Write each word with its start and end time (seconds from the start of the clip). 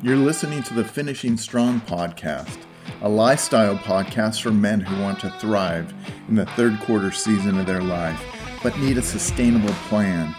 You're 0.00 0.14
listening 0.14 0.62
to 0.62 0.74
the 0.74 0.84
Finishing 0.84 1.36
Strong 1.36 1.80
podcast, 1.80 2.56
a 3.02 3.08
lifestyle 3.08 3.76
podcast 3.76 4.40
for 4.40 4.52
men 4.52 4.78
who 4.78 5.02
want 5.02 5.18
to 5.18 5.30
thrive 5.40 5.92
in 6.28 6.36
the 6.36 6.46
third 6.46 6.78
quarter 6.82 7.10
season 7.10 7.58
of 7.58 7.66
their 7.66 7.82
life, 7.82 8.22
but 8.62 8.78
need 8.78 8.96
a 8.96 9.02
sustainable 9.02 9.74
plan. 9.88 10.36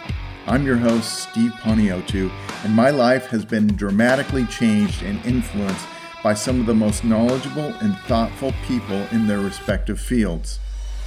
I'm 0.47 0.65
your 0.65 0.77
host, 0.77 1.29
Steve 1.29 1.51
Poniotu, 1.59 2.31
and 2.63 2.73
my 2.73 2.89
life 2.89 3.25
has 3.27 3.43
been 3.43 3.75
dramatically 3.75 4.45
changed 4.45 5.03
and 5.03 5.23
influenced 5.25 5.85
by 6.23 6.35
some 6.35 6.61
of 6.61 6.65
the 6.65 6.73
most 6.73 7.03
knowledgeable 7.03 7.73
and 7.81 7.97
thoughtful 8.07 8.53
people 8.65 9.07
in 9.11 9.27
their 9.27 9.41
respective 9.41 9.99
fields. 9.99 10.61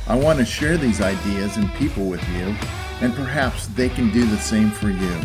I 0.07 0.19
want 0.19 0.41
to 0.41 0.45
share 0.45 0.77
these 0.77 1.00
ideas 1.00 1.57
and 1.57 1.73
people 1.77 2.05
with 2.05 2.23
you, 2.29 2.55
and 3.00 3.14
perhaps 3.14 3.69
they 3.69 3.89
can 3.89 4.12
do 4.12 4.27
the 4.27 4.37
same 4.37 4.71
for 4.71 4.91
you. 4.91 5.25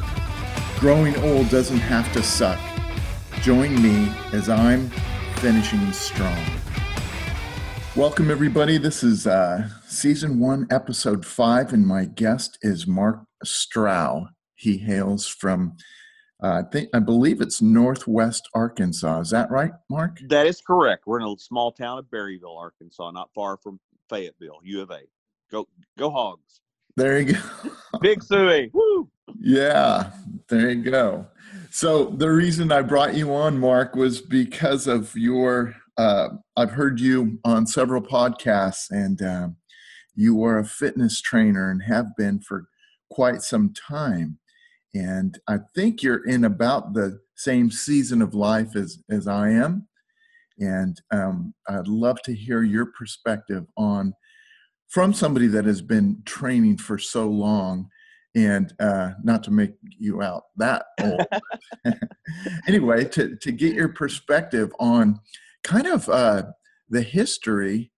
Growing 0.79 1.17
old 1.25 1.49
doesn't 1.49 1.79
have 1.79 2.09
to 2.13 2.23
suck. 2.23 2.57
Join 3.41 3.81
me 3.81 4.11
as 4.33 4.49
I'm 4.49 4.89
finishing 5.35 5.91
strong. 5.93 6.43
Welcome, 7.95 8.29
everybody. 8.29 8.77
This 8.77 9.03
is 9.03 9.25
uh, 9.25 9.69
season 9.87 10.39
one, 10.39 10.67
episode 10.69 11.25
five, 11.25 11.71
and 11.71 11.87
my 11.87 12.05
guest 12.05 12.57
is 12.61 12.87
Mark 12.87 13.21
Strough. 13.45 14.27
He 14.55 14.77
hails 14.77 15.27
from, 15.27 15.77
uh, 16.43 16.63
I 16.65 16.69
think, 16.71 16.89
I 16.93 16.99
believe 16.99 17.39
it's 17.39 17.61
Northwest 17.61 18.49
Arkansas. 18.53 19.21
Is 19.21 19.29
that 19.29 19.49
right, 19.49 19.71
Mark? 19.89 20.19
That 20.27 20.47
is 20.47 20.59
correct. 20.59 21.03
We're 21.05 21.21
in 21.21 21.27
a 21.27 21.37
small 21.37 21.71
town 21.71 21.99
of 21.99 22.05
Berryville, 22.05 22.57
Arkansas, 22.57 23.11
not 23.11 23.29
far 23.33 23.57
from 23.57 23.79
Fayetteville, 24.09 24.59
U 24.63 24.81
of 24.81 24.91
A. 24.91 25.01
Go, 25.51 25.67
go 25.97 26.09
Hogs! 26.09 26.61
There 26.97 27.19
you 27.19 27.33
go. 27.33 27.39
Big 28.01 28.23
Suey. 28.23 28.71
Woo! 28.73 29.09
Yeah, 29.39 30.11
there 30.49 30.71
you 30.71 30.83
go. 30.83 31.27
So 31.77 32.05
the 32.05 32.31
reason 32.31 32.71
I 32.71 32.81
brought 32.81 33.13
you 33.13 33.31
on, 33.35 33.59
Mark, 33.59 33.95
was 33.95 34.19
because 34.19 34.87
of 34.87 35.15
your. 35.15 35.75
Uh, 35.95 36.29
I've 36.55 36.71
heard 36.71 36.99
you 36.99 37.37
on 37.45 37.67
several 37.67 38.01
podcasts, 38.01 38.89
and 38.89 39.21
uh, 39.21 39.49
you 40.15 40.43
are 40.43 40.57
a 40.57 40.65
fitness 40.65 41.21
trainer 41.21 41.69
and 41.69 41.83
have 41.83 42.15
been 42.17 42.39
for 42.39 42.65
quite 43.11 43.43
some 43.43 43.73
time. 43.73 44.39
And 44.95 45.37
I 45.47 45.59
think 45.75 46.01
you're 46.01 46.27
in 46.27 46.45
about 46.45 46.95
the 46.95 47.19
same 47.35 47.69
season 47.69 48.23
of 48.23 48.33
life 48.33 48.75
as 48.75 48.97
as 49.11 49.27
I 49.27 49.49
am. 49.49 49.87
And 50.57 50.99
um, 51.11 51.53
I'd 51.69 51.87
love 51.87 52.23
to 52.23 52.33
hear 52.33 52.63
your 52.63 52.87
perspective 52.87 53.67
on 53.77 54.15
from 54.87 55.13
somebody 55.13 55.45
that 55.49 55.65
has 55.65 55.83
been 55.83 56.23
training 56.25 56.77
for 56.77 56.97
so 56.97 57.27
long 57.27 57.91
and 58.37 58.71
uh, 58.79 59.13
not 59.23 59.43
to 59.43 59.51
make 59.51 59.71
you 59.81 60.21
out 60.21 60.43
that 60.57 60.85
old. 61.01 61.25
anyway, 62.67 63.03
to, 63.03 63.35
to 63.37 63.51
get 63.51 63.73
your 63.73 63.89
perspective 63.89 64.71
on 64.79 65.19
kind 65.63 65.87
of 65.87 66.07
uh, 66.07 66.43
the 66.87 67.01
history, 67.01 67.91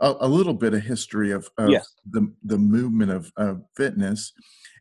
a, 0.00 0.12
a, 0.20 0.26
little 0.26 0.52
bit 0.52 0.74
of 0.74 0.82
history 0.82 1.30
of, 1.30 1.48
of 1.58 1.70
yes. 1.70 1.86
the, 2.10 2.28
the 2.42 2.58
movement 2.58 3.12
of, 3.12 3.30
of 3.36 3.62
fitness, 3.76 4.32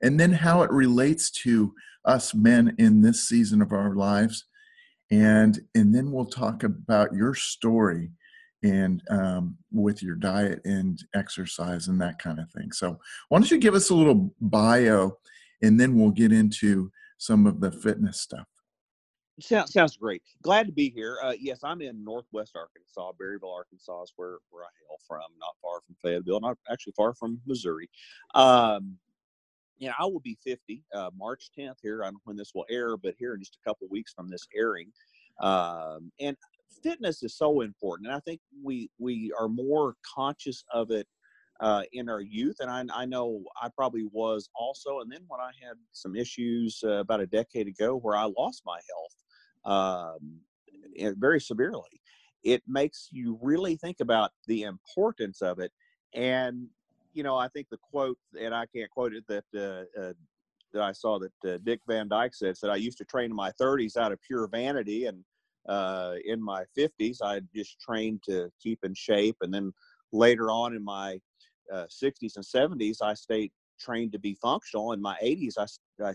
and 0.02 0.19
then 0.19 0.31
how 0.31 0.64
it 0.64 0.72
relates 0.72 1.30
to 1.30 1.72
us 2.06 2.34
men 2.34 2.73
in 2.80 3.02
this 3.02 3.28
season 3.28 3.61
of 3.61 3.72
our 3.72 3.95
lives. 3.95 4.45
And, 5.11 5.61
and 5.75 5.94
then 5.94 6.11
we'll 6.11 6.25
talk 6.25 6.64
about 6.64 7.14
your 7.14 7.36
story 7.36 8.09
and 8.64 9.03
um, 9.09 9.58
with 9.72 10.02
your 10.02 10.16
diet 10.16 10.61
and 10.66 11.03
exercise 11.14 11.88
and 11.88 12.02
that 12.02 12.17
kind 12.19 12.39
of 12.39 12.50
thing. 12.52 12.72
So, 12.72 13.00
why 13.30 13.39
don't 13.39 13.52
you 13.52 13.58
give 13.58 13.75
us 13.75 13.89
a 13.89 13.95
little 13.95 14.33
bio, 14.42 15.17
and 15.61 15.80
then 15.80 15.95
we'll 15.95 16.11
get 16.11 16.31
into 16.31 16.91
some 17.17 17.45
of 17.45 17.59
the 17.59 17.72
fitness 17.72 18.22
stuff. 18.22 18.47
Sounds 19.39 19.73
sounds 19.73 19.97
great. 19.97 20.22
Glad 20.44 20.67
to 20.67 20.72
be 20.72 20.89
here. 20.89 21.17
Uh, 21.23 21.34
yes, 21.39 21.59
I'm 21.64 21.81
in 21.81 22.03
Northwest 22.03 22.56
Arkansas. 22.56 23.11
Berryville, 23.19 23.53
Arkansas 23.53 24.03
is 24.03 24.13
where 24.16 24.38
where 24.52 24.63
I 24.63 24.69
hail 24.79 24.97
from. 25.07 25.22
Not 25.40 25.56
far 25.62 25.81
from 25.81 25.96
Fayetteville. 26.02 26.40
Not 26.40 26.57
actually 26.72 26.94
far 26.96 27.13
from 27.16 27.40
Missouri. 27.47 27.90
Um, 28.35 28.97
yeah, 29.79 29.94
I 30.00 30.06
will 30.06 30.19
be 30.19 30.38
50 30.44 30.84
uh, 30.94 31.09
March 31.18 31.50
10th 31.57 31.78
here. 31.81 32.03
I 32.03 32.07
don't 32.07 32.13
know 32.13 32.19
when 32.25 32.38
this 32.38 32.53
will 32.53 32.66
air, 32.69 32.96
but 32.96 33.16
here 33.18 33.34
in 33.34 33.40
just 33.40 33.57
a 33.62 33.68
couple 33.68 33.88
weeks 33.90 34.13
from 34.13 34.29
this 34.29 34.47
airing. 34.56 34.91
Um, 35.40 36.12
and 36.19 36.38
fitness 36.81 37.23
is 37.23 37.35
so 37.35 37.61
important, 37.61 38.07
and 38.07 38.16
I 38.16 38.19
think 38.19 38.41
we 38.63 38.89
we 39.00 39.31
are 39.39 39.47
more 39.47 39.95
conscious 40.16 40.63
of 40.73 40.91
it 40.91 41.07
uh, 41.59 41.84
in 41.94 42.09
our 42.09 42.22
youth, 42.22 42.57
and 42.59 42.69
I, 42.69 42.84
I, 42.94 43.06
know 43.06 43.44
I 43.61 43.69
probably 43.75 44.06
was 44.11 44.50
also. 44.56 45.00
And 45.00 45.11
then 45.11 45.22
when 45.28 45.39
I 45.39 45.51
had 45.61 45.78
some 45.91 46.16
issues 46.16 46.81
uh, 46.84 47.00
about 47.00 47.22
a 47.22 47.28
decade 47.28 47.67
ago, 47.67 47.95
where 47.97 48.17
I 48.17 48.25
lost 48.38 48.63
my 48.66 48.79
health 49.63 50.19
um, 50.19 51.16
very 51.17 51.39
severely, 51.39 52.01
it 52.44 52.63
makes 52.67 53.09
you 53.11 53.40
really 53.41 53.75
think 53.78 53.97
about 54.01 54.31
the 54.47 54.63
importance 54.63 55.41
of 55.41 55.59
it. 55.59 55.72
And 56.13 56.67
you 57.13 57.23
know, 57.23 57.38
I 57.38 57.47
think 57.47 57.67
the 57.69 57.78
quote, 57.78 58.17
and 58.40 58.53
I 58.53 58.66
can't 58.66 58.90
quote 58.90 59.13
it 59.13 59.25
that. 59.28 59.45
Uh, 59.55 60.01
uh 60.01 60.13
that 60.73 60.81
I 60.81 60.91
saw 60.91 61.19
that 61.19 61.53
uh, 61.53 61.59
Dick 61.63 61.81
Van 61.88 62.07
Dyke 62.07 62.34
said, 62.34 62.57
said 62.57 62.72
I 62.72 62.78
used 62.78 62.97
to 62.97 63.05
train 63.05 63.25
in 63.25 63.35
my 63.35 63.51
30s 63.61 63.95
out 63.95 64.11
of 64.11 64.19
pure 64.22 64.47
vanity, 64.47 65.05
and 65.05 65.23
uh, 65.68 66.16
in 66.25 66.41
my 66.41 66.63
50s, 66.78 67.18
I 67.24 67.41
just 67.56 67.79
trained 67.79 68.22
to 68.24 68.51
keep 68.62 68.79
in 68.84 68.94
shape. 68.94 69.38
And 69.41 69.53
then 69.53 69.74
later 70.12 70.51
on 70.51 70.75
in 70.75 70.84
my 70.84 71.19
uh, 71.72 71.85
60s 71.85 72.35
and 72.35 72.46
70s, 72.46 72.97
I 73.01 73.13
stayed 73.13 73.51
trained 73.79 74.12
to 74.13 74.19
be 74.19 74.35
functional. 74.41 74.94
In 74.94 75.02
my 75.02 75.18
80s, 75.23 75.53
I, 75.57 76.03
I 76.03 76.13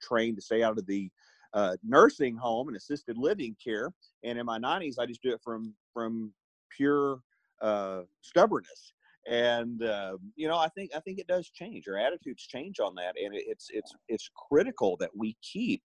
trained 0.00 0.36
to 0.36 0.42
stay 0.42 0.62
out 0.62 0.78
of 0.78 0.86
the 0.86 1.10
uh, 1.54 1.76
nursing 1.82 2.36
home 2.36 2.68
and 2.68 2.76
assisted 2.76 3.16
living 3.16 3.56
care. 3.62 3.92
And 4.24 4.38
in 4.38 4.46
my 4.46 4.58
90s, 4.58 4.98
I 4.98 5.06
just 5.06 5.22
do 5.22 5.32
it 5.32 5.40
from 5.42 5.74
from 5.92 6.32
pure 6.70 7.20
uh, 7.60 8.02
stubbornness. 8.22 8.92
And 9.26 9.82
uh, 9.82 10.16
you 10.36 10.48
know, 10.48 10.56
I 10.56 10.68
think 10.68 10.90
I 10.94 11.00
think 11.00 11.18
it 11.18 11.26
does 11.26 11.50
change. 11.50 11.86
Our 11.88 11.98
attitudes 11.98 12.46
change 12.46 12.80
on 12.80 12.94
that, 12.94 13.14
and 13.22 13.34
it's 13.34 13.68
it's 13.70 13.94
it's 14.08 14.30
critical 14.48 14.96
that 15.00 15.10
we 15.14 15.36
keep 15.42 15.82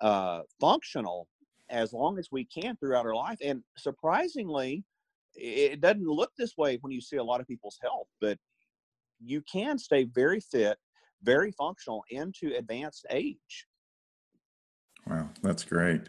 uh, 0.00 0.40
functional 0.60 1.26
as 1.70 1.92
long 1.92 2.18
as 2.18 2.28
we 2.30 2.44
can 2.44 2.76
throughout 2.76 3.06
our 3.06 3.14
life. 3.14 3.38
And 3.42 3.62
surprisingly, 3.76 4.84
it 5.34 5.80
doesn't 5.80 6.06
look 6.06 6.30
this 6.36 6.56
way 6.56 6.78
when 6.80 6.92
you 6.92 7.00
see 7.00 7.16
a 7.16 7.24
lot 7.24 7.40
of 7.40 7.48
people's 7.48 7.78
health, 7.82 8.06
but 8.20 8.38
you 9.20 9.42
can 9.42 9.78
stay 9.78 10.04
very 10.04 10.40
fit, 10.40 10.78
very 11.22 11.50
functional 11.52 12.04
into 12.10 12.54
advanced 12.56 13.06
age. 13.10 13.66
Wow, 15.06 15.30
that's 15.42 15.64
great. 15.64 16.02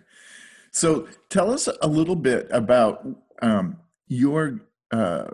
So 0.72 1.08
tell 1.30 1.52
us 1.52 1.68
a 1.82 1.88
little 1.88 2.16
bit 2.16 2.48
about 2.52 3.08
um, 3.42 3.78
your 4.08 4.62
uh, 4.92 5.28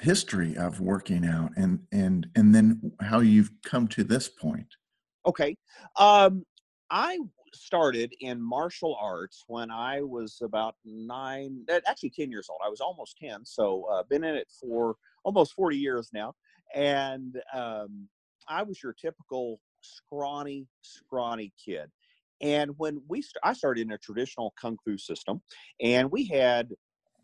history 0.00 0.56
of 0.56 0.80
working 0.80 1.24
out 1.24 1.50
and 1.56 1.80
and 1.92 2.26
and 2.36 2.54
then 2.54 2.92
how 3.00 3.20
you've 3.20 3.50
come 3.64 3.88
to 3.88 4.04
this 4.04 4.28
point. 4.28 4.68
Okay. 5.26 5.56
Um, 5.98 6.44
I 6.90 7.18
started 7.56 8.14
in 8.20 8.40
martial 8.40 8.96
arts 9.00 9.44
when 9.46 9.70
I 9.70 10.02
was 10.02 10.40
about 10.42 10.76
nine, 10.84 11.64
eh, 11.68 11.80
actually 11.86 12.10
10 12.10 12.30
years 12.30 12.48
old. 12.48 12.60
I 12.64 12.68
was 12.68 12.80
almost 12.80 13.18
10, 13.18 13.44
so 13.44 13.84
uh, 13.90 14.02
been 14.04 14.24
in 14.24 14.34
it 14.34 14.50
for 14.60 14.96
almost 15.24 15.54
40 15.54 15.76
years 15.76 16.10
now. 16.12 16.34
And 16.74 17.40
um, 17.54 18.08
I 18.48 18.62
was 18.62 18.82
your 18.82 18.92
typical 18.92 19.60
scrawny, 19.80 20.66
scrawny 20.82 21.52
kid. 21.62 21.90
And 22.40 22.72
when 22.76 23.00
we, 23.08 23.22
st- 23.22 23.40
I 23.42 23.52
started 23.54 23.82
in 23.82 23.92
a 23.92 23.98
traditional 23.98 24.54
kung 24.60 24.76
fu 24.84 24.98
system, 24.98 25.40
and 25.80 26.10
we 26.10 26.26
had 26.26 26.70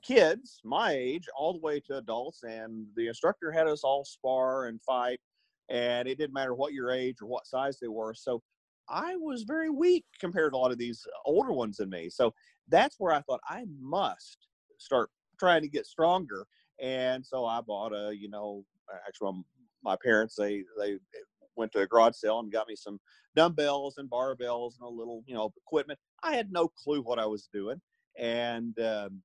kids 0.02 0.60
my 0.64 0.92
age 0.92 1.28
all 1.36 1.52
the 1.52 1.60
way 1.60 1.80
to 1.80 1.98
adults, 1.98 2.42
and 2.42 2.86
the 2.96 3.08
instructor 3.08 3.52
had 3.52 3.66
us 3.66 3.84
all 3.84 4.04
spar 4.04 4.66
and 4.66 4.80
fight, 4.82 5.20
and 5.68 6.08
it 6.08 6.18
didn't 6.18 6.34
matter 6.34 6.54
what 6.54 6.72
your 6.72 6.90
age 6.90 7.16
or 7.20 7.26
what 7.26 7.46
size 7.46 7.78
they 7.78 7.88
were. 7.88 8.14
So 8.14 8.42
I 8.92 9.16
was 9.16 9.42
very 9.44 9.70
weak 9.70 10.04
compared 10.20 10.52
to 10.52 10.56
a 10.56 10.58
lot 10.58 10.70
of 10.70 10.78
these 10.78 11.06
older 11.24 11.52
ones 11.52 11.78
than 11.78 11.88
me. 11.88 12.10
So 12.10 12.34
that's 12.68 12.96
where 12.98 13.12
I 13.12 13.22
thought 13.22 13.40
I 13.48 13.64
must 13.80 14.48
start 14.78 15.10
trying 15.40 15.62
to 15.62 15.68
get 15.68 15.86
stronger. 15.86 16.46
And 16.80 17.24
so 17.24 17.44
I 17.46 17.60
bought 17.62 17.92
a, 17.92 18.14
you 18.14 18.28
know, 18.28 18.64
actually 19.06 19.42
my 19.82 19.96
parents 20.02 20.36
they 20.36 20.62
they 20.78 20.98
went 21.56 21.72
to 21.72 21.80
a 21.80 21.86
garage 21.86 22.14
sale 22.14 22.38
and 22.40 22.52
got 22.52 22.68
me 22.68 22.76
some 22.76 23.00
dumbbells 23.34 23.98
and 23.98 24.10
barbells 24.10 24.74
and 24.78 24.86
a 24.86 24.88
little, 24.88 25.22
you 25.26 25.34
know, 25.34 25.52
equipment. 25.66 25.98
I 26.22 26.34
had 26.34 26.52
no 26.52 26.68
clue 26.68 27.02
what 27.02 27.18
I 27.18 27.26
was 27.26 27.48
doing, 27.52 27.80
and 28.18 28.78
um, 28.80 29.22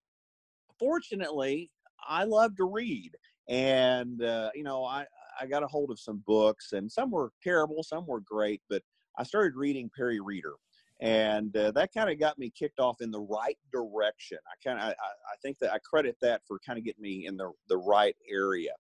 fortunately, 0.80 1.72
I 2.08 2.24
love 2.24 2.56
to 2.58 2.66
read. 2.66 3.12
And 3.50 4.22
uh, 4.22 4.52
you 4.56 4.64
know, 4.64 4.84
I 4.84 5.06
I 5.40 5.46
got 5.46 5.64
a 5.64 5.68
hold 5.68 5.92
of 5.92 6.00
some 6.00 6.24
books, 6.26 6.74
and 6.74 6.92
some 6.92 7.12
were 7.12 7.32
terrible, 7.44 7.84
some 7.84 8.06
were 8.06 8.22
great, 8.22 8.62
but 8.70 8.82
I 9.18 9.24
started 9.24 9.56
reading 9.56 9.90
Peary 9.96 10.20
Rader, 10.20 10.54
and 11.00 11.56
uh, 11.56 11.72
that 11.72 11.94
kind 11.94 12.10
of 12.10 12.20
got 12.20 12.38
me 12.38 12.52
kicked 12.58 12.80
off 12.80 13.02
in 13.02 13.12
the 13.12 13.20
right 13.20 13.58
direction. 13.72 14.38
I 14.48 14.68
kind 14.68 14.80
of 14.80 14.86
I, 14.86 14.92
I, 14.92 15.36
think 15.42 15.60
that 15.60 15.74
I 15.74 15.80
credit 15.80 16.18
that 16.22 16.42
for 16.48 16.60
kind 16.66 16.78
of 16.78 16.86
getting 16.86 17.02
me 17.02 17.26
in 17.26 17.38
the 17.38 17.52
the 17.70 17.78
right 17.78 18.16
area. 18.32 18.74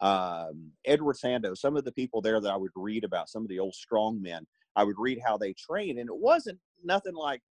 Um, 0.00 0.70
Edward 0.84 1.16
Sandow, 1.16 1.54
some 1.54 1.76
of 1.76 1.84
the 1.84 1.92
people 1.92 2.20
there 2.20 2.40
that 2.40 2.52
I 2.52 2.56
would 2.56 2.70
read 2.76 3.02
about, 3.02 3.28
some 3.28 3.42
of 3.42 3.48
the 3.48 3.58
old 3.58 3.74
strong 3.74 4.22
men, 4.22 4.46
I 4.76 4.84
would 4.84 4.96
read 4.98 5.20
how 5.24 5.36
they 5.36 5.54
train, 5.54 5.98
and 5.98 6.08
it 6.08 6.16
wasn't 6.16 6.58
nothing 6.84 7.14
like 7.14 7.42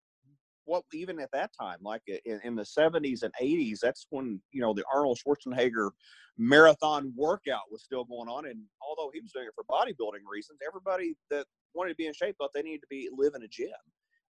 what 0.68 0.84
even 0.94 1.20
at 1.20 1.32
that 1.32 1.52
time, 1.60 1.78
like 1.82 2.02
in, 2.26 2.40
in, 2.44 2.56
the 2.56 2.64
70s 2.64 3.24
and 3.24 3.34
80s, 3.42 3.80
that's 3.82 4.06
when 4.10 4.40
you 4.52 4.62
know 4.62 4.74
the 4.74 4.84
Arnold 4.94 5.18
Schwarzenegger 5.18 5.90
marathon 6.38 7.14
workout 7.16 7.72
was 7.72 7.84
still 7.84 8.04
going 8.04 8.28
on. 8.28 8.46
And 8.46 8.62
although 8.88 9.10
he 9.14 9.22
was 9.22 9.32
doing 9.32 9.48
it 9.48 9.54
for 9.56 9.64
bodybuilding 9.64 10.22
reasons, 10.30 10.60
everybody 10.68 11.16
that 11.32 11.46
wanted 11.74 11.92
to 11.92 11.96
be 11.96 12.06
in 12.06 12.14
shape 12.14 12.36
thought 12.38 12.52
they 12.54 12.62
needed 12.62 12.82
to 12.82 12.88
be 12.90 13.10
live 13.16 13.34
in 13.36 13.44
a 13.44 13.48
gym. 13.48 13.70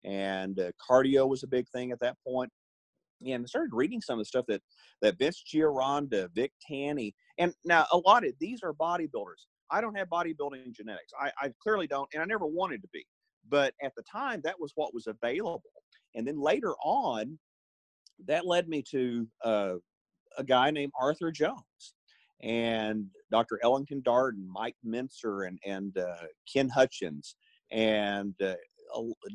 And 0.05 0.61
uh, 0.61 0.71
cardio 0.79 1.29
was 1.29 1.43
a 1.43 1.49
big 1.49 1.67
thing 1.71 1.91
at 1.91 2.01
that 2.01 2.17
point. 2.27 2.51
And 3.27 3.45
I 3.45 3.47
started 3.47 3.71
reading 3.73 4.03
some 4.03 4.19
of 4.19 4.21
the 4.21 4.27
stuff 4.27 4.45
that 4.49 4.61
that 5.01 5.19
Vince 5.19 5.43
Gironda, 5.53 6.29
Vic 6.35 6.53
Tanny, 6.69 7.15
and 7.39 7.55
now 7.65 7.87
a 7.91 7.97
lot 7.97 8.27
of 8.27 8.33
these 8.39 8.63
are 8.63 8.75
bodybuilders. 8.75 9.47
I 9.71 9.81
don't 9.81 9.97
have 9.97 10.09
bodybuilding 10.09 10.73
genetics. 10.73 11.13
I, 11.19 11.33
I 11.41 11.53
clearly 11.63 11.87
don't, 11.87 12.09
and 12.13 12.23
I 12.23 12.27
never 12.27 12.47
wanted 12.47 12.83
to 12.83 12.89
be. 12.93 13.05
But 13.49 13.75
at 13.83 13.93
the 13.97 14.03
time, 14.03 14.41
that 14.45 14.61
was 14.61 14.73
what 14.75 14.95
was 14.95 15.07
available. 15.07 15.63
And 16.17 16.27
then 16.27 16.41
later 16.41 16.75
on, 16.83 17.39
that 18.27 18.47
led 18.47 18.69
me 18.69 18.83
to 18.91 19.29
uh, 19.45 19.75
a 20.39 20.45
guy 20.45 20.71
named 20.71 20.93
Arthur 20.99 21.31
Jones 21.31 21.95
and 22.43 23.07
Dr. 23.31 23.61
Ellington 23.63 24.03
Darden, 24.03 24.47
Mike 24.47 24.77
Mentzer, 24.85 25.47
and 25.47 25.59
and 25.65 25.97
uh, 25.99 26.27
Ken 26.51 26.69
Hutchins, 26.69 27.37
and 27.71 28.35
uh, 28.43 28.55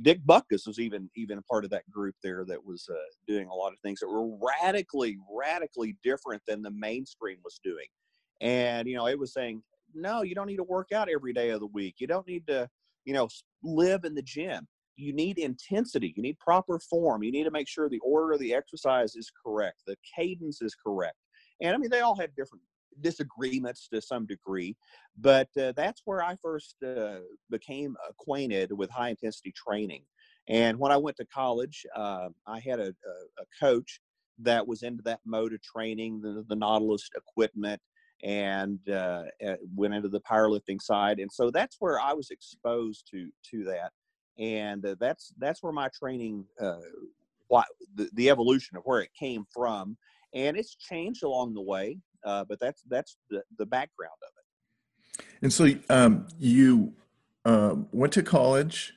Dick 0.01 0.19
Buckus 0.25 0.67
was 0.67 0.79
even 0.79 1.09
even 1.15 1.37
a 1.37 1.43
part 1.43 1.63
of 1.63 1.71
that 1.71 1.89
group 1.89 2.15
there 2.23 2.43
that 2.45 2.63
was 2.63 2.89
uh, 2.91 2.97
doing 3.27 3.47
a 3.47 3.53
lot 3.53 3.73
of 3.73 3.79
things 3.79 3.99
that 3.99 4.07
were 4.07 4.37
radically 4.61 5.17
radically 5.31 5.95
different 6.03 6.41
than 6.47 6.61
the 6.61 6.71
mainstream 6.71 7.37
was 7.43 7.59
doing. 7.63 7.87
And 8.39 8.87
you 8.87 8.95
know, 8.95 9.07
it 9.07 9.19
was 9.19 9.33
saying, 9.33 9.61
no, 9.93 10.23
you 10.23 10.35
don't 10.35 10.47
need 10.47 10.57
to 10.57 10.63
work 10.63 10.91
out 10.91 11.09
every 11.09 11.33
day 11.33 11.49
of 11.49 11.59
the 11.59 11.67
week. 11.67 11.95
You 11.99 12.07
don't 12.07 12.27
need 12.27 12.47
to, 12.47 12.67
you 13.05 13.13
know, 13.13 13.29
live 13.63 14.03
in 14.03 14.15
the 14.15 14.23
gym 14.23 14.67
you 15.01 15.13
need 15.13 15.37
intensity 15.39 16.13
you 16.15 16.21
need 16.21 16.37
proper 16.39 16.79
form 16.79 17.23
you 17.23 17.31
need 17.31 17.43
to 17.43 17.51
make 17.51 17.67
sure 17.67 17.89
the 17.89 17.99
order 17.99 18.33
of 18.33 18.39
the 18.39 18.53
exercise 18.53 19.15
is 19.15 19.31
correct 19.43 19.81
the 19.87 19.95
cadence 20.15 20.61
is 20.61 20.75
correct. 20.75 21.17
And 21.61 21.73
i 21.73 21.77
mean 21.77 21.89
they 21.89 22.01
all 22.01 22.15
have 22.15 22.35
different 22.35 22.63
disagreements 23.01 23.87
to 23.91 24.01
some 24.01 24.25
degree 24.25 24.75
but 25.17 25.49
uh, 25.59 25.73
that's 25.75 26.01
where 26.05 26.23
i 26.23 26.35
first 26.41 26.75
uh, 26.83 27.19
became 27.49 27.95
acquainted 28.09 28.71
with 28.71 28.89
high 28.89 29.09
intensity 29.09 29.53
training. 29.67 30.03
And 30.47 30.77
when 30.77 30.91
i 30.91 30.97
went 30.97 31.17
to 31.17 31.25
college 31.25 31.85
uh, 31.95 32.29
i 32.47 32.59
had 32.59 32.79
a, 32.79 32.89
a, 32.89 33.45
coach 33.59 34.01
that 34.39 34.67
was 34.67 34.83
into 34.83 35.03
that 35.03 35.19
mode 35.25 35.53
of 35.53 35.61
training 35.61 36.21
the, 36.21 36.43
the 36.47 36.55
nautilus 36.55 37.09
equipment 37.15 37.81
and 38.23 38.79
uh, 38.89 39.23
went 39.75 39.95
into 39.95 40.09
the 40.09 40.21
powerlifting 40.21 40.79
side. 40.79 41.19
And 41.19 41.31
so 41.31 41.49
that's 41.49 41.77
where 41.79 41.99
i 41.99 42.13
was 42.13 42.29
exposed 42.29 43.07
to 43.11 43.29
to 43.51 43.63
that 43.63 43.91
and 44.37 44.85
uh, 44.85 44.95
that's 44.99 45.33
that's 45.37 45.61
where 45.61 45.73
my 45.73 45.89
training 45.97 46.45
uh, 46.59 46.77
why 47.47 47.63
the, 47.95 48.09
the 48.13 48.29
evolution 48.29 48.77
of 48.77 48.83
where 48.83 49.01
it 49.01 49.09
came 49.17 49.45
from 49.53 49.97
and 50.33 50.55
it's 50.57 50.75
changed 50.75 51.23
along 51.23 51.53
the 51.53 51.61
way 51.61 51.97
uh, 52.23 52.45
but 52.47 52.59
that's 52.59 52.83
that's 52.83 53.17
the, 53.29 53.43
the 53.57 53.65
background 53.65 54.13
of 54.23 54.33
it. 54.37 55.25
And 55.41 55.51
so 55.53 55.69
um, 55.89 56.27
you 56.39 56.93
uh, 57.45 57.75
went 57.91 58.13
to 58.13 58.23
college 58.23 58.93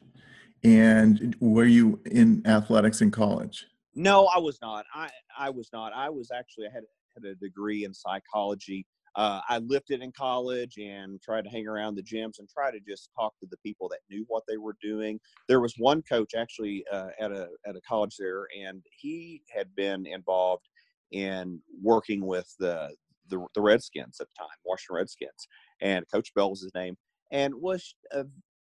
and 0.63 1.37
were 1.41 1.65
you 1.65 2.01
in 2.07 2.43
athletics 2.47 3.01
in 3.01 3.11
college? 3.11 3.67
No 3.95 4.27
i 4.35 4.39
was 4.39 4.59
not. 4.61 4.85
I 4.95 5.11
i 5.39 5.51
was 5.51 5.71
not. 5.73 5.93
I 5.95 6.11
was 6.11 6.31
actually 6.31 6.67
i 6.67 6.71
had 6.73 6.85
had 7.15 7.25
a 7.25 7.35
degree 7.37 7.85
in 7.85 7.95
psychology 7.95 8.87
uh, 9.17 9.41
I 9.49 9.59
lifted 9.59 10.03
in 10.03 10.13
college 10.13 10.77
and 10.77 11.21
tried 11.23 11.45
to 11.45 11.51
hang 11.51 11.69
around 11.69 11.95
the 11.95 12.03
gyms 12.03 12.39
and 12.39 12.49
try 12.49 12.71
to 12.71 12.81
just 12.81 13.11
talk 13.19 13.33
to 13.41 13.47
the 13.51 13.57
people 13.59 13.89
that 13.91 14.01
knew 14.11 14.25
what 14.29 14.43
they 14.49 14.57
were 14.57 14.77
doing. 14.83 15.21
There 15.49 15.61
was 15.61 15.75
one 15.79 16.03
coach 16.03 16.35
actually 16.37 16.85
uh, 16.93 17.09
at 17.21 17.31
a 17.31 17.49
at 17.67 17.77
a 17.77 17.81
college 17.83 18.17
there, 18.19 18.47
and 18.61 18.83
he 18.91 19.43
had 19.55 19.75
been 19.75 20.07
involved 20.07 20.69
in 21.13 21.61
working 21.81 22.27
with 22.27 22.53
the 22.59 22.95
the, 23.29 23.45
the 23.55 23.61
Redskins 23.61 24.21
at 24.21 24.29
the 24.29 24.35
time, 24.39 24.57
Washington 24.65 24.97
Redskins, 24.97 25.49
and 25.81 26.05
Coach 26.13 26.35
Bell 26.35 26.51
was 26.51 26.63
his 26.63 26.75
name, 26.75 26.97
and 27.31 27.55
was 27.55 27.95
a 28.13 28.25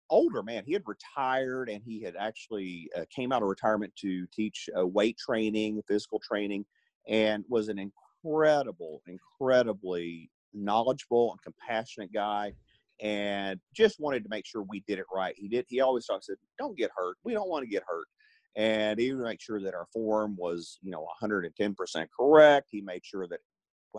older 0.09 0.41
man. 0.41 0.63
He 0.65 0.73
had 0.73 0.83
retired, 0.87 1.69
and 1.69 1.81
he 1.85 2.01
had 2.01 2.15
actually 2.15 2.89
uh, 2.97 3.05
came 3.15 3.31
out 3.31 3.43
of 3.43 3.47
retirement 3.47 3.93
to 3.97 4.25
teach 4.33 4.67
uh, 4.77 4.85
weight 4.85 5.17
training, 5.17 5.81
physical 5.87 6.19
training, 6.19 6.65
and 7.07 7.45
was 7.47 7.69
an 7.69 7.77
incredible, 7.79 9.01
incredibly 9.07 10.29
knowledgeable 10.53 11.31
and 11.31 11.41
compassionate 11.41 12.13
guy 12.13 12.53
and 13.01 13.59
just 13.73 13.99
wanted 13.99 14.23
to 14.23 14.29
make 14.29 14.45
sure 14.45 14.63
we 14.63 14.83
did 14.87 14.99
it 14.99 15.05
right. 15.13 15.35
He 15.37 15.47
did. 15.47 15.65
He 15.69 15.79
always 15.79 16.05
talked, 16.05 16.25
said, 16.25 16.37
"Don't 16.57 16.77
get 16.77 16.91
hurt. 16.95 17.17
We 17.23 17.33
don't 17.33 17.49
want 17.49 17.63
to 17.63 17.69
get 17.69 17.83
hurt." 17.87 18.07
And 18.55 18.99
he 18.99 19.13
would 19.13 19.23
make 19.23 19.41
sure 19.41 19.61
that 19.61 19.73
our 19.73 19.87
form 19.93 20.35
was, 20.37 20.79
you 20.81 20.91
know, 20.91 21.07
110% 21.21 22.07
correct. 22.17 22.67
He 22.71 22.81
made 22.81 23.05
sure 23.05 23.27
that 23.27 23.39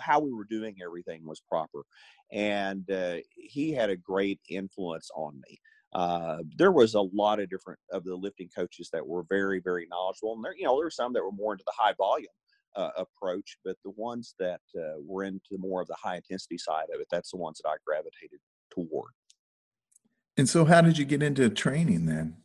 how 0.01 0.21
we 0.21 0.33
were 0.33 0.45
doing 0.45 0.77
everything 0.85 1.25
was 1.25 1.41
proper, 1.41 1.83
and 2.31 2.89
uh, 2.91 3.17
he 3.35 3.73
had 3.73 3.91
a 3.91 3.97
great 3.97 4.41
influence 4.49 5.11
on 5.17 5.41
me. 5.49 5.61
Uh, 5.93 6.39
there 6.57 6.71
was 6.71 6.95
a 6.95 7.01
lot 7.01 7.41
of 7.41 7.51
different 7.51 7.81
of 7.91 8.05
the 8.05 8.15
lifting 8.15 8.49
coaches 8.55 8.91
that 8.93 9.07
were 9.07 9.25
very, 9.29 9.61
very 9.61 9.87
knowledgeable, 9.91 10.35
and 10.35 10.45
there, 10.45 10.55
you 10.57 10.65
know, 10.65 10.77
there 10.77 10.85
were 10.85 10.91
some 10.91 11.13
that 11.13 11.25
were 11.25 11.33
more 11.33 11.53
into 11.53 11.65
the 11.67 11.73
high 11.77 11.95
volume 11.95 12.29
uh, 12.77 12.91
approach, 12.97 13.57
but 13.65 13.77
the 13.85 13.91
ones 13.91 14.35
that 14.39 14.61
uh, 14.77 15.01
were 15.05 15.25
into 15.25 15.59
more 15.59 15.81
of 15.81 15.89
the 15.89 15.97
high 16.01 16.17
intensity 16.17 16.59
side 16.59 16.87
of 16.95 17.01
it, 17.01 17.09
that's 17.11 17.31
the 17.31 17.37
ones 17.37 17.61
that 17.63 17.69
I 17.69 17.77
gravitated 17.87 18.41
toward. 18.71 19.11
And 20.37 20.49
so, 20.49 20.65
how 20.65 20.81
did 20.81 20.97
you 20.97 21.05
get 21.05 21.23
into 21.23 21.49
training 21.51 22.07
then? 22.07 22.37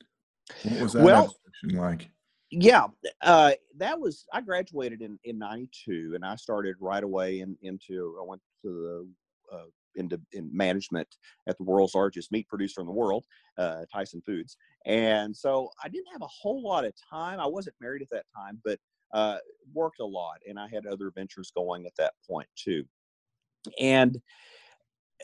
What 0.63 0.81
was 0.81 0.93
that 0.93 1.03
well, 1.03 1.35
like? 1.71 2.09
Yeah, 2.51 2.87
uh, 3.21 3.53
that 3.77 3.99
was 3.99 4.25
I 4.33 4.41
graduated 4.41 5.01
in 5.01 5.17
in 5.23 5.37
'92, 5.37 6.13
and 6.15 6.25
I 6.25 6.35
started 6.35 6.75
right 6.79 7.03
away 7.03 7.39
in, 7.39 7.57
into 7.61 8.17
I 8.19 8.25
went 8.25 8.41
to 8.63 8.69
the 9.51 9.55
uh, 9.55 9.65
into 9.95 10.19
in 10.33 10.49
management 10.55 11.07
at 11.47 11.57
the 11.57 11.63
world's 11.63 11.95
largest 11.95 12.31
meat 12.31 12.47
producer 12.47 12.81
in 12.81 12.87
the 12.87 12.93
world, 12.93 13.25
uh, 13.57 13.81
Tyson 13.91 14.21
Foods. 14.25 14.57
And 14.85 15.35
so 15.35 15.69
I 15.83 15.89
didn't 15.89 16.11
have 16.11 16.21
a 16.21 16.27
whole 16.27 16.61
lot 16.61 16.85
of 16.85 16.93
time. 17.09 17.39
I 17.39 17.47
wasn't 17.47 17.75
married 17.81 18.01
at 18.01 18.09
that 18.11 18.25
time, 18.35 18.59
but 18.63 18.79
uh, 19.15 19.37
worked 19.73 20.01
a 20.01 20.05
lot, 20.05 20.37
and 20.47 20.59
I 20.59 20.67
had 20.67 20.85
other 20.85 21.09
ventures 21.09 21.51
going 21.55 21.85
at 21.85 21.95
that 21.95 22.13
point 22.29 22.49
too. 22.55 22.83
And 23.79 24.21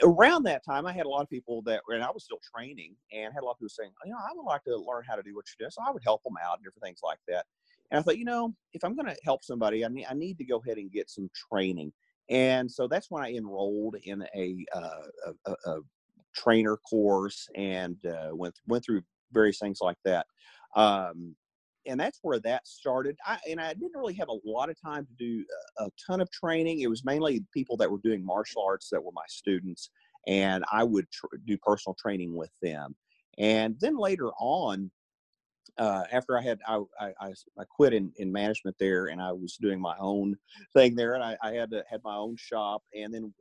around 0.01 0.43
that 0.43 0.63
time, 0.65 0.88
I 0.88 0.93
had 0.93 1.05
a 1.05 1.09
lot 1.09 1.21
of 1.21 1.29
people 1.29 1.61
that, 1.63 1.81
and 1.89 2.01
I 2.01 2.09
was 2.09 2.23
still 2.23 2.39
training, 2.55 2.95
and 3.11 3.33
had 3.33 3.43
a 3.43 3.45
lot 3.45 3.51
of 3.51 3.57
people 3.59 3.69
saying, 3.69 3.91
you 4.05 4.11
know, 4.11 4.17
I 4.17 4.31
would 4.33 4.45
like 4.45 4.63
to 4.63 4.77
learn 4.77 5.03
how 5.05 5.15
to 5.15 5.21
do 5.21 5.35
what 5.35 5.45
you 5.47 5.65
do. 5.65 5.69
So 5.69 5.81
I 5.85 5.91
would 5.91 6.03
help 6.03 6.23
them 6.23 6.35
out 6.41 6.57
and 6.57 6.63
different 6.63 6.86
things 6.86 7.01
like 7.03 7.19
that. 7.27 7.45
And 7.91 8.00
I 8.00 8.01
thought, 8.01 8.17
you 8.17 8.24
know, 8.24 8.55
if 8.71 8.83
I'm 8.86 8.95
going 8.95 9.07
to 9.07 9.17
help 9.25 9.43
somebody, 9.43 9.83
I 9.83 9.89
need, 9.89 10.07
I 10.10 10.13
need 10.13 10.38
to 10.38 10.45
go 10.45 10.62
ahead 10.65 10.77
and 10.77 10.89
get 10.89 11.10
some 11.10 11.29
training. 11.51 11.91
And 12.29 12.71
so 12.71 12.88
that's 12.88 13.12
when 13.12 13.21
I 13.21 13.33
enrolled 13.33 13.98
in 14.03 14.25
a, 14.33 14.65
uh, 14.74 15.33
a, 15.45 15.51
a, 15.69 15.79
trainer 16.33 16.77
course 16.77 17.50
and 17.55 17.98
uh, 18.05 18.29
went 18.31 18.57
went 18.65 18.86
through 18.86 19.01
various 19.33 19.60
things 19.60 19.79
like 19.81 19.98
that. 20.05 20.25
Um, 20.77 21.36
and 21.85 22.00
that's 22.00 22.19
where 22.21 22.39
that 22.39 22.67
started. 22.67 23.17
I, 23.25 23.38
and 23.50 23.59
I 23.59 23.73
didn't 23.73 23.95
really 23.95 24.13
have 24.15 24.29
a 24.29 24.39
lot 24.47 24.69
of 24.69 24.79
time 24.81 25.05
to 25.05 25.13
do 25.17 25.45
a, 25.79 25.85
a, 25.85 25.89
ton 26.05 26.21
of 26.21 26.29
training. 26.31 26.81
It 26.81 26.89
was 26.89 27.03
mainly 27.03 27.43
people 27.53 27.77
that 27.77 27.89
were 27.89 28.00
doing 28.03 28.25
martial 28.25 28.63
arts 28.63 28.89
that 28.91 29.03
were 29.03 29.11
my 29.13 29.25
students, 29.27 29.89
and 30.27 30.63
I 30.71 30.83
would 30.83 31.09
tr- 31.11 31.38
do 31.45 31.57
personal 31.57 31.95
training 32.00 32.35
with 32.35 32.51
them. 32.61 32.95
And 33.38 33.75
then 33.79 33.97
later 33.97 34.31
on, 34.39 34.91
uh, 35.77 36.03
after 36.11 36.38
I 36.38 36.41
had 36.41 36.59
I, 36.67 36.81
I, 37.00 37.13
I 37.21 37.63
quit 37.75 37.93
in, 37.93 38.11
in 38.17 38.31
management 38.31 38.75
there, 38.79 39.07
and 39.07 39.21
I 39.21 39.31
was 39.31 39.57
doing 39.57 39.79
my 39.79 39.95
own 40.00 40.35
thing 40.73 40.95
there, 40.95 41.15
and 41.15 41.23
I, 41.23 41.38
I 41.41 41.53
had 41.53 41.71
to, 41.71 41.83
had 41.89 42.01
my 42.03 42.15
own 42.15 42.35
shop, 42.38 42.83
and 42.95 43.13
then 43.13 43.33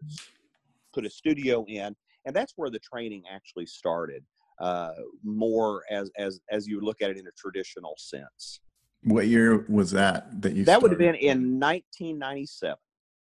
put 0.94 1.04
a 1.04 1.10
studio 1.10 1.64
in, 1.68 1.94
and 2.24 2.34
that's 2.34 2.54
where 2.56 2.70
the 2.70 2.78
training 2.78 3.24
actually 3.30 3.66
started 3.66 4.24
uh, 4.60 4.92
more 5.24 5.82
as 5.90 6.10
as 6.18 6.40
as 6.50 6.66
you 6.66 6.80
look 6.80 7.02
at 7.02 7.10
it 7.10 7.16
in 7.16 7.26
a 7.26 7.32
traditional 7.32 7.94
sense. 7.98 8.60
What 9.02 9.26
year 9.26 9.64
was 9.68 9.90
that 9.92 10.42
that 10.42 10.54
you? 10.54 10.64
That 10.64 10.78
started? 10.78 10.82
would 10.82 10.90
have 10.92 10.98
been 10.98 11.14
in 11.14 11.58
1997. 11.58 12.76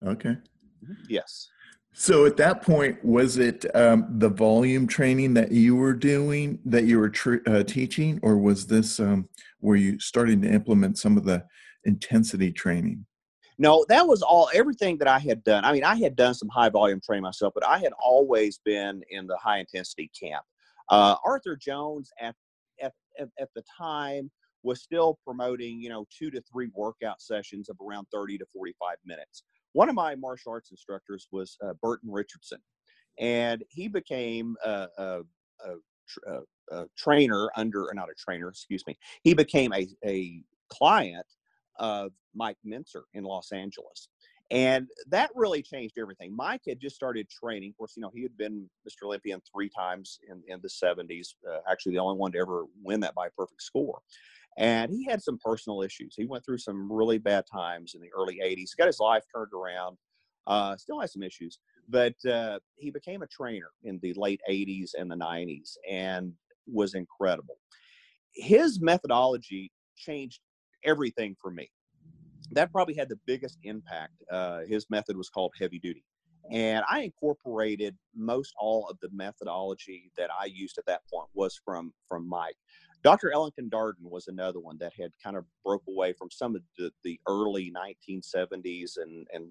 Okay. 0.04 0.30
Mm-hmm. 0.30 0.92
Yes. 1.08 1.48
So 1.94 2.24
at 2.24 2.38
that 2.38 2.62
point, 2.62 3.04
was 3.04 3.36
it 3.36 3.64
um, 3.76 4.06
the 4.18 4.30
volume 4.30 4.86
training 4.86 5.34
that 5.34 5.52
you 5.52 5.76
were 5.76 5.92
doing 5.92 6.58
that 6.64 6.84
you 6.84 6.98
were 6.98 7.10
tr- 7.10 7.46
uh, 7.46 7.62
teaching, 7.62 8.18
or 8.22 8.38
was 8.38 8.66
this 8.66 8.98
um, 8.98 9.28
were 9.60 9.76
you 9.76 10.00
starting 10.00 10.40
to 10.42 10.48
implement 10.48 10.98
some 10.98 11.16
of 11.16 11.24
the 11.24 11.44
intensity 11.84 12.50
training? 12.50 13.04
No, 13.58 13.84
that 13.90 14.06
was 14.06 14.22
all 14.22 14.48
everything 14.54 14.96
that 14.98 15.08
I 15.08 15.18
had 15.18 15.44
done. 15.44 15.64
I 15.64 15.72
mean, 15.72 15.84
I 15.84 15.96
had 15.96 16.16
done 16.16 16.34
some 16.34 16.48
high 16.48 16.70
volume 16.70 17.00
training 17.04 17.22
myself, 17.22 17.52
but 17.54 17.66
I 17.66 17.78
had 17.78 17.92
always 18.02 18.58
been 18.58 19.02
in 19.10 19.26
the 19.26 19.36
high 19.36 19.58
intensity 19.58 20.10
camp. 20.18 20.42
Uh, 20.88 21.16
Arthur 21.24 21.56
Jones 21.56 22.10
at, 22.20 22.34
at, 22.82 22.92
at, 23.18 23.28
at 23.38 23.48
the 23.54 23.62
time 23.78 24.30
was 24.62 24.82
still 24.82 25.18
promoting, 25.24 25.80
you 25.80 25.88
know, 25.88 26.06
two 26.16 26.30
to 26.30 26.40
three 26.42 26.68
workout 26.74 27.20
sessions 27.20 27.68
of 27.68 27.76
around 27.80 28.06
30 28.12 28.38
to 28.38 28.46
45 28.52 28.96
minutes. 29.04 29.42
One 29.72 29.88
of 29.88 29.94
my 29.94 30.14
martial 30.14 30.52
arts 30.52 30.70
instructors 30.70 31.28
was 31.32 31.56
uh, 31.64 31.72
Burton 31.82 32.10
Richardson, 32.10 32.60
and 33.18 33.64
he 33.68 33.88
became 33.88 34.56
a, 34.64 34.86
a, 34.98 35.20
a, 36.26 36.40
a, 36.70 36.84
trainer 36.96 37.48
under, 37.56 37.90
not 37.94 38.08
a 38.08 38.14
trainer, 38.14 38.48
excuse 38.48 38.84
me. 38.86 38.96
He 39.22 39.34
became 39.34 39.72
a, 39.72 39.88
a 40.04 40.42
client 40.68 41.26
of 41.78 42.12
Mike 42.34 42.58
Mentzer 42.66 43.02
in 43.14 43.24
Los 43.24 43.52
Angeles. 43.52 44.08
And 44.52 44.86
that 45.08 45.30
really 45.34 45.62
changed 45.62 45.96
everything. 45.98 46.36
Mike 46.36 46.60
had 46.68 46.78
just 46.78 46.94
started 46.94 47.26
training. 47.30 47.70
Of 47.70 47.78
course, 47.78 47.94
you 47.96 48.02
know, 48.02 48.12
he 48.14 48.22
had 48.22 48.36
been 48.36 48.68
Mr. 48.86 49.06
Olympian 49.06 49.40
three 49.50 49.70
times 49.70 50.20
in, 50.28 50.42
in 50.46 50.60
the 50.62 50.68
70s, 50.68 51.34
uh, 51.50 51.60
actually, 51.70 51.92
the 51.92 52.00
only 52.00 52.18
one 52.18 52.32
to 52.32 52.38
ever 52.38 52.66
win 52.82 53.00
that 53.00 53.14
by 53.14 53.28
a 53.28 53.30
perfect 53.30 53.62
score. 53.62 54.00
And 54.58 54.92
he 54.92 55.06
had 55.06 55.22
some 55.22 55.38
personal 55.42 55.80
issues. 55.80 56.14
He 56.14 56.26
went 56.26 56.44
through 56.44 56.58
some 56.58 56.92
really 56.92 57.16
bad 57.16 57.44
times 57.50 57.94
in 57.94 58.02
the 58.02 58.10
early 58.14 58.40
80s. 58.44 58.76
Got 58.76 58.88
his 58.88 59.00
life 59.00 59.24
turned 59.34 59.52
around, 59.54 59.96
uh, 60.46 60.76
still 60.76 61.00
has 61.00 61.14
some 61.14 61.22
issues, 61.22 61.58
but 61.88 62.14
uh, 62.26 62.58
he 62.76 62.90
became 62.90 63.22
a 63.22 63.26
trainer 63.26 63.70
in 63.84 63.98
the 64.02 64.12
late 64.18 64.42
80s 64.50 64.90
and 64.98 65.10
the 65.10 65.16
90s 65.16 65.78
and 65.90 66.34
was 66.66 66.92
incredible. 66.92 67.56
His 68.34 68.82
methodology 68.82 69.72
changed 69.96 70.40
everything 70.84 71.36
for 71.40 71.50
me. 71.50 71.70
That 72.52 72.72
probably 72.72 72.94
had 72.94 73.08
the 73.08 73.18
biggest 73.26 73.58
impact. 73.64 74.22
Uh, 74.30 74.60
his 74.68 74.86
method 74.90 75.16
was 75.16 75.28
called 75.28 75.52
heavy 75.58 75.78
duty. 75.78 76.04
And 76.50 76.84
I 76.90 77.02
incorporated 77.02 77.96
most 78.14 78.52
all 78.58 78.88
of 78.88 78.98
the 79.00 79.08
methodology 79.12 80.10
that 80.16 80.28
I 80.38 80.46
used 80.46 80.76
at 80.76 80.86
that 80.86 81.02
point 81.12 81.28
was 81.34 81.60
from 81.64 81.92
from 82.08 82.28
Mike. 82.28 82.56
Dr. 83.02 83.32
Ellington 83.32 83.68
Darden 83.70 84.10
was 84.10 84.28
another 84.28 84.60
one 84.60 84.76
that 84.78 84.92
had 84.98 85.12
kind 85.22 85.36
of 85.36 85.44
broke 85.64 85.82
away 85.88 86.12
from 86.12 86.30
some 86.30 86.54
of 86.54 86.62
the, 86.78 86.92
the 87.02 87.18
early 87.26 87.72
1970s 87.72 88.92
and, 88.96 89.26
and 89.32 89.50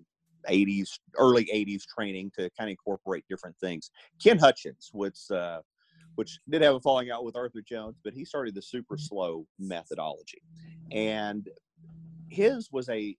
80s, 0.49 0.99
early 1.17 1.45
80s 1.53 1.83
training 1.85 2.31
to 2.37 2.49
kind 2.57 2.69
of 2.69 2.71
incorporate 2.71 3.25
different 3.29 3.57
things. 3.57 3.91
Ken 4.23 4.39
Hutchins 4.39 4.89
was, 4.93 5.29
uh, 5.31 5.59
which 6.15 6.39
did 6.49 6.61
have 6.61 6.75
a 6.75 6.79
falling 6.79 7.11
out 7.11 7.25
with 7.25 7.35
Arthur 7.35 7.61
Jones, 7.61 7.97
but 8.03 8.13
he 8.13 8.23
started 8.23 8.55
the 8.55 8.61
super 8.61 8.97
slow 8.97 9.45
methodology. 9.59 10.41
And 10.91 11.49
his 12.31 12.71
was 12.71 12.89
a 12.89 13.15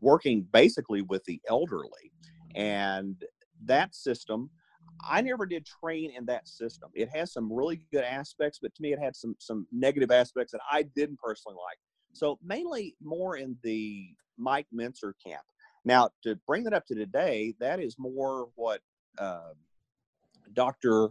working 0.00 0.46
basically 0.52 1.02
with 1.02 1.24
the 1.24 1.40
elderly. 1.48 2.12
And 2.54 3.22
that 3.64 3.94
system 3.94 4.50
I 5.06 5.20
never 5.20 5.46
did 5.46 5.66
train 5.66 6.10
in 6.10 6.26
that 6.26 6.48
system. 6.48 6.90
It 6.94 7.08
has 7.14 7.32
some 7.32 7.52
really 7.52 7.80
good 7.92 8.04
aspects, 8.04 8.58
but 8.60 8.74
to 8.74 8.82
me, 8.82 8.92
it 8.92 8.98
had 8.98 9.14
some 9.14 9.36
some 9.38 9.66
negative 9.72 10.10
aspects 10.10 10.52
that 10.52 10.60
I 10.70 10.82
didn't 10.82 11.18
personally 11.18 11.56
like. 11.56 11.78
So 12.12 12.38
mainly 12.42 12.96
more 13.02 13.36
in 13.36 13.56
the 13.62 14.08
Mike 14.36 14.66
Mentzer 14.74 15.12
camp. 15.24 15.42
Now, 15.84 16.10
to 16.24 16.36
bring 16.46 16.64
that 16.64 16.72
up 16.72 16.86
to 16.86 16.94
today, 16.94 17.54
that 17.60 17.80
is 17.80 17.96
more 17.98 18.48
what 18.56 18.80
uh, 19.18 19.52
Dr. 20.52 21.10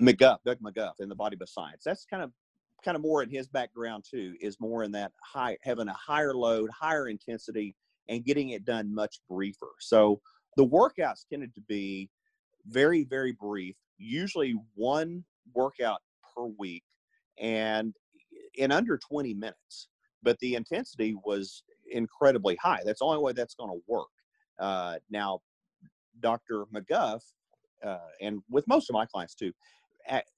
McGuff, 0.00 0.38
Doug 0.44 0.58
McGuff, 0.60 1.00
in 1.00 1.08
the 1.08 1.14
Body 1.14 1.36
of 1.40 1.48
Science. 1.48 1.82
That's 1.84 2.04
kind 2.04 2.22
of 2.22 2.30
kind 2.84 2.96
of 2.96 3.02
more 3.02 3.22
in 3.22 3.30
his 3.30 3.48
background 3.48 4.04
too. 4.08 4.34
Is 4.40 4.60
more 4.60 4.84
in 4.84 4.92
that 4.92 5.12
high 5.22 5.56
having 5.62 5.88
a 5.88 5.94
higher 5.94 6.34
load, 6.34 6.70
higher 6.70 7.08
intensity, 7.08 7.74
and 8.08 8.24
getting 8.24 8.50
it 8.50 8.64
done 8.64 8.94
much 8.94 9.20
briefer. 9.28 9.72
So 9.80 10.20
the 10.56 10.66
workouts 10.66 11.26
tended 11.28 11.54
to 11.54 11.60
be 11.62 12.10
very, 12.66 13.04
very 13.04 13.32
brief, 13.32 13.76
usually 13.98 14.54
one 14.74 15.24
workout 15.52 16.00
per 16.34 16.44
week 16.44 16.84
and 17.38 17.94
in 18.56 18.72
under 18.72 18.98
20 18.98 19.34
minutes. 19.34 19.88
But 20.22 20.38
the 20.38 20.54
intensity 20.54 21.14
was 21.24 21.62
incredibly 21.90 22.56
high. 22.56 22.80
That's 22.84 23.00
the 23.00 23.04
only 23.04 23.22
way 23.22 23.32
that's 23.32 23.54
going 23.54 23.70
to 23.70 23.82
work. 23.86 24.08
Uh, 24.58 24.96
now, 25.10 25.40
Dr. 26.20 26.64
McGuff, 26.74 27.20
uh, 27.84 27.98
and 28.20 28.40
with 28.48 28.66
most 28.66 28.88
of 28.88 28.94
my 28.94 29.04
clients 29.04 29.34
too, 29.34 29.52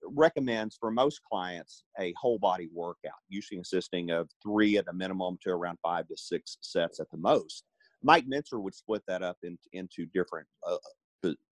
recommends 0.04 0.76
for 0.78 0.90
most 0.90 1.20
clients 1.22 1.84
a 1.98 2.14
whole 2.20 2.38
body 2.38 2.68
workout, 2.72 3.12
usually 3.28 3.56
consisting 3.56 4.10
of 4.10 4.28
three 4.42 4.78
at 4.78 4.88
a 4.88 4.92
minimum 4.92 5.38
to 5.42 5.50
around 5.50 5.78
five 5.82 6.06
to 6.08 6.16
six 6.16 6.58
sets 6.60 7.00
at 7.00 7.10
the 7.10 7.16
most. 7.16 7.64
Mike 8.02 8.26
Mentzer 8.26 8.60
would 8.60 8.74
split 8.74 9.02
that 9.08 9.22
up 9.22 9.36
in, 9.42 9.58
into 9.72 10.06
different 10.06 10.46
uh, 10.66 10.76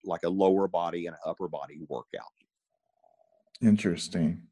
like 0.04 0.23
a 0.25 0.28
lower 0.28 0.68
body 0.68 1.06
and 1.06 1.16
upper 1.26 1.49
body 1.49 1.80
workout. 1.88 2.30
Interesting. 3.61 4.42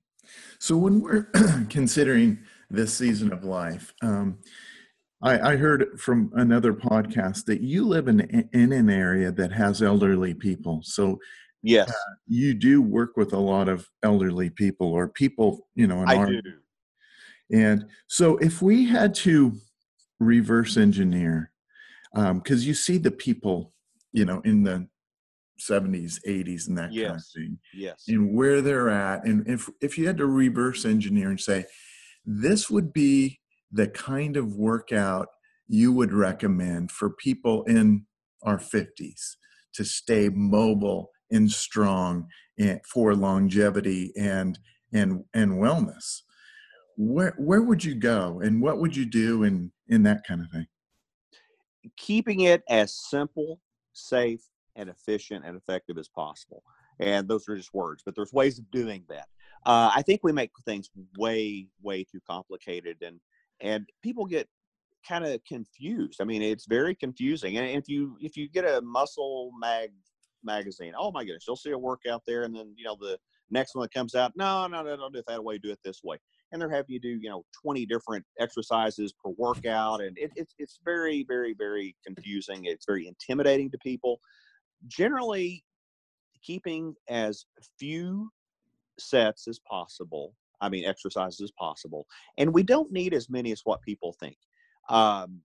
So 0.58 0.76
when 0.76 1.00
we're 1.00 1.24
considering 1.68 2.38
this 2.70 2.94
season 2.94 3.32
of 3.32 3.44
life, 3.44 3.92
um, 4.02 4.38
I, 5.20 5.52
I, 5.52 5.56
heard 5.56 6.00
from 6.00 6.32
another 6.34 6.72
podcast 6.72 7.44
that 7.44 7.60
you 7.60 7.86
live 7.86 8.08
in 8.08 8.48
in 8.52 8.72
an 8.72 8.90
area 8.90 9.30
that 9.30 9.52
has 9.52 9.80
elderly 9.80 10.34
people. 10.34 10.80
So 10.82 11.20
yes, 11.62 11.90
uh, 11.90 12.14
you 12.26 12.54
do 12.54 12.82
work 12.82 13.16
with 13.16 13.32
a 13.32 13.38
lot 13.38 13.68
of 13.68 13.88
elderly 14.02 14.50
people 14.50 14.92
or 14.92 15.08
people, 15.08 15.68
you 15.74 15.86
know. 15.86 16.04
I 16.06 16.16
our, 16.16 16.26
do. 16.26 16.42
And 17.52 17.86
so 18.06 18.38
if 18.38 18.62
we 18.62 18.86
had 18.86 19.14
to 19.16 19.52
reverse 20.20 20.76
engineer, 20.76 21.50
because 22.14 22.62
um, 22.62 22.66
you 22.66 22.74
see 22.74 22.98
the 22.98 23.10
people, 23.10 23.72
you 24.12 24.24
know, 24.24 24.40
in 24.44 24.62
the 24.62 24.88
70s 25.60 26.18
80s 26.26 26.68
and 26.68 26.78
that 26.78 26.92
yes. 26.92 27.06
kind 27.06 27.20
of 27.20 27.26
thing 27.34 27.58
yes 27.74 28.04
and 28.08 28.34
where 28.34 28.60
they're 28.60 28.88
at 28.88 29.24
and 29.24 29.46
if 29.46 29.68
if 29.80 29.96
you 29.96 30.06
had 30.06 30.16
to 30.16 30.26
reverse 30.26 30.84
engineer 30.84 31.30
and 31.30 31.40
say 31.40 31.64
this 32.24 32.68
would 32.70 32.92
be 32.92 33.38
the 33.70 33.86
kind 33.88 34.36
of 34.36 34.56
workout 34.56 35.28
you 35.68 35.92
would 35.92 36.12
recommend 36.12 36.90
for 36.90 37.10
people 37.10 37.62
in 37.64 38.04
our 38.42 38.58
50s 38.58 39.36
to 39.74 39.84
stay 39.84 40.28
mobile 40.28 41.10
and 41.32 41.50
strong 41.50 42.28
and 42.58 42.80
for 42.86 43.14
longevity 43.14 44.12
and 44.16 44.58
and 44.92 45.24
and 45.34 45.52
wellness 45.52 46.20
where 46.96 47.34
where 47.38 47.62
would 47.62 47.82
you 47.82 47.94
go 47.94 48.40
and 48.44 48.62
what 48.62 48.78
would 48.78 48.94
you 48.94 49.04
do 49.06 49.42
in 49.42 49.72
in 49.88 50.02
that 50.02 50.22
kind 50.26 50.40
of 50.40 50.50
thing 50.50 50.66
keeping 51.96 52.40
it 52.40 52.62
as 52.68 52.94
simple 52.94 53.58
safe 53.92 54.42
and 54.76 54.88
efficient 54.88 55.44
and 55.44 55.56
effective 55.56 55.98
as 55.98 56.08
possible. 56.08 56.62
And 56.98 57.28
those 57.28 57.48
are 57.48 57.56
just 57.56 57.74
words, 57.74 58.02
but 58.04 58.14
there's 58.14 58.32
ways 58.32 58.58
of 58.58 58.70
doing 58.70 59.04
that. 59.08 59.28
Uh, 59.64 59.90
I 59.94 60.02
think 60.02 60.20
we 60.22 60.32
make 60.32 60.50
things 60.64 60.90
way, 61.18 61.68
way 61.82 62.04
too 62.04 62.20
complicated, 62.28 62.98
and 63.02 63.20
and 63.60 63.88
people 64.02 64.26
get 64.26 64.48
kind 65.06 65.24
of 65.24 65.42
confused. 65.44 66.20
I 66.20 66.24
mean, 66.24 66.42
it's 66.42 66.66
very 66.66 66.94
confusing. 66.94 67.56
And 67.58 67.68
if 67.68 67.88
you 67.88 68.16
if 68.20 68.36
you 68.36 68.48
get 68.48 68.64
a 68.64 68.80
muscle 68.82 69.52
mag 69.58 69.90
magazine, 70.44 70.92
oh 70.98 71.12
my 71.12 71.24
goodness, 71.24 71.44
you'll 71.46 71.56
see 71.56 71.70
a 71.70 71.78
workout 71.78 72.22
there, 72.26 72.42
and 72.42 72.54
then 72.54 72.74
you 72.76 72.84
know 72.84 72.96
the 73.00 73.18
next 73.52 73.74
one 73.74 73.82
that 73.82 73.92
comes 73.92 74.14
out, 74.14 74.32
no, 74.34 74.66
no, 74.66 74.82
no, 74.82 74.96
don't 74.96 75.12
do 75.12 75.18
it 75.20 75.26
that 75.28 75.44
way, 75.44 75.58
do 75.58 75.70
it 75.70 75.78
this 75.84 76.00
way. 76.02 76.16
And 76.50 76.60
they're 76.60 76.70
having 76.70 76.90
you 76.90 77.00
do, 77.00 77.18
you 77.20 77.30
know, 77.30 77.44
20 77.62 77.86
different 77.86 78.24
exercises 78.40 79.12
per 79.12 79.30
workout. 79.36 80.00
And 80.00 80.16
it, 80.18 80.32
it's, 80.34 80.54
it's 80.58 80.80
very, 80.84 81.24
very, 81.28 81.54
very 81.54 81.94
confusing. 82.04 82.64
It's 82.64 82.86
very 82.86 83.06
intimidating 83.06 83.70
to 83.70 83.78
people 83.78 84.20
generally 84.88 85.64
keeping 86.42 86.94
as 87.08 87.46
few 87.78 88.30
sets 88.98 89.46
as 89.46 89.60
possible. 89.60 90.34
I 90.60 90.68
mean, 90.68 90.84
exercises 90.84 91.40
as 91.40 91.52
possible. 91.52 92.06
And 92.38 92.52
we 92.52 92.62
don't 92.62 92.92
need 92.92 93.14
as 93.14 93.28
many 93.28 93.52
as 93.52 93.62
what 93.64 93.82
people 93.82 94.14
think. 94.18 94.36
Um, 94.88 95.40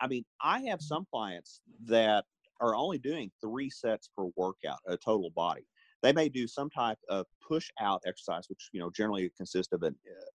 I 0.00 0.06
mean, 0.06 0.24
I 0.40 0.60
have 0.62 0.80
some 0.80 1.06
clients 1.10 1.60
that 1.86 2.24
are 2.60 2.74
only 2.74 2.98
doing 2.98 3.30
three 3.40 3.70
sets 3.70 4.08
per 4.16 4.24
workout, 4.36 4.78
a 4.86 4.96
total 4.96 5.30
body. 5.30 5.66
They 6.02 6.12
may 6.12 6.28
do 6.28 6.46
some 6.46 6.70
type 6.70 6.98
of 7.08 7.26
push 7.46 7.70
out 7.80 8.02
exercise, 8.06 8.48
which 8.48 8.68
you 8.72 8.80
know 8.80 8.90
generally 8.90 9.30
consists 9.36 9.72
of 9.72 9.82
a, 9.82 9.92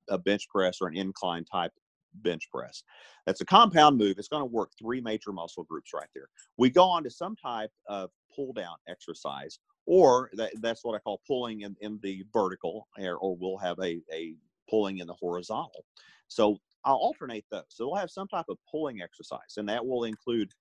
a 0.09 0.17
bench 0.17 0.47
press 0.49 0.79
or 0.81 0.87
an 0.87 0.97
incline 0.97 1.45
type 1.45 1.71
bench 2.15 2.49
press. 2.51 2.83
That's 3.25 3.41
a 3.41 3.45
compound 3.45 3.97
move. 3.97 4.17
It's 4.17 4.27
going 4.27 4.41
to 4.41 4.45
work 4.45 4.71
three 4.77 5.01
major 5.01 5.31
muscle 5.31 5.63
groups 5.63 5.91
right 5.93 6.09
there. 6.13 6.27
We 6.57 6.69
go 6.69 6.83
on 6.83 7.03
to 7.03 7.09
some 7.09 7.35
type 7.35 7.71
of 7.87 8.09
pull 8.35 8.53
down 8.53 8.75
exercise, 8.87 9.59
or 9.85 10.29
that, 10.33 10.51
that's 10.61 10.83
what 10.83 10.95
I 10.95 10.99
call 10.99 11.21
pulling 11.27 11.61
in, 11.61 11.75
in 11.81 11.99
the 12.01 12.23
vertical, 12.33 12.87
or, 12.99 13.15
or 13.17 13.37
we'll 13.39 13.57
have 13.57 13.77
a, 13.79 14.01
a 14.11 14.35
pulling 14.69 14.99
in 14.99 15.07
the 15.07 15.13
horizontal. 15.13 15.85
So 16.27 16.57
I'll 16.85 16.95
alternate 16.95 17.45
those. 17.51 17.63
So 17.69 17.87
we'll 17.87 17.99
have 17.99 18.09
some 18.09 18.27
type 18.27 18.45
of 18.49 18.57
pulling 18.69 19.01
exercise, 19.01 19.57
and 19.57 19.69
that 19.69 19.85
will 19.85 20.05
include 20.05 20.51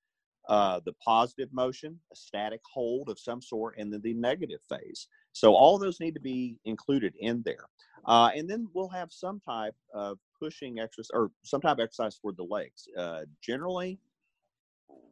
uh, 0.51 0.81
the 0.85 0.93
positive 0.95 1.49
motion, 1.53 1.97
a 2.13 2.17
static 2.17 2.61
hold 2.71 3.09
of 3.09 3.21
some 3.21 3.41
sort, 3.41 3.77
and 3.79 3.93
then 3.93 4.01
the 4.03 4.15
negative 4.15 4.59
phase. 4.69 5.07
So 5.33 5.55
all 5.55 5.79
those 5.79 6.01
need 6.01 6.15
to 6.15 6.21
be 6.21 6.59
included 6.65 7.15
in 7.21 7.41
there. 7.45 7.67
Uh, 8.05 8.31
and 8.35 8.51
then 8.51 8.67
we'll 8.75 8.89
have 8.89 9.13
some 9.13 9.41
type 9.41 9.77
of 9.95 10.19
pushing 10.41 10.81
exercise 10.81 11.11
or 11.15 11.31
some 11.45 11.61
type 11.61 11.75
of 11.75 11.85
exercise 11.85 12.19
for 12.21 12.33
the 12.33 12.43
legs. 12.43 12.89
Uh, 12.99 13.21
generally, 13.41 14.01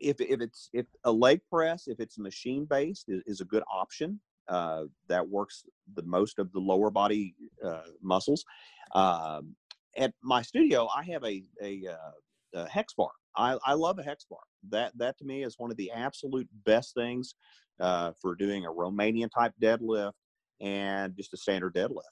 if, 0.00 0.20
if 0.20 0.40
it's 0.40 0.70
if 0.72 0.86
a 1.04 1.12
leg 1.12 1.40
press, 1.48 1.86
if 1.86 2.00
it's 2.00 2.18
machine 2.18 2.64
based, 2.64 3.04
is, 3.08 3.22
is 3.26 3.40
a 3.40 3.44
good 3.44 3.62
option. 3.72 4.20
Uh, 4.48 4.84
that 5.08 5.28
works 5.28 5.64
the 5.94 6.02
most 6.02 6.38
of 6.38 6.50
the 6.52 6.58
lower 6.58 6.90
body 6.90 7.34
uh, 7.64 7.82
muscles. 8.02 8.44
Um, 8.94 9.54
at 9.96 10.12
my 10.22 10.42
studio, 10.42 10.88
I 10.88 11.04
have 11.04 11.22
a, 11.22 11.44
a, 11.62 11.84
a 12.54 12.66
hex 12.66 12.94
bar. 12.94 13.10
I, 13.36 13.58
I 13.64 13.74
love 13.74 13.98
a 13.98 14.02
hex 14.02 14.24
bar. 14.24 14.40
That 14.70 14.96
that 14.98 15.18
to 15.18 15.24
me 15.24 15.44
is 15.44 15.58
one 15.58 15.70
of 15.70 15.76
the 15.76 15.90
absolute 15.92 16.48
best 16.64 16.94
things 16.94 17.34
uh, 17.80 18.12
for 18.20 18.34
doing 18.34 18.66
a 18.66 18.70
Romanian 18.70 19.30
type 19.30 19.52
deadlift 19.62 20.12
and 20.60 21.16
just 21.16 21.34
a 21.34 21.36
standard 21.36 21.74
deadlift. 21.74 22.02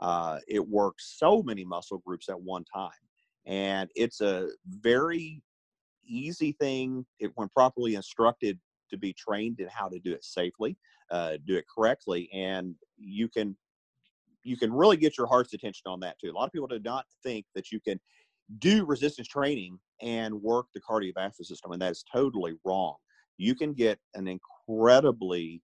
Uh, 0.00 0.38
it 0.48 0.66
works 0.66 1.14
so 1.18 1.42
many 1.42 1.64
muscle 1.64 1.98
groups 2.04 2.28
at 2.28 2.40
one 2.40 2.64
time. 2.64 2.90
and 3.46 3.90
it's 3.94 4.20
a 4.20 4.48
very 4.66 5.42
easy 6.06 6.52
thing 6.52 7.06
if, 7.18 7.30
when 7.36 7.48
properly 7.48 7.94
instructed 7.94 8.58
to 8.90 8.98
be 8.98 9.12
trained 9.12 9.60
in 9.60 9.68
how 9.68 9.88
to 9.88 9.98
do 10.00 10.12
it 10.12 10.24
safely, 10.24 10.76
uh, 11.10 11.36
do 11.46 11.56
it 11.56 11.64
correctly, 11.72 12.28
and 12.32 12.74
you 12.98 13.28
can 13.28 13.56
you 14.44 14.56
can 14.56 14.72
really 14.72 14.96
get 14.96 15.16
your 15.16 15.26
heart's 15.26 15.54
attention 15.54 15.84
on 15.86 16.00
that 16.00 16.18
too. 16.18 16.30
A 16.30 16.32
lot 16.32 16.46
of 16.46 16.52
people 16.52 16.66
do 16.66 16.80
not 16.80 17.06
think 17.22 17.46
that 17.54 17.70
you 17.70 17.80
can 17.80 18.00
do 18.58 18.84
resistance 18.84 19.28
training 19.28 19.78
and 20.00 20.34
work 20.34 20.66
the 20.74 20.80
cardiovascular 20.80 21.44
system, 21.44 21.72
and 21.72 21.82
that 21.82 21.92
is 21.92 22.04
totally 22.12 22.54
wrong. 22.64 22.96
You 23.38 23.54
can 23.54 23.72
get 23.72 23.98
an 24.14 24.28
incredibly 24.28 25.62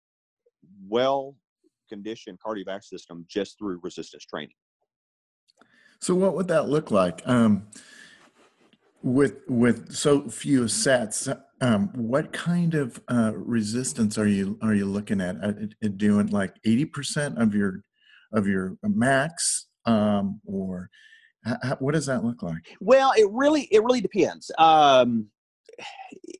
well 0.88 1.36
conditioned 1.88 2.38
cardiovascular 2.44 2.84
system 2.84 3.26
just 3.28 3.58
through 3.58 3.80
resistance 3.82 4.24
training. 4.24 4.54
So, 6.00 6.14
what 6.14 6.34
would 6.34 6.48
that 6.48 6.68
look 6.68 6.90
like? 6.90 7.26
Um, 7.26 7.68
with 9.02 9.42
with 9.48 9.94
so 9.94 10.28
few 10.28 10.68
sets, 10.68 11.28
um, 11.60 11.88
what 11.94 12.32
kind 12.32 12.74
of 12.74 13.00
uh, 13.08 13.32
resistance 13.34 14.18
are 14.18 14.26
you 14.26 14.58
are 14.62 14.74
you 14.74 14.86
looking 14.86 15.20
at? 15.20 15.36
Doing 15.96 16.28
like 16.28 16.54
eighty 16.64 16.84
percent 16.84 17.38
of 17.38 17.54
your 17.54 17.82
of 18.32 18.46
your 18.46 18.76
max, 18.82 19.66
um, 19.86 20.40
or 20.44 20.90
how, 21.44 21.76
what 21.78 21.94
does 21.94 22.06
that 22.06 22.24
look 22.24 22.42
like? 22.42 22.76
Well, 22.80 23.12
it 23.16 23.28
really 23.30 23.62
it 23.70 23.82
really 23.82 24.00
depends. 24.00 24.50
Um, 24.58 25.28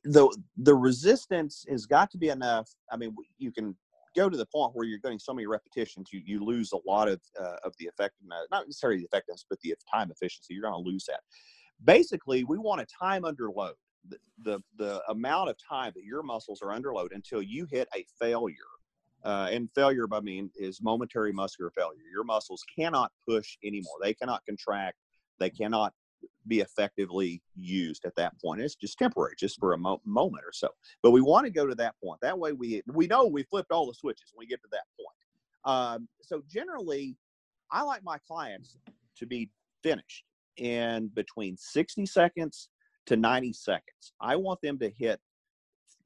the 0.03 0.35
the 0.57 0.75
resistance 0.75 1.65
has 1.69 1.85
got 1.85 2.11
to 2.11 2.17
be 2.17 2.29
enough. 2.29 2.69
I 2.91 2.97
mean, 2.97 3.15
you 3.37 3.51
can 3.51 3.75
go 4.15 4.29
to 4.29 4.37
the 4.37 4.45
point 4.45 4.71
where 4.73 4.85
you're 4.85 4.99
getting 4.99 5.19
so 5.19 5.33
many 5.33 5.45
repetitions, 5.45 6.09
you, 6.11 6.21
you 6.25 6.43
lose 6.43 6.71
a 6.71 6.79
lot 6.89 7.07
of 7.07 7.21
uh, 7.39 7.57
of 7.63 7.73
the 7.79 7.85
effectiveness, 7.85 8.47
not 8.51 8.65
necessarily 8.65 8.99
the 8.99 9.05
effectiveness, 9.05 9.45
but 9.49 9.59
the 9.61 9.75
time 9.91 10.11
efficiency. 10.11 10.53
You're 10.53 10.63
going 10.63 10.83
to 10.83 10.89
lose 10.89 11.05
that 11.05 11.21
basically 11.83 12.43
we 12.43 12.57
want 12.57 12.81
a 12.81 12.85
time 12.85 13.25
under 13.25 13.51
load 13.51 13.73
the, 14.07 14.17
the, 14.43 14.59
the 14.77 15.01
amount 15.09 15.49
of 15.49 15.55
time 15.67 15.91
that 15.95 16.03
your 16.03 16.23
muscles 16.23 16.61
are 16.61 16.71
under 16.71 16.93
load 16.93 17.11
until 17.13 17.41
you 17.41 17.67
hit 17.69 17.87
a 17.95 18.05
failure 18.19 18.55
uh, 19.23 19.49
and 19.51 19.69
failure 19.75 20.07
by 20.07 20.19
mean 20.21 20.49
is 20.55 20.81
momentary 20.81 21.31
muscular 21.31 21.71
failure. 21.71 22.03
Your 22.11 22.23
muscles 22.23 22.63
cannot 22.73 23.11
push 23.27 23.57
anymore. 23.63 23.95
They 24.01 24.13
cannot 24.13 24.45
contract. 24.45 24.97
They 25.39 25.49
cannot 25.49 25.93
be 26.47 26.59
effectively 26.61 27.41
used 27.55 28.05
at 28.05 28.15
that 28.15 28.33
point. 28.41 28.61
It's 28.61 28.75
just 28.75 28.97
temporary 28.97 29.35
just 29.37 29.59
for 29.59 29.73
a 29.73 29.77
mo- 29.77 30.01
moment 30.05 30.43
or 30.45 30.51
so. 30.51 30.69
But 31.03 31.11
we 31.11 31.21
want 31.21 31.45
to 31.45 31.51
go 31.51 31.65
to 31.65 31.75
that 31.75 31.95
point. 32.03 32.19
That 32.21 32.37
way 32.37 32.53
we 32.53 32.81
we 32.87 33.07
know 33.07 33.25
we 33.25 33.43
flipped 33.43 33.71
all 33.71 33.87
the 33.87 33.93
switches 33.93 34.31
when 34.33 34.45
we 34.45 34.47
get 34.47 34.61
to 34.61 34.69
that 34.71 34.85
point. 34.97 35.15
Um, 35.65 36.07
so 36.21 36.41
generally 36.49 37.17
i 37.71 37.83
like 37.83 38.03
my 38.03 38.17
clients 38.27 38.77
to 39.17 39.25
be 39.25 39.49
finished 39.83 40.23
in 40.57 41.09
between 41.13 41.55
60 41.57 42.05
seconds 42.05 42.69
to 43.05 43.15
90 43.15 43.53
seconds. 43.53 44.13
I 44.19 44.35
want 44.35 44.61
them 44.61 44.77
to 44.79 44.89
hit 44.89 45.19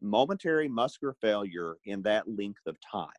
momentary 0.04 0.68
muscular 0.68 1.16
failure 1.22 1.78
in 1.86 2.02
that 2.04 2.28
length 2.28 2.62
of 2.68 2.78
time. 2.90 3.10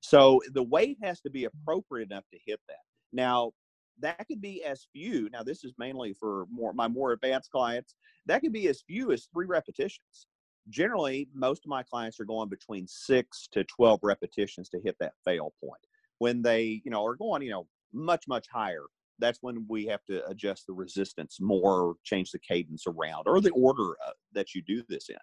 So 0.00 0.40
the 0.52 0.62
weight 0.62 0.98
has 1.02 1.20
to 1.22 1.30
be 1.30 1.44
appropriate 1.44 2.10
enough 2.10 2.24
to 2.32 2.38
hit 2.44 2.60
that. 2.68 2.76
Now, 3.12 3.52
that 4.00 4.26
could 4.26 4.40
be 4.40 4.64
as 4.64 4.86
few. 4.92 5.30
Now, 5.30 5.42
this 5.42 5.64
is 5.64 5.72
mainly 5.78 6.14
for 6.14 6.46
more 6.50 6.72
my 6.72 6.88
more 6.88 7.12
advanced 7.12 7.50
clients. 7.50 7.94
That 8.26 8.40
could 8.40 8.52
be 8.52 8.68
as 8.68 8.82
few 8.86 9.12
as 9.12 9.28
three 9.32 9.46
repetitions. 9.46 10.26
Generally, 10.68 11.28
most 11.34 11.64
of 11.64 11.68
my 11.68 11.82
clients 11.82 12.18
are 12.20 12.24
going 12.24 12.48
between 12.48 12.86
six 12.88 13.48
to 13.52 13.64
12 13.64 14.00
repetitions 14.02 14.68
to 14.70 14.80
hit 14.80 14.96
that 15.00 15.12
fail 15.24 15.52
point. 15.62 15.80
When 16.18 16.42
they, 16.42 16.80
you 16.84 16.90
know, 16.90 17.04
are 17.04 17.16
going, 17.16 17.42
you 17.42 17.50
know, 17.50 17.66
much, 17.92 18.26
much 18.26 18.46
higher, 18.52 18.84
that's 19.18 19.38
when 19.42 19.66
we 19.68 19.86
have 19.86 20.04
to 20.06 20.26
adjust 20.26 20.66
the 20.66 20.72
resistance 20.72 21.38
more, 21.40 21.94
change 22.02 22.30
the 22.30 22.38
cadence 22.38 22.84
around, 22.86 23.24
or 23.26 23.40
the 23.40 23.50
order 23.50 23.90
uh, 24.06 24.12
that 24.32 24.54
you 24.54 24.62
do 24.62 24.82
this 24.88 25.08
in. 25.08 25.16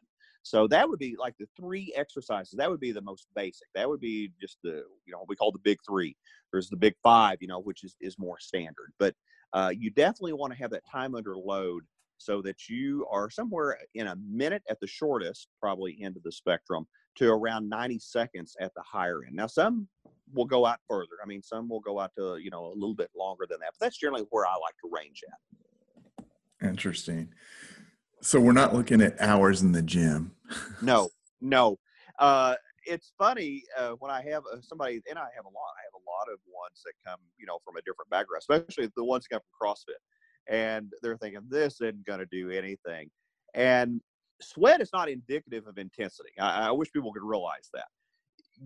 So 0.43 0.67
that 0.67 0.89
would 0.89 0.99
be 0.99 1.15
like 1.19 1.35
the 1.39 1.47
three 1.55 1.93
exercises. 1.95 2.55
That 2.57 2.69
would 2.69 2.79
be 2.79 2.91
the 2.91 3.01
most 3.01 3.27
basic. 3.35 3.67
That 3.75 3.87
would 3.87 3.99
be 3.99 4.31
just 4.39 4.57
the 4.63 4.83
you 5.05 5.13
know 5.13 5.25
we 5.27 5.35
call 5.35 5.51
the 5.51 5.59
big 5.59 5.79
three. 5.87 6.15
There's 6.51 6.69
the 6.69 6.77
big 6.77 6.95
five, 7.03 7.37
you 7.41 7.47
know, 7.47 7.59
which 7.59 7.83
is 7.83 7.95
is 8.01 8.17
more 8.17 8.39
standard. 8.39 8.93
But 8.99 9.15
uh, 9.53 9.71
you 9.77 9.91
definitely 9.91 10.33
want 10.33 10.53
to 10.53 10.59
have 10.59 10.71
that 10.71 10.83
time 10.89 11.15
under 11.15 11.37
load 11.37 11.83
so 12.17 12.41
that 12.43 12.69
you 12.69 13.05
are 13.11 13.29
somewhere 13.29 13.79
in 13.95 14.07
a 14.07 14.15
minute 14.15 14.61
at 14.69 14.79
the 14.79 14.87
shortest, 14.87 15.47
probably 15.59 15.97
end 16.01 16.15
of 16.15 16.23
the 16.23 16.31
spectrum, 16.31 16.85
to 17.15 17.29
around 17.31 17.67
90 17.67 17.99
seconds 17.99 18.55
at 18.59 18.71
the 18.75 18.83
higher 18.83 19.23
end. 19.25 19.35
Now, 19.35 19.47
some 19.47 19.87
will 20.33 20.45
go 20.45 20.65
out 20.65 20.79
further. 20.87 21.17
I 21.23 21.27
mean, 21.27 21.41
some 21.41 21.67
will 21.67 21.79
go 21.79 21.99
out 21.99 22.11
to, 22.17 22.37
you 22.37 22.51
know, 22.51 22.67
a 22.67 22.75
little 22.75 22.93
bit 22.93 23.09
longer 23.17 23.45
than 23.49 23.59
that, 23.61 23.71
but 23.77 23.85
that's 23.85 23.97
generally 23.97 24.25
where 24.29 24.45
I 24.45 24.51
like 24.53 24.75
to 24.83 24.89
range 24.91 25.23
at. 25.27 26.69
Interesting. 26.69 27.29
So 28.21 28.39
we're 28.39 28.51
not 28.53 28.73
looking 28.73 29.01
at 29.01 29.19
hours 29.19 29.61
in 29.61 29.71
the 29.71 29.81
gym. 29.81 30.31
no, 30.81 31.09
no. 31.41 31.77
Uh, 32.19 32.55
it's 32.85 33.13
funny 33.17 33.63
uh, 33.77 33.91
when 33.99 34.11
I 34.11 34.21
have 34.23 34.43
uh, 34.51 34.57
somebody, 34.61 35.01
and 35.09 35.17
I 35.17 35.27
have 35.35 35.45
a 35.45 35.49
lot. 35.49 35.73
I 35.77 35.83
have 35.85 35.95
a 35.95 36.05
lot 36.09 36.33
of 36.33 36.39
ones 36.47 36.81
that 36.85 36.93
come, 37.05 37.19
you 37.37 37.45
know, 37.45 37.59
from 37.65 37.77
a 37.77 37.81
different 37.81 38.09
background, 38.09 38.41
especially 38.41 38.91
the 38.95 39.03
ones 39.03 39.25
that 39.29 39.35
come 39.35 39.41
from 39.59 39.69
CrossFit, 39.69 40.01
and 40.47 40.91
they're 41.01 41.17
thinking 41.17 41.41
this 41.49 41.81
isn't 41.81 42.05
going 42.05 42.19
to 42.19 42.25
do 42.27 42.51
anything. 42.51 43.09
And 43.53 44.01
sweat 44.39 44.81
is 44.81 44.89
not 44.93 45.09
indicative 45.09 45.67
of 45.67 45.77
intensity. 45.77 46.31
I, 46.39 46.67
I 46.67 46.71
wish 46.71 46.91
people 46.91 47.11
could 47.11 47.23
realize 47.23 47.69
that 47.73 47.85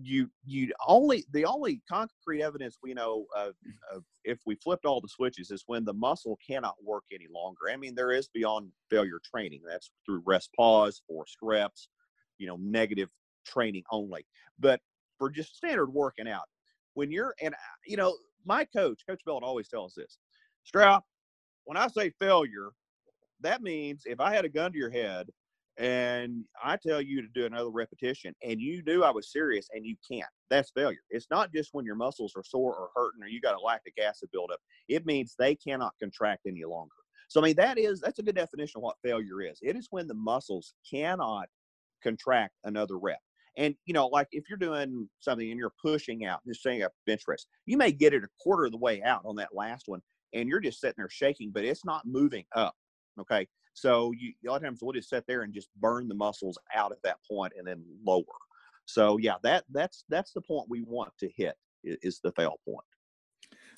you 0.02 0.30
you 0.44 0.72
only 0.86 1.24
the 1.32 1.44
only 1.44 1.80
concrete 1.88 2.42
evidence 2.42 2.78
we 2.82 2.92
know 2.92 3.26
of, 3.34 3.54
of, 3.92 4.04
if 4.24 4.38
we 4.44 4.54
flipped 4.56 4.84
all 4.84 5.00
the 5.00 5.08
switches 5.08 5.50
is 5.50 5.64
when 5.66 5.84
the 5.84 5.92
muscle 5.92 6.38
cannot 6.46 6.74
work 6.82 7.04
any 7.12 7.26
longer. 7.32 7.70
I 7.72 7.76
mean, 7.76 7.94
there 7.94 8.12
is 8.12 8.28
beyond 8.28 8.70
failure 8.90 9.20
training. 9.24 9.62
That's 9.66 9.90
through 10.04 10.22
rest 10.26 10.50
pause, 10.54 11.00
forced 11.08 11.38
reps, 11.42 11.88
you 12.38 12.46
know, 12.46 12.56
negative 12.60 13.08
training 13.46 13.84
only. 13.90 14.26
But 14.58 14.80
for 15.18 15.30
just 15.30 15.56
standard 15.56 15.92
working 15.92 16.28
out, 16.28 16.44
when 16.94 17.10
you're 17.10 17.34
and 17.40 17.54
you 17.86 17.96
know, 17.96 18.16
my 18.44 18.64
coach, 18.64 19.02
Coach 19.08 19.22
Belt, 19.24 19.42
always 19.42 19.68
tells 19.68 19.94
this, 19.94 20.18
Strap. 20.64 21.04
When 21.64 21.76
I 21.76 21.88
say 21.88 22.10
failure, 22.20 22.68
that 23.40 23.62
means 23.62 24.02
if 24.04 24.20
I 24.20 24.32
had 24.32 24.44
a 24.44 24.48
gun 24.48 24.72
to 24.72 24.78
your 24.78 24.90
head 24.90 25.28
and 25.78 26.44
I 26.62 26.76
tell 26.76 27.02
you 27.02 27.20
to 27.20 27.28
do 27.28 27.44
another 27.44 27.70
repetition 27.70 28.34
and 28.42 28.60
you 28.60 28.82
knew 28.86 29.04
I 29.04 29.10
was 29.10 29.30
serious 29.30 29.68
and 29.72 29.84
you 29.84 29.96
can't, 30.10 30.28
that's 30.48 30.70
failure. 30.70 31.00
It's 31.10 31.26
not 31.30 31.52
just 31.52 31.70
when 31.72 31.84
your 31.84 31.96
muscles 31.96 32.32
are 32.36 32.44
sore 32.44 32.74
or 32.74 32.88
hurting 32.94 33.22
or 33.22 33.28
you 33.28 33.40
got 33.40 33.56
a 33.56 33.60
lactic 33.60 33.94
acid 33.98 34.30
buildup. 34.32 34.58
It 34.88 35.04
means 35.04 35.34
they 35.38 35.54
cannot 35.54 35.94
contract 36.00 36.42
any 36.46 36.64
longer. 36.64 36.94
So 37.28 37.40
I 37.40 37.44
mean 37.44 37.56
that 37.56 37.78
is 37.78 38.00
that's 38.00 38.18
a 38.18 38.22
good 38.22 38.36
definition 38.36 38.78
of 38.78 38.82
what 38.84 38.96
failure 39.04 39.42
is. 39.42 39.58
It 39.62 39.76
is 39.76 39.88
when 39.90 40.06
the 40.06 40.14
muscles 40.14 40.74
cannot 40.88 41.48
contract 42.02 42.54
another 42.64 42.98
rep. 42.98 43.18
And 43.58 43.74
you 43.84 43.94
know, 43.94 44.06
like 44.06 44.28
if 44.32 44.44
you're 44.48 44.58
doing 44.58 45.08
something 45.20 45.50
and 45.50 45.58
you're 45.58 45.72
pushing 45.82 46.24
out, 46.24 46.40
just 46.46 46.62
saying 46.62 46.82
a 46.82 46.90
bench 47.06 47.22
press, 47.24 47.46
you 47.64 47.76
may 47.76 47.92
get 47.92 48.14
it 48.14 48.24
a 48.24 48.28
quarter 48.40 48.66
of 48.66 48.72
the 48.72 48.78
way 48.78 49.02
out 49.02 49.22
on 49.24 49.36
that 49.36 49.54
last 49.54 49.84
one, 49.86 50.00
and 50.32 50.48
you're 50.48 50.60
just 50.60 50.80
sitting 50.80 50.94
there 50.98 51.08
shaking, 51.10 51.50
but 51.50 51.64
it's 51.64 51.84
not 51.84 52.06
moving 52.06 52.44
up. 52.54 52.74
Okay. 53.18 53.46
So 53.76 54.12
you, 54.12 54.32
a 54.44 54.50
lot 54.50 54.56
of 54.56 54.62
times 54.62 54.78
we'll 54.80 54.94
just 54.94 55.10
sit 55.10 55.24
there 55.28 55.42
and 55.42 55.52
just 55.52 55.68
burn 55.76 56.08
the 56.08 56.14
muscles 56.14 56.58
out 56.74 56.92
at 56.92 57.02
that 57.04 57.18
point 57.30 57.52
and 57.58 57.66
then 57.66 57.84
lower. 58.04 58.24
So 58.86 59.18
yeah, 59.18 59.34
that 59.42 59.64
that's 59.70 60.04
that's 60.08 60.32
the 60.32 60.40
point 60.40 60.66
we 60.70 60.80
want 60.80 61.12
to 61.18 61.28
hit 61.36 61.56
is, 61.84 62.20
the 62.24 62.32
fail 62.32 62.58
point. 62.64 62.86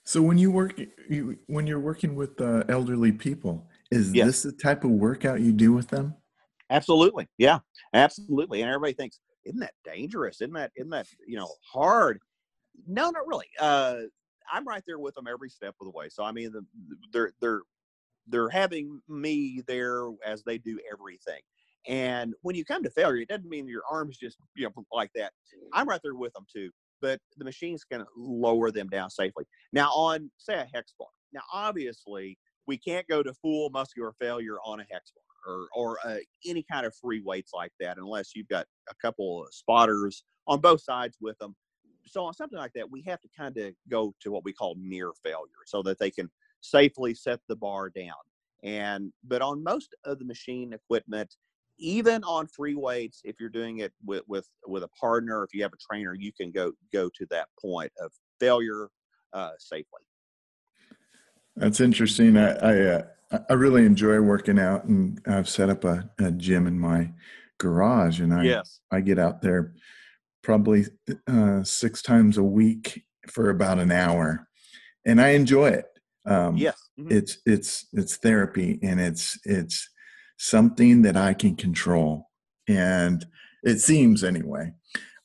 So 0.04 0.22
when 0.22 0.38
you 0.38 0.52
work, 0.52 0.78
you, 1.10 1.36
when 1.48 1.66
you're 1.66 1.80
working 1.80 2.14
with 2.14 2.40
uh, 2.40 2.62
elderly 2.68 3.10
people, 3.10 3.66
is 3.90 4.12
yes. 4.12 4.26
this 4.26 4.42
the 4.44 4.52
type 4.52 4.84
of 4.84 4.90
workout 4.90 5.40
you 5.40 5.52
do 5.52 5.72
with 5.72 5.88
them? 5.88 6.14
Absolutely, 6.70 7.26
yeah, 7.36 7.58
absolutely. 7.92 8.62
And 8.62 8.70
everybody 8.70 8.92
thinks, 8.92 9.18
isn't 9.44 9.60
that 9.60 9.74
dangerous? 9.84 10.40
Isn't 10.40 10.54
that 10.54 10.70
isn't 10.76 10.90
that 10.90 11.06
you 11.26 11.36
know 11.36 11.52
hard? 11.72 12.20
No, 12.86 13.10
not 13.10 13.26
really. 13.26 13.48
Uh, 13.58 13.96
I'm 14.52 14.64
right 14.64 14.82
there 14.86 15.00
with 15.00 15.16
them 15.16 15.26
every 15.26 15.50
step 15.50 15.74
of 15.80 15.86
the 15.86 15.90
way. 15.90 16.08
So 16.08 16.22
I 16.22 16.30
mean, 16.30 16.52
the, 16.52 16.64
they're 17.12 17.32
they're 17.40 17.62
they're 18.28 18.48
having 18.48 19.00
me 19.08 19.62
there 19.66 20.08
as 20.24 20.42
they 20.44 20.58
do 20.58 20.78
everything. 20.90 21.40
And 21.86 22.34
when 22.42 22.54
you 22.54 22.64
come 22.64 22.82
to 22.82 22.90
failure, 22.90 23.22
it 23.22 23.28
doesn't 23.28 23.48
mean 23.48 23.66
your 23.66 23.82
arms 23.90 24.18
just 24.18 24.36
you 24.54 24.64
know 24.64 24.84
like 24.92 25.10
that. 25.14 25.32
I'm 25.72 25.88
right 25.88 26.00
there 26.02 26.14
with 26.14 26.32
them 26.34 26.46
too, 26.52 26.70
but 27.00 27.20
the 27.36 27.44
machine's 27.44 27.84
going 27.84 28.02
to 28.02 28.08
lower 28.16 28.70
them 28.70 28.88
down 28.88 29.10
safely. 29.10 29.44
Now 29.72 29.90
on 29.90 30.30
say 30.38 30.54
a 30.54 30.66
hex 30.72 30.94
bar. 30.98 31.08
Now 31.32 31.42
obviously 31.52 32.38
we 32.66 32.76
can't 32.76 33.06
go 33.08 33.22
to 33.22 33.32
full 33.34 33.70
muscular 33.70 34.12
failure 34.20 34.58
on 34.64 34.80
a 34.80 34.86
hex 34.90 35.12
bar 35.12 35.22
or 35.46 35.68
or 35.74 35.98
uh, 36.04 36.18
any 36.46 36.64
kind 36.70 36.84
of 36.84 36.94
free 36.94 37.22
weights 37.24 37.52
like 37.54 37.72
that 37.80 37.96
unless 37.96 38.34
you've 38.34 38.48
got 38.48 38.66
a 38.90 38.94
couple 39.00 39.42
of 39.42 39.54
spotters 39.54 40.24
on 40.46 40.60
both 40.60 40.82
sides 40.82 41.16
with 41.20 41.38
them. 41.38 41.54
So 42.06 42.24
on 42.24 42.34
something 42.34 42.58
like 42.58 42.72
that, 42.74 42.90
we 42.90 43.02
have 43.06 43.20
to 43.20 43.28
kind 43.36 43.56
of 43.58 43.74
go 43.90 44.14
to 44.20 44.30
what 44.30 44.44
we 44.44 44.52
call 44.52 44.76
near 44.78 45.12
failure 45.22 45.64
so 45.66 45.82
that 45.82 45.98
they 45.98 46.10
can 46.10 46.30
safely 46.60 47.14
set 47.14 47.40
the 47.48 47.56
bar 47.56 47.90
down. 47.90 48.14
And 48.62 49.12
but 49.24 49.42
on 49.42 49.62
most 49.62 49.94
of 50.04 50.18
the 50.18 50.24
machine 50.24 50.72
equipment, 50.72 51.36
even 51.78 52.24
on 52.24 52.46
free 52.46 52.74
weights, 52.74 53.20
if 53.24 53.38
you're 53.38 53.48
doing 53.48 53.78
it 53.78 53.92
with 54.04 54.22
with 54.26 54.48
with 54.66 54.82
a 54.82 54.88
partner, 54.88 55.44
if 55.44 55.54
you 55.54 55.62
have 55.62 55.72
a 55.72 55.94
trainer, 55.94 56.14
you 56.14 56.32
can 56.32 56.50
go 56.50 56.72
go 56.92 57.08
to 57.10 57.26
that 57.30 57.48
point 57.60 57.92
of 58.00 58.10
failure 58.40 58.88
uh, 59.32 59.52
safely. 59.58 60.02
That's 61.56 61.80
interesting. 61.80 62.36
I 62.36 62.52
I, 62.52 62.80
uh, 62.80 63.02
I 63.48 63.52
really 63.52 63.84
enjoy 63.84 64.20
working 64.20 64.58
out, 64.58 64.84
and 64.84 65.20
I've 65.26 65.48
set 65.48 65.70
up 65.70 65.84
a, 65.84 66.10
a 66.18 66.32
gym 66.32 66.66
in 66.66 66.78
my 66.78 67.12
garage, 67.58 68.20
and 68.20 68.34
I 68.34 68.42
yes. 68.42 68.80
I 68.90 69.00
get 69.00 69.18
out 69.18 69.42
there 69.42 69.74
probably 70.42 70.86
uh, 71.26 71.62
six 71.62 72.02
times 72.02 72.38
a 72.38 72.42
week 72.42 73.04
for 73.28 73.50
about 73.50 73.78
an 73.78 73.92
hour, 73.92 74.48
and 75.04 75.20
I 75.20 75.30
enjoy 75.30 75.68
it. 75.68 75.86
Um, 76.28 76.56
yes, 76.56 76.76
mm-hmm. 76.98 77.10
it's 77.10 77.38
it's 77.46 77.86
it's 77.92 78.16
therapy, 78.16 78.78
and 78.82 79.00
it's 79.00 79.38
it's 79.44 79.88
something 80.36 81.02
that 81.02 81.16
I 81.16 81.34
can 81.34 81.56
control, 81.56 82.28
and 82.68 83.24
it 83.62 83.80
seems 83.80 84.22
anyway. 84.22 84.72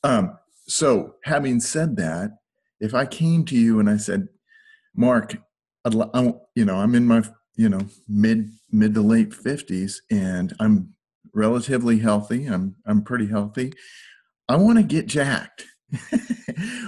Um, 0.03 0.37
so, 0.65 1.15
having 1.23 1.59
said 1.59 1.97
that, 1.97 2.31
if 2.79 2.93
I 2.93 3.05
came 3.05 3.45
to 3.45 3.57
you 3.57 3.79
and 3.79 3.89
I 3.89 3.97
said, 3.97 4.27
Mark, 4.95 5.35
I'd, 5.85 5.95
I, 6.13 6.33
you 6.55 6.65
know, 6.65 6.77
I'm 6.77 6.95
in 6.95 7.05
my 7.05 7.23
you 7.55 7.69
know 7.69 7.81
mid 8.07 8.49
mid 8.71 8.93
to 8.95 9.01
late 9.01 9.33
fifties, 9.33 10.01
and 10.09 10.53
I'm 10.59 10.93
relatively 11.33 11.99
healthy. 11.99 12.45
I'm 12.45 12.75
I'm 12.85 13.03
pretty 13.03 13.27
healthy. 13.27 13.73
I 14.47 14.55
want 14.55 14.77
to 14.77 14.83
get 14.83 15.07
jacked. 15.07 15.65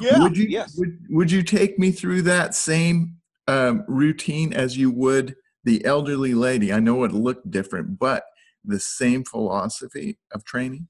yeah, 0.01 0.21
would 0.21 0.37
you 0.37 0.45
yes. 0.45 0.75
would, 0.77 0.97
would 1.09 1.31
you 1.31 1.43
take 1.43 1.77
me 1.77 1.91
through 1.91 2.23
that 2.23 2.55
same 2.55 3.15
um, 3.47 3.83
routine 3.87 4.53
as 4.53 4.77
you 4.77 4.91
would 4.91 5.35
the 5.63 5.83
elderly 5.85 6.33
lady? 6.33 6.71
I 6.71 6.79
know 6.79 7.03
it 7.03 7.11
looked 7.11 7.49
different, 7.49 7.99
but 7.99 8.23
the 8.63 8.79
same 8.79 9.23
philosophy 9.23 10.17
of 10.33 10.43
training. 10.43 10.87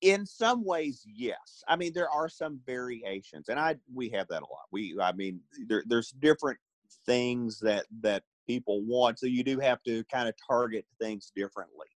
In 0.00 0.24
some 0.24 0.64
ways, 0.64 1.02
yes. 1.06 1.64
I 1.66 1.76
mean, 1.76 1.92
there 1.92 2.10
are 2.10 2.28
some 2.28 2.60
variations, 2.64 3.48
and 3.48 3.58
I 3.58 3.76
we 3.92 4.08
have 4.10 4.28
that 4.28 4.42
a 4.42 4.46
lot. 4.46 4.66
We, 4.70 4.96
I 5.00 5.12
mean, 5.12 5.40
there, 5.66 5.82
there's 5.86 6.10
different 6.10 6.58
things 7.04 7.58
that 7.60 7.86
that 8.02 8.22
people 8.46 8.82
want, 8.84 9.18
so 9.18 9.26
you 9.26 9.42
do 9.42 9.58
have 9.58 9.82
to 9.82 10.04
kind 10.04 10.28
of 10.28 10.34
target 10.46 10.86
things 11.00 11.32
differently. 11.34 11.88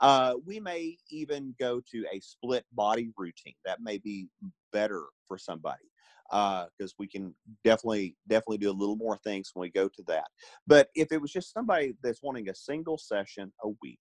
Uh, 0.00 0.34
we 0.46 0.60
may 0.60 0.96
even 1.10 1.52
go 1.58 1.80
to 1.90 2.04
a 2.12 2.20
split 2.20 2.64
body 2.72 3.10
routine. 3.16 3.56
That 3.64 3.82
may 3.82 3.98
be 3.98 4.28
better 4.72 5.06
for 5.26 5.36
somebody 5.36 5.88
because 6.30 6.90
uh, 6.92 6.98
we 6.98 7.06
can 7.06 7.34
definitely 7.64 8.16
definitely 8.28 8.58
do 8.58 8.70
a 8.70 8.72
little 8.72 8.96
more 8.96 9.16
things 9.18 9.50
when 9.54 9.62
we 9.62 9.70
go 9.70 9.88
to 9.88 10.02
that. 10.06 10.26
But 10.66 10.88
if 10.94 11.12
it 11.12 11.20
was 11.20 11.32
just 11.32 11.52
somebody 11.52 11.94
that's 12.02 12.22
wanting 12.22 12.48
a 12.48 12.54
single 12.54 12.98
session 12.98 13.52
a 13.62 13.70
week, 13.82 14.00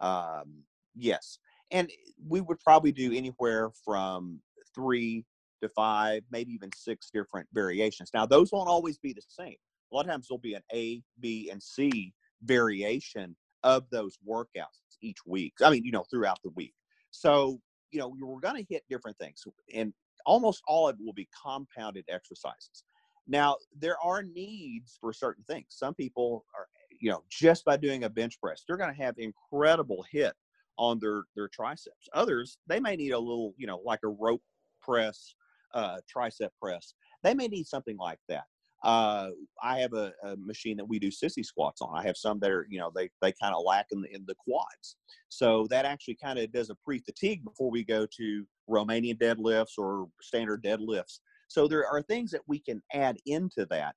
um, 0.00 0.62
yes, 0.94 1.38
and 1.70 1.90
we 2.28 2.40
would 2.40 2.60
probably 2.60 2.92
do 2.92 3.12
anywhere 3.12 3.70
from 3.84 4.40
three 4.74 5.24
to 5.62 5.68
five, 5.68 6.22
maybe 6.30 6.52
even 6.52 6.70
six 6.74 7.10
different 7.12 7.48
variations. 7.52 8.10
Now 8.12 8.26
those 8.26 8.52
won't 8.52 8.68
always 8.68 8.98
be 8.98 9.12
the 9.12 9.22
same. 9.26 9.56
A 9.90 9.94
lot 9.94 10.06
of 10.06 10.10
times 10.10 10.26
there'll 10.28 10.38
be 10.38 10.54
an 10.54 10.62
A, 10.72 11.02
B, 11.20 11.50
and 11.50 11.62
C 11.62 12.12
variation 12.44 13.36
of 13.62 13.84
those 13.90 14.18
workouts 14.26 14.82
each 15.00 15.18
week. 15.26 15.54
I 15.62 15.70
mean, 15.70 15.84
you 15.84 15.92
know, 15.92 16.04
throughout 16.10 16.38
the 16.42 16.50
week. 16.50 16.74
So, 17.10 17.60
you 17.90 18.00
know, 18.00 18.14
we're 18.18 18.40
going 18.40 18.56
to 18.56 18.66
hit 18.68 18.82
different 18.88 19.18
things, 19.18 19.44
and 19.74 19.92
almost 20.26 20.62
all 20.66 20.88
of 20.88 20.96
it 20.98 21.04
will 21.04 21.12
be 21.12 21.28
compounded 21.40 22.04
exercises. 22.08 22.84
Now, 23.26 23.56
there 23.78 23.96
are 24.02 24.22
needs 24.22 24.98
for 25.00 25.12
certain 25.12 25.44
things. 25.44 25.66
Some 25.70 25.94
people 25.94 26.44
are, 26.56 26.66
you 27.00 27.10
know, 27.10 27.22
just 27.30 27.64
by 27.64 27.76
doing 27.76 28.04
a 28.04 28.10
bench 28.10 28.40
press, 28.40 28.64
they're 28.66 28.76
going 28.76 28.94
to 28.94 29.02
have 29.02 29.14
incredible 29.18 30.04
hit 30.10 30.34
on 30.78 30.98
their 30.98 31.24
their 31.36 31.48
triceps. 31.48 32.08
Others, 32.14 32.58
they 32.66 32.80
may 32.80 32.96
need 32.96 33.12
a 33.12 33.18
little, 33.18 33.54
you 33.56 33.66
know, 33.66 33.80
like 33.84 34.00
a 34.04 34.08
rope 34.08 34.42
press, 34.80 35.34
uh, 35.74 35.98
tricep 36.14 36.50
press. 36.60 36.94
They 37.22 37.34
may 37.34 37.46
need 37.46 37.66
something 37.66 37.96
like 37.96 38.18
that. 38.28 38.44
Uh, 38.82 39.30
I 39.62 39.78
have 39.78 39.92
a, 39.92 40.12
a, 40.24 40.36
machine 40.36 40.76
that 40.76 40.84
we 40.84 40.98
do 40.98 41.08
sissy 41.08 41.44
squats 41.44 41.80
on. 41.80 41.96
I 41.96 42.04
have 42.04 42.16
some 42.16 42.40
that 42.40 42.50
are, 42.50 42.66
you 42.68 42.80
know, 42.80 42.90
they, 42.92 43.10
they 43.20 43.32
kind 43.40 43.54
of 43.54 43.62
lack 43.64 43.86
in 43.92 44.00
the, 44.02 44.12
in 44.12 44.24
the 44.26 44.34
quads. 44.34 44.96
So 45.28 45.68
that 45.70 45.84
actually 45.84 46.16
kind 46.22 46.38
of 46.38 46.50
does 46.52 46.68
a 46.68 46.74
pre-fatigue 46.74 47.44
before 47.44 47.70
we 47.70 47.84
go 47.84 48.06
to 48.16 48.44
Romanian 48.68 49.18
deadlifts 49.18 49.78
or 49.78 50.08
standard 50.20 50.64
deadlifts. 50.64 51.20
So 51.46 51.68
there 51.68 51.86
are 51.86 52.02
things 52.02 52.32
that 52.32 52.40
we 52.48 52.58
can 52.58 52.82
add 52.92 53.18
into 53.26 53.66
that. 53.66 53.94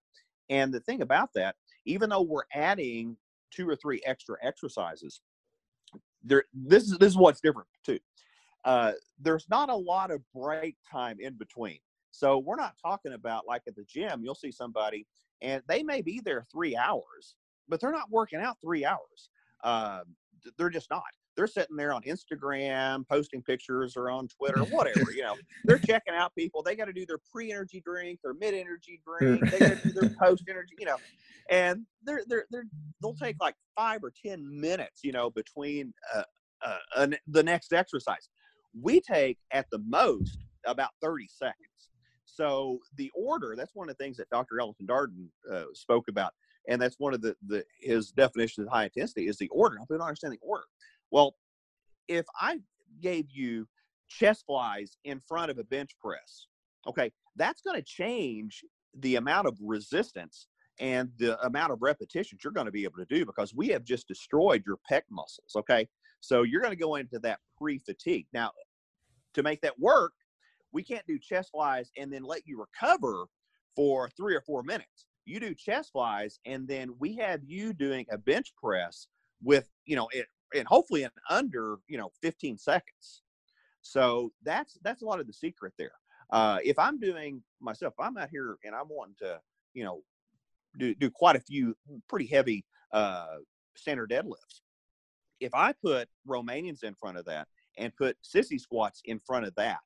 And 0.50 0.72
the 0.72 0.82
thing 0.82 1.02
about 1.02 1.30
that, 1.34 1.56
even 1.86 2.10
though 2.10 2.22
we're 2.22 2.44
adding 2.54 3.18
two 3.52 3.68
or 3.68 3.76
three 3.76 4.02
extra 4.06 4.38
exercises, 4.44 5.22
there 6.24 6.44
this 6.54 6.84
is 6.84 6.98
this 6.98 7.10
is 7.10 7.18
what's 7.18 7.42
different 7.42 7.68
too. 7.86 8.00
Uh, 8.66 8.94
there's 9.20 9.46
not 9.50 9.70
a 9.70 9.76
lot 9.76 10.12
of 10.12 10.22
break 10.34 10.76
time 10.92 11.18
in 11.20 11.38
between. 11.38 11.78
So 12.16 12.38
we're 12.38 12.56
not 12.56 12.76
talking 12.82 13.14
about 13.14 13.46
like 13.48 13.64
at 13.68 13.76
the 13.76 13.84
gym, 13.84 14.22
you'll 14.24 14.36
see 14.36 14.52
somebody 14.52 15.06
and 15.42 15.62
they 15.68 15.84
may 15.84 16.02
be 16.02 16.22
there 16.24 16.44
three 16.52 16.76
hours, 16.76 17.36
but 17.68 17.80
they're 17.80 17.92
not 17.92 18.10
working 18.10 18.40
out 18.40 18.58
three 18.62 18.86
hours. 18.86 19.30
Uh, 19.64 20.02
they're 20.58 20.70
just 20.70 20.90
not. 20.90 21.04
They're 21.36 21.48
sitting 21.48 21.76
there 21.76 21.92
on 21.92 22.02
Instagram, 22.04 23.06
posting 23.10 23.42
pictures 23.42 23.98
or 23.98 24.10
on 24.10 24.30
Twitter, 24.30 24.62
whatever. 24.62 25.12
You 25.14 25.24
know, 25.24 25.36
they're 25.66 25.78
checking 25.86 26.14
out 26.14 26.34
people. 26.34 26.64
They 26.64 26.76
got 26.76 26.86
to 26.86 26.94
do 26.94 27.06
their 27.06 27.20
pre-energy 27.30 27.82
drink, 27.86 28.20
their 28.24 28.34
mid-energy 28.34 29.02
drink. 29.06 29.42
They 29.52 29.60
got 29.60 29.82
to 29.82 29.88
do 29.90 30.00
their 30.00 30.10
post-energy. 30.22 30.76
You 30.80 30.86
know, 30.86 30.98
and 31.50 31.86
they're 32.04 32.22
they're 32.28 32.46
they're 32.52 32.68
they'll 33.02 33.16
take 33.16 33.36
like 33.42 33.56
five 33.76 34.02
or 34.02 34.14
ten 34.26 34.48
minutes. 34.62 35.02
You 35.04 35.12
know, 35.12 35.30
between 35.30 35.94
uh, 36.16 36.24
uh, 36.66 36.78
uh, 36.96 37.08
the 37.28 37.44
next 37.44 37.74
exercise. 37.74 38.30
We 38.80 39.02
take 39.02 39.38
at 39.52 39.68
the 39.72 39.80
most 39.80 40.38
about 40.66 40.92
30 41.02 41.28
seconds. 41.30 41.90
So 42.26 42.80
the 42.98 43.12
order, 43.16 43.56
that's 43.56 43.76
one 43.76 43.90
of 43.90 43.98
the 43.98 44.04
things 44.04 44.18
that 44.18 44.30
Dr. 44.30 44.60
Ellington 44.60 44.88
Darden 44.88 45.28
uh, 45.52 45.66
spoke 45.74 46.08
about. 46.08 46.34
And 46.68 46.82
that's 46.82 46.96
one 47.00 47.14
of 47.14 47.22
the, 47.22 47.36
the 47.48 47.64
his 47.80 48.12
definitions 48.12 48.66
of 48.66 48.74
high 48.74 48.86
intensity 48.86 49.28
is 49.28 49.38
the 49.38 49.50
order. 49.50 49.78
People 49.78 50.00
don't 50.00 50.08
understand 50.08 50.34
the 50.34 50.40
order. 50.42 50.66
Well, 51.12 51.36
if 52.08 52.26
I 52.40 52.60
gave 53.02 53.30
you 53.30 53.68
chest 54.08 54.46
flies 54.48 54.98
in 55.04 55.20
front 55.20 55.52
of 55.52 55.60
a 55.60 55.64
bench 55.64 55.92
press, 56.02 56.48
okay, 56.88 57.12
that's 57.36 57.62
going 57.62 57.78
to 57.78 57.86
change 57.86 58.64
the 59.00 59.18
amount 59.18 59.48
of 59.48 59.58
resistance 59.62 60.48
and 60.80 61.10
the 61.18 61.40
amount 61.46 61.72
of 61.72 61.82
repetitions 61.82 62.42
you're 62.44 62.54
going 62.54 62.66
to 62.66 62.72
be 62.72 62.84
able 62.84 62.98
to 62.98 63.06
do 63.06 63.26
because 63.26 63.54
we 63.54 63.68
have 63.70 63.84
just 63.84 64.08
destroyed 64.08 64.64
your 64.66 64.78
pec 64.92 65.02
muscles. 65.10 65.56
Okay. 65.56 65.88
So 66.20 66.44
you're 66.44 66.62
going 66.62 66.74
to 66.74 66.82
go 66.82 66.96
into 66.96 67.20
that 67.20 67.40
pre 67.58 67.80
fatigue. 67.80 68.28
Now, 68.34 68.52
to 69.36 69.44
make 69.44 69.62
that 69.62 69.80
work, 69.80 70.14
we 70.76 70.84
can't 70.84 71.08
do 71.08 71.18
chest 71.18 71.52
flies 71.52 71.90
and 71.98 72.12
then 72.12 72.24
let 72.24 72.46
you 72.46 72.60
recover 72.60 73.28
for 73.78 74.10
three 74.10 74.36
or 74.36 74.42
four 74.42 74.62
minutes. 74.62 75.06
You 75.24 75.40
do 75.40 75.56
chest 75.56 75.94
flies, 75.94 76.38
and 76.46 76.68
then 76.68 76.94
we 77.00 77.16
have 77.16 77.40
you 77.46 77.72
doing 77.72 78.06
a 78.12 78.18
bench 78.18 78.54
press 78.62 79.08
with, 79.42 79.70
you 79.86 79.96
know, 79.96 80.10
it, 80.12 80.28
and 80.54 80.68
hopefully 80.68 81.04
in 81.04 81.10
under, 81.30 81.78
you 81.88 81.98
know, 81.98 82.12
15 82.22 82.58
seconds. 82.58 83.22
So 83.82 84.34
that's 84.44 84.78
that's 84.84 85.02
a 85.02 85.06
lot 85.06 85.22
of 85.22 85.28
the 85.28 85.34
secret 85.34 85.74
there. 85.80 85.94
Uh, 86.30 86.58
if 86.64 86.78
I'm 86.78 87.00
doing 87.00 87.42
myself, 87.62 87.94
I'm 87.98 88.18
out 88.18 88.30
here 88.30 88.58
and 88.66 88.76
I'm 88.76 88.90
wanting 88.90 89.16
to, 89.20 89.40
you 89.74 89.86
know, 89.86 90.02
do 90.78 90.94
do 90.94 91.10
quite 91.10 91.38
a 91.38 91.40
few 91.40 91.76
pretty 92.10 92.28
heavy 92.28 92.66
uh, 92.92 93.38
standard 93.76 94.10
deadlifts. 94.10 94.60
If 95.40 95.54
I 95.54 95.72
put 95.72 96.10
Romanians 96.28 96.84
in 96.84 96.96
front 96.96 97.18
of 97.18 97.26
that 97.26 97.48
and 97.78 97.96
put 97.96 98.18
sissy 98.22 98.60
squats 98.60 99.02
in 99.06 99.20
front 99.20 99.46
of 99.46 99.56
that, 99.56 99.80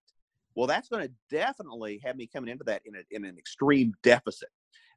well, 0.59 0.67
that's 0.67 0.89
going 0.89 1.07
to 1.07 1.13
definitely 1.29 2.01
have 2.03 2.17
me 2.17 2.27
coming 2.27 2.49
into 2.49 2.65
that 2.65 2.81
in, 2.85 2.93
a, 2.93 2.99
in 3.11 3.23
an 3.23 3.37
extreme 3.37 3.93
deficit. 4.03 4.49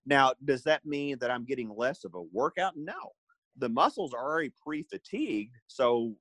Now, 0.04 0.32
does 0.44 0.64
that 0.64 0.84
mean 0.84 1.18
that 1.20 1.30
I'm 1.30 1.44
getting 1.44 1.72
less 1.76 2.02
of 2.02 2.16
a 2.16 2.22
workout? 2.32 2.72
No. 2.76 3.12
The 3.58 3.68
muscles 3.68 4.12
are 4.12 4.24
already 4.24 4.52
pre 4.60 4.82
fatigued. 4.82 5.54
So 5.68 6.16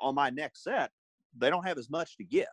on 0.00 0.16
my 0.16 0.30
next 0.30 0.64
set, 0.64 0.90
they 1.38 1.50
don't 1.50 1.64
have 1.64 1.78
as 1.78 1.88
much 1.88 2.16
to 2.16 2.24
give. 2.24 2.48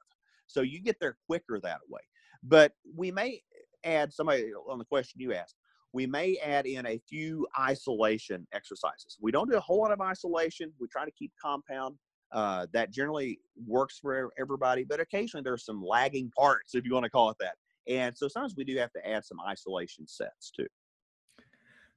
So 0.45 0.61
you 0.61 0.79
get 0.79 0.99
there 0.99 1.17
quicker 1.25 1.59
that 1.63 1.79
way. 1.89 2.01
But 2.43 2.73
we 2.95 3.09
may 3.09 3.41
add 3.83 4.13
somebody 4.13 4.51
on 4.69 4.77
the 4.77 4.85
question 4.85 5.19
you 5.19 5.33
asked, 5.33 5.55
we 5.91 6.05
may 6.05 6.37
add 6.37 6.67
in 6.67 6.85
a 6.85 7.01
few 7.09 7.47
isolation 7.59 8.45
exercises. 8.53 9.17
We 9.19 9.31
don't 9.31 9.49
do 9.49 9.57
a 9.57 9.59
whole 9.59 9.79
lot 9.79 9.91
of 9.91 10.01
isolation. 10.01 10.71
We 10.79 10.87
try 10.87 11.03
to 11.03 11.11
keep 11.17 11.31
compound 11.41 11.95
uh, 12.31 12.67
that 12.73 12.91
generally 12.91 13.39
works 13.65 13.99
for 13.99 14.31
everybody, 14.39 14.83
but 14.83 14.99
occasionally 14.99 15.43
there's 15.43 15.65
some 15.65 15.83
lagging 15.83 16.31
parts, 16.37 16.75
if 16.75 16.85
you 16.85 16.93
want 16.93 17.03
to 17.03 17.09
call 17.09 17.29
it 17.29 17.37
that. 17.39 17.55
And 17.87 18.17
so 18.17 18.27
sometimes 18.27 18.55
we 18.57 18.63
do 18.63 18.77
have 18.77 18.91
to 18.93 19.07
add 19.07 19.23
some 19.25 19.37
isolation 19.47 20.07
sets 20.07 20.51
too. 20.51 20.67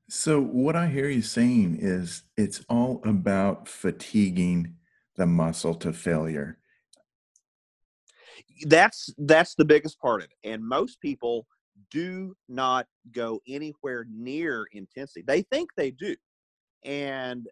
So, 0.08 0.40
what 0.40 0.74
I 0.74 0.88
hear 0.88 1.08
you 1.08 1.22
saying 1.22 1.78
is 1.80 2.24
it's 2.36 2.64
all 2.68 3.00
about 3.04 3.68
fatiguing 3.68 4.74
the 5.16 5.26
muscle 5.26 5.74
to 5.76 5.92
failure. 5.92 6.58
That's 8.66 9.14
that's 9.18 9.54
the 9.54 9.64
biggest 9.64 10.00
part 10.00 10.22
of 10.22 10.30
it. 10.30 10.48
And 10.48 10.66
most 10.66 11.00
people 11.00 11.46
do 11.92 12.34
not 12.48 12.86
go 13.12 13.40
anywhere 13.46 14.04
near 14.12 14.66
intensity. 14.72 15.22
They 15.24 15.42
think 15.42 15.70
they 15.76 15.92
do. 15.92 16.16
And 16.84 17.46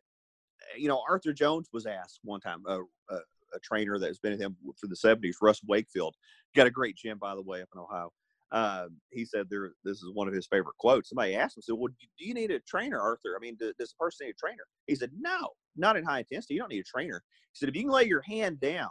you 0.76 0.88
know, 0.88 1.02
Arthur 1.08 1.32
Jones 1.32 1.68
was 1.72 1.86
asked 1.86 2.20
one 2.22 2.40
time, 2.40 2.62
a, 2.66 2.80
a, 3.10 3.16
a 3.54 3.58
trainer 3.62 3.98
that 3.98 4.06
has 4.08 4.18
been 4.18 4.32
with 4.32 4.40
him 4.40 4.56
for 4.80 4.86
the 4.86 4.96
70s, 4.96 5.36
Russ 5.40 5.60
Wakefield, 5.66 6.14
got 6.54 6.66
a 6.66 6.70
great 6.70 6.96
gym, 6.96 7.18
by 7.18 7.34
the 7.34 7.42
way, 7.42 7.62
up 7.62 7.68
in 7.74 7.80
Ohio. 7.80 8.10
uh, 8.52 8.88
he 9.10 9.24
said 9.24 9.46
there. 9.50 9.72
This 9.84 9.98
is 9.98 10.10
one 10.14 10.28
of 10.28 10.34
his 10.34 10.46
favorite 10.46 10.76
quotes. 10.78 11.08
Somebody 11.10 11.34
asked 11.36 11.56
him, 11.56 11.62
"said 11.62 11.74
Well, 11.78 11.92
do 12.18 12.24
you 12.24 12.34
need 12.34 12.50
a 12.50 12.60
trainer, 12.60 13.00
Arthur? 13.00 13.36
I 13.36 13.40
mean, 13.40 13.56
does 13.58 13.74
the 13.78 13.86
person 13.98 14.26
need 14.26 14.32
a 14.32 14.34
trainer?" 14.34 14.64
He 14.86 14.94
said, 14.94 15.10
"No, 15.18 15.50
not 15.76 15.96
in 15.96 16.04
high 16.04 16.20
intensity. 16.20 16.54
You 16.54 16.60
don't 16.60 16.70
need 16.72 16.80
a 16.80 16.84
trainer." 16.84 17.22
He 17.52 17.58
said, 17.58 17.68
"If 17.68 17.76
you 17.76 17.82
can 17.82 17.90
lay 17.92 18.04
your 18.04 18.22
hand 18.22 18.60
down 18.60 18.90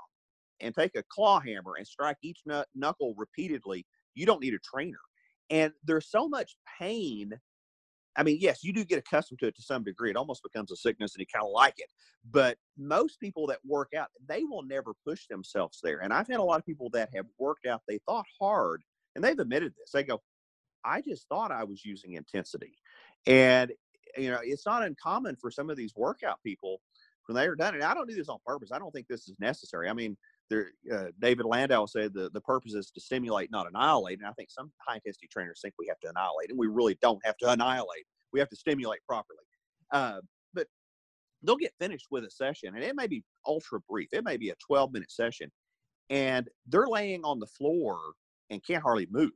and 0.59 0.73
take 0.75 0.95
a 0.95 1.03
claw 1.09 1.39
hammer 1.39 1.75
and 1.77 1.87
strike 1.87 2.17
each 2.23 2.41
knuckle 2.75 3.13
repeatedly, 3.17 3.85
you 4.15 4.25
don't 4.25 4.41
need 4.41 4.53
a 4.53 4.59
trainer." 4.59 4.99
And 5.49 5.73
there's 5.83 6.09
so 6.09 6.27
much 6.27 6.57
pain. 6.79 7.31
I 8.17 8.23
mean, 8.23 8.39
yes, 8.41 8.63
you 8.63 8.73
do 8.73 8.83
get 8.83 8.97
accustomed 8.97 9.39
to 9.39 9.47
it 9.47 9.55
to 9.55 9.61
some 9.61 9.83
degree. 9.83 10.09
It 10.09 10.17
almost 10.17 10.41
becomes 10.43 10.71
a 10.71 10.75
sickness, 10.75 11.13
and 11.13 11.19
you 11.19 11.27
kind 11.31 11.45
of 11.45 11.51
like 11.51 11.75
it. 11.77 11.89
But 12.29 12.57
most 12.77 13.19
people 13.19 13.47
that 13.47 13.59
work 13.65 13.93
out, 13.97 14.07
they 14.27 14.43
will 14.43 14.63
never 14.63 14.93
push 15.05 15.27
themselves 15.27 15.79
there. 15.81 15.99
And 15.99 16.11
I've 16.11 16.27
had 16.27 16.39
a 16.39 16.43
lot 16.43 16.59
of 16.59 16.65
people 16.65 16.89
that 16.91 17.09
have 17.15 17.25
worked 17.37 17.65
out. 17.65 17.81
They 17.87 17.99
thought 18.05 18.25
hard 18.39 18.83
and 19.15 19.23
they've 19.23 19.37
admitted 19.37 19.73
this. 19.77 19.91
They 19.91 20.03
go, 20.03 20.21
I 20.83 21.01
just 21.01 21.27
thought 21.29 21.51
I 21.51 21.63
was 21.63 21.85
using 21.85 22.13
intensity. 22.13 22.77
And, 23.25 23.71
you 24.17 24.29
know, 24.29 24.39
it's 24.43 24.65
not 24.65 24.83
uncommon 24.83 25.37
for 25.37 25.51
some 25.51 25.69
of 25.69 25.77
these 25.77 25.93
workout 25.95 26.41
people 26.43 26.81
when 27.25 27.35
they 27.35 27.47
are 27.47 27.55
done. 27.55 27.75
And 27.75 27.83
I 27.83 27.93
don't 27.93 28.09
do 28.09 28.15
this 28.15 28.29
on 28.29 28.39
purpose. 28.45 28.71
I 28.71 28.79
don't 28.79 28.91
think 28.91 29.07
this 29.07 29.27
is 29.27 29.35
necessary. 29.39 29.89
I 29.89 29.93
mean, 29.93 30.17
there, 30.49 30.71
uh, 30.93 31.07
David 31.19 31.45
Landau 31.45 31.85
said 31.85 32.13
the, 32.13 32.29
the 32.33 32.41
purpose 32.41 32.73
is 32.73 32.91
to 32.91 33.01
stimulate, 33.01 33.51
not 33.51 33.67
annihilate. 33.67 34.19
And 34.19 34.27
I 34.27 34.31
think 34.33 34.49
some 34.49 34.71
high 34.85 34.95
intensity 34.95 35.27
trainers 35.31 35.59
think 35.61 35.73
we 35.77 35.87
have 35.87 35.99
to 36.01 36.09
annihilate, 36.09 36.49
and 36.49 36.57
we 36.57 36.67
really 36.67 36.97
don't 37.01 37.23
have 37.25 37.37
to 37.37 37.51
annihilate. 37.51 38.05
We 38.33 38.39
have 38.39 38.49
to 38.49 38.55
stimulate 38.55 38.99
properly. 39.07 39.39
Uh, 39.91 40.21
but 40.53 40.67
they'll 41.43 41.57
get 41.57 41.73
finished 41.79 42.07
with 42.11 42.23
a 42.23 42.31
session, 42.31 42.75
and 42.75 42.83
it 42.83 42.95
may 42.95 43.07
be 43.07 43.23
ultra 43.45 43.79
brief. 43.89 44.09
It 44.11 44.23
may 44.23 44.37
be 44.37 44.49
a 44.49 44.55
12 44.65 44.93
minute 44.93 45.11
session, 45.11 45.51
and 46.09 46.47
they're 46.67 46.87
laying 46.87 47.23
on 47.23 47.39
the 47.39 47.47
floor 47.47 47.99
and 48.49 48.65
can't 48.65 48.83
hardly 48.83 49.07
move. 49.11 49.31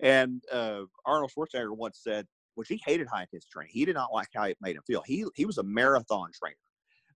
And 0.00 0.42
uh, 0.50 0.82
Arnold 1.04 1.30
Schwarzenegger 1.36 1.76
once 1.76 2.00
said, 2.02 2.26
which 2.54 2.68
he 2.68 2.80
hated 2.84 3.06
high 3.06 3.22
intensity 3.22 3.50
training. 3.52 3.72
He 3.72 3.84
did 3.84 3.94
not 3.94 4.12
like 4.12 4.28
how 4.34 4.44
it 4.44 4.56
made 4.60 4.76
him 4.76 4.82
feel. 4.86 5.02
He 5.06 5.24
he 5.34 5.44
was 5.44 5.58
a 5.58 5.62
marathon 5.62 6.30
trainer. 6.34 6.56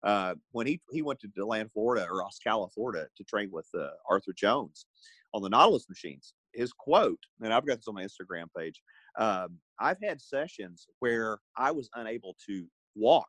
Uh, 0.04 0.34
when 0.52 0.66
he 0.66 0.80
he 0.90 1.02
went 1.02 1.18
to 1.20 1.28
DeLand, 1.28 1.70
Florida, 1.72 2.06
or 2.10 2.22
Ocala, 2.22 2.72
Florida, 2.72 3.06
to 3.16 3.24
train 3.24 3.50
with 3.50 3.66
uh, 3.78 3.88
Arthur 4.08 4.32
Jones 4.36 4.86
on 5.32 5.42
the 5.42 5.48
Nautilus 5.48 5.88
machines, 5.88 6.34
his 6.52 6.72
quote, 6.72 7.18
and 7.40 7.52
I've 7.52 7.66
got 7.66 7.76
this 7.78 7.88
on 7.88 7.94
my 7.94 8.04
Instagram 8.04 8.46
page. 8.56 8.80
Um, 9.18 9.58
I've 9.80 9.98
had 10.02 10.20
sessions 10.20 10.86
where 11.00 11.38
I 11.56 11.70
was 11.70 11.88
unable 11.94 12.36
to 12.46 12.66
walk 12.94 13.28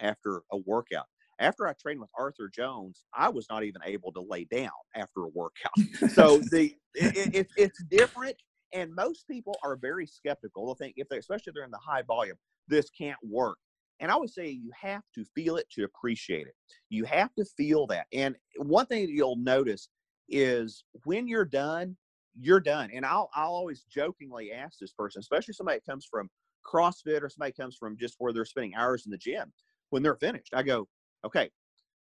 after 0.00 0.42
a 0.52 0.58
workout 0.66 1.06
after 1.40 1.66
I 1.66 1.72
trained 1.72 2.00
with 2.00 2.10
Arthur 2.16 2.50
Jones, 2.54 3.02
I 3.14 3.28
was 3.30 3.46
not 3.50 3.64
even 3.64 3.80
able 3.84 4.12
to 4.12 4.20
lay 4.20 4.44
down 4.44 4.70
after 4.94 5.22
a 5.22 5.28
workout. 5.28 5.72
so 6.12 6.38
the 6.52 6.76
it, 6.94 7.34
it, 7.34 7.48
it's 7.56 7.82
different, 7.84 8.36
and 8.72 8.94
most 8.94 9.26
people 9.26 9.58
are 9.64 9.76
very 9.76 10.06
skeptical. 10.06 10.66
They'll 10.66 10.74
think 10.74 10.94
if 10.96 11.08
they, 11.08 11.16
especially 11.16 11.50
if 11.50 11.54
they're 11.54 11.64
in 11.64 11.70
the 11.70 11.78
high 11.78 12.02
volume, 12.02 12.36
this 12.68 12.90
can't 12.90 13.18
work. 13.22 13.58
And 14.00 14.10
I 14.10 14.16
would 14.16 14.30
say 14.30 14.48
you 14.48 14.70
have 14.80 15.02
to 15.14 15.24
feel 15.34 15.56
it 15.56 15.68
to 15.72 15.84
appreciate 15.84 16.46
it. 16.46 16.54
You 16.88 17.04
have 17.04 17.34
to 17.34 17.44
feel 17.56 17.86
that. 17.88 18.06
And 18.12 18.34
one 18.56 18.86
thing 18.86 19.06
that 19.06 19.12
you'll 19.12 19.36
notice 19.36 19.88
is 20.28 20.84
when 21.04 21.28
you're 21.28 21.44
done, 21.44 21.96
you're 22.38 22.60
done. 22.60 22.90
And 22.92 23.04
I'll 23.04 23.30
I'll 23.34 23.52
always 23.52 23.84
jokingly 23.90 24.52
ask 24.52 24.78
this 24.78 24.92
person, 24.92 25.20
especially 25.20 25.54
somebody 25.54 25.78
that 25.78 25.90
comes 25.90 26.06
from 26.10 26.30
CrossFit 26.66 27.22
or 27.22 27.28
somebody 27.28 27.52
comes 27.52 27.76
from 27.76 27.96
just 27.96 28.14
where 28.18 28.32
they're 28.32 28.44
spending 28.44 28.74
hours 28.74 29.04
in 29.06 29.12
the 29.12 29.18
gym, 29.18 29.52
when 29.90 30.02
they're 30.02 30.16
finished, 30.16 30.52
I 30.54 30.62
go, 30.62 30.88
Okay, 31.24 31.50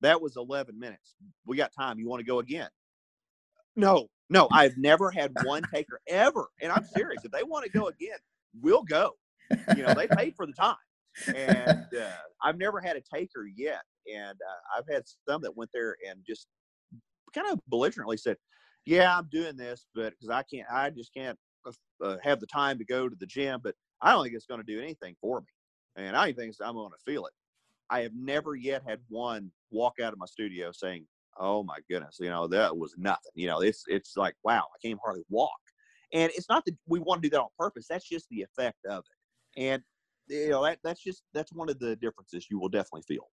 that 0.01 0.21
was 0.21 0.37
11 0.37 0.79
minutes. 0.79 1.15
We 1.47 1.57
got 1.57 1.73
time. 1.73 1.99
You 1.99 2.09
want 2.09 2.21
to 2.21 2.27
go 2.27 2.41
again? 2.41 2.69
No, 3.77 4.09
no, 4.31 4.49
I've 4.53 4.77
never 4.77 5.11
had 5.11 5.33
one 5.45 5.63
taker 5.73 6.01
ever. 6.09 6.49
And 6.61 6.73
I'm 6.73 6.85
serious. 6.85 7.25
If 7.25 7.33
they 7.33 7.43
want 7.43 7.65
to 7.65 7.71
go 7.71 7.89
again, 7.89 8.19
we'll 8.61 8.83
go. 8.83 9.13
You 9.77 9.83
know, 9.83 9.95
they 9.95 10.07
paid 10.07 10.35
for 10.37 10.47
the 10.47 10.53
time. 10.53 10.77
And 11.35 11.87
uh, 12.01 12.11
I've 12.43 12.59
never 12.59 12.81
had 12.81 12.97
a 12.97 13.03
taker 13.15 13.47
yet. 13.57 13.83
And 14.13 14.33
uh, 14.33 14.79
I've 14.79 14.93
had 14.93 15.05
some 15.29 15.43
that 15.43 15.57
went 15.57 15.71
there 15.73 15.97
and 16.09 16.21
just 16.27 16.47
kind 17.35 17.51
of 17.51 17.61
belligerently 17.69 18.17
said, 18.17 18.37
Yeah, 18.85 19.17
I'm 19.17 19.29
doing 19.31 19.57
this, 19.57 19.87
but 19.95 20.11
because 20.11 20.31
I 20.31 20.43
can't, 20.43 20.67
I 20.71 20.91
just 20.91 21.13
can't 21.15 21.39
uh, 22.03 22.17
have 22.23 22.41
the 22.41 22.47
time 22.47 22.79
to 22.79 22.85
go 22.85 23.09
to 23.09 23.17
the 23.19 23.27
gym, 23.27 23.61
but 23.63 23.75
I 24.03 24.13
don't 24.13 24.25
think 24.25 24.35
it's 24.35 24.47
going 24.47 24.61
to 24.61 24.67
do 24.67 24.81
anything 24.81 25.17
for 25.21 25.41
me. 25.41 25.47
And 25.97 26.17
I 26.17 26.27
don't 26.27 26.37
think 26.37 26.55
I'm 26.63 26.75
going 26.75 26.91
to 26.91 27.13
feel 27.13 27.27
it. 27.27 27.33
I 27.91 28.01
have 28.01 28.13
never 28.15 28.55
yet 28.55 28.83
had 28.87 29.01
one 29.09 29.51
walk 29.71 29.95
out 30.03 30.13
of 30.13 30.19
my 30.19 30.27
studio 30.27 30.73
saying, 30.73 31.07
"Oh 31.39 31.63
my 31.63 31.79
goodness, 31.89 32.17
you 32.21 32.31
know 32.31 32.47
that 32.49 32.77
was 32.77 32.95
nothing." 32.99 33.33
You 33.35 33.47
know, 33.47 33.61
it's 33.61 33.85
it's 33.87 34.17
like, 34.17 34.35
wow, 34.43 34.65
I 34.75 34.87
can't 34.87 34.99
hardly 35.05 35.25
walk. 35.29 35.53
And 36.13 36.33
it's 36.35 36.49
not 36.49 36.65
that 36.65 36.77
we 36.87 37.01
want 37.01 37.23
to 37.23 37.29
do 37.29 37.33
that 37.33 37.43
on 37.43 37.49
purpose. 37.59 37.87
That's 37.89 38.09
just 38.09 38.29
the 38.31 38.43
effect 38.43 38.85
of 38.87 39.05
it. 39.05 39.63
And 39.63 39.83
you 40.29 40.51
know 40.51 40.65
that 40.65 40.79
that's 40.83 41.03
just 41.03 41.23
that's 41.33 41.53
one 41.53 41.69
of 41.69 41.79
the 41.79 41.97
differences 41.97 42.47
you 42.51 42.59
will 42.59 42.69
definitely 42.69 43.03
feel. 43.07 43.29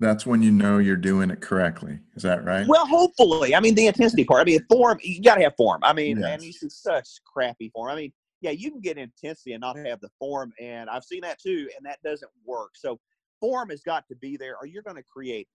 That's 0.00 0.24
when 0.24 0.42
you 0.42 0.52
know 0.52 0.78
you're 0.78 0.96
doing 0.96 1.30
it 1.30 1.40
correctly. 1.40 1.98
Is 2.14 2.22
that 2.22 2.44
right? 2.44 2.66
Well, 2.68 2.86
hopefully. 2.86 3.56
I 3.56 3.60
mean, 3.60 3.74
the 3.74 3.88
intensity 3.88 4.24
part. 4.24 4.42
I 4.42 4.44
mean, 4.44 4.64
form. 4.70 4.98
You 5.02 5.20
got 5.20 5.36
to 5.36 5.42
have 5.42 5.56
form. 5.56 5.80
I 5.82 5.92
mean, 5.92 6.18
yes. 6.18 6.34
and 6.34 6.42
you 6.42 6.52
see 6.52 6.68
such 6.68 7.08
crappy 7.26 7.70
form. 7.74 7.90
I 7.90 7.96
mean, 7.96 8.12
yeah, 8.40 8.52
you 8.52 8.70
can 8.70 8.80
get 8.80 8.96
intensity 8.96 9.54
and 9.54 9.60
not 9.60 9.76
have 9.78 10.00
the 10.00 10.10
form, 10.18 10.52
and 10.60 10.88
I've 10.88 11.04
seen 11.04 11.22
that 11.22 11.40
too, 11.40 11.68
and 11.76 11.84
that 11.84 11.98
doesn't 12.04 12.30
work. 12.46 12.70
So 12.74 13.00
form 13.40 13.70
has 13.70 13.82
got 13.82 14.04
to 14.08 14.16
be 14.16 14.36
there, 14.36 14.56
or 14.56 14.66
you're 14.66 14.84
going 14.84 14.96
to 14.96 15.02
create 15.02 15.48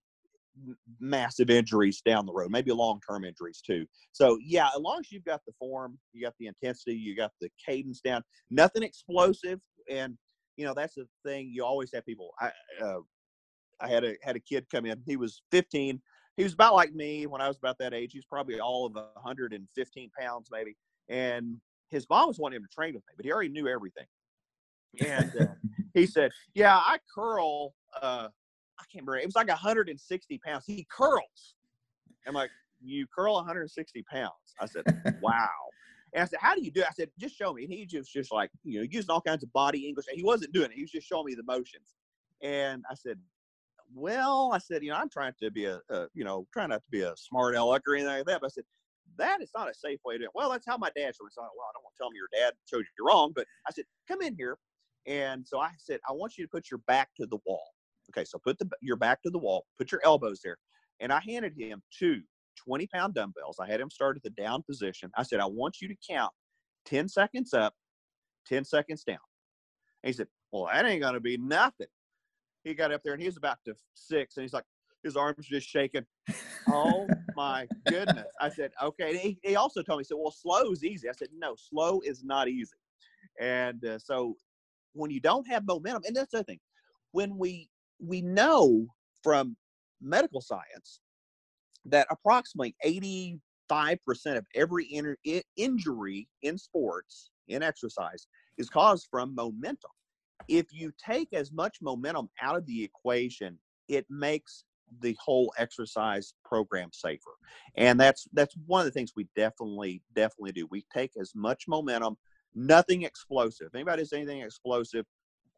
massive 0.99 1.49
injuries 1.49 2.01
down 2.05 2.25
the 2.25 2.33
road, 2.33 2.51
maybe 2.51 2.71
long 2.71 2.99
term 3.07 3.23
injuries 3.23 3.61
too. 3.65 3.85
So, 4.11 4.37
yeah, 4.43 4.67
as 4.67 4.79
long 4.81 4.99
as 4.99 5.11
you've 5.11 5.25
got 5.25 5.41
the 5.45 5.53
form, 5.59 5.97
you 6.11 6.23
got 6.23 6.33
the 6.39 6.47
intensity, 6.47 6.95
you 6.95 7.15
got 7.15 7.31
the 7.41 7.49
cadence 7.65 8.01
down, 8.01 8.21
nothing 8.49 8.83
explosive. 8.83 9.59
And, 9.89 10.17
you 10.57 10.65
know, 10.65 10.73
that's 10.73 10.95
the 10.95 11.07
thing. 11.25 11.49
You 11.51 11.65
always 11.65 11.91
have 11.93 12.05
people. 12.05 12.31
I, 12.39 12.51
uh, 12.81 12.99
I 13.79 13.89
had 13.89 14.03
a 14.03 14.15
had 14.21 14.35
a 14.35 14.39
kid 14.39 14.65
come 14.71 14.85
in. 14.85 15.01
He 15.05 15.17
was 15.17 15.41
15. 15.51 16.01
He 16.37 16.43
was 16.43 16.53
about 16.53 16.73
like 16.73 16.93
me 16.93 17.27
when 17.27 17.41
I 17.41 17.47
was 17.47 17.57
about 17.57 17.77
that 17.79 17.93
age. 17.93 18.13
He 18.13 18.17
was 18.17 18.25
probably 18.25 18.59
all 18.59 18.85
of 18.85 18.93
115 18.93 20.11
pounds, 20.17 20.49
maybe. 20.51 20.75
And 21.09 21.57
his 21.89 22.07
mom 22.09 22.27
was 22.27 22.39
wanting 22.39 22.57
him 22.57 22.63
to 22.63 22.73
train 22.73 22.93
with 22.93 23.03
me, 23.07 23.13
but 23.15 23.25
he 23.25 23.31
already 23.31 23.49
knew 23.49 23.67
everything. 23.67 24.05
And 25.05 25.31
uh, 25.39 25.47
he 25.93 26.05
said, 26.05 26.31
"Yeah, 26.53 26.75
I 26.77 26.97
curl. 27.13 27.73
Uh, 28.01 28.29
I 28.79 28.83
can't 28.91 29.05
remember. 29.05 29.17
It 29.17 29.25
was 29.25 29.35
like 29.35 29.47
160 29.47 30.39
pounds. 30.45 30.63
He 30.65 30.87
curls." 30.89 31.55
I'm 32.25 32.33
like, 32.33 32.51
"You 32.81 33.05
curl 33.13 33.35
160 33.35 34.03
pounds?" 34.03 34.31
I 34.59 34.65
said, 34.65 34.83
"Wow." 35.21 35.49
And 36.13 36.23
I 36.23 36.25
said, 36.25 36.39
"How 36.41 36.55
do 36.55 36.61
you 36.61 36.71
do?" 36.71 36.81
It? 36.81 36.87
I 36.87 36.93
said, 36.93 37.09
"Just 37.19 37.35
show 37.35 37.53
me." 37.53 37.63
And 37.63 37.73
he 37.73 37.85
just 37.85 38.11
just 38.11 38.31
like 38.31 38.51
you 38.63 38.79
know 38.79 38.87
using 38.89 39.09
all 39.09 39.21
kinds 39.21 39.43
of 39.43 39.51
body 39.53 39.87
English. 39.87 40.05
And 40.07 40.17
He 40.17 40.23
wasn't 40.23 40.53
doing 40.53 40.71
it. 40.71 40.75
He 40.75 40.81
was 40.81 40.91
just 40.91 41.07
showing 41.07 41.25
me 41.25 41.35
the 41.35 41.43
motions. 41.43 41.93
And 42.41 42.83
I 42.89 42.95
said, 42.95 43.19
"Well," 43.93 44.51
I 44.53 44.59
said, 44.59 44.83
"You 44.83 44.91
know, 44.91 44.97
I'm 44.97 45.09
trying 45.09 45.33
to 45.41 45.51
be 45.51 45.65
a, 45.65 45.81
a 45.89 46.07
you 46.13 46.23
know 46.23 46.47
trying 46.53 46.69
not 46.69 46.83
to 46.83 46.91
be 46.91 47.01
a 47.01 47.15
smart 47.17 47.55
aleck 47.55 47.83
or 47.87 47.95
anything 47.95 48.13
like 48.13 48.25
that." 48.25 48.41
But 48.41 48.47
I 48.47 48.49
said, 48.49 48.65
that 49.17 49.41
is 49.41 49.51
not 49.55 49.69
a 49.69 49.73
safe 49.75 49.99
way 50.03 50.15
to 50.15 50.19
do 50.19 50.23
it. 50.25 50.31
Well, 50.33 50.49
that's 50.49 50.65
how 50.65 50.77
my 50.77 50.89
dad 50.95 51.13
showed 51.15 51.25
me. 51.25 51.31
So, 51.31 51.41
well, 51.41 51.67
I 51.69 51.71
don't 51.75 51.83
want 51.83 51.93
to 51.95 52.01
tell 52.01 52.09
me 52.09 52.17
your 52.17 52.29
dad 52.33 52.53
showed 52.67 52.85
you 52.97 53.05
wrong, 53.05 53.31
but 53.35 53.45
I 53.67 53.71
said, 53.71 53.85
come 54.07 54.23
in 54.23 54.35
here 54.35 54.57
and 55.05 55.45
so 55.45 55.59
I 55.59 55.71
said, 55.77 55.99
I 56.07 56.13
want 56.13 56.37
you 56.37 56.45
to 56.45 56.49
put 56.49 56.71
your 56.71 56.79
back 56.87 57.09
to 57.17 57.25
the 57.25 57.37
wall. 57.45 57.67
Okay, 58.11 58.25
so 58.25 58.37
put 58.37 58.59
the 58.59 58.69
your 58.81 58.95
back 58.95 59.21
to 59.23 59.29
the 59.29 59.39
wall, 59.39 59.65
put 59.77 59.91
your 59.91 60.01
elbows 60.03 60.41
there. 60.43 60.57
And 60.99 61.11
I 61.11 61.19
handed 61.19 61.53
him 61.57 61.81
two 61.97 62.21
20 62.57 62.87
pound 62.87 63.13
dumbbells. 63.13 63.59
I 63.59 63.67
had 63.67 63.79
him 63.79 63.89
start 63.89 64.17
at 64.17 64.23
the 64.23 64.29
down 64.29 64.63
position. 64.63 65.11
I 65.15 65.23
said, 65.23 65.39
I 65.39 65.45
want 65.45 65.81
you 65.81 65.87
to 65.87 65.95
count 66.09 66.31
10 66.85 67.07
seconds 67.07 67.53
up, 67.53 67.73
10 68.47 68.65
seconds 68.65 69.03
down. 69.03 69.17
And 70.03 70.09
he 70.09 70.13
said, 70.13 70.27
Well, 70.51 70.67
that 70.71 70.85
ain't 70.85 71.01
gonna 71.01 71.19
be 71.19 71.37
nothing. 71.37 71.87
He 72.63 72.73
got 72.73 72.91
up 72.91 73.01
there 73.03 73.13
and 73.13 73.21
he 73.21 73.27
was 73.27 73.37
about 73.37 73.57
to 73.65 73.75
six, 73.93 74.37
and 74.37 74.43
he's 74.43 74.53
like, 74.53 74.65
his 75.03 75.17
arms 75.17 75.45
just 75.45 75.67
shaking. 75.67 76.05
Oh 76.69 77.07
my 77.35 77.67
goodness. 77.89 78.27
I 78.39 78.49
said, 78.49 78.71
okay. 78.81 79.17
He, 79.17 79.37
he, 79.43 79.55
also 79.55 79.81
told 79.81 79.99
me, 79.99 80.03
he 80.03 80.05
said, 80.05 80.17
well, 80.17 80.31
slow 80.31 80.71
is 80.71 80.83
easy. 80.83 81.09
I 81.09 81.13
said, 81.13 81.27
no, 81.37 81.55
slow 81.57 81.99
is 82.05 82.23
not 82.23 82.47
easy. 82.47 82.77
And 83.39 83.83
uh, 83.85 83.99
so 83.99 84.37
when 84.93 85.11
you 85.11 85.19
don't 85.19 85.47
have 85.47 85.65
momentum, 85.65 86.03
and 86.07 86.15
that's 86.15 86.31
the 86.31 86.43
thing, 86.43 86.59
when 87.11 87.37
we 87.37 87.69
we 87.99 88.21
know 88.21 88.87
from 89.21 89.55
medical 90.01 90.41
science 90.41 90.99
that 91.85 92.07
approximately 92.09 92.75
85% 92.85 93.39
of 94.37 94.45
every 94.55 94.85
in- 94.85 95.41
injury 95.55 96.27
in 96.41 96.57
sports 96.57 97.31
in 97.47 97.63
exercise 97.63 98.27
is 98.57 98.69
caused 98.69 99.07
from 99.09 99.35
momentum. 99.35 99.91
If 100.47 100.67
you 100.71 100.91
take 101.03 101.33
as 101.33 101.51
much 101.51 101.77
momentum 101.81 102.29
out 102.41 102.57
of 102.57 102.65
the 102.65 102.83
equation 102.83 103.59
it 103.89 104.05
makes 104.09 104.63
the 105.01 105.15
whole 105.19 105.53
exercise 105.57 106.33
program 106.45 106.89
safer. 106.93 107.31
And 107.75 107.99
that's 107.99 108.27
that's 108.31 108.55
one 108.65 108.79
of 108.79 108.85
the 108.85 108.91
things 108.91 109.11
we 109.15 109.27
definitely 109.35 110.01
definitely 110.15 110.53
do. 110.53 110.67
We 110.69 110.85
take 110.93 111.11
as 111.19 111.33
much 111.35 111.65
momentum 111.67 112.17
Nothing 112.55 113.03
explosive. 113.03 113.69
Anybody 113.73 114.03
does 114.03 114.13
anything 114.13 114.41
explosive, 114.41 115.05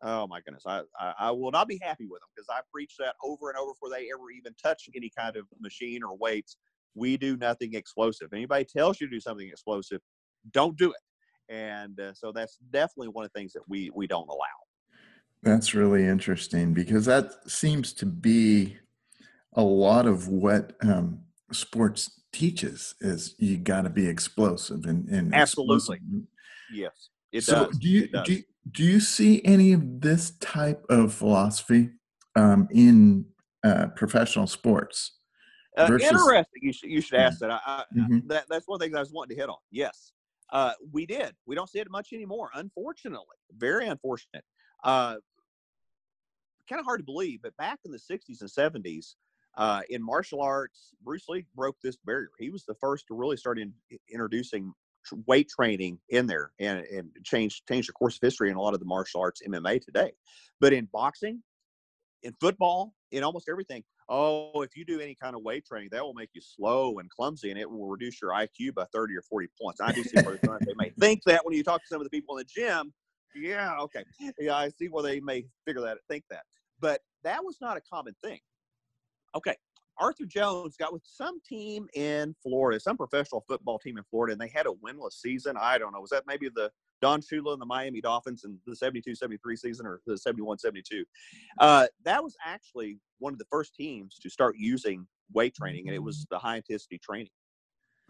oh 0.01 0.27
my 0.27 0.41
goodness, 0.41 0.63
I, 0.65 0.81
I, 0.99 1.13
I 1.19 1.31
will 1.31 1.51
not 1.51 1.67
be 1.67 1.79
happy 1.81 2.05
with 2.05 2.21
them 2.21 2.29
because 2.35 2.47
I 2.49 2.61
preach 2.71 2.95
that 2.99 3.15
over 3.23 3.49
and 3.49 3.57
over 3.57 3.73
before 3.73 3.89
they 3.89 4.09
ever 4.13 4.29
even 4.37 4.53
touch 4.61 4.89
any 4.95 5.11
kind 5.17 5.35
of 5.35 5.45
machine 5.59 6.03
or 6.03 6.15
weights. 6.15 6.57
We 6.93 7.17
do 7.17 7.37
nothing 7.37 7.73
explosive. 7.73 8.29
Anybody 8.33 8.65
tells 8.65 9.01
you 9.01 9.07
to 9.07 9.11
do 9.11 9.19
something 9.19 9.47
explosive, 9.47 10.01
don't 10.51 10.77
do 10.77 10.91
it. 10.91 11.53
And 11.53 11.99
uh, 11.99 12.13
so 12.13 12.31
that's 12.31 12.57
definitely 12.71 13.09
one 13.09 13.25
of 13.25 13.31
the 13.33 13.39
things 13.39 13.53
that 13.53 13.63
we 13.67 13.91
we 13.93 14.07
don't 14.07 14.27
allow. 14.27 14.45
That's 15.43 15.75
really 15.75 16.05
interesting 16.05 16.73
because 16.73 17.05
that 17.05 17.49
seems 17.49 17.93
to 17.93 18.05
be 18.05 18.77
a 19.53 19.61
lot 19.61 20.07
of 20.07 20.27
what 20.27 20.73
um, 20.81 21.21
sports 21.51 22.21
teaches 22.31 22.95
is 22.99 23.35
you 23.37 23.57
got 23.57 23.83
to 23.83 23.89
be 23.89 24.07
explosive 24.07 24.85
and, 24.85 25.07
and 25.07 25.33
absolutely 25.33 25.97
explosive. 25.97 26.27
yes 26.73 27.09
it 27.35 27.43
so 27.43 27.65
does. 27.65 27.77
do 27.77 27.89
you 27.89 28.07
does. 28.07 28.25
do 28.25 28.33
you, 28.33 28.43
do 28.71 28.83
you 28.83 28.99
see 28.99 29.41
any 29.45 29.73
of 29.73 30.01
this 30.01 30.31
type 30.39 30.83
of 30.89 31.13
philosophy 31.13 31.89
um, 32.35 32.67
in 32.71 33.25
uh, 33.63 33.87
professional 33.95 34.47
sports 34.47 35.19
uh, 35.77 35.83
interesting 35.83 36.47
you 36.61 36.73
should, 36.73 36.89
you 36.89 37.01
should 37.01 37.19
ask 37.19 37.39
that 37.39 37.51
I, 37.51 37.59
I, 37.65 37.83
mm-hmm. 37.95 38.27
that 38.27 38.45
that's 38.49 38.67
one 38.67 38.79
thing 38.79 38.95
i 38.95 38.99
was 38.99 39.11
wanting 39.11 39.35
to 39.35 39.41
hit 39.41 39.49
on 39.49 39.57
yes 39.71 40.13
uh, 40.53 40.73
we 40.91 41.05
did 41.05 41.33
we 41.45 41.55
don't 41.55 41.69
see 41.69 41.79
it 41.79 41.89
much 41.89 42.13
anymore 42.13 42.49
unfortunately 42.55 43.37
very 43.57 43.87
unfortunate 43.87 44.43
uh, 44.83 45.15
kind 46.69 46.79
of 46.79 46.85
hard 46.85 46.99
to 46.99 47.05
believe 47.05 47.41
but 47.41 47.55
back 47.57 47.79
in 47.85 47.91
the 47.91 47.97
60s 47.97 48.41
and 48.41 48.49
70s 48.49 49.15
uh, 49.57 49.81
in 49.89 50.03
martial 50.03 50.41
arts, 50.41 50.91
Bruce 51.01 51.29
Lee 51.29 51.45
broke 51.55 51.77
this 51.81 51.97
barrier. 52.05 52.29
He 52.39 52.49
was 52.49 52.65
the 52.65 52.75
first 52.75 53.07
to 53.07 53.15
really 53.15 53.37
start 53.37 53.57
in, 53.57 53.73
introducing 54.11 54.73
weight 55.25 55.49
training 55.49 55.99
in 56.09 56.27
there 56.27 56.51
and, 56.59 56.79
and 56.85 57.09
changed 57.23 57.67
changed 57.67 57.89
the 57.89 57.93
course 57.93 58.15
of 58.15 58.21
history 58.21 58.49
in 58.49 58.55
a 58.55 58.61
lot 58.61 58.73
of 58.73 58.79
the 58.79 58.85
martial 58.85 59.21
arts 59.21 59.41
MMA 59.47 59.81
today. 59.81 60.11
But 60.59 60.73
in 60.73 60.87
boxing, 60.91 61.41
in 62.23 62.33
football, 62.39 62.93
in 63.11 63.23
almost 63.23 63.49
everything, 63.49 63.83
oh, 64.09 64.61
if 64.61 64.75
you 64.75 64.85
do 64.85 64.99
any 64.99 65.15
kind 65.15 65.35
of 65.35 65.43
weight 65.43 65.65
training, 65.65 65.89
that 65.91 66.03
will 66.03 66.13
make 66.13 66.29
you 66.33 66.41
slow 66.41 66.99
and 66.99 67.09
clumsy, 67.09 67.51
and 67.51 67.59
it 67.59 67.69
will 67.69 67.87
reduce 67.87 68.21
your 68.21 68.31
IQ 68.31 68.73
by 68.75 68.85
thirty 68.93 69.15
or 69.15 69.21
forty 69.21 69.47
points. 69.61 69.81
I 69.81 69.91
do 69.91 70.03
see 70.03 70.21
where 70.21 70.37
they 70.61 70.73
may 70.77 70.91
think 70.99 71.21
that 71.25 71.45
when 71.45 71.55
you 71.55 71.63
talk 71.63 71.81
to 71.81 71.87
some 71.87 72.01
of 72.01 72.05
the 72.05 72.09
people 72.09 72.37
in 72.37 72.45
the 72.45 72.61
gym. 72.61 72.93
Yeah, 73.35 73.75
okay, 73.79 74.05
yeah, 74.39 74.55
I 74.55 74.69
see 74.69 74.87
where 74.87 75.03
they 75.03 75.19
may 75.19 75.45
figure 75.65 75.81
that, 75.81 75.97
think 76.09 76.23
that, 76.29 76.43
but 76.79 77.01
that 77.25 77.43
was 77.43 77.57
not 77.59 77.75
a 77.75 77.81
common 77.81 78.15
thing. 78.23 78.39
Okay, 79.35 79.57
Arthur 79.99 80.25
Jones 80.25 80.75
got 80.77 80.93
with 80.93 81.03
some 81.05 81.39
team 81.41 81.87
in 81.95 82.35
Florida, 82.43 82.79
some 82.79 82.97
professional 82.97 83.43
football 83.47 83.79
team 83.79 83.97
in 83.97 84.03
Florida, 84.09 84.33
and 84.33 84.41
they 84.41 84.47
had 84.47 84.65
a 84.65 84.71
winless 84.85 85.13
season. 85.13 85.55
I 85.59 85.77
don't 85.77 85.93
know. 85.93 86.01
Was 86.01 86.09
that 86.09 86.23
maybe 86.27 86.49
the 86.53 86.71
Don 87.01 87.21
Shula 87.21 87.53
and 87.53 87.61
the 87.61 87.65
Miami 87.65 88.01
Dolphins 88.01 88.43
in 88.45 88.57
the 88.65 88.75
72 88.75 89.15
73 89.15 89.55
season 89.55 89.85
or 89.85 90.01
the 90.05 90.17
71 90.17 90.59
72? 90.59 91.05
Uh, 91.59 91.87
that 92.03 92.23
was 92.23 92.35
actually 92.45 92.99
one 93.19 93.33
of 93.33 93.39
the 93.39 93.45
first 93.51 93.75
teams 93.75 94.17
to 94.19 94.29
start 94.29 94.55
using 94.57 95.07
weight 95.33 95.55
training, 95.55 95.87
and 95.87 95.95
it 95.95 96.03
was 96.03 96.25
the 96.29 96.39
high 96.39 96.57
intensity 96.57 96.99
training. 96.99 97.29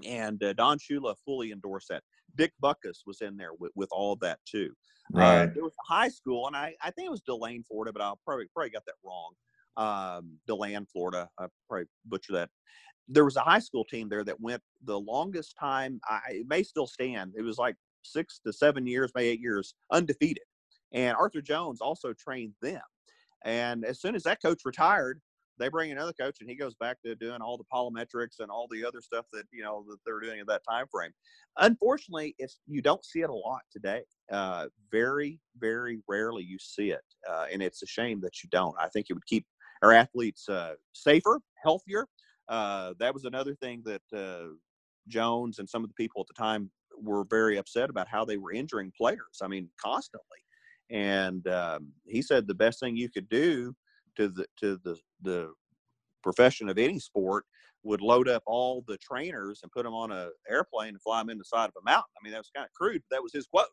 And 0.06 0.44
uh, 0.44 0.54
Don 0.54 0.78
Shula 0.78 1.16
fully 1.26 1.52
endorsed 1.52 1.88
that. 1.90 2.04
Dick 2.36 2.52
Butkus 2.62 3.00
was 3.06 3.22
in 3.22 3.38
there 3.38 3.54
with, 3.58 3.72
with 3.76 3.90
all 3.92 4.14
of 4.14 4.20
that 4.20 4.40
too. 4.46 4.74
Uh, 5.16 5.20
right. 5.20 5.42
Uh, 5.44 5.48
there 5.54 5.64
was 5.64 5.76
a 5.90 5.94
high 5.94 6.10
school, 6.10 6.48
and 6.48 6.56
I, 6.56 6.74
I 6.82 6.92
think 6.92 7.06
it 7.08 7.12
was 7.12 7.22
Delane, 7.22 7.64
Florida, 7.64 7.94
but 7.94 8.02
I'll 8.02 8.20
probably 8.26 8.48
probably 8.54 8.72
got 8.72 8.86
that 8.86 8.96
wrong 9.06 9.32
um, 9.78 10.38
DeLand, 10.48 10.88
Florida. 10.92 11.30
I 11.40 11.48
probably 11.68 11.88
butcher 12.06 12.34
that. 12.34 12.50
There 13.08 13.26
was 13.26 13.36
a 13.36 13.42
high 13.42 13.60
school 13.60 13.86
team 13.86 14.10
there 14.10 14.24
that 14.24 14.40
went 14.42 14.62
the 14.84 15.00
longest 15.00 15.56
time. 15.60 16.00
I, 16.10 16.20
it 16.30 16.48
may 16.48 16.64
still 16.64 16.88
stand. 16.88 17.34
It 17.38 17.44
was 17.44 17.58
like 17.58 17.76
six 18.04 18.40
to 18.46 18.54
seven 18.54 18.88
years, 18.88 19.12
maybe 19.16 19.30
eight 19.30 19.42
years, 19.42 19.76
undefeated. 19.92 20.44
And 20.92 21.16
Arthur 21.16 21.42
Jones 21.42 21.82
also 21.82 22.14
trained 22.14 22.54
them. 22.62 22.82
And 23.44 23.86
as 23.86 24.02
soon 24.02 24.16
as 24.16 24.24
that 24.24 24.42
coach 24.42 24.62
retired, 24.66 25.22
they 25.58 25.70
bring 25.70 25.92
another 25.92 26.14
coach, 26.14 26.38
and 26.42 26.50
he 26.50 26.56
goes 26.56 26.76
back 26.76 26.98
to 27.06 27.16
doing 27.16 27.42
all 27.42 27.58
the 27.58 27.64
plyometrics 27.74 28.40
and 28.40 28.52
all 28.52 28.68
the 28.70 28.86
other 28.86 29.02
stuff 29.02 29.26
that 29.32 29.44
you 29.52 29.64
know 29.64 29.86
that 29.88 29.98
they're 30.06 30.20
doing 30.20 30.40
at 30.40 30.48
that 30.48 30.64
time 30.70 30.86
frame. 30.92 31.12
Unfortunately, 31.58 32.36
it's 32.38 32.60
you 32.68 32.82
don't 32.82 33.06
see 33.06 33.22
it 33.22 33.30
a 33.30 33.34
lot 33.34 33.62
today. 33.72 34.02
Uh, 34.32 34.66
very, 34.92 35.40
very 35.58 36.00
rarely 36.08 36.44
you 36.44 36.58
see 36.60 36.92
it, 36.92 37.04
uh, 37.30 37.46
and 37.52 37.62
it's 37.62 37.84
a 37.84 37.88
shame 37.88 38.20
that 38.22 38.44
you 38.44 38.50
don't. 38.52 38.76
I 38.80 38.90
think 38.90 39.08
it 39.10 39.14
would 39.14 39.26
keep 39.26 39.46
our 39.86 39.94
athletes 39.94 40.50
uh, 40.50 40.74
safer, 40.94 41.40
healthier. 41.64 42.08
Uh, 42.50 42.94
that 43.00 43.14
was 43.14 43.26
another 43.26 43.56
thing 43.56 43.84
that 43.86 44.02
uh, 44.14 44.54
Jones 45.08 45.60
and 45.60 45.70
some 45.70 45.84
of 45.84 45.90
the 45.90 45.96
people 45.96 46.22
at 46.22 46.28
the 46.28 46.42
time 46.42 46.72
were 47.00 47.24
very 47.30 47.58
upset 47.58 47.90
about 47.90 48.08
how 48.08 48.26
they 48.26 48.38
were 48.38 48.52
injuring 48.52 48.92
players. 48.98 49.42
I 49.44 49.48
mean, 49.48 49.70
constantly. 49.80 50.40
And 50.90 51.48
um, 51.48 51.90
he 52.08 52.22
said 52.22 52.48
the 52.48 52.56
best 52.56 52.80
thing 52.80 52.96
you 52.96 53.10
could 53.10 53.30
do 53.30 53.76
to 54.18 54.30
the 54.30 54.46
to 54.60 54.80
the 54.84 54.98
the 55.22 55.52
profession 56.24 56.70
of 56.70 56.78
any 56.78 57.00
sport 57.00 57.46
would 57.84 58.02
load 58.02 58.28
up 58.28 58.42
all 58.48 58.84
the 58.88 58.98
trainers 58.98 59.60
and 59.62 59.72
put 59.72 59.84
them 59.84 59.94
on 59.94 60.12
an 60.12 60.32
airplane 60.50 60.90
and 60.90 61.02
fly 61.02 61.22
them 61.22 61.30
in 61.30 61.38
the 61.38 61.46
side 61.46 61.68
of 61.68 61.74
a 61.80 61.86
mountain. 61.86 62.10
I 62.20 62.24
mean, 62.24 62.32
that 62.32 62.40
was 62.40 62.50
kind 62.56 62.66
of 62.66 62.74
crude, 62.74 63.04
but 63.08 63.16
that 63.16 63.24
was 63.24 63.34
his 63.34 63.46
quote 63.46 63.68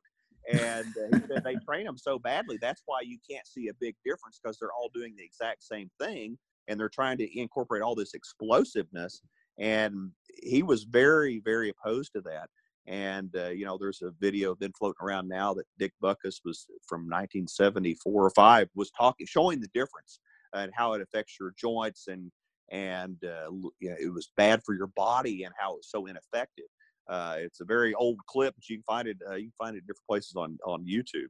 and 0.50 0.86
uh, 0.86 1.16
he 1.16 1.26
said 1.26 1.44
they 1.44 1.56
train 1.66 1.84
them 1.84 1.98
so 1.98 2.18
badly 2.18 2.58
that's 2.60 2.82
why 2.86 3.00
you 3.02 3.18
can't 3.28 3.46
see 3.46 3.68
a 3.68 3.74
big 3.80 3.94
difference 4.04 4.40
because 4.42 4.58
they're 4.58 4.72
all 4.72 4.90
doing 4.94 5.14
the 5.16 5.24
exact 5.24 5.62
same 5.62 5.90
thing 6.00 6.36
and 6.68 6.78
they're 6.78 6.88
trying 6.88 7.18
to 7.18 7.38
incorporate 7.38 7.82
all 7.82 7.94
this 7.94 8.14
explosiveness 8.14 9.22
and 9.58 10.10
he 10.42 10.62
was 10.62 10.84
very 10.84 11.40
very 11.44 11.70
opposed 11.70 12.12
to 12.12 12.20
that 12.20 12.48
and 12.86 13.34
uh, 13.36 13.48
you 13.48 13.64
know 13.64 13.78
there's 13.78 14.02
a 14.02 14.12
video 14.20 14.54
been 14.54 14.72
floating 14.72 15.02
around 15.02 15.28
now 15.28 15.54
that 15.54 15.66
dick 15.78 15.92
Butkus 16.02 16.40
was 16.44 16.66
from 16.86 17.02
1974 17.02 18.26
or 18.26 18.30
5 18.30 18.68
was 18.74 18.90
talking 18.90 19.26
showing 19.26 19.60
the 19.60 19.68
difference 19.68 20.20
and 20.54 20.72
how 20.74 20.92
it 20.94 21.02
affects 21.02 21.36
your 21.38 21.54
joints 21.56 22.08
and 22.08 22.30
and 22.70 23.22
uh, 23.24 23.50
you 23.80 23.90
know, 23.90 23.96
it 24.00 24.12
was 24.12 24.30
bad 24.36 24.62
for 24.64 24.74
your 24.74 24.86
body 24.88 25.44
and 25.44 25.54
how 25.58 25.74
it 25.74 25.76
was 25.76 25.90
so 25.90 26.06
ineffective 26.06 26.64
uh, 27.08 27.36
it's 27.38 27.60
a 27.60 27.64
very 27.64 27.94
old 27.94 28.18
clip, 28.26 28.54
but 28.54 28.68
you 28.68 28.76
can 28.76 28.84
find 28.84 29.08
it. 29.08 29.18
Uh, 29.28 29.34
you 29.34 29.44
can 29.44 29.52
find 29.58 29.76
it 29.76 29.80
in 29.80 29.86
different 29.86 30.06
places 30.08 30.34
on 30.36 30.58
on 30.64 30.84
YouTube. 30.84 31.28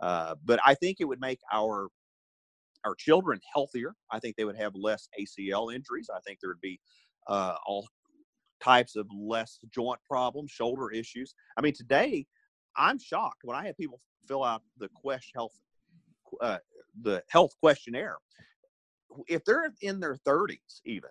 Uh, 0.00 0.34
but 0.44 0.60
I 0.64 0.74
think 0.74 0.98
it 1.00 1.04
would 1.04 1.20
make 1.20 1.40
our 1.52 1.88
our 2.84 2.94
children 2.94 3.40
healthier. 3.52 3.94
I 4.10 4.20
think 4.20 4.36
they 4.36 4.44
would 4.44 4.58
have 4.58 4.74
less 4.74 5.08
ACL 5.18 5.74
injuries. 5.74 6.10
I 6.14 6.20
think 6.20 6.38
there 6.40 6.50
would 6.50 6.60
be 6.60 6.78
uh, 7.26 7.56
all 7.66 7.88
types 8.62 8.96
of 8.96 9.06
less 9.14 9.58
joint 9.74 10.00
problems, 10.08 10.50
shoulder 10.50 10.90
issues. 10.90 11.34
I 11.56 11.62
mean, 11.62 11.74
today 11.74 12.26
I'm 12.76 12.98
shocked 12.98 13.40
when 13.42 13.56
I 13.56 13.66
have 13.66 13.76
people 13.76 14.00
fill 14.26 14.44
out 14.44 14.62
the 14.78 14.88
quest 14.94 15.30
health 15.34 15.58
uh, 16.40 16.58
the 17.02 17.22
health 17.28 17.52
questionnaire. 17.60 18.16
If 19.28 19.44
they're 19.44 19.72
in 19.80 20.00
their 20.00 20.16
30s, 20.26 20.80
even 20.84 21.10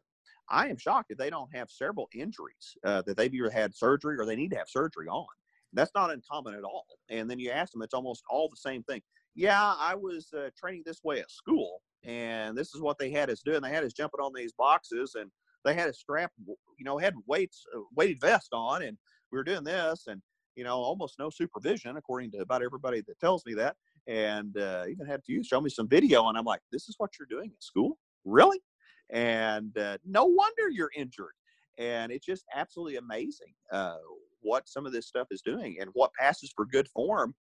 I 0.50 0.68
am 0.68 0.78
shocked 0.78 1.12
if 1.12 1.18
they 1.18 1.30
don't 1.30 1.54
have 1.56 1.70
several 1.70 2.08
injuries 2.14 2.78
uh, 2.86 3.02
that 3.04 3.18
they've 3.18 3.34
either 3.34 3.50
had 3.50 3.76
surgery 3.76 4.18
or 4.18 4.26
they 4.26 4.36
need 4.36 4.52
to 4.52 4.58
have 4.58 4.70
surgery 4.70 5.08
on. 5.08 5.26
That's 5.74 5.92
not 5.96 6.12
uncommon 6.12 6.54
at 6.54 6.64
all. 6.64 6.86
And 7.10 7.30
then 7.30 7.40
you 7.40 7.50
ask 7.50 7.72
them, 7.72 7.82
it's 7.82 7.94
almost 7.94 8.24
all 8.30 8.50
the 8.50 8.58
same 8.58 8.84
thing. 8.84 9.02
Yeah, 9.36 9.74
I 9.80 9.96
was 9.96 10.32
uh, 10.38 10.50
training 10.58 10.84
this 10.86 11.04
way 11.04 11.20
at 11.20 11.32
school, 11.32 11.82
and 12.04 12.56
this 12.56 12.76
is 12.76 12.82
what 12.82 13.00
they 13.00 13.10
had 13.10 13.32
us 13.32 13.42
doing. 13.42 13.62
They 13.62 13.72
had 13.72 13.84
us 13.84 13.94
jumping 13.94 14.20
on 14.20 14.32
these 14.36 14.54
boxes, 14.54 15.16
and 15.16 15.32
they 15.66 15.74
had 15.74 15.90
us 15.90 15.98
strap, 15.98 16.32
you 16.46 16.86
know, 16.86 17.00
had 17.00 17.16
weights, 17.26 17.66
uh, 17.76 17.80
weighted 17.96 18.20
vest 18.22 18.50
on, 18.54 18.84
and 18.84 18.96
we 19.32 19.38
were 19.38 19.44
doing 19.44 19.64
this, 19.64 20.06
and 20.08 20.22
you 20.56 20.64
know, 20.64 20.76
almost 20.76 21.18
no 21.18 21.32
supervision, 21.32 21.98
according 21.98 22.30
to 22.32 22.38
about 22.40 22.62
everybody 22.62 23.02
that 23.08 23.20
tells 23.20 23.44
me 23.46 23.56
that. 23.56 23.76
And 24.06 24.56
uh, 24.56 24.84
even 24.88 25.08
had 25.08 25.24
to 25.26 25.44
show 25.44 25.60
me 25.60 25.72
some 25.72 25.88
video, 25.88 26.28
and 26.28 26.38
I'm 26.38 26.46
like, 26.46 26.62
this 26.72 26.88
is 26.90 26.96
what 27.00 27.12
you're 27.18 27.28
doing 27.28 27.52
at 27.56 27.64
school? 27.64 27.98
Really? 28.26 28.60
And 29.10 29.78
uh, 29.78 29.98
no 30.06 30.26
wonder 30.26 30.70
you're 30.70 30.92
injured. 30.96 31.34
And 31.78 32.12
it's 32.12 32.26
just 32.26 32.46
absolutely 32.56 32.98
amazing 32.98 33.54
uh, 33.72 33.96
what 34.42 34.70
some 34.70 34.86
of 34.86 34.92
this 34.92 35.08
stuff 35.08 35.28
is 35.32 35.42
doing 35.42 35.78
and 35.80 35.90
what 35.94 36.12
passes 36.20 36.52
for 36.56 36.66
good 36.66 36.88
form 36.90 37.34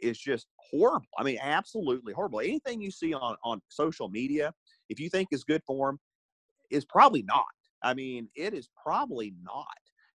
is 0.00 0.18
just 0.18 0.46
horrible. 0.56 1.06
I 1.18 1.22
mean, 1.22 1.38
absolutely 1.40 2.12
horrible. 2.12 2.40
Anything 2.40 2.80
you 2.80 2.90
see 2.90 3.14
on, 3.14 3.36
on 3.44 3.60
social 3.68 4.08
media, 4.08 4.52
if 4.88 4.98
you 4.98 5.08
think 5.10 5.28
is 5.30 5.44
good 5.44 5.62
form, 5.66 5.98
is 6.70 6.84
probably 6.84 7.22
not. 7.22 7.44
I 7.82 7.94
mean, 7.94 8.28
it 8.34 8.54
is 8.54 8.68
probably 8.82 9.34
not. 9.42 9.66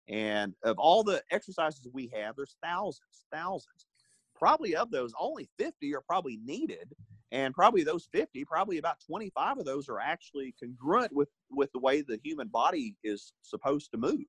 And 0.10 0.54
of 0.64 0.78
all 0.80 1.04
the 1.04 1.22
exercises 1.32 1.88
we 1.94 2.12
have, 2.14 2.36
there's 2.36 2.56
thousands, 2.64 3.26
thousands. 3.32 3.86
Probably 4.36 4.76
of 4.76 4.92
those, 4.92 5.14
only 5.20 5.50
50 5.58 5.94
are 5.96 6.02
probably 6.02 6.40
needed 6.44 6.94
and 7.34 7.54
probably 7.54 7.84
those 7.84 8.08
50 8.14 8.46
probably 8.46 8.78
about 8.78 9.02
25 9.06 9.58
of 9.58 9.66
those 9.66 9.90
are 9.90 10.00
actually 10.00 10.54
congruent 10.62 11.12
with 11.12 11.30
with 11.50 11.72
the 11.74 11.80
way 11.80 12.02
the 12.02 12.20
human 12.24 12.48
body 12.48 12.96
is 13.04 13.34
supposed 13.42 13.92
to 13.92 13.98
move. 13.98 14.24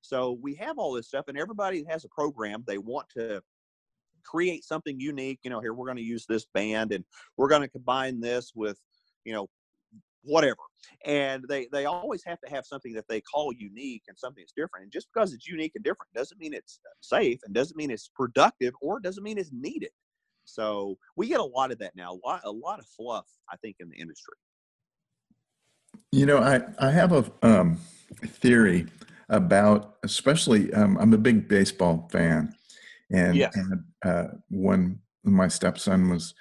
So 0.00 0.38
we 0.40 0.54
have 0.54 0.78
all 0.78 0.92
this 0.92 1.08
stuff 1.08 1.26
and 1.28 1.36
everybody 1.36 1.84
has 1.90 2.04
a 2.04 2.08
program. 2.08 2.64
They 2.66 2.78
want 2.78 3.08
to 3.16 3.42
create 4.24 4.64
something 4.64 4.98
unique 4.98 5.38
you 5.42 5.50
know 5.50 5.60
here 5.60 5.74
we're 5.74 5.84
going 5.84 5.98
to 5.98 6.02
use 6.02 6.24
this 6.26 6.46
band 6.54 6.92
and 6.92 7.04
we're 7.36 7.48
going 7.48 7.60
to 7.60 7.68
combine 7.68 8.22
this 8.22 8.52
with 8.54 8.78
you 9.26 9.34
know 9.34 9.48
whatever. 10.22 10.56
And 11.04 11.44
they 11.48 11.68
they 11.72 11.86
always 11.86 12.22
have 12.24 12.40
to 12.42 12.50
have 12.50 12.64
something 12.64 12.92
that 12.94 13.08
they 13.08 13.20
call 13.20 13.52
unique 13.52 14.04
and 14.08 14.16
something 14.16 14.42
that's 14.42 14.52
different. 14.52 14.84
And 14.84 14.92
just 14.92 15.08
because 15.12 15.34
it's 15.34 15.46
unique 15.48 15.72
and 15.74 15.84
different 15.84 16.12
doesn't 16.14 16.38
mean 16.38 16.54
it's 16.54 16.78
safe 17.00 17.40
and 17.44 17.52
doesn't 17.52 17.76
mean 17.76 17.90
it's 17.90 18.08
productive 18.14 18.74
or 18.80 19.00
doesn't 19.00 19.24
mean 19.24 19.38
it's 19.38 19.50
needed 19.52 19.90
so 20.44 20.98
we 21.16 21.28
get 21.28 21.40
a 21.40 21.44
lot 21.44 21.72
of 21.72 21.78
that 21.78 21.96
now, 21.96 22.12
a 22.12 22.26
lot, 22.26 22.40
a 22.44 22.50
lot 22.50 22.78
of 22.78 22.86
fluff, 22.86 23.26
I 23.50 23.56
think, 23.56 23.76
in 23.80 23.88
the 23.88 23.96
industry. 23.96 24.34
You 26.12 26.26
know, 26.26 26.38
I, 26.38 26.60
I 26.78 26.90
have 26.90 27.12
a 27.12 27.30
um, 27.42 27.78
theory 28.26 28.86
about, 29.28 29.96
especially, 30.02 30.72
um, 30.74 30.96
I'm 30.98 31.12
a 31.12 31.18
big 31.18 31.48
baseball 31.48 32.08
fan, 32.12 32.54
and, 33.10 33.36
Yes. 33.36 33.56
and 33.56 33.84
uh, 34.04 34.28
when 34.50 35.00
my 35.24 35.48
stepson 35.48 36.10
was 36.10 36.34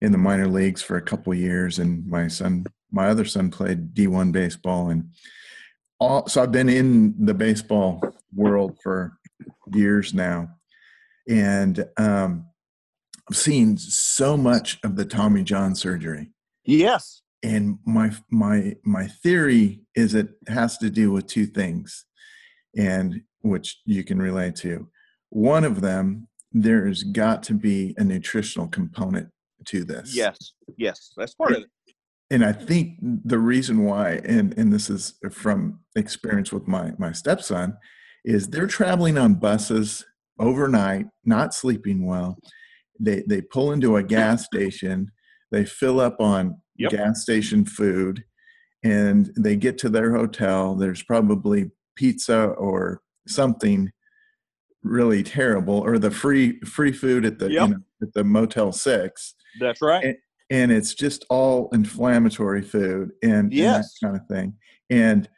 in 0.00 0.12
the 0.12 0.18
minor 0.18 0.46
leagues 0.46 0.82
for 0.82 0.96
a 0.96 1.02
couple 1.02 1.32
of 1.32 1.38
years, 1.38 1.78
and 1.78 2.06
my 2.06 2.28
son, 2.28 2.64
my 2.90 3.08
other 3.08 3.24
son, 3.24 3.50
played 3.50 3.94
D1 3.94 4.32
baseball, 4.32 4.90
and 4.90 5.10
all. 5.98 6.26
So 6.28 6.42
I've 6.42 6.52
been 6.52 6.68
in 6.68 7.14
the 7.24 7.34
baseball 7.34 8.00
world 8.34 8.78
for 8.82 9.18
years 9.74 10.14
now, 10.14 10.50
and 11.28 11.84
um, 11.96 12.46
seen 13.32 13.76
so 13.76 14.36
much 14.36 14.78
of 14.84 14.96
the 14.96 15.04
Tommy 15.04 15.42
John 15.42 15.74
surgery 15.74 16.32
Yes. 16.64 17.22
and 17.42 17.78
my 17.86 18.10
my 18.30 18.74
my 18.84 19.06
theory 19.06 19.80
is 19.94 20.14
it 20.14 20.28
has 20.48 20.78
to 20.78 20.90
do 20.90 21.10
with 21.12 21.26
two 21.26 21.46
things 21.46 22.04
and 22.76 23.22
which 23.40 23.80
you 23.84 24.02
can 24.04 24.18
relate 24.20 24.56
to 24.56 24.88
one 25.30 25.64
of 25.64 25.80
them 25.80 26.26
there's 26.52 27.02
got 27.02 27.42
to 27.44 27.54
be 27.54 27.94
a 27.98 28.04
nutritional 28.04 28.66
component 28.68 29.28
to 29.66 29.84
this 29.84 30.14
Yes. 30.16 30.36
Yes. 30.76 31.12
That's 31.16 31.34
part 31.34 31.52
of 31.52 31.58
it. 31.62 31.68
and 32.30 32.44
i 32.44 32.52
think 32.52 32.98
the 33.02 33.38
reason 33.38 33.84
why 33.84 34.20
and 34.24 34.56
and 34.58 34.72
this 34.72 34.88
is 34.90 35.14
from 35.30 35.80
experience 35.96 36.52
with 36.52 36.66
my 36.68 36.92
my 36.98 37.12
stepson 37.12 37.76
is 38.24 38.48
they're 38.48 38.66
traveling 38.66 39.16
on 39.18 39.34
buses 39.34 40.04
overnight 40.38 41.06
not 41.24 41.52
sleeping 41.54 42.04
well 42.06 42.38
they 43.00 43.22
they 43.28 43.40
pull 43.40 43.72
into 43.72 43.96
a 43.96 44.02
gas 44.02 44.44
station 44.44 45.10
they 45.50 45.64
fill 45.64 46.00
up 46.00 46.20
on 46.20 46.60
Yep. 46.76 46.90
gas 46.92 47.22
station 47.22 47.64
food 47.64 48.22
and 48.84 49.30
they 49.36 49.56
get 49.56 49.78
to 49.78 49.88
their 49.88 50.14
hotel 50.14 50.74
there's 50.76 51.02
probably 51.02 51.70
pizza 51.96 52.44
or 52.50 53.00
something 53.26 53.90
really 54.84 55.22
terrible 55.24 55.78
or 55.80 55.98
the 55.98 56.10
free 56.10 56.60
free 56.60 56.92
food 56.92 57.24
at 57.24 57.38
the 57.40 57.50
Yep. 57.50 57.68
you 57.68 57.74
know, 57.74 57.80
at 58.02 58.12
the 58.14 58.22
motel 58.24 58.70
6 58.70 59.34
That's 59.58 59.82
right. 59.82 60.16
and 60.50 60.70
it's 60.70 60.94
just 60.94 61.24
all 61.28 61.68
inflammatory 61.72 62.62
food 62.62 63.10
and, 63.22 63.52
and 63.52 63.52
that 63.52 63.84
kind 64.02 64.16
of 64.16 64.24
thing. 64.28 64.54
And 64.88 65.28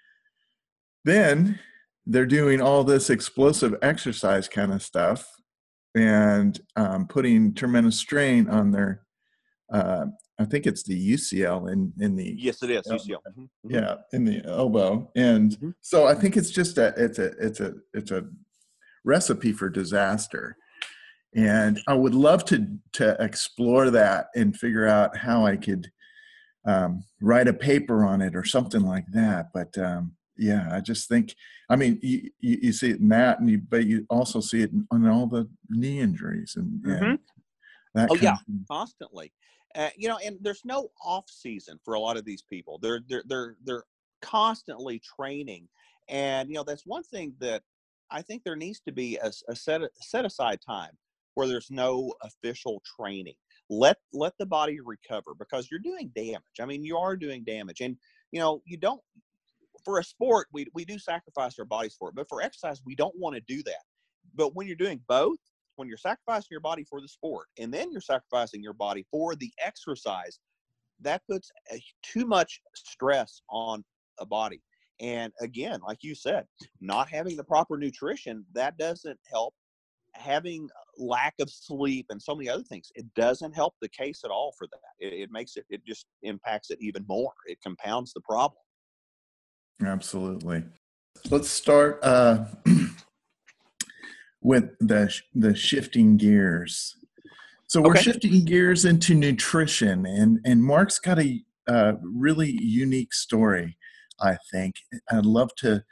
then 1.05 1.59
they're 2.07 2.27
doing 2.27 2.61
all 2.61 2.85
this 2.85 3.09
explosive 3.11 3.75
exercise 3.83 4.47
kind 4.49 4.73
of 4.73 4.83
stuff 4.83 5.27
and 5.95 6.61
um, 6.76 7.07
putting 7.07 7.55
tremendous 7.55 7.97
strain 7.99 8.49
on 8.49 8.70
their. 8.70 9.03
Uh, 9.72 10.07
I 10.38 10.45
think 10.47 10.66
it's 10.66 10.82
the 10.82 11.12
UCL 11.14 11.70
in 11.72 11.93
in 12.01 12.16
the 12.16 12.34
yes, 12.38 12.62
it 12.62 12.70
is. 12.70 12.82
UCL. 12.86 13.18
Mhm, 13.36 13.49
mhm. 13.66 13.70
yeah 13.70 13.97
in 14.12 14.24
the 14.24 14.43
elbow, 14.45 15.11
and 15.14 15.53
Mhm. 15.59 15.74
so 15.80 16.07
I 16.07 16.14
think 16.14 16.36
it's 16.36 16.51
just 16.51 16.78
a 16.78 16.95
it's 16.97 17.18
a 17.18 17.26
it's 17.38 17.61
a 17.61 17.74
it's 17.95 18.11
a 18.11 18.24
recipe 19.05 19.53
for 19.53 19.68
disaster. 19.68 20.57
And 21.36 21.78
I 21.86 21.95
would 21.95 22.14
love 22.14 22.45
to 22.47 22.66
to 22.95 23.16
explore 23.22 23.91
that 23.91 24.26
and 24.34 24.57
figure 24.57 24.86
out 24.86 25.16
how 25.16 25.47
I 25.47 25.57
could 25.57 25.91
um, 26.66 27.05
write 27.22 27.47
a 27.49 27.53
paper 27.55 28.05
on 28.05 28.20
it 28.20 28.34
or 28.34 28.45
something 28.45 28.82
like 28.82 29.07
that. 29.12 29.47
But 29.55 29.76
um, 29.78 30.16
yeah, 30.41 30.68
I 30.72 30.80
just 30.80 31.09
think 31.09 31.34
I 31.68 31.76
mean 31.76 31.99
you, 32.03 32.30
you, 32.41 32.59
you 32.62 32.72
see 32.72 32.91
it 32.91 33.01
in 33.01 33.09
that, 33.11 33.41
and 33.41 33.49
you 33.49 33.59
but 33.59 33.86
you 33.86 34.07
also 34.11 34.41
see 34.41 34.62
it 34.62 34.70
on 34.91 35.07
all 35.09 35.26
the 35.26 35.49
knee 35.68 36.01
injuries 36.01 36.55
and, 36.57 36.84
and 36.84 37.18
that. 37.95 38.09
Oh, 38.11 38.16
yeah. 38.16 38.36
constantly. 38.70 39.32
Uh, 39.76 39.91
you 39.97 40.09
know, 40.09 40.18
and 40.24 40.36
there's 40.41 40.62
no 40.64 40.88
off 41.05 41.26
season 41.28 41.78
for 41.84 41.95
a 41.95 42.01
lot 42.01 42.16
of 42.16 42.24
these 42.24 42.43
people. 42.43 42.78
They're 42.82 43.01
they're 43.09 43.22
they're 43.26 43.57
they're 43.64 43.84
constantly 44.20 45.01
training, 45.16 45.68
and 46.09 46.49
you 46.49 46.57
know 46.57 46.64
that's 46.64 46.86
one 46.86 47.05
thing 47.05 47.34
that 47.41 47.62
I 48.11 48.22
think 48.22 48.43
there 48.43 48.57
needs 48.57 48.80
to 48.80 48.93
be 48.93 49.18
a 49.22 49.55
set 49.55 49.82
set 50.01 50.24
aside 50.24 50.59
time 50.66 50.93
where 51.34 51.47
there's 51.47 51.70
no 51.70 52.12
official 52.22 52.82
training. 52.99 53.34
Let 53.68 53.99
let 54.12 54.32
the 54.38 54.47
body 54.47 54.78
recover 54.84 55.32
because 55.38 55.68
you're 55.70 55.80
doing 55.80 56.11
damage. 56.14 56.59
I 56.61 56.66
mean, 56.66 56.84
you 56.84 56.97
are 56.99 57.16
doing 57.16 57.45
damage, 57.45 57.80
and 57.80 57.97
you 58.32 58.41
know 58.41 58.62
you 58.64 58.76
don't. 58.76 59.01
For 59.85 59.99
a 59.99 60.05
sport, 60.05 60.49
we 60.53 60.66
we 60.74 60.85
do 60.85 60.99
sacrifice 60.99 61.59
our 61.59 61.64
bodies 61.64 61.97
for 61.99 62.09
it, 62.09 62.14
but 62.14 62.28
for 62.28 62.43
exercise, 62.43 62.81
we 62.85 62.95
don't 62.95 63.16
want 63.18 63.35
to 63.37 63.43
do 63.43 63.62
that. 63.64 63.83
But 64.35 64.55
when 64.55 64.66
you're 64.66 64.76
doing 64.76 65.01
both, 65.09 65.39
when 65.76 65.89
you're 65.89 65.97
sacrificing 65.97 66.49
your 66.51 66.61
body 66.61 66.85
for 66.85 67.01
the 67.01 67.09
sport 67.09 67.47
and 67.59 67.72
then 67.72 67.91
you're 67.91 68.01
sacrificing 68.01 68.62
your 68.62 68.74
body 68.74 69.07
for 69.11 69.35
the 69.35 69.51
exercise, 69.64 70.39
that 71.01 71.22
puts 71.28 71.51
a, 71.72 71.83
too 72.03 72.26
much 72.26 72.61
stress 72.74 73.41
on 73.49 73.83
a 74.18 74.26
body. 74.26 74.62
And 75.01 75.33
again, 75.41 75.81
like 75.87 76.03
you 76.03 76.14
said, 76.14 76.45
not 76.81 77.09
having 77.09 77.37
the 77.37 77.45
proper 77.45 77.78
nutrition, 77.78 78.45
that 78.53 78.76
doesn't 78.76 79.18
help. 79.31 79.55
Having 80.14 80.68
uh, 80.76 81.05
lack 81.05 81.35
of 81.41 81.49
sleep 81.49 82.07
and 82.11 82.20
so 82.20 82.35
many 82.35 82.49
other 82.51 82.64
things, 82.64 82.91
it 82.97 83.07
doesn't 83.14 83.55
help 83.55 83.74
the 83.81 83.89
case 83.89 84.22
at 84.24 84.31
all 84.31 84.53
for 84.59 84.66
that. 84.66 85.07
It, 85.07 85.14
it 85.14 85.31
makes 85.31 85.57
it, 85.57 85.64
it 85.70 85.87
just 85.87 86.05
impacts 86.22 86.70
it 86.70 86.78
even 86.81 87.05
more. 87.09 87.33
It 87.47 87.59
compounds 87.62 88.12
the 88.12 88.20
problem. 88.20 88.61
Absolutely. 89.85 90.64
Let's 91.31 91.49
start 91.51 91.99
uh, 92.03 92.45
with 94.43 94.70
the 94.81 95.14
the 95.35 95.55
shifting 95.55 96.16
gears. 96.16 96.97
So 97.66 97.81
we're 97.81 97.93
Okay. 97.93 98.03
shifting 98.03 98.45
gears 98.45 98.85
into 98.85 99.14
nutrition, 99.14 100.07
and 100.07 100.41
and 100.45 100.62
Mark's 100.62 100.99
got 100.99 101.18
a 101.18 101.43
uh, 101.66 101.93
really 102.03 102.51
unique 102.61 103.12
story. 103.14 103.76
I 104.20 104.37
think 104.51 104.76
I'd 105.11 105.26
love 105.26 105.55
to 105.59 105.85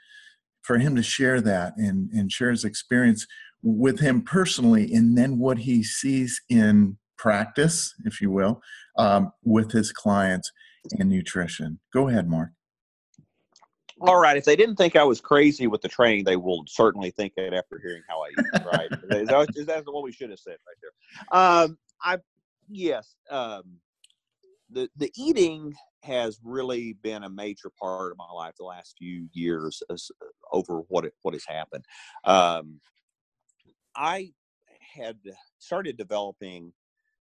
for 0.63 0.79
him 0.79 0.97
to 0.97 1.03
share 1.03 1.41
that 1.41 1.75
and 1.77 2.11
and 2.13 2.33
share 2.33 2.51
his 2.51 2.65
experience 2.65 3.27
with 3.63 4.01
him 4.01 4.23
personally, 4.23 4.93
and 4.95 5.17
then 5.17 5.39
what 5.39 5.59
he 5.59 5.83
sees 5.83 6.41
in 6.49 6.97
practice, 7.17 7.95
if 8.05 8.21
you 8.21 8.31
will, 8.31 8.61
um, 8.97 9.33
with 9.43 9.73
his 9.73 9.93
clients 9.93 10.51
and 10.99 11.09
nutrition. 11.09 11.81
Go 11.93 12.09
ahead, 12.09 12.29
Mark. 12.29 12.51
All 14.01 14.19
right. 14.19 14.37
If 14.37 14.45
they 14.45 14.57
didn't 14.57 14.77
think 14.77 14.97
I 14.97 15.05
was 15.05 15.21
crazy 15.21 15.67
with 15.67 15.83
the 15.83 15.89
training, 15.89 16.25
they 16.25 16.37
will 16.37 16.65
certainly 16.67 17.11
think 17.11 17.33
it 17.37 17.53
after 17.53 17.81
hearing 17.83 18.03
how 18.09 18.23
I 18.23 18.29
eat. 18.29 18.65
Right? 18.65 18.89
is, 19.21 19.29
that, 19.29 19.49
is 19.55 19.67
that 19.67 19.85
what 19.87 20.03
we 20.05 20.13
should 20.13 20.31
have 20.31 20.39
said 20.39 20.57
right 20.67 20.77
there? 20.83 21.41
Um, 21.41 21.79
I 22.03 22.19
yes. 22.69 23.15
Um, 23.31 23.63
the 24.71 24.89
the 24.97 25.11
eating 25.17 25.75
has 26.03 26.39
really 26.45 26.95
been 27.03 27.25
a 27.25 27.29
major 27.29 27.71
part 27.81 28.13
of 28.13 28.19
my 28.19 28.31
life 28.33 28.55
the 28.59 28.65
last 28.65 28.95
few 28.99 29.29
years 29.33 29.83
as, 29.91 30.11
over 30.53 30.83
what 30.89 31.05
it, 31.05 31.13
what 31.23 31.35
has 31.35 31.45
happened. 31.47 31.85
Um, 32.25 32.81
I 33.97 34.31
had 34.95 35.19
started 35.59 35.97
developing 35.97 36.73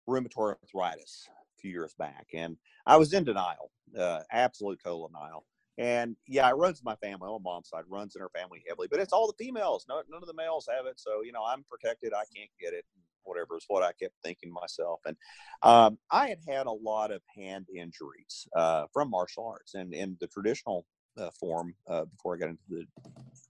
rheumatoid 0.08 0.56
arthritis 0.62 1.26
a 1.28 1.60
few 1.60 1.70
years 1.70 1.94
back, 1.98 2.26
and 2.34 2.56
I 2.86 2.96
was 2.96 3.12
in 3.12 3.24
denial, 3.24 3.70
uh, 3.98 4.20
absolute 4.30 4.80
total 4.84 5.08
denial. 5.08 5.46
And 5.78 6.16
yeah, 6.26 6.48
it 6.48 6.56
runs 6.56 6.80
in 6.80 6.84
my 6.84 6.96
family. 6.96 7.30
My 7.30 7.38
mom's 7.40 7.68
side, 7.68 7.84
runs 7.88 8.16
in 8.16 8.20
her 8.20 8.30
family 8.34 8.64
heavily, 8.68 8.88
but 8.90 8.98
it's 8.98 9.12
all 9.12 9.28
the 9.28 9.44
females. 9.44 9.86
No, 9.88 10.02
none 10.10 10.22
of 10.22 10.26
the 10.26 10.34
males 10.34 10.68
have 10.76 10.86
it. 10.86 10.98
So 10.98 11.22
you 11.22 11.32
know, 11.32 11.44
I'm 11.44 11.64
protected. 11.70 12.12
I 12.12 12.24
can't 12.34 12.50
get 12.60 12.74
it. 12.74 12.84
Whatever 13.22 13.56
is 13.56 13.64
what 13.68 13.82
I 13.82 13.92
kept 13.92 14.14
thinking 14.24 14.52
myself. 14.52 15.00
And 15.06 15.16
um, 15.62 15.98
I 16.10 16.28
had 16.28 16.38
had 16.48 16.66
a 16.66 16.72
lot 16.72 17.12
of 17.12 17.20
hand 17.36 17.66
injuries 17.74 18.48
uh, 18.56 18.86
from 18.92 19.10
martial 19.10 19.46
arts, 19.46 19.74
and 19.74 19.94
in 19.94 20.16
the 20.20 20.26
traditional 20.26 20.84
uh, 21.16 21.30
form 21.38 21.74
uh, 21.88 22.06
before 22.06 22.34
I 22.34 22.38
got 22.38 22.50
into 22.50 22.62
the 22.68 22.84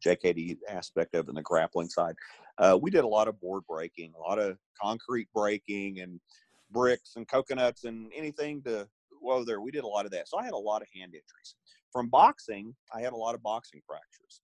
JKD 0.04 0.58
aspect 0.68 1.14
of 1.14 1.26
it 1.26 1.28
and 1.28 1.38
the 1.38 1.42
grappling 1.42 1.88
side, 1.88 2.14
uh, 2.58 2.78
we 2.80 2.90
did 2.90 3.04
a 3.04 3.08
lot 3.08 3.28
of 3.28 3.40
board 3.40 3.62
breaking, 3.66 4.12
a 4.14 4.20
lot 4.20 4.38
of 4.38 4.58
concrete 4.80 5.28
breaking, 5.34 6.00
and 6.00 6.20
bricks 6.70 7.14
and 7.16 7.26
coconuts 7.26 7.84
and 7.84 8.12
anything 8.14 8.62
to 8.62 8.86
whoa 9.20 9.44
there. 9.44 9.60
We 9.60 9.70
did 9.70 9.84
a 9.84 9.88
lot 9.88 10.04
of 10.04 10.10
that. 10.12 10.28
So 10.28 10.38
I 10.38 10.44
had 10.44 10.52
a 10.52 10.58
lot 10.58 10.82
of 10.82 10.88
hand 10.94 11.14
injuries 11.14 11.54
from 11.93 12.09
boxing, 12.09 12.74
I 12.95 13.01
had 13.01 13.12
a 13.12 13.16
lot 13.16 13.34
of 13.34 13.43
boxing 13.43 13.80
fractures. 13.86 14.41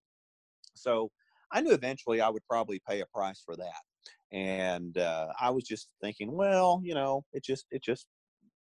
So 0.75 1.11
I 1.53 1.61
knew 1.61 1.73
eventually 1.73 2.21
I 2.21 2.29
would 2.29 2.47
probably 2.49 2.81
pay 2.89 3.01
a 3.01 3.07
price 3.07 3.43
for 3.45 3.57
that. 3.57 4.37
And 4.37 4.99
uh, 4.99 5.29
I 5.41 5.51
was 5.51 5.65
just 5.65 5.89
thinking, 6.01 6.33
well, 6.33 6.81
you 6.83 6.95
know, 6.95 7.25
it 7.33 7.45
just, 7.45 7.67
it 7.71 7.83
just 7.83 8.07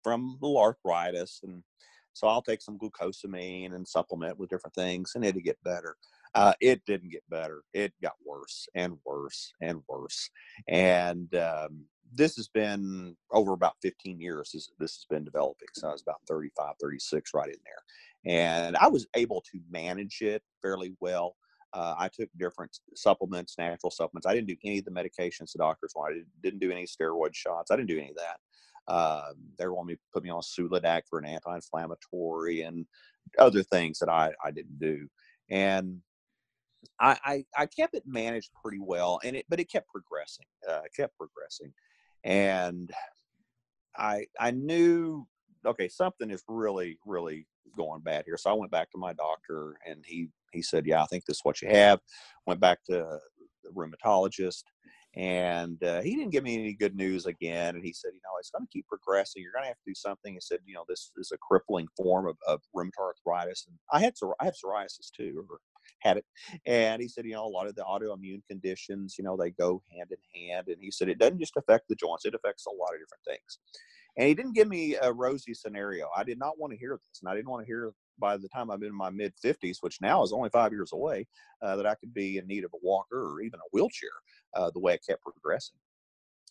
from 0.03 0.37
the 0.41 0.47
arthritis. 0.47 1.39
And 1.43 1.63
so 2.13 2.27
I'll 2.27 2.43
take 2.43 2.61
some 2.61 2.77
glucosamine 2.77 3.73
and 3.73 3.87
supplement 3.87 4.37
with 4.37 4.49
different 4.49 4.75
things 4.75 5.13
and 5.15 5.25
it'll 5.25 5.41
get 5.41 5.57
better. 5.63 5.95
Uh, 6.35 6.53
it 6.61 6.81
didn't 6.85 7.11
get 7.11 7.23
better. 7.29 7.63
It 7.73 7.93
got 8.01 8.13
worse 8.23 8.67
and 8.75 8.97
worse 9.05 9.53
and 9.61 9.81
worse. 9.87 10.29
And 10.67 11.33
um, 11.35 11.85
this 12.13 12.35
has 12.35 12.47
been 12.47 13.15
over 13.31 13.53
about 13.53 13.75
15 13.81 14.19
years. 14.19 14.51
This, 14.53 14.69
this 14.79 14.95
has 14.97 15.05
been 15.09 15.23
developing. 15.23 15.67
So 15.73 15.89
I 15.89 15.91
was 15.91 16.03
about 16.03 16.21
35, 16.27 16.75
36 16.79 17.33
right 17.33 17.49
in 17.49 17.55
there 17.65 17.83
and 18.25 18.77
I 18.77 18.87
was 18.87 19.07
able 19.15 19.41
to 19.51 19.59
manage 19.69 20.21
it 20.21 20.41
fairly 20.61 20.95
well. 20.99 21.35
Uh, 21.73 21.95
I 21.97 22.07
took 22.07 22.29
different 22.37 22.77
supplements, 22.95 23.55
natural 23.57 23.89
supplements. 23.89 24.27
I 24.27 24.33
didn't 24.33 24.47
do 24.47 24.55
any 24.63 24.79
of 24.79 24.85
the 24.85 24.91
medications 24.91 25.51
the 25.51 25.57
doctors 25.57 25.93
wanted. 25.95 26.19
I 26.19 26.23
didn't, 26.43 26.59
do 26.59 26.71
any 26.71 26.85
steroid 26.85 27.33
shots. 27.33 27.71
I 27.71 27.75
didn't 27.75 27.89
do 27.89 27.97
any 27.97 28.11
of 28.11 28.17
that. 28.17 28.93
Um, 28.93 29.35
they 29.57 29.67
wanted 29.67 29.87
me 29.87 29.93
to 29.95 29.99
put 30.13 30.23
me 30.23 30.29
on 30.29 30.41
Sulindac 30.41 31.03
for 31.09 31.17
an 31.17 31.25
anti-inflammatory 31.25 32.61
and 32.61 32.85
other 33.39 33.63
things 33.63 33.97
that 33.99 34.09
I, 34.09 34.33
I 34.43 34.51
didn't 34.51 34.79
do. 34.79 35.07
And 35.49 36.01
I, 36.99 37.17
I, 37.23 37.45
I 37.57 37.65
kept 37.65 37.95
it 37.95 38.03
managed 38.05 38.51
pretty 38.61 38.79
well, 38.79 39.19
and 39.23 39.35
it 39.35 39.45
but 39.49 39.59
it 39.59 39.71
kept 39.71 39.89
progressing. 39.89 40.45
Uh, 40.69 40.81
kept 40.95 41.17
progressing, 41.17 41.73
and 42.23 42.91
I 43.95 44.27
I 44.39 44.51
knew 44.51 45.25
okay 45.65 45.87
something 45.87 46.29
is 46.29 46.43
really 46.47 46.97
really 47.05 47.47
going 47.77 48.01
bad 48.01 48.25
here. 48.25 48.37
So 48.37 48.49
I 48.49 48.53
went 48.53 48.71
back 48.71 48.91
to 48.91 48.97
my 48.97 49.13
doctor, 49.13 49.75
and 49.87 50.03
he 50.05 50.29
he 50.51 50.61
said, 50.61 50.85
"Yeah, 50.85 51.03
I 51.03 51.05
think 51.07 51.25
this 51.25 51.37
is 51.37 51.43
what 51.43 51.61
you 51.61 51.69
have." 51.69 51.99
Went 52.47 52.59
back 52.59 52.83
to 52.85 53.19
the 53.63 53.69
rheumatologist, 53.71 54.63
and 55.15 55.81
uh, 55.83 56.01
he 56.01 56.15
didn't 56.15 56.31
give 56.31 56.43
me 56.43 56.55
any 56.55 56.73
good 56.73 56.95
news 56.95 57.25
again. 57.25 57.75
And 57.75 57.83
he 57.83 57.93
said, 57.93 58.11
"You 58.13 58.21
know, 58.23 58.37
it's 58.39 58.49
going 58.49 58.65
to 58.65 58.71
keep 58.71 58.87
progressing. 58.87 59.41
You're 59.41 59.53
going 59.53 59.63
to 59.63 59.69
have 59.69 59.77
to 59.77 59.91
do 59.91 59.95
something." 59.95 60.33
He 60.33 60.39
said, 60.41 60.59
"You 60.65 60.75
know, 60.75 60.85
this 60.87 61.11
is 61.17 61.31
a 61.31 61.37
crippling 61.37 61.87
form 61.95 62.27
of, 62.27 62.37
of 62.47 62.61
rheumatoid 62.75 63.13
arthritis, 63.27 63.65
and 63.67 63.77
I 63.91 63.99
had 63.99 64.13
I 64.39 64.45
have 64.45 64.55
psoriasis 64.55 65.11
too, 65.15 65.45
or 65.49 65.59
had 65.99 66.17
it." 66.17 66.25
And 66.65 67.01
he 67.01 67.07
said, 67.07 67.25
"You 67.25 67.33
know, 67.33 67.45
a 67.45 67.47
lot 67.47 67.67
of 67.67 67.75
the 67.75 67.83
autoimmune 67.83 68.41
conditions, 68.49 69.15
you 69.17 69.23
know, 69.23 69.37
they 69.37 69.51
go 69.51 69.81
hand 69.91 70.11
in 70.11 70.49
hand." 70.49 70.67
And 70.67 70.77
he 70.81 70.91
said, 70.91 71.09
"It 71.09 71.19
doesn't 71.19 71.39
just 71.39 71.57
affect 71.57 71.87
the 71.89 71.95
joints; 71.95 72.25
it 72.25 72.35
affects 72.35 72.65
a 72.65 72.69
lot 72.69 72.93
of 72.93 72.99
different 72.99 73.23
things." 73.27 73.59
And 74.17 74.27
he 74.27 74.35
didn't 74.35 74.53
give 74.53 74.67
me 74.67 74.95
a 74.95 75.11
rosy 75.11 75.53
scenario. 75.53 76.09
I 76.15 76.23
did 76.23 76.37
not 76.37 76.59
want 76.59 76.71
to 76.71 76.77
hear 76.79 76.97
this, 76.97 77.21
and 77.21 77.29
I 77.29 77.35
didn't 77.35 77.49
want 77.49 77.63
to 77.63 77.67
hear 77.67 77.91
by 78.19 78.37
the 78.37 78.47
time 78.49 78.69
I'm 78.69 78.83
in 78.83 78.93
my 78.93 79.09
mid 79.09 79.33
50s, 79.43 79.77
which 79.81 79.99
now 80.01 80.23
is 80.23 80.31
only 80.31 80.49
five 80.49 80.71
years 80.71 80.91
away, 80.93 81.27
uh, 81.61 81.75
that 81.75 81.87
I 81.87 81.95
could 81.95 82.13
be 82.13 82.37
in 82.37 82.45
need 82.47 82.63
of 82.63 82.71
a 82.73 82.77
walker 82.83 83.19
or 83.33 83.41
even 83.41 83.59
a 83.59 83.69
wheelchair. 83.71 84.09
Uh, 84.53 84.69
the 84.71 84.79
way 84.79 84.93
I 84.93 84.97
kept 84.97 85.23
progressing, 85.23 85.77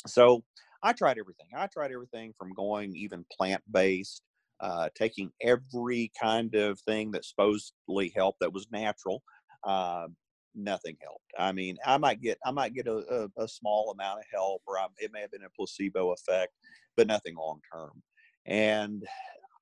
so 0.07 0.43
I 0.83 0.93
tried 0.93 1.19
everything. 1.19 1.47
I 1.57 1.67
tried 1.69 1.93
everything 1.93 2.35
from 2.39 2.53
going 2.55 2.97
even 2.97 3.25
plant 3.37 3.63
based, 3.71 4.23
uh, 4.61 4.89
taking 4.95 5.31
every 5.41 6.11
kind 6.21 6.55
of 6.55 6.81
thing 6.81 7.13
that 7.13 7.25
supposedly 7.25 8.13
helped 8.15 8.41
that 8.41 8.53
was 8.53 8.67
natural. 8.73 9.23
Nothing 10.55 10.97
helped. 11.01 11.33
I 11.39 11.53
mean, 11.53 11.79
I 11.87 11.97
might 11.97 12.21
get 12.21 12.39
I 12.45 12.51
might 12.51 12.75
get 12.75 12.87
a, 12.87 13.29
a, 13.39 13.43
a 13.45 13.49
small 13.49 13.91
amount 13.91 14.21
of 14.21 14.27
help, 14.31 14.63
or 14.67 14.79
I, 14.79 14.87
it 14.99 15.11
may 15.13 15.21
have 15.23 15.31
been 15.31 15.45
a 15.45 15.51
placebo 15.51 16.13
effect, 16.13 16.53
but 16.97 17.07
nothing 17.07 17.37
long 17.37 17.61
term. 17.73 18.03
And 18.45 19.07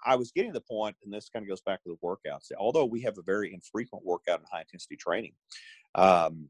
I 0.04 0.16
was 0.16 0.32
getting 0.32 0.52
the 0.52 0.60
point, 0.62 0.96
and 1.04 1.12
this 1.12 1.28
kind 1.28 1.44
of 1.44 1.48
goes 1.48 1.60
back 1.60 1.82
to 1.84 1.90
the 1.90 2.06
workouts. 2.06 2.50
Although 2.58 2.86
we 2.86 3.02
have 3.02 3.18
a 3.18 3.22
very 3.22 3.52
infrequent 3.52 4.04
workout 4.04 4.40
and 4.40 4.48
high 4.50 4.62
intensity 4.62 4.96
training, 4.96 5.34
um, 5.94 6.48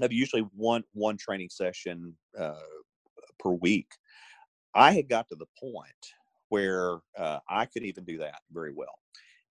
have 0.00 0.12
usually 0.12 0.42
one 0.54 0.84
one 0.92 1.16
training 1.16 1.48
session 1.50 2.14
uh, 2.38 2.54
per 3.38 3.50
week. 3.50 3.88
I 4.74 4.92
had 4.92 5.08
got 5.08 5.28
to 5.28 5.36
the 5.36 5.46
point 5.58 6.12
where 6.50 6.98
uh, 7.16 7.38
I 7.48 7.64
could 7.66 7.84
even 7.84 8.04
do 8.04 8.18
that 8.18 8.40
very 8.52 8.72
well. 8.72 8.98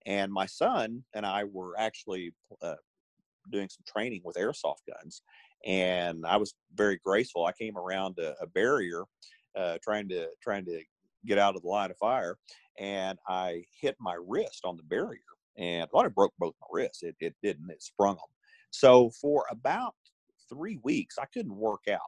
And 0.06 0.32
my 0.32 0.46
son 0.46 1.02
and 1.14 1.26
I 1.26 1.44
were 1.44 1.74
actually 1.78 2.32
uh, 2.62 2.76
doing 3.50 3.68
some 3.68 3.84
training 3.86 4.22
with 4.24 4.36
airsoft 4.36 4.80
guns, 4.88 5.22
and 5.64 6.26
I 6.26 6.36
was 6.36 6.54
very 6.74 6.98
graceful. 7.04 7.44
I 7.44 7.52
came 7.52 7.76
around 7.76 8.18
a, 8.18 8.34
a 8.40 8.46
barrier, 8.46 9.04
uh, 9.56 9.78
trying 9.82 10.08
to 10.10 10.28
trying 10.42 10.64
to 10.66 10.80
get 11.24 11.38
out 11.38 11.56
of 11.56 11.62
the 11.62 11.68
line 11.68 11.90
of 11.90 11.96
fire, 11.98 12.36
and 12.78 13.18
I 13.28 13.64
hit 13.80 13.96
my 14.00 14.16
wrist 14.26 14.62
on 14.64 14.76
the 14.76 14.82
barrier, 14.84 15.20
and 15.56 15.82
I 15.82 15.86
thought 15.86 16.06
I 16.06 16.08
broke 16.08 16.34
both 16.38 16.54
my 16.60 16.66
wrists. 16.70 17.02
It, 17.02 17.16
it 17.20 17.34
didn't. 17.42 17.70
It 17.70 17.82
sprung 17.82 18.16
them. 18.16 18.24
So 18.70 19.10
for 19.20 19.44
about 19.50 19.94
three 20.48 20.78
weeks, 20.82 21.16
I 21.18 21.26
couldn't 21.32 21.56
work 21.56 21.82
out. 21.90 22.00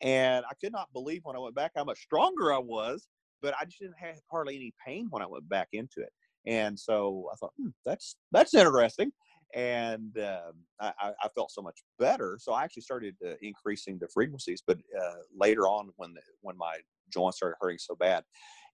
And 0.00 0.44
I 0.50 0.54
could 0.60 0.72
not 0.72 0.92
believe 0.92 1.20
when 1.24 1.36
I 1.36 1.38
went 1.38 1.54
back 1.54 1.72
how 1.76 1.84
much 1.84 2.00
stronger 2.00 2.52
I 2.52 2.58
was, 2.58 3.06
but 3.40 3.54
I 3.60 3.64
just 3.64 3.78
didn't 3.78 3.98
have 3.98 4.16
hardly 4.30 4.56
any 4.56 4.74
pain 4.84 5.06
when 5.10 5.22
I 5.22 5.26
went 5.26 5.48
back 5.48 5.68
into 5.72 6.00
it. 6.00 6.12
And 6.46 6.78
so 6.78 7.28
I 7.32 7.36
thought, 7.36 7.52
hmm, 7.56 7.68
that's 7.84 8.16
that's 8.32 8.54
interesting. 8.54 9.12
And 9.54 10.16
um, 10.18 10.54
I, 10.80 11.12
I, 11.22 11.28
felt 11.34 11.50
so 11.50 11.60
much 11.60 11.82
better. 11.98 12.38
So 12.40 12.52
I 12.52 12.64
actually 12.64 12.82
started 12.84 13.16
uh, 13.22 13.34
increasing 13.42 13.98
the 13.98 14.08
frequencies. 14.08 14.62
But 14.66 14.78
uh, 14.98 15.14
later 15.36 15.68
on, 15.68 15.90
when 15.96 16.14
the, 16.14 16.22
when 16.40 16.56
my 16.56 16.76
joints 17.12 17.36
started 17.36 17.56
hurting 17.60 17.78
so 17.78 17.94
bad, 17.94 18.24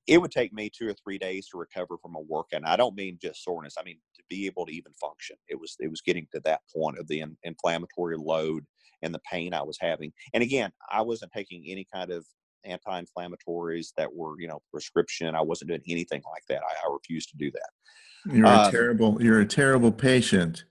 it 0.07 0.21
would 0.21 0.31
take 0.31 0.53
me 0.53 0.71
two 0.71 0.89
or 0.89 0.95
three 0.95 1.19
days 1.19 1.49
to 1.49 1.59
recover 1.59 1.99
from 2.01 2.15
a 2.15 2.21
workout. 2.21 2.59
And 2.59 2.67
I 2.67 2.77
don't 2.77 2.97
mean 2.97 3.19
just 3.21 3.45
soreness. 3.45 3.75
I 3.79 3.83
mean 3.85 3.99
to 4.17 4.23
be 4.29 4.47
able 4.47 4.67
to 4.67 4.73
even 4.73 4.93
function. 5.01 5.37
It 5.49 5.61
was 5.61 5.77
it 5.79 5.91
was 5.91 6.01
getting 6.01 6.27
to 6.33 6.41
that 6.45 6.61
point 6.75 6.99
of 6.99 7.07
the 7.09 7.21
in, 7.21 7.37
inflammatory 7.43 8.17
load 8.17 8.65
and 9.03 9.15
the 9.15 9.21
pain 9.31 9.53
I 9.53 9.63
was 9.63 9.79
having. 9.81 10.13
And 10.33 10.43
again, 10.43 10.73
I 10.91 11.03
wasn't 11.03 11.33
taking 11.33 11.65
any 11.69 11.87
kind 11.93 12.11
of 12.11 12.25
anti-inflammatories 12.65 13.89
that 13.97 14.13
were 14.13 14.41
you 14.41 14.49
know 14.49 14.61
prescription. 14.73 15.35
I 15.35 15.43
wasn't 15.43 15.69
doing 15.69 15.83
anything 15.89 16.23
like 16.31 16.45
that. 16.49 16.63
I, 16.63 16.89
I 16.89 16.93
refused 16.93 17.31
to 17.31 17.37
do 17.37 17.51
that. 17.51 18.35
You're 18.35 18.47
um, 18.47 18.69
a 18.69 18.71
terrible. 18.71 19.23
You're 19.23 19.41
a 19.41 19.47
terrible 19.47 19.93
patient. 19.93 20.65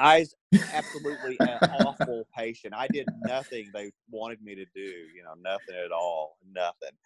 I 0.00 0.20
was 0.20 0.34
absolutely 0.72 1.36
an 1.40 1.58
awful 1.86 2.26
patient. 2.36 2.74
I 2.74 2.88
did 2.88 3.06
nothing 3.22 3.70
they 3.74 3.92
wanted 4.10 4.42
me 4.42 4.54
to 4.54 4.64
do. 4.74 4.80
You 4.80 5.22
know, 5.24 5.34
nothing 5.42 5.76
at 5.84 5.92
all. 5.92 6.36
Nothing. 6.54 6.96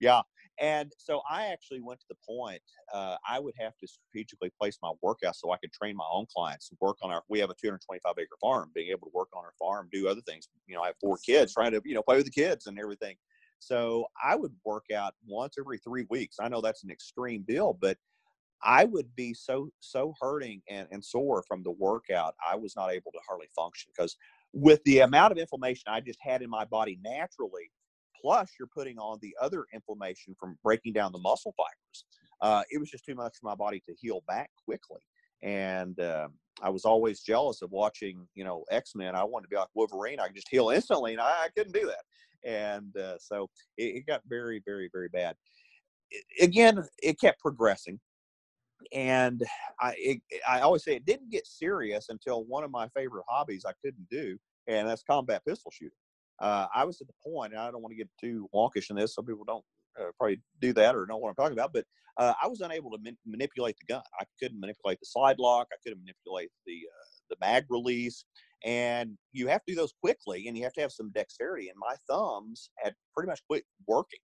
Yeah. 0.00 0.22
And 0.60 0.92
so 0.98 1.22
I 1.30 1.46
actually 1.46 1.80
went 1.80 2.00
to 2.00 2.06
the 2.08 2.16
point 2.26 2.60
uh, 2.92 3.16
I 3.28 3.38
would 3.38 3.54
have 3.60 3.76
to 3.78 3.86
strategically 3.86 4.50
place 4.60 4.78
my 4.82 4.90
workout 5.02 5.36
so 5.36 5.52
I 5.52 5.56
could 5.58 5.72
train 5.72 5.94
my 5.94 6.06
own 6.10 6.26
clients 6.34 6.70
and 6.70 6.78
work 6.80 6.96
on 7.02 7.10
our. 7.10 7.22
We 7.28 7.38
have 7.38 7.50
a 7.50 7.54
225 7.54 8.14
acre 8.18 8.26
farm, 8.40 8.70
being 8.74 8.90
able 8.90 9.06
to 9.06 9.12
work 9.14 9.28
on 9.36 9.44
our 9.44 9.52
farm, 9.58 9.88
do 9.92 10.08
other 10.08 10.22
things. 10.22 10.48
You 10.66 10.74
know, 10.74 10.82
I 10.82 10.88
have 10.88 10.96
four 11.00 11.18
kids, 11.24 11.52
trying 11.54 11.72
to 11.72 11.82
you 11.84 11.94
know 11.94 12.02
play 12.02 12.16
with 12.16 12.24
the 12.24 12.32
kids 12.32 12.66
and 12.66 12.78
everything. 12.78 13.16
So 13.60 14.06
I 14.22 14.36
would 14.36 14.52
work 14.64 14.86
out 14.94 15.14
once 15.26 15.56
every 15.58 15.78
three 15.78 16.06
weeks. 16.10 16.36
I 16.40 16.48
know 16.48 16.60
that's 16.60 16.84
an 16.84 16.90
extreme 16.90 17.44
deal, 17.46 17.76
but 17.80 17.96
I 18.62 18.84
would 18.84 19.14
be 19.14 19.34
so 19.34 19.70
so 19.80 20.14
hurting 20.20 20.62
and, 20.68 20.88
and 20.90 21.04
sore 21.04 21.44
from 21.46 21.62
the 21.62 21.70
workout. 21.70 22.34
I 22.46 22.56
was 22.56 22.74
not 22.76 22.90
able 22.90 23.12
to 23.12 23.18
hardly 23.26 23.48
function 23.54 23.90
because 23.96 24.16
with 24.52 24.82
the 24.84 25.00
amount 25.00 25.32
of 25.32 25.38
inflammation 25.38 25.84
I 25.86 26.00
just 26.00 26.18
had 26.20 26.42
in 26.42 26.50
my 26.50 26.64
body 26.64 26.98
naturally, 27.02 27.70
plus 28.20 28.50
you're 28.58 28.68
putting 28.68 28.98
on 28.98 29.18
the 29.20 29.34
other 29.40 29.66
inflammation 29.72 30.34
from 30.38 30.58
breaking 30.62 30.92
down 30.92 31.12
the 31.12 31.18
muscle 31.18 31.54
fibers. 31.56 32.04
Uh, 32.40 32.62
it 32.70 32.78
was 32.78 32.90
just 32.90 33.04
too 33.04 33.14
much 33.14 33.36
for 33.38 33.46
my 33.46 33.54
body 33.54 33.80
to 33.86 33.94
heal 33.94 34.22
back 34.26 34.50
quickly. 34.64 35.00
And 35.42 35.98
uh, 36.00 36.28
I 36.62 36.70
was 36.70 36.84
always 36.84 37.20
jealous 37.20 37.62
of 37.62 37.70
watching, 37.70 38.26
you 38.34 38.44
know, 38.44 38.64
X 38.70 38.94
Men. 38.94 39.14
I 39.14 39.24
wanted 39.24 39.44
to 39.44 39.50
be 39.50 39.56
like 39.56 39.68
Wolverine. 39.74 40.20
I 40.20 40.26
could 40.26 40.36
just 40.36 40.48
heal 40.48 40.70
instantly, 40.70 41.12
and 41.12 41.20
I, 41.20 41.44
I 41.44 41.48
couldn't 41.56 41.74
do 41.74 41.86
that. 41.86 42.48
And 42.48 42.96
uh, 42.96 43.18
so 43.18 43.48
it, 43.76 43.96
it, 43.96 44.06
got 44.06 44.22
very, 44.28 44.62
very, 44.64 44.88
very 44.92 45.08
bad. 45.08 45.36
It, 46.10 46.24
again, 46.42 46.84
it 47.02 47.20
kept 47.20 47.40
progressing, 47.40 48.00
and 48.92 49.42
I, 49.80 49.94
it, 49.96 50.20
I 50.48 50.60
always 50.60 50.84
say 50.84 50.96
it 50.96 51.06
didn't 51.06 51.30
get 51.30 51.46
serious 51.46 52.08
until 52.08 52.44
one 52.44 52.64
of 52.64 52.70
my 52.70 52.88
favorite 52.88 53.24
hobbies 53.28 53.64
I 53.66 53.72
couldn't 53.84 54.08
do, 54.10 54.38
and 54.66 54.88
that's 54.88 55.02
combat 55.02 55.44
pistol 55.46 55.70
shooting 55.70 55.92
uh, 56.40 56.66
I 56.74 56.84
was 56.84 57.00
at 57.00 57.06
the 57.06 57.30
point, 57.30 57.52
and 57.52 57.60
I 57.60 57.70
don't 57.70 57.82
want 57.82 57.92
to 57.92 57.96
get 57.96 58.08
too 58.20 58.48
wonkish 58.54 58.90
in 58.90 58.96
this. 58.96 59.14
Some 59.14 59.26
people 59.26 59.44
don't 59.44 59.64
uh, 60.00 60.10
probably 60.16 60.40
do 60.60 60.72
that 60.74 60.94
or 60.94 61.06
know 61.06 61.16
what 61.16 61.30
I'm 61.30 61.34
talking 61.34 61.58
about, 61.58 61.72
but 61.72 61.84
uh, 62.16 62.34
I 62.42 62.46
was 62.46 62.60
unable 62.60 62.90
to 62.92 62.98
man- 63.02 63.18
manipulate 63.26 63.76
the 63.78 63.92
gun. 63.92 64.02
I 64.20 64.24
couldn't 64.40 64.60
manipulate 64.60 65.00
the 65.00 65.06
slide 65.06 65.38
lock. 65.38 65.68
I 65.72 65.76
couldn't 65.82 66.00
manipulate 66.00 66.50
the 66.66 66.74
uh, 66.74 67.06
the 67.30 67.36
mag 67.40 67.64
release, 67.68 68.24
and 68.64 69.18
you 69.32 69.48
have 69.48 69.64
to 69.64 69.72
do 69.72 69.76
those 69.76 69.92
quickly, 70.00 70.46
and 70.46 70.56
you 70.56 70.64
have 70.64 70.72
to 70.74 70.80
have 70.80 70.92
some 70.92 71.10
dexterity. 71.10 71.68
And 71.68 71.78
my 71.78 71.94
thumbs 72.08 72.70
had 72.78 72.94
pretty 73.14 73.28
much 73.28 73.40
quit 73.48 73.64
working. 73.86 74.20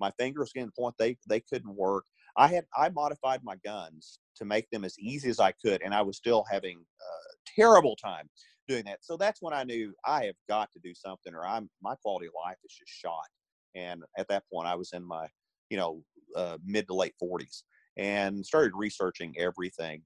My 0.00 0.10
fingers 0.18 0.52
getting 0.54 0.68
to 0.68 0.72
the 0.74 0.82
point 0.82 0.94
they 0.98 1.16
they 1.28 1.40
couldn't 1.40 1.74
work. 1.74 2.04
I 2.38 2.46
had 2.46 2.64
I 2.76 2.88
modified 2.90 3.40
my 3.42 3.56
guns 3.64 4.20
to 4.36 4.44
make 4.44 4.70
them 4.70 4.84
as 4.84 4.98
easy 4.98 5.28
as 5.28 5.40
I 5.40 5.52
could, 5.52 5.82
and 5.82 5.92
I 5.92 6.02
was 6.02 6.16
still 6.16 6.44
having 6.48 6.78
a 6.78 7.60
terrible 7.60 7.96
time 7.96 8.30
doing 8.68 8.84
that. 8.84 9.00
So 9.02 9.16
that's 9.16 9.42
when 9.42 9.52
I 9.52 9.64
knew 9.64 9.92
I 10.06 10.24
have 10.26 10.36
got 10.48 10.70
to 10.72 10.78
do 10.78 10.94
something, 10.94 11.34
or 11.34 11.44
I'm 11.44 11.68
my 11.82 11.96
quality 11.96 12.26
of 12.26 12.32
life 12.46 12.56
is 12.64 12.72
just 12.72 12.92
shot. 12.92 13.26
And 13.74 14.02
at 14.16 14.28
that 14.28 14.44
point, 14.52 14.68
I 14.68 14.76
was 14.76 14.92
in 14.92 15.04
my 15.04 15.26
you 15.68 15.76
know 15.76 16.02
uh, 16.36 16.58
mid 16.64 16.86
to 16.86 16.94
late 16.94 17.14
40s 17.20 17.62
and 17.96 18.46
started 18.46 18.72
researching 18.76 19.34
everything. 19.36 20.02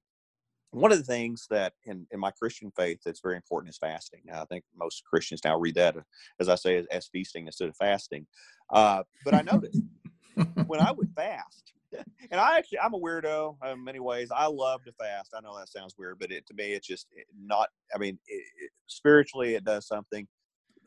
One 0.71 0.91
of 0.91 0.97
the 0.97 1.05
things 1.05 1.47
that 1.51 1.75
in, 1.85 2.07
in 2.13 2.19
my 2.19 2.31
Christian 2.31 2.73
faith 2.75 3.01
that's 3.05 3.21
very 3.21 3.37
important 3.37 3.69
is 3.69 3.77
fasting. 3.77 4.21
Now, 4.25 4.41
I 4.41 4.47
think 4.47 4.65
most 4.75 5.05
Christians 5.05 5.43
now 5.45 5.59
read 5.59 5.75
that, 5.75 5.97
as 6.41 6.49
I 6.49 6.55
say, 6.55 6.79
as, 6.79 6.87
as 6.87 7.09
feasting 7.09 7.45
instead 7.45 7.69
of 7.69 7.77
fasting. 7.77 8.27
Uh, 8.73 9.03
but 9.23 9.35
I 9.35 9.43
noticed 9.43 9.83
when 10.67 10.81
I 10.81 10.93
would 10.93 11.11
fast, 11.15 11.75
and 12.31 12.41
I 12.41 12.59
actually 12.59 12.79
I'm 12.81 12.95
a 12.95 12.99
weirdo 12.99 13.57
in 13.71 13.85
many 13.85 14.01
ways. 14.01 14.31
I 14.35 14.47
love 14.47 14.85
to 14.85 14.93
fast. 14.93 15.33
I 15.37 15.41
know 15.41 15.57
that 15.59 15.69
sounds 15.69 15.95
weird, 15.99 16.19
but 16.19 16.31
it 16.31 16.47
to 16.47 16.55
me 16.55 16.73
it's 16.73 16.87
just 16.87 17.07
not. 17.39 17.69
I 17.95 17.99
mean, 17.99 18.19
it, 18.27 18.45
it, 18.59 18.71
spiritually 18.87 19.55
it 19.55 19.65
does 19.65 19.87
something. 19.87 20.27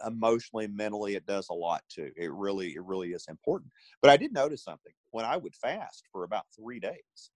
Emotionally, 0.05 0.67
mentally, 0.67 1.15
it 1.15 1.25
does 1.25 1.47
a 1.49 1.53
lot 1.53 1.81
too. 1.89 2.11
It 2.17 2.29
really, 2.33 2.75
it 2.75 2.83
really 2.83 3.13
is 3.13 3.27
important. 3.29 3.71
But 4.01 4.11
I 4.11 4.17
did 4.17 4.33
notice 4.33 4.61
something 4.61 4.91
when 5.11 5.23
I 5.23 5.37
would 5.37 5.55
fast 5.55 6.03
for 6.11 6.25
about 6.25 6.43
three 6.53 6.81
days. 6.81 7.31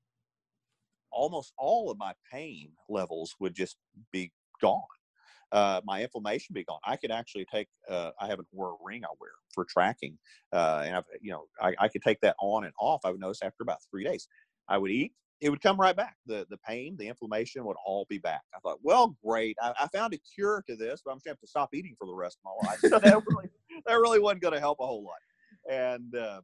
Almost 1.09 1.53
all 1.57 1.89
of 1.89 1.97
my 1.97 2.13
pain 2.31 2.71
levels 2.89 3.33
would 3.39 3.55
just 3.55 3.77
be 4.11 4.33
gone 4.61 4.81
uh, 5.51 5.81
my 5.85 6.01
inflammation 6.01 6.53
be 6.53 6.63
gone. 6.63 6.79
I 6.85 6.95
could 6.95 7.11
actually 7.11 7.45
take. 7.51 7.67
Uh, 7.89 8.11
I 8.19 8.27
haven't 8.27 8.47
wore 8.51 8.71
a 8.71 8.75
ring 8.83 9.03
I 9.03 9.09
wear 9.19 9.31
for 9.53 9.65
tracking, 9.65 10.17
uh, 10.53 10.83
and 10.85 10.95
I've 10.95 11.05
you 11.21 11.31
know 11.31 11.45
I, 11.61 11.73
I, 11.79 11.87
could 11.87 12.03
take 12.03 12.19
that 12.21 12.35
on 12.39 12.65
and 12.65 12.73
off. 12.79 13.01
I 13.03 13.11
would 13.11 13.19
notice 13.19 13.39
after 13.43 13.63
about 13.63 13.79
three 13.89 14.03
days, 14.03 14.27
I 14.67 14.77
would 14.77 14.91
eat, 14.91 15.13
it 15.41 15.49
would 15.49 15.61
come 15.61 15.79
right 15.79 15.95
back. 15.95 16.15
The 16.25 16.45
the 16.49 16.57
pain, 16.57 16.95
the 16.97 17.07
inflammation 17.07 17.65
would 17.65 17.77
all 17.85 18.05
be 18.09 18.17
back. 18.17 18.41
I 18.55 18.59
thought, 18.59 18.79
well, 18.83 19.15
great. 19.25 19.57
I, 19.61 19.73
I 19.79 19.87
found 19.87 20.13
a 20.13 20.19
cure 20.35 20.63
to 20.67 20.75
this, 20.75 21.01
but 21.03 21.11
I'm 21.11 21.17
gonna 21.23 21.31
have 21.31 21.39
to 21.39 21.47
stop 21.47 21.73
eating 21.73 21.95
for 21.97 22.05
the 22.05 22.15
rest 22.15 22.37
of 22.43 22.51
my 22.51 22.69
life. 22.69 22.79
So 22.81 22.99
that 22.99 23.23
really 23.27 23.49
that 23.85 23.95
really 23.95 24.19
wasn't 24.19 24.41
going 24.41 24.53
to 24.53 24.59
help 24.59 24.79
a 24.79 24.85
whole 24.85 25.03
lot. 25.03 25.15
And 25.69 26.15
uh, 26.15 26.41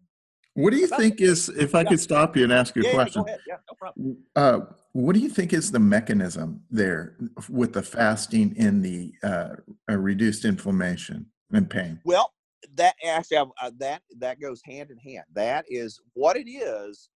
what 0.55 0.71
do 0.71 0.77
you 0.77 0.87
think 0.87 1.19
is, 1.19 1.49
if 1.49 1.75
I 1.75 1.81
yeah. 1.81 1.89
could 1.89 1.99
stop 1.99 2.35
you 2.37 2.45
and 2.45 2.53
ask 2.53 2.75
you 2.75 2.81
a 2.81 2.85
yeah, 2.85 2.93
question? 2.93 3.25
Yeah, 3.27 3.35
yeah, 3.47 3.55
no 3.69 3.75
problem. 3.77 4.17
Uh, 4.35 4.59
what 4.93 5.13
do 5.13 5.19
you 5.19 5.27
think 5.27 5.51
is 5.51 5.69
the 5.69 5.79
mechanism 5.79 6.63
there 6.71 7.17
with 7.49 7.73
the 7.73 7.83
fasting 7.83 8.55
in 8.55 8.81
the 8.81 9.13
uh, 9.21 9.55
reduced 9.89 10.45
inflammation 10.45 11.25
and 11.51 11.69
pain? 11.69 11.99
Well, 12.05 12.31
that 12.75 12.95
actually 13.05 13.37
uh, 13.37 13.71
that 13.79 14.01
that 14.17 14.39
goes 14.39 14.61
hand 14.63 14.91
in 14.91 14.97
hand. 14.97 15.25
That 15.33 15.65
is 15.67 15.99
what 16.13 16.37
it 16.37 16.49
is. 16.49 17.09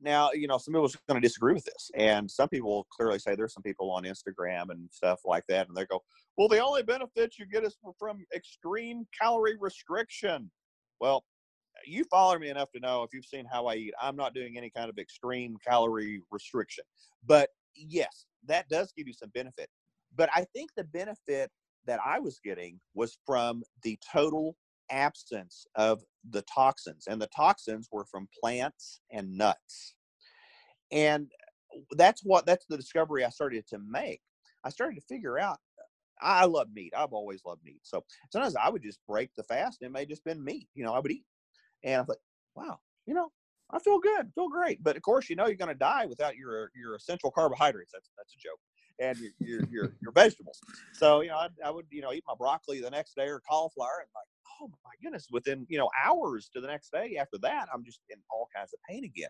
Now, 0.00 0.30
you 0.32 0.46
know, 0.46 0.56
some 0.56 0.72
people 0.72 0.86
are 0.86 1.12
going 1.12 1.20
to 1.20 1.26
disagree 1.26 1.52
with 1.52 1.64
this, 1.64 1.90
and 1.94 2.30
some 2.30 2.48
people 2.48 2.86
clearly 2.90 3.18
say 3.18 3.34
there's 3.34 3.52
some 3.52 3.62
people 3.62 3.90
on 3.90 4.04
Instagram 4.04 4.70
and 4.70 4.88
stuff 4.90 5.20
like 5.26 5.44
that, 5.48 5.68
and 5.68 5.76
they 5.76 5.84
go, 5.84 6.02
"Well, 6.38 6.48
the 6.48 6.64
only 6.64 6.82
benefits 6.82 7.38
you 7.38 7.44
get 7.44 7.64
is 7.64 7.76
from 7.98 8.24
extreme 8.34 9.06
calorie 9.18 9.58
restriction." 9.60 10.50
Well, 11.00 11.22
you 11.86 12.04
follow 12.04 12.38
me 12.38 12.48
enough 12.48 12.70
to 12.72 12.80
know 12.80 13.02
if 13.02 13.10
you've 13.12 13.24
seen 13.24 13.46
how 13.50 13.66
I 13.66 13.74
eat, 13.74 13.94
I'm 14.00 14.16
not 14.16 14.34
doing 14.34 14.56
any 14.56 14.70
kind 14.70 14.90
of 14.90 14.98
extreme 14.98 15.56
calorie 15.66 16.22
restriction. 16.30 16.84
But 17.26 17.50
yes, 17.74 18.26
that 18.46 18.68
does 18.68 18.92
give 18.96 19.06
you 19.06 19.12
some 19.12 19.30
benefit. 19.34 19.68
But 20.14 20.30
I 20.34 20.46
think 20.54 20.70
the 20.76 20.84
benefit 20.84 21.50
that 21.86 22.00
I 22.04 22.18
was 22.18 22.40
getting 22.42 22.80
was 22.94 23.18
from 23.26 23.62
the 23.82 23.98
total 24.12 24.56
absence 24.90 25.66
of 25.74 26.02
the 26.30 26.42
toxins. 26.42 27.06
And 27.08 27.20
the 27.20 27.28
toxins 27.28 27.88
were 27.90 28.04
from 28.04 28.28
plants 28.40 29.00
and 29.10 29.36
nuts. 29.36 29.94
And 30.92 31.30
uh, 31.74 31.80
that's 31.96 32.22
what 32.22 32.46
that's 32.46 32.66
the 32.68 32.76
discovery 32.76 33.24
I 33.24 33.30
started 33.30 33.66
to 33.68 33.78
make. 33.78 34.20
I 34.64 34.70
started 34.70 34.96
to 34.96 35.06
figure 35.06 35.38
out 35.38 35.58
I 36.20 36.46
love 36.46 36.68
meat. 36.74 36.94
I've 36.96 37.12
always 37.12 37.44
loved 37.44 37.62
meat. 37.64 37.80
So 37.82 38.04
sometimes 38.32 38.56
I 38.56 38.70
would 38.70 38.82
just 38.82 39.00
break 39.06 39.30
the 39.36 39.42
fast. 39.42 39.82
And 39.82 39.88
it 39.88 39.92
may 39.92 40.06
just 40.06 40.24
been 40.24 40.42
meat. 40.42 40.68
You 40.74 40.84
know, 40.84 40.94
I 40.94 40.98
would 40.98 41.12
eat 41.12 41.24
and 41.84 42.00
I'm 42.00 42.06
like, 42.08 42.18
wow, 42.54 42.78
you 43.06 43.14
know, 43.14 43.30
I 43.70 43.78
feel 43.78 43.98
good, 43.98 44.30
feel 44.34 44.48
great. 44.48 44.82
But 44.82 44.96
of 44.96 45.02
course, 45.02 45.28
you 45.28 45.36
know, 45.36 45.46
you're 45.46 45.56
going 45.56 45.68
to 45.68 45.74
die 45.74 46.06
without 46.06 46.36
your 46.36 46.70
your 46.74 46.94
essential 46.94 47.30
carbohydrates. 47.30 47.92
That's 47.92 48.10
that's 48.16 48.34
a 48.34 48.38
joke. 48.38 48.60
And 48.98 49.18
your 49.18 49.32
your 49.40 49.68
your, 49.70 49.92
your 50.00 50.12
vegetables. 50.12 50.60
So 50.92 51.20
you 51.20 51.28
know, 51.28 51.36
I, 51.36 51.48
I, 51.64 51.70
would 51.70 51.86
you 51.90 52.00
know 52.00 52.12
eat 52.12 52.24
my 52.26 52.34
broccoli 52.38 52.80
the 52.80 52.90
next 52.90 53.14
day 53.14 53.26
or 53.26 53.40
cauliflower, 53.48 54.00
and 54.00 54.08
like, 54.14 54.26
oh 54.60 54.70
my 54.84 54.92
goodness, 55.02 55.26
within 55.30 55.66
you 55.68 55.78
know 55.78 55.90
hours 56.04 56.48
to 56.54 56.60
the 56.60 56.66
next 56.66 56.92
day 56.92 57.16
after 57.20 57.38
that, 57.38 57.68
I'm 57.72 57.84
just 57.84 58.00
in 58.08 58.18
all 58.30 58.48
kinds 58.54 58.72
of 58.72 58.78
pain 58.88 59.04
again. 59.04 59.28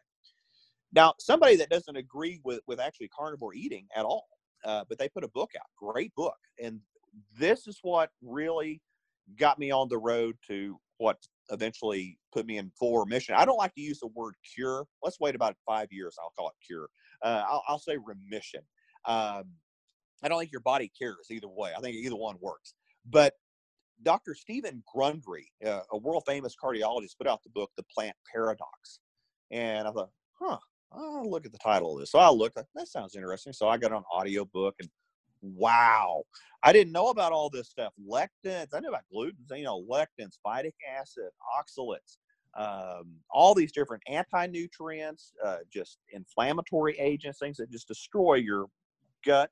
Now, 0.93 1.15
somebody 1.19 1.57
that 1.57 1.71
doesn't 1.71 1.97
agree 1.97 2.41
with 2.45 2.61
with 2.67 2.79
actually 2.79 3.09
carnivore 3.09 3.55
eating 3.55 3.87
at 3.97 4.05
all, 4.05 4.29
uh, 4.65 4.85
but 4.89 4.99
they 4.99 5.09
put 5.09 5.25
a 5.25 5.29
book 5.29 5.51
out, 5.59 5.67
great 5.77 6.15
book, 6.15 6.37
and 6.63 6.81
this 7.39 7.67
is 7.67 7.79
what 7.83 8.11
really 8.23 8.81
got 9.37 9.59
me 9.59 9.71
on 9.73 9.89
the 9.89 9.99
road 9.99 10.37
to 10.47 10.79
what 10.99 11.19
eventually 11.51 12.19
put 12.33 12.47
me 12.47 12.59
in 12.59 12.71
full 12.79 12.99
remission. 12.99 13.35
I 13.37 13.45
don't 13.45 13.57
like 13.57 13.75
to 13.75 13.81
use 13.81 14.01
the 14.01 14.09
word 14.09 14.35
cure. 14.55 14.87
Let's 15.03 15.21
wait 15.21 15.35
about 15.35 15.57
five 15.67 15.89
years. 15.91 16.17
I'll 16.21 16.33
call 16.37 16.49
it 16.49 16.55
cure. 16.65 16.89
Uh, 17.23 17.45
I'll, 17.49 17.63
I'll, 17.69 17.79
say 17.79 17.97
remission. 18.05 18.61
Um, 19.05 19.45
I 20.23 20.29
don't 20.29 20.39
think 20.39 20.53
your 20.53 20.61
body 20.61 20.91
cures 20.97 21.29
either 21.31 21.49
way. 21.49 21.73
I 21.77 21.81
think 21.81 21.97
either 21.97 22.17
one 22.17 22.37
works. 22.41 22.75
But 23.09 23.35
Dr. 24.03 24.35
Steven 24.35 24.83
Gundry, 24.95 25.51
uh, 25.65 25.81
a 25.93 25.99
world 25.99 26.25
famous 26.27 26.55
cardiologist, 26.63 27.17
put 27.19 27.27
out 27.27 27.43
the 27.43 27.51
book, 27.51 27.71
The 27.77 27.85
Plant 27.95 28.17
Paradox. 28.33 29.01
And 29.51 29.87
I 29.87 29.93
thought, 29.93 30.11
huh, 30.39 30.59
I'll 30.93 31.31
look 31.31 31.47
at 31.47 31.53
the 31.53 31.59
title 31.59 31.95
of 31.95 32.01
this. 32.01 32.11
So 32.11 32.19
I 32.19 32.31
looked, 32.31 32.57
that 32.57 32.89
sounds 32.89 33.15
interesting. 33.15 33.53
So 33.53 33.69
I 33.69 33.77
got 33.77 33.93
an 33.93 34.03
audio 34.13 34.45
book 34.45 34.75
and 34.81 34.89
wow. 35.43 36.23
I 36.63 36.73
didn't 36.73 36.93
know 36.93 37.09
about 37.09 37.33
all 37.33 37.51
this 37.51 37.69
stuff. 37.69 37.93
Lectins, 38.05 38.69
I 38.75 38.81
knew 38.81 38.89
about 38.89 39.09
gluten, 39.11 39.45
you 39.51 39.65
know, 39.65 39.85
lectins, 39.91 40.39
phytic 40.45 40.75
acid, 40.99 41.31
oxalates, 41.59 42.17
um, 42.57 43.17
all 43.31 43.55
these 43.55 43.73
different 43.73 44.03
anti 44.09 44.47
nutrients, 44.47 45.33
uh, 45.45 45.59
just 45.73 45.99
inflammatory 46.11 46.99
agents, 46.99 47.39
things 47.39 47.59
that 47.59 47.71
just 47.71 47.89
destroy 47.89 48.35
your 48.35 48.67
gut. 49.25 49.51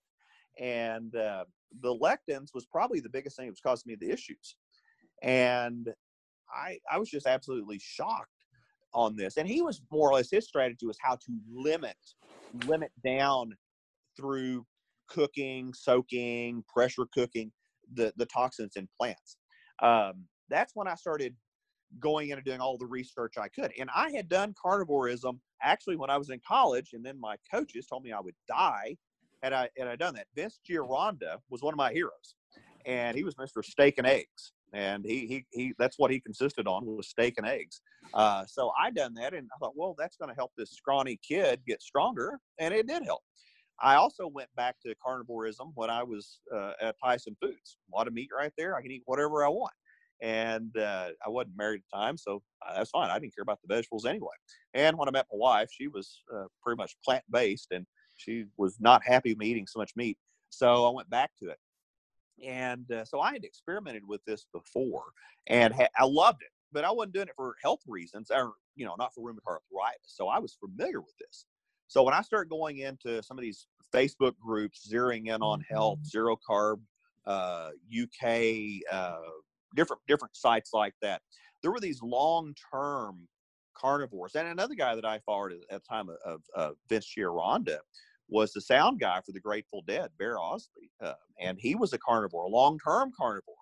And 0.59 1.15
uh, 1.15 1.45
the 1.81 1.95
lectins 1.95 2.55
was 2.55 2.67
probably 2.67 3.01
the 3.01 3.09
biggest 3.09 3.37
thing 3.37 3.47
that 3.47 3.53
was 3.53 3.61
causing 3.61 3.91
me 3.91 3.97
the 4.01 4.13
issues. 4.13 4.57
And 5.23 5.89
I, 6.53 6.79
I 6.91 6.99
was 6.99 7.11
just 7.11 7.27
absolutely 7.27 7.79
shocked 7.79 8.31
on 8.93 9.17
this. 9.17 9.37
And 9.37 9.49
he 9.49 9.61
was 9.61 9.83
more 9.91 10.11
or 10.11 10.15
less 10.15 10.31
his 10.31 10.47
strategy 10.47 10.87
was 10.87 10.99
how 11.01 11.17
to 11.17 11.33
limit, 11.53 11.97
limit 12.53 12.93
down 13.05 13.55
through 14.17 14.65
cooking, 15.09 15.73
soaking, 15.75 16.65
pressure 16.73 17.07
cooking 17.13 17.53
the, 17.93 18.13
the 18.17 18.27
toxins 18.27 18.77
in 18.77 18.89
plants. 18.99 19.37
Um, 19.83 20.25
that's 20.49 20.73
when 20.75 20.89
I 20.89 20.95
started 20.95 21.35
going 22.01 22.31
in 22.31 22.39
and 22.39 22.45
doing 22.45 22.61
all 22.61 22.77
the 22.79 22.87
research 22.87 23.35
I 23.39 23.49
could. 23.49 23.73
And 23.79 23.89
I 23.95 24.11
had 24.11 24.29
done 24.29 24.55
carnivorism 24.65 25.39
actually 25.63 25.97
when 25.97 26.11
I 26.11 26.17
was 26.17 26.31
in 26.31 26.41
college, 26.47 26.91
and 26.93 27.05
then 27.05 27.19
my 27.21 27.37
coaches 27.53 27.87
told 27.87 28.05
me 28.05 28.13
I 28.13 28.21
would 28.21 28.35
die 28.49 28.97
had 29.43 29.53
I 29.53 29.69
had 29.79 29.89
I 29.89 29.97
done 29.97 30.15
that. 30.15 30.27
Vince 30.35 30.61
Gironda 30.69 31.39
was 31.51 31.63
one 31.63 31.75
of 31.75 31.79
my 31.79 31.93
heroes, 31.93 32.35
and 32.87 33.17
he 33.17 33.25
was 33.25 33.35
Mr. 33.35 33.65
Steak 33.65 33.95
and 33.99 34.07
Eggs, 34.07 34.53
and 34.73 35.05
he 35.05 35.27
he, 35.27 35.47
he 35.53 35.75
that's 35.79 35.99
what 35.99 36.11
he 36.11 36.21
consisted 36.21 36.67
on 36.67 36.85
was 36.85 37.09
steak 37.09 37.35
and 37.39 37.47
eggs. 37.47 37.81
Uh, 38.13 38.45
so 38.47 38.73
I 38.79 38.91
done 38.91 39.15
that, 39.15 39.35
and 39.35 39.49
I 39.55 39.59
thought, 39.59 39.77
well, 39.77 39.95
that's 39.99 40.17
going 40.17 40.31
to 40.31 40.35
help 40.35 40.53
this 40.57 40.73
scrawny 40.73 41.19
kid 41.27 41.61
get 41.67 41.83
stronger, 41.83 42.39
and 42.59 42.75
it 42.75 42.87
did 42.87 43.05
help. 43.05 43.23
I 43.81 43.97
also 43.97 44.27
went 44.27 44.49
back 44.57 44.77
to 44.85 44.95
carnivorism 45.07 45.73
when 45.75 45.91
I 45.91 46.03
was 46.03 46.41
uh, 46.55 46.73
at 46.81 46.97
Tyson 47.03 47.37
Foods. 47.41 47.77
A 47.93 47.97
lot 47.97 48.07
of 48.07 48.15
meat 48.15 48.31
right 48.37 48.53
there. 48.57 48.77
I 48.77 48.83
can 48.83 48.91
eat 48.91 49.03
whatever 49.07 49.45
I 49.45 49.49
want. 49.49 49.73
And 50.23 50.77
uh, 50.77 51.09
I 51.25 51.29
wasn't 51.29 51.57
married 51.57 51.79
at 51.81 51.83
the 51.93 51.99
time, 51.99 52.17
so 52.17 52.41
uh, 52.67 52.77
that's 52.77 52.91
fine. 52.91 53.11
I 53.11 53.19
didn't 53.19 53.35
care 53.35 53.43
about 53.43 53.59
the 53.67 53.75
vegetables 53.75 54.07
anyway. 54.07 54.33
And 54.73 54.97
when 54.97 55.09
I 55.09 55.11
met 55.11 55.27
my 55.31 55.37
wife, 55.37 55.69
she 55.71 55.89
was 55.89 56.23
uh, 56.35 56.45
pretty 56.63 56.77
much 56.77 56.97
plant 57.05 57.25
based 57.31 57.73
and 57.73 57.85
she 58.17 58.45
was 58.57 58.77
not 58.81 59.03
happy 59.05 59.33
with 59.33 59.39
me 59.39 59.49
eating 59.49 59.67
so 59.67 59.81
much 59.81 59.93
meat. 59.97 60.17
So 60.51 60.87
I 60.87 60.91
went 60.91 61.11
back 61.11 61.33
to 61.43 61.51
it. 61.51 61.59
And 62.45 62.91
uh, 62.91 63.05
so 63.05 63.21
I 63.21 63.33
had 63.33 63.45
experimented 63.45 64.03
with 64.07 64.25
this 64.25 64.47
before 64.53 65.05
and 65.49 65.75
ha- 65.75 65.89
I 65.99 66.05
loved 66.05 66.43
it, 66.43 66.51
but 66.73 66.85
I 66.85 66.91
wasn't 66.91 67.15
doing 67.15 67.29
it 67.29 67.35
for 67.37 67.57
health 67.63 67.81
reasons 67.87 68.31
or, 68.31 68.53
you 68.77 68.87
know, 68.87 68.95
not 68.99 69.15
for 69.15 69.29
rheumatoid 69.29 69.59
arthritis. 69.73 70.07
So 70.07 70.29
I 70.29 70.39
was 70.39 70.55
familiar 70.55 71.01
with 71.01 71.17
this. 71.19 71.47
So 71.95 72.03
when 72.03 72.13
I 72.13 72.23
start 72.23 72.51
going 72.51 72.79
into 72.79 73.23
some 73.23 73.39
of 73.39 73.43
these 73.43 73.69
Facebook 73.95 74.33
groups, 74.45 74.89
zeroing 74.93 75.29
in 75.29 75.43
on 75.43 75.61
health, 75.61 76.01
mm-hmm. 76.01 76.09
zero 76.09 76.37
carb, 76.37 76.81
uh, 77.25 77.71
UK, 77.89 78.83
uh, 78.93 79.21
different 79.77 80.03
different 80.09 80.37
sites 80.37 80.71
like 80.73 80.95
that, 81.03 81.23
there 81.63 81.71
were 81.71 81.79
these 81.79 82.03
long 82.03 82.53
term 82.73 83.29
carnivores. 83.81 84.35
And 84.35 84.49
another 84.49 84.75
guy 84.75 84.97
that 84.97 85.05
I 85.05 85.21
followed 85.21 85.53
at 85.53 85.85
the 85.85 85.89
time 85.89 86.09
of, 86.09 86.17
of, 86.27 86.41
of 86.57 86.75
Vince 86.89 87.15
Gironda 87.17 87.79
was 88.29 88.53
the 88.53 88.61
sound 88.61 88.99
guy 88.99 89.21
for 89.25 89.31
the 89.31 89.39
Grateful 89.39 89.85
Dead, 89.87 90.11
Bear 90.19 90.37
Owsley, 90.37 90.91
uh, 91.01 91.13
and 91.41 91.59
he 91.61 91.77
was 91.77 91.93
a 91.93 91.99
carnivore, 91.99 92.47
a 92.47 92.49
long 92.49 92.77
term 92.85 93.13
carnivore 93.17 93.55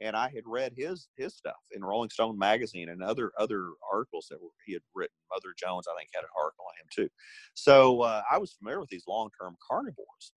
and 0.00 0.16
I 0.16 0.28
had 0.28 0.44
read 0.46 0.72
his 0.76 1.08
his 1.16 1.34
stuff 1.34 1.56
in 1.72 1.84
Rolling 1.84 2.10
Stone 2.10 2.38
magazine 2.38 2.88
and 2.88 3.02
other 3.02 3.32
other 3.38 3.70
articles 3.92 4.26
that 4.30 4.40
were, 4.40 4.50
he 4.64 4.72
had 4.72 4.82
written. 4.94 5.14
Mother 5.30 5.54
Jones, 5.58 5.86
I 5.88 5.96
think, 5.98 6.10
had 6.14 6.24
an 6.24 6.30
article 6.38 6.64
on 6.68 6.74
him 6.80 6.88
too. 6.94 7.12
So 7.54 8.02
uh, 8.02 8.22
I 8.30 8.38
was 8.38 8.52
familiar 8.52 8.80
with 8.80 8.90
these 8.90 9.06
long 9.08 9.30
term 9.40 9.56
carnivores, 9.66 10.32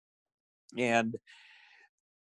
and 0.78 1.16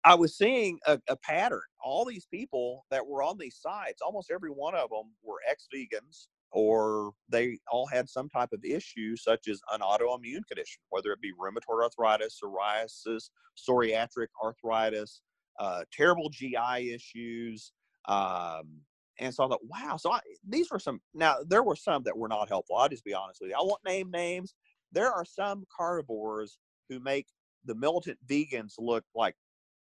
I 0.04 0.16
was 0.16 0.38
seeing 0.38 0.80
a, 0.88 1.00
a, 1.10 1.16
pattern. 1.16 1.62
All 1.84 2.06
these 2.06 2.26
people 2.26 2.86
that 2.90 3.06
were 3.06 3.22
on 3.22 3.38
these 3.38 3.58
sites, 3.58 4.02
almost 4.02 4.32
every 4.32 4.50
one 4.50 4.74
of 4.74 4.90
them 4.90 5.12
were 5.24 5.38
ex 5.48 5.68
vegans 5.74 6.28
or 6.52 7.14
they 7.30 7.58
all 7.72 7.88
had 7.88 8.10
some 8.10 8.30
type 8.30 8.50
of 8.52 8.64
issue 8.64 9.16
such 9.16 9.48
as 9.48 9.62
an 9.72 9.80
autoimmune 9.80 10.46
condition, 10.48 10.82
whether 10.90 11.12
it 11.12 11.22
be 11.22 11.32
rheumatoid 11.32 11.82
arthritis, 11.82 12.40
psoriasis, 12.44 13.30
psoriatic 13.58 14.28
arthritis, 14.44 15.22
uh, 15.62 15.84
terrible 15.93 16.28
GI 16.30 16.91
issues. 16.91 17.72
Um, 18.07 18.82
and 19.20 19.34
so 19.34 19.45
I 19.45 19.47
thought, 19.47 19.59
wow. 19.64 19.95
So 19.97 20.12
I, 20.12 20.20
these 20.47 20.72
were 20.72 20.80
some. 20.80 20.99
Now 21.14 21.36
there 21.47 21.62
were 21.62 21.76
some 21.76 22.01
that 22.03 22.18
were 22.18 22.28
not 22.28 22.49
helpful. 22.49 22.78
I'll 22.78 22.89
just 22.89 23.05
be 23.05 23.14
honest 23.14 23.39
with 23.41 23.51
you. 23.51 23.55
I 23.55 23.62
won't 23.62 23.86
name 23.86 24.09
names. 24.09 24.55
There 24.91 25.12
are 25.12 25.24
some 25.24 25.64
carnivores 25.76 26.57
who 26.89 26.99
make 26.99 27.28
the 27.66 27.76
militant 27.76 28.18
vegans 28.28 28.74
look 28.80 29.03
like 29.14 29.36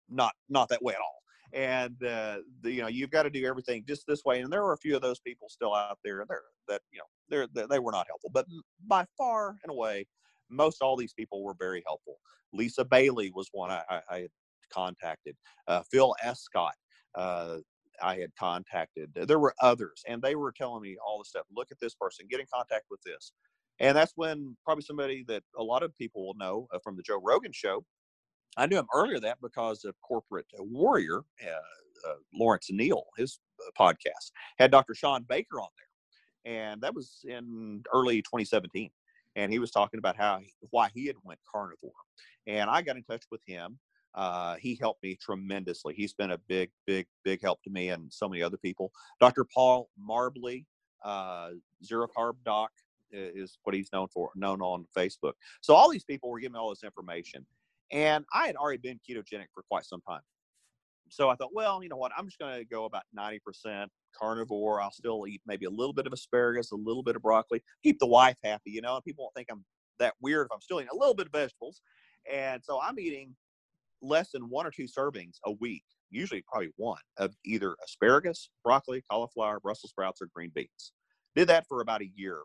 not 0.07 0.33
not 0.49 0.69
that 0.69 0.83
way 0.83 0.93
at 0.93 0.99
all. 0.99 1.17
And 1.53 1.95
uh, 2.03 2.37
the, 2.61 2.71
you 2.71 2.81
know 2.83 2.87
you've 2.87 3.09
got 3.09 3.23
to 3.23 3.31
do 3.31 3.43
everything 3.45 3.83
just 3.87 4.05
this 4.05 4.23
way. 4.23 4.41
And 4.41 4.53
there 4.53 4.63
were 4.63 4.73
a 4.73 4.77
few 4.77 4.95
of 4.95 5.01
those 5.01 5.19
people 5.19 5.49
still 5.49 5.73
out 5.73 5.97
there 6.03 6.23
there 6.29 6.43
that 6.67 6.81
you 6.91 6.99
know 6.99 7.47
they 7.55 7.65
they 7.65 7.79
were 7.79 7.91
not 7.91 8.05
helpful. 8.07 8.29
But 8.31 8.45
by 8.85 9.05
far 9.17 9.57
and 9.63 9.71
away, 9.71 10.05
most 10.47 10.83
all 10.83 10.95
these 10.95 11.13
people 11.13 11.43
were 11.43 11.55
very 11.57 11.81
helpful. 11.87 12.17
Lisa 12.53 12.85
Bailey 12.85 13.31
was 13.33 13.49
one 13.51 13.71
I, 13.71 13.81
I, 13.89 14.01
I 14.09 14.27
contacted. 14.73 15.35
Uh, 15.67 15.81
Phil 15.91 16.15
Escott, 16.23 16.73
uh, 17.15 17.57
I 18.01 18.17
had 18.17 18.35
contacted. 18.37 19.11
There 19.15 19.39
were 19.39 19.53
others, 19.61 20.03
and 20.07 20.21
they 20.21 20.35
were 20.35 20.51
telling 20.51 20.81
me 20.81 20.97
all 21.05 21.19
the 21.19 21.25
stuff. 21.25 21.45
Look 21.55 21.71
at 21.71 21.79
this 21.79 21.93
person. 21.95 22.27
Get 22.29 22.39
in 22.39 22.47
contact 22.51 22.85
with 22.89 23.01
this. 23.03 23.33
And 23.79 23.97
that's 23.97 24.13
when 24.15 24.55
probably 24.63 24.83
somebody 24.83 25.23
that 25.27 25.43
a 25.57 25.63
lot 25.63 25.83
of 25.83 25.95
people 25.97 26.25
will 26.25 26.35
know 26.35 26.67
uh, 26.73 26.79
from 26.83 26.95
the 26.95 27.03
Joe 27.03 27.19
Rogan 27.23 27.51
show. 27.51 27.83
I 28.57 28.67
knew 28.67 28.77
him 28.77 28.87
earlier 28.93 29.19
that 29.19 29.39
because 29.41 29.85
of 29.85 29.95
Corporate 30.01 30.45
Warrior, 30.59 31.19
uh, 31.43 32.09
uh, 32.09 32.15
Lawrence 32.33 32.67
Neal, 32.69 33.05
his 33.17 33.39
podcast, 33.79 34.31
had 34.59 34.71
Dr. 34.71 34.93
Shawn 34.93 35.25
Baker 35.27 35.61
on 35.61 35.69
there. 35.77 36.53
And 36.53 36.81
that 36.81 36.93
was 36.93 37.21
in 37.23 37.83
early 37.93 38.21
2017. 38.21 38.89
And 39.35 39.51
he 39.51 39.59
was 39.59 39.71
talking 39.71 39.97
about 39.97 40.17
how 40.17 40.41
why 40.71 40.89
he 40.93 41.05
had 41.05 41.15
went 41.23 41.39
carnivore. 41.49 41.91
And 42.47 42.69
I 42.69 42.81
got 42.81 42.97
in 42.97 43.03
touch 43.03 43.23
with 43.31 43.41
him 43.47 43.79
uh, 44.13 44.55
he 44.55 44.75
helped 44.75 45.03
me 45.03 45.15
tremendously. 45.15 45.93
He's 45.93 46.13
been 46.13 46.31
a 46.31 46.37
big, 46.37 46.71
big, 46.85 47.07
big 47.23 47.41
help 47.41 47.61
to 47.63 47.69
me 47.69 47.89
and 47.89 48.11
so 48.11 48.27
many 48.27 48.41
other 48.41 48.57
people. 48.57 48.91
Dr. 49.19 49.45
Paul 49.45 49.89
Mabry, 49.97 50.65
uh, 51.03 51.51
Zero 51.83 52.07
Carb 52.07 52.35
Doc, 52.45 52.71
is 53.11 53.57
what 53.63 53.75
he's 53.75 53.91
known 53.91 54.07
for, 54.07 54.31
known 54.35 54.61
on 54.61 54.85
Facebook. 54.95 55.33
So 55.61 55.73
all 55.73 55.89
these 55.89 56.03
people 56.05 56.29
were 56.29 56.39
giving 56.39 56.53
me 56.53 56.59
all 56.59 56.69
this 56.69 56.83
information, 56.83 57.45
and 57.91 58.25
I 58.33 58.47
had 58.47 58.55
already 58.55 58.77
been 58.77 58.99
ketogenic 59.07 59.47
for 59.53 59.63
quite 59.63 59.85
some 59.85 60.01
time. 60.07 60.21
So 61.09 61.29
I 61.29 61.35
thought, 61.35 61.53
well, 61.53 61.83
you 61.83 61.89
know 61.89 61.97
what? 61.97 62.13
I'm 62.17 62.25
just 62.25 62.39
going 62.39 62.57
to 62.57 62.63
go 62.63 62.85
about 62.85 63.03
90% 63.17 63.87
carnivore. 64.17 64.81
I'll 64.81 64.91
still 64.91 65.27
eat 65.27 65.41
maybe 65.45 65.65
a 65.65 65.69
little 65.69 65.91
bit 65.91 66.07
of 66.07 66.13
asparagus, 66.13 66.71
a 66.71 66.75
little 66.75 67.03
bit 67.03 67.17
of 67.17 67.21
broccoli, 67.21 67.61
keep 67.83 67.99
the 67.99 68.07
wife 68.07 68.37
happy, 68.43 68.71
you 68.71 68.81
know, 68.81 68.95
and 68.95 69.03
people 69.03 69.25
won't 69.25 69.35
think 69.35 69.49
I'm 69.51 69.65
that 69.99 70.13
weird 70.21 70.45
if 70.45 70.53
I'm 70.53 70.61
still 70.61 70.79
eating 70.79 70.89
a 70.93 70.97
little 70.97 71.13
bit 71.13 71.25
of 71.27 71.33
vegetables. 71.33 71.81
And 72.31 72.63
so 72.63 72.79
I'm 72.81 72.97
eating 72.97 73.35
less 74.01 74.31
than 74.31 74.49
one 74.49 74.65
or 74.65 74.71
two 74.71 74.85
servings 74.85 75.37
a 75.45 75.51
week, 75.51 75.83
usually 76.09 76.43
probably 76.47 76.71
one, 76.77 77.01
of 77.17 77.35
either 77.45 77.75
asparagus, 77.85 78.49
broccoli, 78.63 79.03
cauliflower, 79.09 79.59
Brussels 79.59 79.91
sprouts, 79.91 80.21
or 80.21 80.29
green 80.33 80.51
beans. 80.53 80.93
Did 81.35 81.47
that 81.49 81.65
for 81.67 81.81
about 81.81 82.01
a 82.01 82.11
year. 82.15 82.41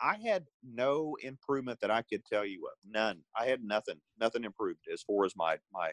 I 0.00 0.16
had 0.16 0.44
no 0.64 1.16
improvement 1.22 1.78
that 1.80 1.90
I 1.90 2.02
could 2.02 2.24
tell 2.24 2.44
you 2.44 2.66
of. 2.66 2.78
None. 2.90 3.20
I 3.38 3.46
had 3.46 3.62
nothing. 3.62 3.96
Nothing 4.18 4.44
improved 4.44 4.80
as 4.92 5.02
far 5.02 5.24
as 5.24 5.34
my 5.36 5.58
my 5.72 5.92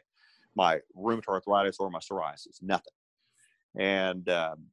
my 0.55 0.79
rheumatoid 0.95 1.27
arthritis 1.27 1.77
or 1.79 1.89
my 1.89 1.99
psoriasis. 1.99 2.61
Nothing. 2.61 2.93
And 3.77 4.27
um, 4.29 4.65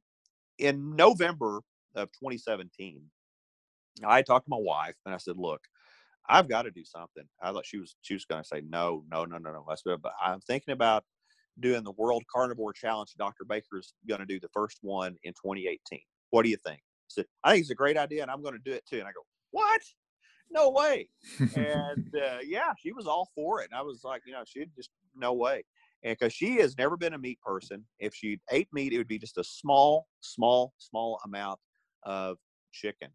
in 0.57 0.95
November 0.95 1.59
of 1.95 2.11
2017, 2.13 3.01
I 4.05 4.21
talked 4.21 4.45
to 4.45 4.49
my 4.49 4.57
wife 4.59 4.95
and 5.05 5.13
I 5.13 5.17
said, 5.17 5.37
"Look, 5.37 5.61
I've 6.29 6.49
got 6.49 6.63
to 6.63 6.71
do 6.71 6.83
something. 6.83 7.23
I 7.41 7.51
thought 7.51 7.65
she 7.65 7.77
was 7.77 7.95
she 8.01 8.13
was 8.13 8.25
going 8.25 8.41
to 8.41 8.47
say 8.47 8.61
no, 8.67 9.03
no, 9.11 9.25
no, 9.25 9.37
no, 9.37 9.51
no. 9.51 9.65
That's 9.67 9.83
but 9.83 10.13
I'm 10.23 10.39
thinking 10.41 10.73
about 10.73 11.03
doing 11.59 11.83
the 11.83 11.91
World 11.91 12.23
Carnivore 12.33 12.73
Challenge. 12.73 13.11
Dr. 13.17 13.45
Baker's 13.47 13.93
going 14.07 14.19
to 14.19 14.25
do 14.25 14.39
the 14.39 14.49
first 14.53 14.79
one 14.81 15.15
in 15.23 15.33
2018. 15.33 15.99
What 16.31 16.43
do 16.43 16.49
you 16.49 16.57
think? 16.65 16.79
I 16.79 17.09
said, 17.09 17.25
I 17.43 17.51
think 17.51 17.61
it's 17.61 17.69
a 17.69 17.75
great 17.75 17.97
idea, 17.97 18.23
and 18.23 18.31
I'm 18.31 18.41
going 18.41 18.55
to 18.55 18.69
do 18.69 18.73
it 18.73 18.83
too. 18.89 18.97
And 18.97 19.07
I 19.07 19.11
go, 19.11 19.21
what? 19.51 19.81
No 20.51 20.69
way. 20.69 21.09
and 21.55 22.13
uh, 22.15 22.39
yeah, 22.43 22.73
she 22.79 22.91
was 22.91 23.07
all 23.07 23.29
for 23.35 23.61
it. 23.61 23.69
And 23.71 23.79
I 23.79 23.83
was 23.83 24.01
like, 24.03 24.21
you 24.25 24.33
know, 24.33 24.43
she 24.45 24.65
just 24.75 24.89
no 25.15 25.33
way. 25.33 25.63
And 26.03 26.17
because 26.17 26.33
she 26.33 26.57
has 26.57 26.77
never 26.77 26.97
been 26.97 27.13
a 27.13 27.17
meat 27.17 27.39
person, 27.41 27.85
if 27.99 28.13
she 28.13 28.39
ate 28.51 28.67
meat, 28.73 28.93
it 28.93 28.97
would 28.97 29.07
be 29.07 29.17
just 29.17 29.37
a 29.37 29.43
small, 29.43 30.07
small, 30.21 30.73
small 30.77 31.19
amount 31.25 31.59
of 32.03 32.37
chicken. 32.71 33.09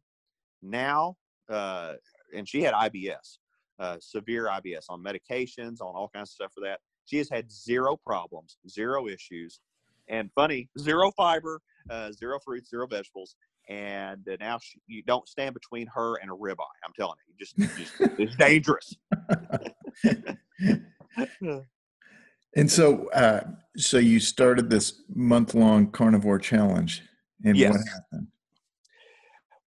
Now, 0.63 1.17
uh, 1.49 1.95
and 2.35 2.49
she 2.49 2.63
had 2.63 2.75
IBS, 2.75 3.39
uh, 3.79 3.97
severe 4.01 4.47
IBS 4.47 4.87
on 4.89 5.03
medications, 5.03 5.81
on 5.81 5.95
all 5.95 6.11
kinds 6.15 6.31
of 6.31 6.35
stuff 6.35 6.53
for 6.55 6.61
that. 6.61 6.81
She 7.07 7.19
has 7.19 7.29
had 7.29 7.51
zero 7.51 7.97
problems, 7.97 8.59
zero 8.69 9.09
issues, 9.09 9.61
and 10.09 10.31
funny, 10.35 10.69
zero 10.79 11.11
fiber, 11.17 11.61
uh, 11.89 12.13
zero 12.13 12.39
fruits, 12.45 12.71
zero 12.71 12.87
vegetables. 12.87 13.37
And 13.69 14.27
uh, 14.29 14.37
now 14.41 14.59
she, 14.61 14.81
you 14.87 15.03
don't 15.03 15.29
stand 15.29 15.55
between 15.55 15.87
her 15.95 16.17
and 16.17 16.31
a 16.31 16.35
ribeye. 16.35 16.57
I'm 16.85 16.93
telling 16.97 17.17
you, 17.27 17.35
just, 17.39 17.57
just 17.77 17.93
it's 18.19 18.37
dangerous. 18.37 18.95
and 22.57 22.71
so, 22.71 23.09
uh, 23.11 23.43
so 23.77 23.99
you 23.99 24.19
started 24.19 24.71
this 24.71 25.03
month 25.15 25.55
long 25.55 25.91
carnivore 25.91 26.39
challenge, 26.39 27.03
and 27.45 27.57
yes. 27.57 27.73
what 27.73 27.81
happened? 27.89 28.27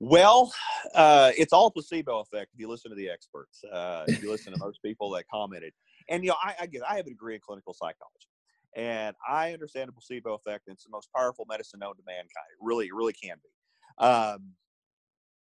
Well, 0.05 0.53
uh, 0.97 1.31
it's 1.39 1.53
all 1.53 1.71
placebo 1.71 2.19
effect 2.19 2.51
if 2.53 2.59
you 2.59 2.69
listen 2.69 2.91
to 2.91 2.97
the 2.97 3.09
experts. 3.09 3.63
Uh, 3.63 4.03
if 4.09 4.21
you 4.21 4.33
listen 4.33 4.53
to 4.53 4.59
most 4.59 4.83
people 4.83 5.09
that 5.11 5.27
commented, 5.33 5.73
and 6.09 6.25
you 6.25 6.31
know, 6.31 6.37
I, 6.43 6.57
I 6.63 6.67
get, 6.67 6.83
I 6.83 6.97
have 6.97 7.07
a 7.07 7.11
degree 7.11 7.37
in 7.37 7.41
clinical 7.41 7.73
psychology, 7.73 8.27
and 8.75 9.15
I 9.29 9.53
understand 9.53 9.87
the 9.87 9.93
placebo 9.93 10.35
effect. 10.35 10.65
It's 10.67 10.83
the 10.83 10.91
most 10.91 11.09
powerful 11.15 11.47
medicine 11.49 11.79
known 11.79 11.95
to 11.95 12.03
mankind. 12.05 12.27
It 12.51 12.59
really, 12.61 12.87
it 12.87 12.95
really 12.97 13.13
can 13.13 13.37
be. 13.45 14.05
Um, 14.05 14.55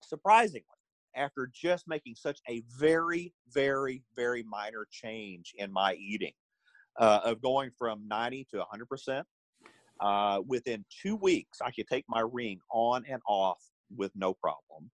surprisingly, 0.02 0.66
after 1.16 1.50
just 1.50 1.88
making 1.88 2.16
such 2.16 2.40
a 2.46 2.62
very, 2.78 3.32
very, 3.50 4.02
very 4.14 4.42
minor 4.42 4.86
change 4.90 5.54
in 5.56 5.72
my 5.72 5.94
eating, 5.94 6.34
uh, 6.98 7.20
of 7.24 7.40
going 7.40 7.70
from 7.78 8.06
90 8.08 8.46
to 8.50 8.58
100 8.58 8.86
percent, 8.90 9.26
uh, 10.00 10.42
within 10.46 10.84
two 11.02 11.16
weeks, 11.16 11.62
I 11.64 11.70
could 11.70 11.88
take 11.88 12.04
my 12.10 12.22
ring 12.30 12.60
on 12.70 13.06
and 13.08 13.22
off 13.26 13.62
with 13.96 14.12
no 14.14 14.34
problem. 14.34 14.90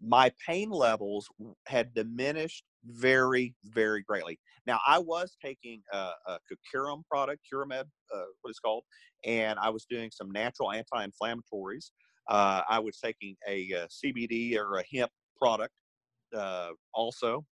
My 0.00 0.32
pain 0.46 0.70
levels 0.70 1.28
had 1.66 1.92
diminished 1.94 2.64
very, 2.84 3.54
very 3.64 4.02
greatly. 4.02 4.38
Now, 4.66 4.80
I 4.86 4.98
was 4.98 5.36
taking 5.44 5.82
a, 5.92 6.10
a 6.26 6.38
Curum 6.70 7.02
product, 7.10 7.42
Curamed, 7.52 7.88
uh, 8.14 8.24
what 8.40 8.50
it's 8.50 8.60
called, 8.60 8.84
and 9.24 9.58
I 9.58 9.70
was 9.70 9.86
doing 9.90 10.10
some 10.12 10.30
natural 10.30 10.70
anti 10.70 11.06
inflammatories. 11.06 11.90
Uh, 12.28 12.62
I 12.68 12.78
was 12.78 12.98
taking 12.98 13.34
a, 13.48 13.70
a, 13.72 13.88
CBD 13.88 14.56
or 14.56 14.78
a 14.78 14.84
hemp 14.94 15.10
product 15.40 15.72
uh, 16.36 16.70
also. 16.92 17.44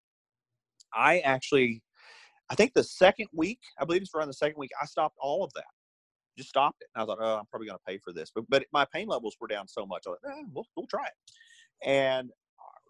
I 0.94 1.20
actually, 1.20 1.82
I 2.50 2.54
think 2.54 2.74
the 2.74 2.84
second 2.84 3.28
week, 3.32 3.60
I 3.80 3.84
believe 3.84 4.02
it's 4.02 4.14
around 4.14 4.28
the 4.28 4.34
second 4.34 4.58
week, 4.58 4.70
I 4.80 4.86
stopped 4.86 5.16
all 5.18 5.42
of 5.42 5.52
that 5.54 5.64
just 6.36 6.48
stopped 6.48 6.82
it. 6.82 6.88
And 6.94 7.02
I 7.02 7.06
thought, 7.06 7.18
oh, 7.20 7.38
I'm 7.38 7.46
probably 7.46 7.68
going 7.68 7.78
to 7.78 7.84
pay 7.86 7.98
for 7.98 8.12
this. 8.12 8.30
But 8.34 8.44
but 8.48 8.64
my 8.72 8.86
pain 8.92 9.08
levels 9.08 9.36
were 9.40 9.48
down 9.48 9.68
so 9.68 9.86
much. 9.86 10.04
I 10.06 10.10
thought, 10.10 10.18
eh, 10.26 10.42
we'll, 10.52 10.66
we'll 10.76 10.86
try 10.86 11.06
it. 11.06 11.88
And 11.88 12.30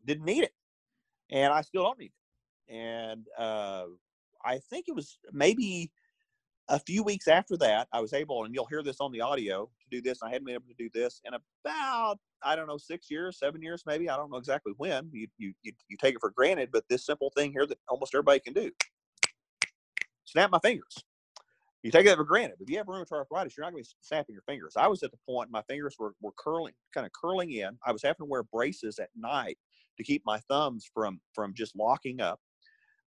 didn't 0.04 0.24
need 0.24 0.44
it. 0.44 0.52
And 1.30 1.52
I 1.52 1.62
still 1.62 1.82
don't 1.82 1.98
need 1.98 2.12
it. 2.68 2.74
And 2.74 3.26
uh, 3.38 3.86
I 4.44 4.58
think 4.70 4.86
it 4.88 4.94
was 4.94 5.18
maybe 5.32 5.90
a 6.68 6.78
few 6.80 7.02
weeks 7.02 7.28
after 7.28 7.56
that, 7.58 7.86
I 7.92 8.00
was 8.00 8.12
able, 8.12 8.44
and 8.44 8.54
you'll 8.54 8.66
hear 8.66 8.82
this 8.82 8.96
on 9.00 9.12
the 9.12 9.20
audio, 9.20 9.66
to 9.66 9.96
do 9.96 10.02
this. 10.02 10.22
I 10.22 10.30
hadn't 10.30 10.46
been 10.46 10.54
able 10.54 10.66
to 10.68 10.74
do 10.76 10.90
this 10.92 11.20
in 11.24 11.32
about, 11.34 12.18
I 12.42 12.56
don't 12.56 12.66
know, 12.66 12.76
six 12.76 13.08
years, 13.08 13.38
seven 13.38 13.62
years, 13.62 13.84
maybe. 13.86 14.10
I 14.10 14.16
don't 14.16 14.30
know 14.30 14.36
exactly 14.36 14.72
when. 14.76 15.08
You, 15.12 15.28
you, 15.38 15.52
you, 15.62 15.72
you 15.88 15.96
take 15.96 16.16
it 16.16 16.20
for 16.20 16.30
granted, 16.30 16.70
but 16.72 16.84
this 16.88 17.06
simple 17.06 17.30
thing 17.36 17.52
here 17.52 17.66
that 17.66 17.78
almost 17.88 18.14
everybody 18.14 18.40
can 18.40 18.52
do 18.52 18.70
snap 20.26 20.50
my 20.50 20.58
fingers 20.58 21.04
you 21.86 21.92
take 21.92 22.06
that 22.06 22.16
for 22.16 22.24
granted. 22.24 22.56
If 22.60 22.68
you 22.68 22.78
have 22.78 22.86
rheumatoid 22.86 23.12
arthritis, 23.12 23.56
you're 23.56 23.64
not 23.64 23.72
going 23.72 23.84
to 23.84 23.88
be 23.88 23.94
snapping 24.00 24.32
your 24.32 24.42
fingers. 24.42 24.74
I 24.76 24.88
was 24.88 25.04
at 25.04 25.12
the 25.12 25.18
point 25.24 25.50
my 25.52 25.62
fingers 25.62 25.94
were, 25.98 26.14
were 26.20 26.32
curling, 26.36 26.74
kind 26.92 27.06
of 27.06 27.12
curling 27.12 27.52
in. 27.52 27.78
I 27.86 27.92
was 27.92 28.02
having 28.02 28.18
to 28.18 28.24
wear 28.24 28.42
braces 28.42 28.98
at 28.98 29.10
night 29.16 29.56
to 29.96 30.02
keep 30.02 30.22
my 30.26 30.40
thumbs 30.48 30.84
from 30.92 31.20
from 31.32 31.54
just 31.54 31.76
locking 31.76 32.20
up. 32.20 32.40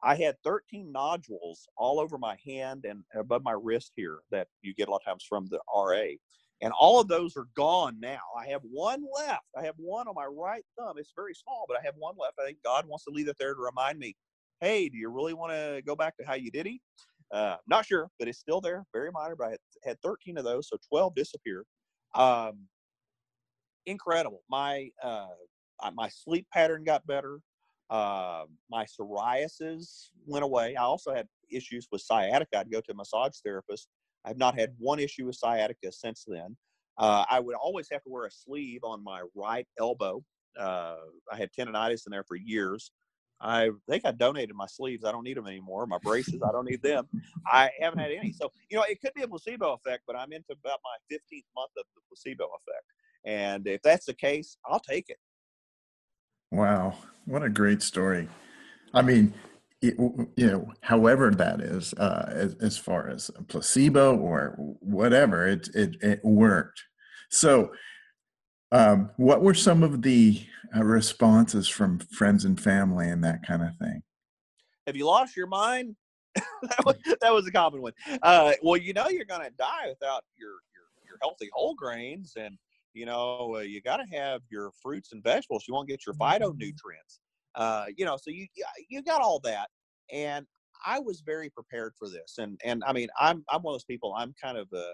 I 0.00 0.14
had 0.14 0.36
13 0.44 0.92
nodules 0.92 1.66
all 1.76 1.98
over 1.98 2.18
my 2.18 2.36
hand 2.46 2.84
and 2.88 3.02
above 3.16 3.42
my 3.42 3.56
wrist 3.60 3.92
here 3.96 4.18
that 4.30 4.46
you 4.62 4.72
get 4.74 4.86
a 4.86 4.92
lot 4.92 5.00
of 5.04 5.04
times 5.04 5.26
from 5.28 5.46
the 5.46 5.58
RA. 5.74 6.14
And 6.60 6.72
all 6.78 7.00
of 7.00 7.08
those 7.08 7.36
are 7.36 7.48
gone 7.56 7.98
now. 7.98 8.20
I 8.38 8.46
have 8.46 8.62
one 8.62 9.04
left. 9.12 9.46
I 9.56 9.64
have 9.64 9.74
one 9.76 10.06
on 10.06 10.14
my 10.14 10.26
right 10.26 10.64
thumb. 10.78 10.98
It's 10.98 11.12
very 11.16 11.34
small, 11.34 11.64
but 11.66 11.76
I 11.76 11.84
have 11.84 11.94
one 11.96 12.14
left. 12.16 12.34
I 12.40 12.46
think 12.46 12.58
God 12.64 12.86
wants 12.86 13.04
to 13.06 13.10
leave 13.10 13.28
it 13.28 13.36
there 13.40 13.54
to 13.54 13.60
remind 13.60 13.98
me, 13.98 14.14
hey, 14.60 14.88
do 14.88 14.96
you 14.96 15.08
really 15.08 15.34
want 15.34 15.52
to 15.52 15.82
go 15.84 15.96
back 15.96 16.16
to 16.18 16.26
how 16.26 16.34
you 16.34 16.50
did 16.52 16.66
it? 16.66 16.80
Uh, 17.32 17.56
not 17.66 17.84
sure, 17.84 18.08
but 18.18 18.28
it's 18.28 18.38
still 18.38 18.60
there, 18.60 18.84
very 18.92 19.10
minor. 19.12 19.36
But 19.36 19.48
I 19.48 19.50
had, 19.50 19.58
had 19.84 20.00
13 20.02 20.38
of 20.38 20.44
those, 20.44 20.68
so 20.68 20.76
12 20.88 21.14
disappeared. 21.14 21.64
Um, 22.14 22.66
incredible. 23.86 24.42
My 24.48 24.90
uh, 25.02 25.28
my 25.94 26.08
sleep 26.08 26.46
pattern 26.52 26.84
got 26.84 27.06
better. 27.06 27.40
Uh, 27.90 28.44
my 28.70 28.84
psoriasis 28.84 30.08
went 30.26 30.44
away. 30.44 30.76
I 30.76 30.82
also 30.82 31.14
had 31.14 31.26
issues 31.50 31.88
with 31.90 32.02
sciatica. 32.02 32.58
I'd 32.58 32.70
go 32.70 32.80
to 32.80 32.92
a 32.92 32.94
massage 32.94 33.36
therapist. 33.44 33.88
I've 34.24 34.36
not 34.36 34.58
had 34.58 34.74
one 34.78 34.98
issue 34.98 35.26
with 35.26 35.36
sciatica 35.36 35.90
since 35.92 36.24
then. 36.26 36.56
Uh, 36.98 37.24
I 37.30 37.40
would 37.40 37.54
always 37.54 37.88
have 37.92 38.02
to 38.02 38.10
wear 38.10 38.26
a 38.26 38.30
sleeve 38.30 38.80
on 38.82 39.02
my 39.02 39.22
right 39.34 39.66
elbow. 39.78 40.22
Uh, 40.58 40.96
I 41.32 41.36
had 41.36 41.50
tendonitis 41.56 42.06
in 42.06 42.10
there 42.10 42.24
for 42.24 42.36
years. 42.36 42.90
I 43.41 43.70
think 43.89 44.05
I 44.05 44.11
donated 44.11 44.55
my 44.57 44.66
sleeves. 44.66 45.05
I 45.05 45.12
don't 45.12 45.24
need 45.24 45.36
them 45.36 45.47
anymore. 45.47 45.86
My 45.86 45.99
braces, 45.99 46.41
I 46.43 46.51
don't 46.51 46.68
need 46.68 46.82
them. 46.82 47.07
I 47.47 47.70
haven't 47.80 48.01
had 48.01 48.11
any. 48.11 48.32
So, 48.32 48.51
you 48.68 48.76
know, 48.76 48.84
it 48.89 49.01
could 49.01 49.14
be 49.14 49.22
a 49.22 49.28
placebo 49.28 49.74
effect, 49.74 50.03
but 50.07 50.16
I'm 50.16 50.32
into 50.32 50.53
about 50.53 50.80
my 50.84 51.14
15th 51.16 51.45
month 51.55 51.70
of 51.78 51.84
the 51.95 52.01
placebo 52.09 52.45
effect. 52.45 52.84
And 53.24 53.66
if 53.66 53.82
that's 53.82 54.07
the 54.07 54.14
case, 54.14 54.57
I'll 54.66 54.80
take 54.80 55.09
it. 55.09 55.18
Wow. 56.51 56.97
What 57.26 57.43
a 57.43 57.49
great 57.49 57.82
story. 57.82 58.28
I 58.95 59.03
mean, 59.03 59.34
it, 59.80 59.95
you 59.99 60.47
know, 60.47 60.72
however 60.80 61.30
that 61.30 61.61
is, 61.61 61.95
uh, 61.95 62.30
as, 62.32 62.55
as 62.61 62.78
far 62.78 63.09
as 63.09 63.30
a 63.36 63.43
placebo 63.43 64.16
or 64.16 64.57
whatever, 64.80 65.47
it, 65.47 65.68
it, 65.74 65.97
it 66.03 66.20
worked. 66.24 66.82
So, 67.30 67.70
Um, 68.70 69.10
what 69.16 69.42
were 69.42 69.54
some 69.54 69.82
of 69.82 70.02
the 70.02 70.42
uh, 70.76 70.84
responses 70.84 71.68
from 71.68 71.98
friends 71.98 72.44
and 72.44 72.60
family 72.60 73.08
and 73.08 73.24
that 73.24 73.46
kind 73.46 73.62
of 73.62 73.76
thing? 73.76 74.02
Have 74.86 74.96
you 74.96 75.06
lost 75.06 75.36
your 75.36 75.46
mind? 75.46 75.96
that, 76.34 76.84
was, 76.84 76.96
that 77.20 77.32
was 77.32 77.46
a 77.46 77.50
common 77.50 77.82
one. 77.82 77.92
Uh, 78.22 78.52
well, 78.62 78.76
you 78.76 78.92
know 78.92 79.08
you're 79.08 79.24
going 79.24 79.42
to 79.42 79.50
die 79.58 79.88
without 79.88 80.24
your, 80.38 80.50
your 80.50 80.84
your 81.06 81.18
healthy 81.22 81.48
whole 81.52 81.74
grains, 81.74 82.34
and 82.38 82.56
you 82.92 83.06
know 83.06 83.56
uh, 83.56 83.60
you 83.60 83.80
got 83.80 83.96
to 83.96 84.16
have 84.16 84.42
your 84.50 84.70
fruits 84.82 85.12
and 85.12 85.22
vegetables. 85.22 85.64
You 85.66 85.74
won't 85.74 85.88
get 85.88 86.06
your 86.06 86.14
phytonutrients. 86.14 87.18
Uh, 87.54 87.86
you 87.96 88.04
know, 88.04 88.16
so 88.16 88.30
you 88.30 88.46
you 88.88 89.02
got 89.02 89.20
all 89.20 89.40
that, 89.40 89.68
and 90.12 90.46
I 90.84 91.00
was 91.00 91.22
very 91.22 91.50
prepared 91.50 91.94
for 91.98 92.08
this, 92.08 92.36
and 92.38 92.60
and 92.64 92.84
I 92.86 92.92
mean 92.92 93.08
I'm 93.18 93.44
I'm 93.48 93.62
one 93.62 93.72
of 93.72 93.76
those 93.76 93.84
people. 93.84 94.14
I'm 94.16 94.34
kind 94.40 94.58
of 94.58 94.68
a 94.72 94.92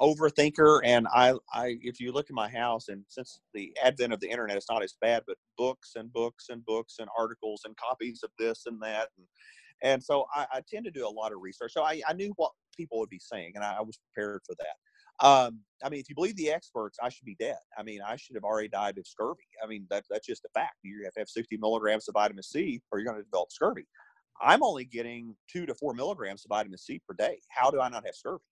overthinker 0.00 0.80
and 0.84 1.06
I, 1.14 1.34
I 1.52 1.76
if 1.82 2.00
you 2.00 2.12
look 2.12 2.30
at 2.30 2.34
my 2.34 2.48
house 2.48 2.88
and 2.88 3.04
since 3.08 3.40
the 3.54 3.76
advent 3.82 4.12
of 4.12 4.20
the 4.20 4.28
internet 4.30 4.56
it's 4.56 4.70
not 4.70 4.82
as 4.82 4.94
bad 5.00 5.22
but 5.26 5.36
books 5.58 5.92
and 5.96 6.12
books 6.12 6.46
and 6.50 6.64
books 6.64 6.96
and 6.98 7.08
articles 7.18 7.62
and 7.64 7.76
copies 7.76 8.22
of 8.22 8.30
this 8.38 8.64
and 8.66 8.80
that 8.82 9.08
and 9.16 9.26
and 9.84 10.02
so 10.02 10.26
I, 10.34 10.46
I 10.52 10.60
tend 10.68 10.84
to 10.84 10.92
do 10.92 11.06
a 11.06 11.10
lot 11.10 11.32
of 11.32 11.40
research. 11.40 11.72
So 11.72 11.82
I, 11.82 12.00
I 12.06 12.12
knew 12.12 12.32
what 12.36 12.52
people 12.76 13.00
would 13.00 13.10
be 13.10 13.18
saying 13.18 13.52
and 13.56 13.64
I, 13.64 13.78
I 13.78 13.80
was 13.80 13.98
prepared 13.98 14.42
for 14.46 14.54
that. 14.60 15.26
Um, 15.26 15.60
I 15.84 15.88
mean 15.88 16.00
if 16.00 16.08
you 16.08 16.14
believe 16.14 16.36
the 16.36 16.50
experts 16.50 16.98
I 17.02 17.08
should 17.10 17.26
be 17.26 17.36
dead. 17.38 17.58
I 17.78 17.82
mean 17.82 18.00
I 18.06 18.16
should 18.16 18.36
have 18.36 18.44
already 18.44 18.68
died 18.68 18.98
of 18.98 19.06
scurvy. 19.06 19.46
I 19.62 19.66
mean 19.66 19.86
that, 19.90 20.04
that's 20.08 20.26
just 20.26 20.44
a 20.46 20.48
fact. 20.58 20.76
You 20.82 21.02
have 21.04 21.14
to 21.14 21.20
have 21.20 21.28
60 21.28 21.56
milligrams 21.58 22.08
of 22.08 22.14
vitamin 22.14 22.42
C 22.42 22.80
or 22.90 22.98
you're 22.98 23.06
going 23.06 23.18
to 23.18 23.24
develop 23.24 23.52
scurvy. 23.52 23.86
I'm 24.40 24.62
only 24.62 24.84
getting 24.84 25.36
two 25.52 25.66
to 25.66 25.74
four 25.74 25.94
milligrams 25.94 26.44
of 26.44 26.48
vitamin 26.48 26.78
C 26.78 27.00
per 27.06 27.14
day. 27.14 27.38
How 27.48 27.70
do 27.70 27.80
I 27.80 27.88
not 27.88 28.06
have 28.06 28.14
scurvy 28.14 28.42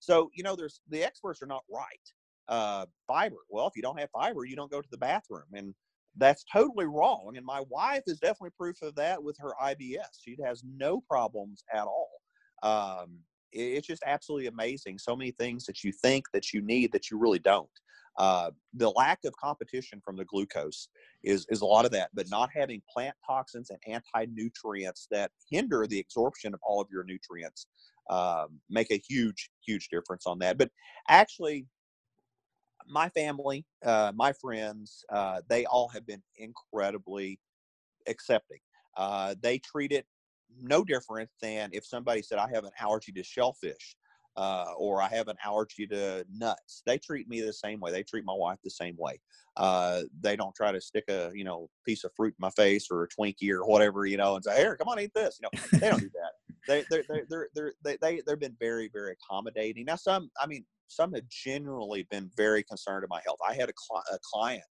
so, 0.00 0.30
you 0.34 0.42
know, 0.42 0.56
there's 0.56 0.80
the 0.88 1.04
experts 1.04 1.42
are 1.42 1.46
not 1.46 1.64
right. 1.70 2.12
Uh, 2.48 2.86
fiber. 3.06 3.36
Well, 3.50 3.66
if 3.66 3.76
you 3.76 3.82
don't 3.82 3.98
have 3.98 4.10
fiber, 4.10 4.44
you 4.44 4.56
don't 4.56 4.70
go 4.70 4.80
to 4.80 4.88
the 4.90 4.98
bathroom. 4.98 5.44
And 5.52 5.74
that's 6.16 6.44
totally 6.50 6.86
wrong. 6.86 7.34
And 7.36 7.44
my 7.44 7.62
wife 7.68 8.02
is 8.06 8.18
definitely 8.18 8.50
proof 8.56 8.80
of 8.82 8.94
that 8.96 9.22
with 9.22 9.36
her 9.38 9.52
IBS. 9.62 10.22
She 10.22 10.36
has 10.44 10.62
no 10.64 11.00
problems 11.00 11.62
at 11.72 11.84
all. 11.84 12.10
Um, 12.62 13.18
it's 13.52 13.86
just 13.86 14.02
absolutely 14.06 14.46
amazing. 14.46 14.98
So 14.98 15.16
many 15.16 15.30
things 15.32 15.64
that 15.66 15.84
you 15.84 15.92
think 15.92 16.26
that 16.32 16.52
you 16.52 16.60
need 16.60 16.92
that 16.92 17.10
you 17.10 17.18
really 17.18 17.38
don't. 17.38 17.68
Uh, 18.18 18.50
the 18.74 18.90
lack 18.90 19.20
of 19.24 19.36
competition 19.36 20.02
from 20.04 20.16
the 20.16 20.24
glucose 20.24 20.88
is, 21.22 21.46
is 21.50 21.60
a 21.60 21.66
lot 21.66 21.84
of 21.84 21.92
that, 21.92 22.10
but 22.14 22.28
not 22.28 22.50
having 22.52 22.82
plant 22.92 23.14
toxins 23.24 23.70
and 23.70 23.78
anti 23.86 24.26
nutrients 24.32 25.06
that 25.10 25.30
hinder 25.48 25.86
the 25.86 26.00
absorption 26.00 26.52
of 26.52 26.60
all 26.64 26.80
of 26.80 26.88
your 26.90 27.04
nutrients 27.04 27.68
um, 28.08 28.60
make 28.68 28.90
a 28.90 29.02
huge, 29.08 29.50
huge 29.64 29.88
difference 29.88 30.26
on 30.26 30.38
that. 30.40 30.58
But 30.58 30.70
actually, 31.08 31.66
my 32.86 33.08
family, 33.10 33.64
uh, 33.84 34.12
my 34.14 34.32
friends, 34.32 35.04
uh, 35.10 35.42
they 35.48 35.66
all 35.66 35.88
have 35.88 36.06
been 36.06 36.22
incredibly 36.36 37.38
accepting. 38.06 38.58
Uh, 38.96 39.34
they 39.40 39.58
treat 39.58 39.92
it 39.92 40.06
no 40.60 40.84
different 40.84 41.28
than 41.42 41.70
if 41.72 41.84
somebody 41.84 42.22
said, 42.22 42.38
I 42.38 42.48
have 42.52 42.64
an 42.64 42.70
allergy 42.80 43.12
to 43.12 43.22
shellfish. 43.22 43.96
Uh, 44.36 44.72
or 44.76 45.02
I 45.02 45.08
have 45.08 45.26
an 45.26 45.36
allergy 45.44 45.84
to 45.88 46.24
nuts. 46.32 46.84
They 46.86 46.96
treat 46.96 47.28
me 47.28 47.40
the 47.40 47.52
same 47.52 47.80
way. 47.80 47.90
They 47.90 48.04
treat 48.04 48.24
my 48.24 48.34
wife 48.34 48.58
the 48.62 48.70
same 48.70 48.94
way. 48.96 49.18
Uh, 49.56 50.02
they 50.20 50.36
don't 50.36 50.54
try 50.54 50.70
to 50.70 50.80
stick 50.80 51.02
a 51.08 51.32
you 51.34 51.42
know 51.42 51.68
piece 51.84 52.04
of 52.04 52.12
fruit 52.14 52.36
in 52.38 52.40
my 52.40 52.50
face 52.50 52.86
or 52.88 53.02
a 53.02 53.08
Twinkie 53.08 53.50
or 53.50 53.66
whatever 53.66 54.06
you 54.06 54.16
know 54.16 54.36
and 54.36 54.44
say, 54.44 54.56
"Here, 54.56 54.76
come 54.76 54.86
on, 54.86 55.00
eat 55.00 55.12
this." 55.12 55.40
You 55.40 55.48
know, 55.48 55.78
they 55.80 55.90
don't 55.90 55.98
do 55.98 56.10
that 56.14 56.47
they 56.66 56.84
they're 56.90 57.04
they 57.84 57.96
they 58.00 58.22
they've 58.26 58.40
been 58.40 58.56
very 58.58 58.90
very 58.92 59.12
accommodating. 59.12 59.84
Now 59.84 59.96
some 59.96 60.30
I 60.40 60.46
mean 60.46 60.64
some 60.88 61.12
have 61.12 61.28
generally 61.28 62.06
been 62.10 62.30
very 62.36 62.62
concerned 62.62 63.04
about 63.04 63.16
my 63.16 63.22
health. 63.24 63.38
I 63.46 63.54
had 63.54 63.68
a, 63.68 63.74
cl- 63.76 64.04
a 64.10 64.18
client 64.22 64.64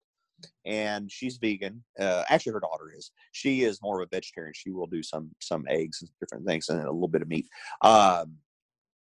and 0.66 1.12
she's 1.12 1.38
vegan. 1.38 1.84
Uh, 2.00 2.24
actually, 2.30 2.54
her 2.54 2.60
daughter 2.60 2.92
is. 2.96 3.12
She 3.32 3.64
is 3.64 3.82
more 3.82 4.02
of 4.02 4.08
a 4.08 4.16
vegetarian. 4.16 4.54
She 4.56 4.72
will 4.72 4.88
do 4.88 5.04
some 5.04 5.32
some 5.40 5.66
eggs 5.70 6.02
and 6.02 6.10
different 6.20 6.46
things 6.46 6.70
and 6.70 6.80
a 6.82 6.92
little 6.92 7.08
bit 7.08 7.22
of 7.22 7.28
meat. 7.28 7.48
Um, 7.82 8.38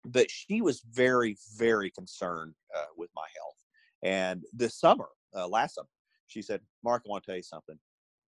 but 0.05 0.31
she 0.31 0.61
was 0.61 0.83
very 0.93 1.37
very 1.57 1.91
concerned 1.91 2.55
uh, 2.77 2.87
with 2.97 3.11
my 3.15 3.27
health. 3.37 3.57
And 4.03 4.45
this 4.53 4.79
summer, 4.79 5.09
uh, 5.35 5.49
last 5.49 5.75
summer, 5.75 5.89
she 6.27 6.43
said, 6.43 6.61
"Mark, 6.85 7.03
I 7.07 7.11
want 7.11 7.25
to 7.25 7.31
tell 7.31 7.37
you 7.37 7.43
something. 7.43 7.79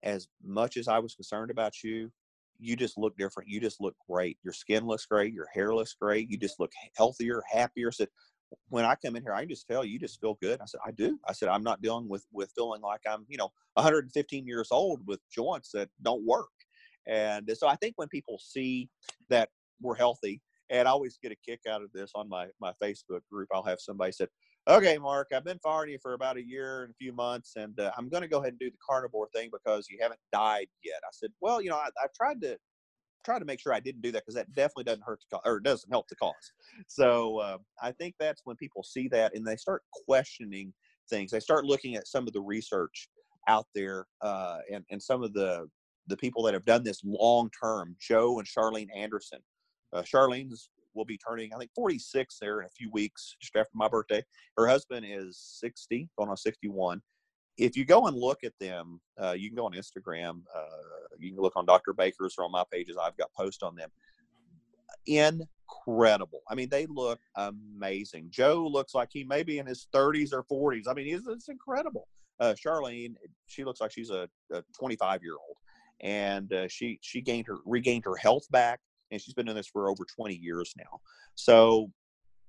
As 0.03 0.29
much 0.43 0.77
as 0.77 0.89
I 0.89 0.99
was 0.99 1.15
concerned 1.15 1.51
about 1.51 1.83
you, 1.83 2.11
you 2.59 2.77
just 2.77 2.99
look 2.99 3.17
different. 3.17 3.49
You 3.49 3.61
just 3.61 3.81
look 3.81 3.95
great. 4.09 4.39
Your 4.43 4.53
skin 4.53 4.87
looks 4.87 5.07
great. 5.07 5.33
Your 5.33 5.49
hair 5.53 5.75
looks 5.75 5.95
great. 5.95 6.31
You 6.31 6.37
just 6.37 6.59
look 6.61 6.73
healthier, 6.97 7.43
happier. 7.51 7.89
I 7.89 7.91
said, 7.91 8.09
when 8.69 8.85
I 8.85 8.95
come 8.95 9.17
in 9.17 9.23
here, 9.23 9.35
I 9.35 9.41
can 9.41 9.49
just 9.49 9.67
tell 9.67 9.85
you 9.85 9.99
just 9.99 10.21
feel 10.21 10.39
good. 10.41 10.61
I 10.61 10.67
said, 10.67 10.81
I 10.85 10.91
do. 10.91 11.19
I 11.27 11.33
said, 11.33 11.49
I'm 11.49 11.63
not 11.63 11.83
dealing 11.83 12.09
with 12.09 12.27
with 12.33 12.51
feeling 12.55 12.81
like 12.81 13.01
I'm, 13.09 13.25
you 13.29 13.37
know, 13.37 13.51
115 13.75 14.47
years 14.47 14.69
old 14.71 15.01
with 15.07 15.21
joints 15.31 15.71
that 15.73 15.89
don't 16.03 16.25
work. 16.25 16.49
And 17.07 17.51
so 17.55 17.69
I 17.69 17.77
think 17.77 17.95
when 17.97 18.09
people 18.09 18.39
see 18.39 18.89
that 19.29 19.51
we're 19.81 19.95
healthy, 19.95 20.43
and 20.71 20.87
I 20.87 20.91
always 20.91 21.19
get 21.23 21.33
a 21.33 21.37
kick 21.37 21.61
out 21.69 21.83
of 21.83 21.93
this 21.93 22.11
on 22.15 22.29
my 22.29 22.49
my 22.61 22.73
Facebook 22.83 23.21
group. 23.31 23.49
I'll 23.53 23.63
have 23.63 23.81
somebody 23.81 24.13
said, 24.13 24.29
"Okay, 24.69 24.99
Mark, 24.99 25.29
I've 25.35 25.45
been 25.45 25.59
following 25.61 25.91
you 25.91 25.99
for 25.99 26.12
about 26.12 26.37
a 26.37 26.43
year 26.43 26.83
and 26.85 26.91
a 26.91 26.95
few 26.95 27.12
months, 27.12 27.55
and 27.57 27.79
uh, 27.81 27.91
I'm 27.97 28.09
going 28.09 28.23
to 28.23 28.29
go 28.29 28.39
ahead 28.39 28.53
and 28.53 28.59
do 28.59 28.71
the 28.71 28.77
carnivore 28.87 29.29
thing 29.35 29.49
because 29.53 29.89
you 29.89 29.99
haven't 30.01 30.21
died 30.33 30.66
yet." 30.85 31.01
I 31.05 31.09
said, 31.12 31.31
"Well, 31.41 31.62
you 31.62 31.71
know, 31.71 31.77
I, 31.77 31.89
I 31.99 32.07
tried 32.14 32.41
to 32.43 32.59
try 33.25 33.39
to 33.39 33.45
make 33.45 33.61
sure 33.61 33.73
I 33.73 33.81
didn't 33.81 34.03
do 34.03 34.12
that 34.12 34.25
because 34.25 34.35
that 34.35 34.53
definitely 34.55 34.85
doesn't 34.85 35.05
hurt 35.05 35.21
the 35.21 35.37
cause 35.37 35.43
or 35.47 35.61
doesn't 35.61 35.91
help 35.91 36.09
the 36.09 36.16
cause." 36.16 36.53
So 36.87 37.39
uh, 37.39 37.59
I 37.83 37.93
think 37.93 38.14
that's 38.21 38.43
when 38.45 38.57
people 38.57 38.83
see 38.83 39.09
that 39.09 39.35
and 39.35 39.47
they 39.47 39.57
start 39.57 39.83
questioning 40.07 40.73
things. 41.09 41.31
They 41.31 41.41
start 41.41 41.64
looking 41.64 41.97
at 41.97 42.07
some 42.07 42.27
of 42.27 42.35
the 42.35 42.43
research 42.43 43.09
out 43.49 43.66
there 43.75 44.07
uh, 44.21 44.59
and 44.73 44.85
and 44.91 45.03
some 45.03 45.23
of 45.23 45.33
the 45.33 45.69
the 46.09 46.16
people 46.16 46.43
that 46.43 46.55
have 46.55 46.64
done 46.64 46.83
this 46.85 47.03
long 47.05 47.51
term. 47.59 47.97
Joe 48.01 48.39
and 48.39 48.47
Charlene 48.47 48.89
Andersen 48.95 49.41
uh, 49.93 50.03
Charlene's 50.03 50.71
will 50.99 51.07
be 51.07 51.17
turning, 51.17 51.55
I 51.55 51.59
think, 51.59 51.71
46 51.75 52.39
there 52.41 52.61
in 52.61 52.67
a 52.67 52.71
few 52.71 52.91
weeks, 52.91 53.37
just 53.41 53.57
after 53.57 53.71
my 53.75 53.89
birthday. 53.89 54.23
Her 54.57 54.67
husband 54.67 55.07
is 55.09 55.39
60, 55.61 56.09
going 56.19 56.29
on 56.29 56.37
61. 56.37 57.01
If 57.57 57.77
you 57.77 57.85
go 57.85 58.07
and 58.07 58.17
look 58.17 58.45
at 58.45 58.53
them, 58.61 59.01
uh, 59.21 59.33
you 59.33 59.49
can 59.49 59.57
go 59.57 59.67
on 59.67 59.73
Instagram. 59.73 60.43
Uh, 60.55 60.67
you 61.19 61.33
can 61.33 61.41
look 61.41 61.57
on 61.57 61.65
Dr. 61.65 61.93
Baker's 61.93 62.35
or 62.39 62.45
on 62.45 62.53
my 62.53 62.65
pages. 62.71 62.97
I've 63.01 63.17
got 63.17 63.33
posts 63.33 63.63
on 63.63 63.75
them. 63.75 63.91
Incredible. 65.07 66.43
I 66.49 66.55
mean, 66.55 66.69
they 66.69 66.87
look 66.87 67.21
amazing. 67.37 68.29
Joe 68.31 68.69
looks 68.71 68.95
like 68.95 69.09
he 69.13 69.25
may 69.25 69.43
be 69.43 69.59
in 69.59 69.67
his 69.67 69.89
30s 69.95 70.33
or 70.33 70.45
40s. 70.45 70.85
I 70.89 70.95
mean, 70.95 71.15
it's, 71.15 71.27
it's 71.27 71.49
incredible. 71.49 72.09
Uh, 72.41 72.55
Charlene, 72.55 73.15
she 73.47 73.65
looks 73.65 73.81
like 73.81 73.91
she's 73.91 74.11
a 74.11 74.29
25 74.79 75.23
year 75.23 75.33
old, 75.33 75.57
and 76.01 76.53
uh, 76.53 76.69
she 76.69 76.99
she 77.03 77.21
gained 77.21 77.49
her 77.49 77.57
regained 77.65 78.05
her 78.05 78.15
health 78.15 78.49
back 78.53 78.79
and 79.11 79.21
she's 79.21 79.35
been 79.35 79.47
doing 79.47 79.57
this 79.57 79.67
for 79.67 79.89
over 79.89 80.05
20 80.05 80.35
years 80.35 80.75
now. 80.77 81.01
So 81.35 81.91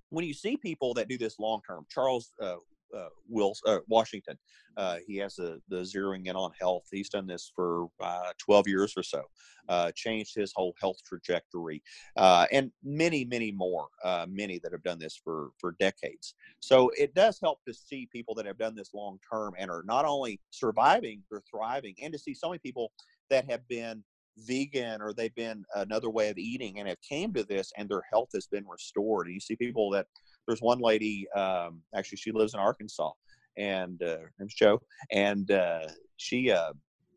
when 0.10 0.26
you 0.26 0.34
see 0.34 0.57
people 0.57 0.93
that 0.95 1.07
do 1.07 1.18
this 1.18 1.39
long 1.39 1.62
term, 1.68 1.86
Charles 1.89 2.32
uh, 2.41 2.55
uh, 2.95 3.10
Wills, 3.28 3.62
uh, 3.68 3.80
Washington, 3.88 4.38
uh, 4.76 4.97
he 5.05 5.18
has 5.18 5.36
the, 5.36 5.62
the 5.70 5.82
zeroing 5.82 6.26
in 6.26 6.36
on 6.36 6.51
health. 6.60 6.88
He's 6.91 7.10
done 7.10 7.28
this 7.28 7.51
for 7.55 7.88
uh, 7.99 8.32
12 8.39 8.68
years 8.68 8.93
or 8.97 9.03
so, 9.03 9.24
uh, 9.68 9.91
changed 9.95 10.34
his 10.36 10.51
whole 10.55 10.74
health 10.82 10.97
trajectory, 11.05 11.84
and 12.18 12.72
many, 12.84 13.26
many 13.26 13.51
more, 13.51 13.88
many 14.28 14.60
that 14.64 14.72
have 14.72 14.84
done 14.84 14.97
this 14.97 15.20
for, 15.24 15.49
for 15.60 15.76
decades. 15.80 16.34
So 16.60 16.89
it 16.97 17.14
does 17.14 17.39
help 17.39 17.60
to 17.68 17.74
see 17.74 18.10
people 18.12 18.34
that 18.36 18.47
have 18.47 18.57
done 18.57 18.76
this 18.76 18.93
long 18.93 19.20
term 19.32 19.53
and 19.60 19.70
are 19.70 19.84
not 19.86 20.05
only 20.05 20.39
surviving, 20.49 21.22
they're 21.30 21.43
thriving, 21.49 21.93
and 22.01 22.12
to 22.14 22.20
see 22.20 22.34
so 22.34 22.49
many 22.49 22.60
people 22.60 22.91
that 23.30 23.49
have 23.49 23.68
been 23.68 24.03
vegan 24.45 25.01
or 25.01 25.13
they've 25.13 25.35
been 25.35 25.63
another 25.75 26.09
way 26.09 26.29
of 26.29 26.37
eating 26.37 26.79
and 26.79 26.87
have 26.87 27.01
came 27.01 27.33
to 27.33 27.43
this 27.43 27.71
and 27.77 27.89
their 27.89 28.03
health 28.11 28.29
has 28.33 28.47
been 28.47 28.65
restored. 28.67 29.27
And 29.27 29.33
you 29.33 29.39
see 29.39 29.55
people 29.55 29.89
that 29.91 30.07
there's 30.47 30.61
one 30.61 30.79
lady, 30.79 31.27
um, 31.35 31.81
actually 31.95 32.17
she 32.17 32.31
lives 32.31 32.53
in 32.53 32.59
Arkansas 32.59 33.11
and 33.57 34.01
uh, 34.01 34.17
her 34.17 34.33
name's 34.39 34.53
Joe, 34.53 34.81
and 35.11 35.51
uh, 35.51 35.87
she 36.17 36.51
uh, 36.51 36.73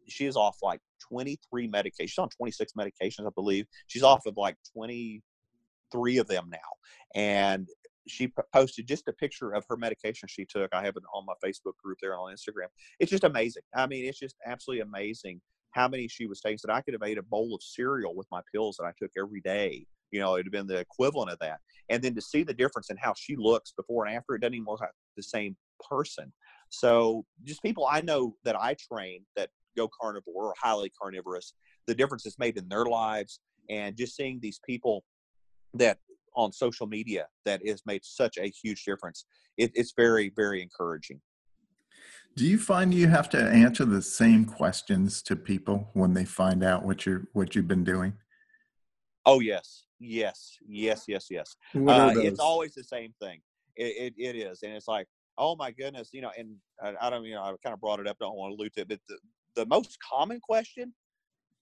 she 0.08 0.26
is 0.26 0.36
off 0.36 0.58
like 0.62 0.80
23 1.08 1.68
medications. 1.68 2.08
She's 2.08 2.18
on 2.18 2.28
26 2.28 2.72
medications, 2.72 3.26
I 3.26 3.30
believe. 3.34 3.66
She's 3.86 4.02
off 4.02 4.26
of 4.26 4.36
like 4.36 4.56
23 4.74 6.18
of 6.18 6.26
them 6.26 6.48
now, 6.50 6.58
and 7.14 7.68
she 8.08 8.32
posted 8.52 8.88
just 8.88 9.06
a 9.06 9.12
picture 9.12 9.52
of 9.52 9.64
her 9.68 9.76
medication 9.76 10.28
she 10.28 10.44
took. 10.44 10.74
I 10.74 10.84
have 10.84 10.96
it 10.96 11.04
on 11.14 11.24
my 11.24 11.34
Facebook 11.44 11.76
group 11.82 11.98
there 12.02 12.18
on 12.18 12.34
Instagram. 12.34 12.66
It's 12.98 13.10
just 13.10 13.24
amazing. 13.24 13.62
I 13.74 13.86
mean, 13.86 14.04
it's 14.04 14.18
just 14.18 14.36
absolutely 14.44 14.82
amazing 14.82 15.40
how 15.72 15.88
many 15.88 16.08
she 16.08 16.26
was 16.26 16.40
taking. 16.40 16.58
Said 16.58 16.70
I 16.70 16.80
could 16.80 16.94
have 16.94 17.02
ate 17.02 17.18
a 17.18 17.22
bowl 17.22 17.54
of 17.54 17.62
cereal 17.62 18.14
with 18.14 18.26
my 18.30 18.40
pills 18.52 18.76
that 18.78 18.86
I 18.86 18.92
took 18.98 19.10
every 19.18 19.40
day. 19.40 19.86
You 20.10 20.20
know, 20.20 20.34
it'd 20.34 20.46
have 20.46 20.52
been 20.52 20.66
the 20.66 20.78
equivalent 20.78 21.30
of 21.30 21.38
that. 21.40 21.58
And 21.88 22.02
then 22.02 22.14
to 22.14 22.20
see 22.20 22.42
the 22.42 22.54
difference 22.54 22.90
in 22.90 22.96
how 22.98 23.14
she 23.16 23.34
looks 23.36 23.72
before 23.72 24.06
and 24.06 24.14
after, 24.14 24.34
it 24.34 24.40
doesn't 24.40 24.54
even 24.54 24.66
look 24.66 24.80
like 24.80 24.90
the 25.16 25.22
same 25.22 25.56
person. 25.88 26.32
So 26.68 27.24
just 27.44 27.62
people 27.62 27.86
I 27.90 28.02
know 28.02 28.36
that 28.44 28.56
I 28.60 28.74
train 28.74 29.24
that 29.36 29.50
go 29.76 29.88
carnivore 30.00 30.48
or 30.48 30.54
highly 30.60 30.90
carnivorous, 31.00 31.54
the 31.86 31.94
difference 31.94 32.26
it's 32.26 32.38
made 32.38 32.58
in 32.58 32.68
their 32.68 32.84
lives, 32.84 33.40
and 33.70 33.96
just 33.96 34.16
seeing 34.16 34.38
these 34.40 34.60
people 34.66 35.04
that 35.74 35.98
on 36.34 36.52
social 36.52 36.86
media 36.86 37.26
that 37.44 37.66
has 37.66 37.82
made 37.86 38.04
such 38.04 38.38
a 38.38 38.50
huge 38.62 38.84
difference. 38.84 39.26
It, 39.56 39.70
it's 39.74 39.92
very, 39.96 40.32
very 40.34 40.62
encouraging. 40.62 41.20
Do 42.34 42.46
you 42.46 42.58
find 42.58 42.94
you 42.94 43.08
have 43.08 43.28
to 43.30 43.38
answer 43.38 43.84
the 43.84 44.00
same 44.00 44.46
questions 44.46 45.22
to 45.24 45.36
people 45.36 45.90
when 45.92 46.14
they 46.14 46.24
find 46.24 46.64
out 46.64 46.84
what 46.84 47.04
you're 47.04 47.24
what 47.32 47.54
you've 47.54 47.68
been 47.68 47.84
doing? 47.84 48.14
Oh 49.26 49.40
yes, 49.40 49.84
yes, 50.00 50.56
yes, 50.66 51.04
yes, 51.06 51.26
yes. 51.30 51.56
Uh, 51.74 52.12
it's 52.16 52.40
always 52.40 52.74
the 52.74 52.84
same 52.84 53.12
thing. 53.20 53.40
It, 53.76 54.14
it, 54.16 54.22
it 54.22 54.36
is, 54.36 54.62
and 54.62 54.72
it's 54.72 54.88
like, 54.88 55.06
oh 55.36 55.56
my 55.56 55.72
goodness, 55.72 56.08
you 56.12 56.22
know. 56.22 56.30
And 56.36 56.56
I, 56.82 56.94
I 57.00 57.10
don't, 57.10 57.24
you 57.24 57.34
know, 57.34 57.42
I 57.42 57.54
kind 57.62 57.74
of 57.74 57.80
brought 57.80 58.00
it 58.00 58.06
up. 58.06 58.18
Don't 58.18 58.36
want 58.36 58.52
to 58.52 58.56
allude 58.56 58.72
to 58.74 58.80
it, 58.82 58.88
but 58.88 59.00
the, 59.08 59.18
the 59.54 59.66
most 59.66 59.98
common 60.00 60.40
question: 60.40 60.94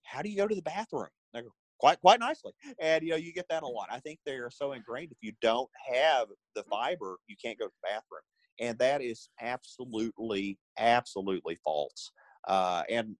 How 0.03 0.21
do 0.21 0.29
you 0.29 0.37
go 0.37 0.47
to 0.47 0.55
the 0.55 0.61
bathroom? 0.61 1.09
Like, 1.33 1.45
quite 1.79 1.99
quite 1.99 2.21
nicely, 2.21 2.53
and 2.79 3.03
you 3.03 3.09
know, 3.09 3.17
you 3.17 3.33
get 3.33 3.45
that 3.49 3.63
a 3.63 3.67
lot. 3.67 3.89
I 3.91 3.99
think 3.99 4.19
they 4.25 4.35
are 4.35 4.51
so 4.51 4.71
ingrained. 4.71 5.11
If 5.11 5.17
you 5.21 5.33
don't 5.41 5.69
have 5.93 6.27
the 6.55 6.63
fiber, 6.63 7.17
you 7.27 7.35
can't 7.43 7.59
go 7.59 7.65
to 7.65 7.71
the 7.71 7.89
bathroom, 7.89 8.23
and 8.59 8.77
that 8.79 9.01
is 9.01 9.29
absolutely, 9.41 10.59
absolutely 10.77 11.55
false. 11.63 12.11
Uh, 12.47 12.83
and 12.89 13.15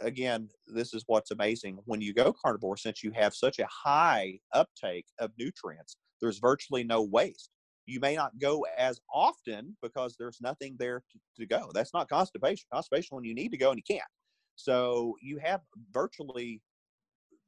again, 0.00 0.48
this 0.66 0.94
is 0.94 1.04
what's 1.06 1.30
amazing. 1.30 1.78
When 1.84 2.00
you 2.00 2.12
go 2.14 2.32
carnivore, 2.32 2.76
since 2.76 3.02
you 3.02 3.10
have 3.12 3.34
such 3.34 3.58
a 3.58 3.66
high 3.66 4.38
uptake 4.52 5.06
of 5.18 5.30
nutrients, 5.38 5.96
there's 6.20 6.38
virtually 6.38 6.84
no 6.84 7.02
waste. 7.02 7.50
You 7.86 8.00
may 8.00 8.16
not 8.16 8.38
go 8.38 8.64
as 8.78 9.00
often 9.12 9.76
because 9.82 10.16
there's 10.18 10.38
nothing 10.40 10.76
there 10.78 11.02
to, 11.12 11.18
to 11.40 11.46
go. 11.46 11.70
That's 11.74 11.92
not 11.92 12.08
constipation. 12.08 12.64
Constipation 12.72 13.14
when 13.14 13.24
you 13.24 13.34
need 13.34 13.50
to 13.50 13.58
go 13.58 13.70
and 13.70 13.78
you 13.78 13.96
can't. 13.96 14.08
So 14.56 15.16
you 15.20 15.38
have 15.38 15.60
virtually 15.92 16.62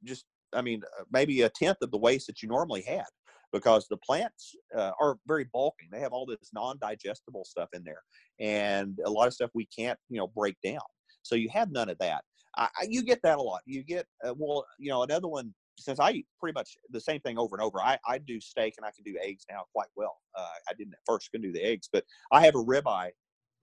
just, 0.03 0.25
I 0.53 0.61
mean, 0.61 0.81
uh, 0.99 1.05
maybe 1.11 1.41
a 1.41 1.49
tenth 1.49 1.77
of 1.81 1.91
the 1.91 1.97
waste 1.97 2.27
that 2.27 2.43
you 2.43 2.49
normally 2.49 2.83
had 2.83 3.05
because 3.53 3.87
the 3.87 3.97
plants 3.97 4.55
uh, 4.75 4.91
are 4.99 5.17
very 5.27 5.45
bulking. 5.53 5.87
They 5.91 5.99
have 5.99 6.13
all 6.13 6.25
this 6.25 6.49
non-digestible 6.53 7.45
stuff 7.45 7.69
in 7.73 7.83
there, 7.83 8.01
and 8.39 8.97
a 9.05 9.09
lot 9.09 9.27
of 9.27 9.33
stuff 9.33 9.51
we 9.53 9.67
can't, 9.67 9.97
you 10.09 10.17
know, 10.17 10.27
break 10.27 10.57
down. 10.63 10.81
So 11.23 11.35
you 11.35 11.49
have 11.49 11.71
none 11.71 11.89
of 11.89 11.97
that. 11.99 12.23
I, 12.57 12.69
you 12.87 13.03
get 13.03 13.21
that 13.23 13.37
a 13.37 13.41
lot. 13.41 13.61
You 13.65 13.83
get 13.83 14.05
uh, 14.27 14.33
well, 14.35 14.65
you 14.79 14.89
know, 14.89 15.03
another 15.03 15.27
one. 15.27 15.53
Since 15.79 15.99
I 15.99 16.09
eat 16.09 16.25
pretty 16.39 16.55
much 16.55 16.75
the 16.89 16.99
same 16.99 17.21
thing 17.21 17.37
over 17.37 17.55
and 17.55 17.63
over, 17.63 17.79
I, 17.79 17.99
I 18.07 18.17
do 18.17 18.41
steak 18.41 18.73
and 18.77 18.85
I 18.85 18.89
can 18.89 19.03
do 19.03 19.15
eggs 19.21 19.45
now 19.47 19.65
quite 19.73 19.89
well. 19.95 20.17
Uh, 20.35 20.47
I 20.67 20.73
didn't 20.73 20.93
at 20.93 20.99
first 21.05 21.29
couldn't 21.31 21.45
do 21.45 21.53
the 21.53 21.63
eggs, 21.63 21.87
but 21.93 22.03
I 22.31 22.43
have 22.43 22.55
a 22.55 22.63
ribeye, 22.63 23.11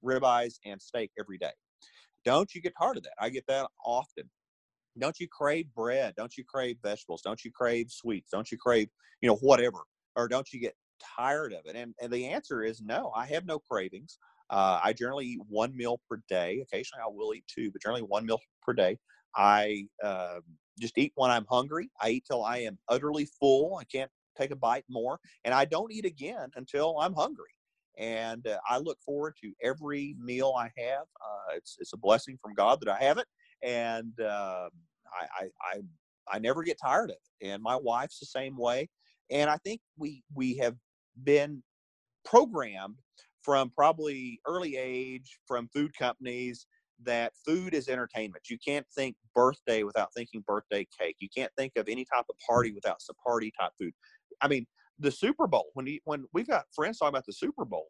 ribeyes 0.05 0.61
and 0.65 0.81
steak 0.81 1.11
every 1.19 1.39
day. 1.39 1.51
Don't 2.25 2.55
you 2.55 2.63
get 2.63 2.73
tired 2.81 2.99
of 2.99 3.03
that? 3.03 3.15
I 3.19 3.31
get 3.31 3.45
that 3.49 3.67
often. 3.85 4.31
Don't 4.99 5.19
you 5.19 5.29
crave 5.29 5.67
bread? 5.75 6.15
Don't 6.17 6.37
you 6.37 6.45
crave 6.45 6.77
vegetables? 6.83 7.23
Don't 7.23 7.45
you 7.45 7.51
crave 7.51 7.91
sweets? 7.91 8.31
Don't 8.31 8.51
you 8.51 8.59
crave, 8.59 8.89
you 9.21 9.29
know, 9.29 9.37
whatever? 9.37 9.79
Or 10.17 10.29
don't 10.29 10.53
you 10.53 10.61
get 10.61 10.77
tired 11.17 11.53
of 11.53 11.67
it? 11.67 11.77
And, 11.77 11.95
and 12.01 12.13
the 12.13 12.27
answer 12.29 12.63
is 12.63 12.81
no. 12.81 13.13
I 13.15 13.27
have 13.27 13.47
no 13.47 13.59
cravings. 13.59 14.19
Uh, 14.51 14.81
I 14.83 14.93
generally 14.93 15.27
eat 15.27 15.41
one 15.49 15.77
meal 15.77 16.01
per 16.09 16.21
day. 16.29 16.61
Occasionally, 16.63 17.03
I 17.05 17.11
will 17.11 17.35
eat 17.35 17.45
two, 17.49 17.73
but 17.73 17.83
generally 17.83 18.03
one 18.03 18.27
meal 18.27 18.39
per 18.63 18.73
day. 18.73 18.99
I 19.37 19.87
uh, 20.03 20.41
just 20.79 20.97
eat 20.97 21.13
when 21.17 21.31
I'm 21.31 21.47
hungry. 21.51 21.91
I 22.01 22.11
eat 22.11 22.25
till 22.27 22.45
I 22.45 22.59
am 22.59 22.79
utterly 22.89 23.27
full. 23.41 23.77
I 23.81 23.85
can't 23.85 24.11
take 24.37 24.51
a 24.51 24.57
bite 24.57 24.85
more, 24.89 25.19
and 25.45 25.55
I 25.55 25.65
don't 25.65 25.93
eat 25.93 26.05
again 26.05 26.51
until 26.57 26.99
I'm 27.01 27.15
hungry. 27.15 27.51
And 27.97 28.47
uh, 28.47 28.59
I 28.69 28.79
look 28.79 28.99
forward 29.01 29.35
to 29.43 29.53
every 29.63 30.17
meal 30.19 30.55
I 30.59 30.71
have. 30.77 31.03
Uh, 31.03 31.55
it's 31.57 31.77
it's 31.79 31.93
a 31.93 31.99
blessing 31.99 32.39
from 32.43 32.55
God 32.55 32.81
that 32.81 32.89
I 32.89 33.03
have 33.03 33.19
it, 33.19 33.27
and 33.65 34.13
um, 34.21 34.71
I, 35.13 35.27
I, 35.41 35.49
I 35.73 35.81
I 36.33 36.39
never 36.39 36.63
get 36.63 36.79
tired 36.83 37.11
of 37.11 37.17
it. 37.17 37.47
And 37.47 37.63
my 37.63 37.77
wife's 37.77 38.19
the 38.19 38.27
same 38.27 38.57
way. 38.57 38.89
And 39.31 39.51
I 39.51 39.57
think 39.59 39.81
we 39.97 40.23
we 40.35 40.57
have 40.59 40.77
been 41.23 41.63
programmed 42.25 42.99
from 43.43 43.71
probably 43.71 44.41
early 44.47 44.77
age 44.77 45.39
from 45.47 45.69
food 45.69 45.93
companies 45.99 46.67
that 47.03 47.33
food 47.47 47.75
is 47.75 47.89
entertainment. 47.89 48.49
You 48.49 48.59
can't 48.65 48.87
think 48.95 49.17
birthday 49.35 49.83
without 49.83 50.09
thinking 50.17 50.43
birthday 50.47 50.87
cake. 50.99 51.17
You 51.19 51.29
can't 51.37 51.53
think 51.57 51.73
of 51.77 51.89
any 51.89 52.05
type 52.05 52.25
of 52.31 52.37
party 52.47 52.73
without 52.73 53.03
some 53.03 53.17
party 53.25 53.53
type 53.59 53.73
food. 53.79 53.93
I 54.41 54.49
mean, 54.49 54.67
the 54.99 55.11
Super 55.11 55.47
Bowl, 55.47 55.67
when 55.75 55.87
he, 55.87 56.01
when 56.05 56.25
we've 56.33 56.49
got 56.49 56.65
friends 56.75 56.99
talking 56.99 57.11
about 57.11 57.27
the 57.27 57.33
Super 57.33 57.65
Bowl, 57.65 57.89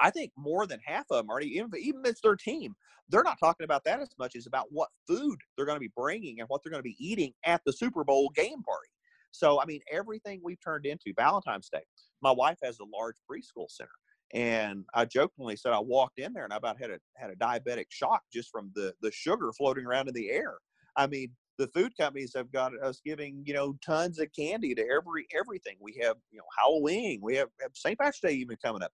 I 0.00 0.10
think 0.10 0.32
more 0.36 0.66
than 0.66 0.80
half 0.84 1.06
of 1.10 1.18
them 1.18 1.30
already, 1.30 1.56
even 1.56 1.70
even 1.78 2.00
if 2.04 2.10
it's 2.10 2.20
their 2.20 2.36
team, 2.36 2.74
they're 3.08 3.22
not 3.22 3.38
talking 3.38 3.64
about 3.64 3.84
that 3.84 4.00
as 4.00 4.10
much 4.18 4.36
as 4.36 4.46
about 4.46 4.66
what 4.70 4.88
food 5.06 5.38
they're 5.56 5.66
going 5.66 5.76
to 5.76 5.80
be 5.80 5.92
bringing 5.96 6.40
and 6.40 6.48
what 6.48 6.62
they're 6.62 6.70
going 6.70 6.82
to 6.82 6.88
be 6.88 6.96
eating 6.98 7.32
at 7.44 7.62
the 7.64 7.72
Super 7.72 8.04
Bowl 8.04 8.30
game 8.34 8.62
party. 8.62 8.88
So 9.30 9.60
I 9.60 9.64
mean, 9.66 9.80
everything 9.90 10.40
we've 10.42 10.62
turned 10.62 10.86
into 10.86 11.12
Valentine's 11.16 11.68
Day. 11.68 11.84
My 12.22 12.32
wife 12.32 12.58
has 12.62 12.78
a 12.80 12.84
large 12.84 13.16
preschool 13.30 13.70
center, 13.70 13.90
and 14.34 14.84
I 14.94 15.04
jokingly 15.04 15.56
said 15.56 15.72
I 15.72 15.78
walked 15.78 16.18
in 16.18 16.32
there 16.32 16.44
and 16.44 16.52
I 16.52 16.56
about 16.56 16.78
had 16.80 16.90
a 16.90 16.98
had 17.16 17.30
a 17.30 17.36
diabetic 17.36 17.86
shock 17.90 18.22
just 18.32 18.50
from 18.50 18.70
the 18.74 18.94
the 19.00 19.10
sugar 19.12 19.52
floating 19.52 19.86
around 19.86 20.08
in 20.08 20.14
the 20.14 20.30
air. 20.30 20.54
I 20.96 21.06
mean, 21.06 21.30
the 21.58 21.68
food 21.68 21.92
companies 21.96 22.32
have 22.34 22.50
got 22.52 22.72
us 22.82 23.00
giving 23.04 23.42
you 23.44 23.54
know 23.54 23.76
tons 23.84 24.18
of 24.18 24.28
candy 24.32 24.74
to 24.74 24.82
every 24.82 25.26
everything. 25.38 25.76
We 25.80 25.98
have 26.02 26.16
you 26.30 26.38
know 26.38 26.44
Halloween, 26.58 27.20
we 27.22 27.36
have, 27.36 27.48
have 27.60 27.72
St. 27.74 27.98
Patrick's 27.98 28.20
Day 28.20 28.32
even 28.32 28.56
coming 28.62 28.82
up. 28.82 28.92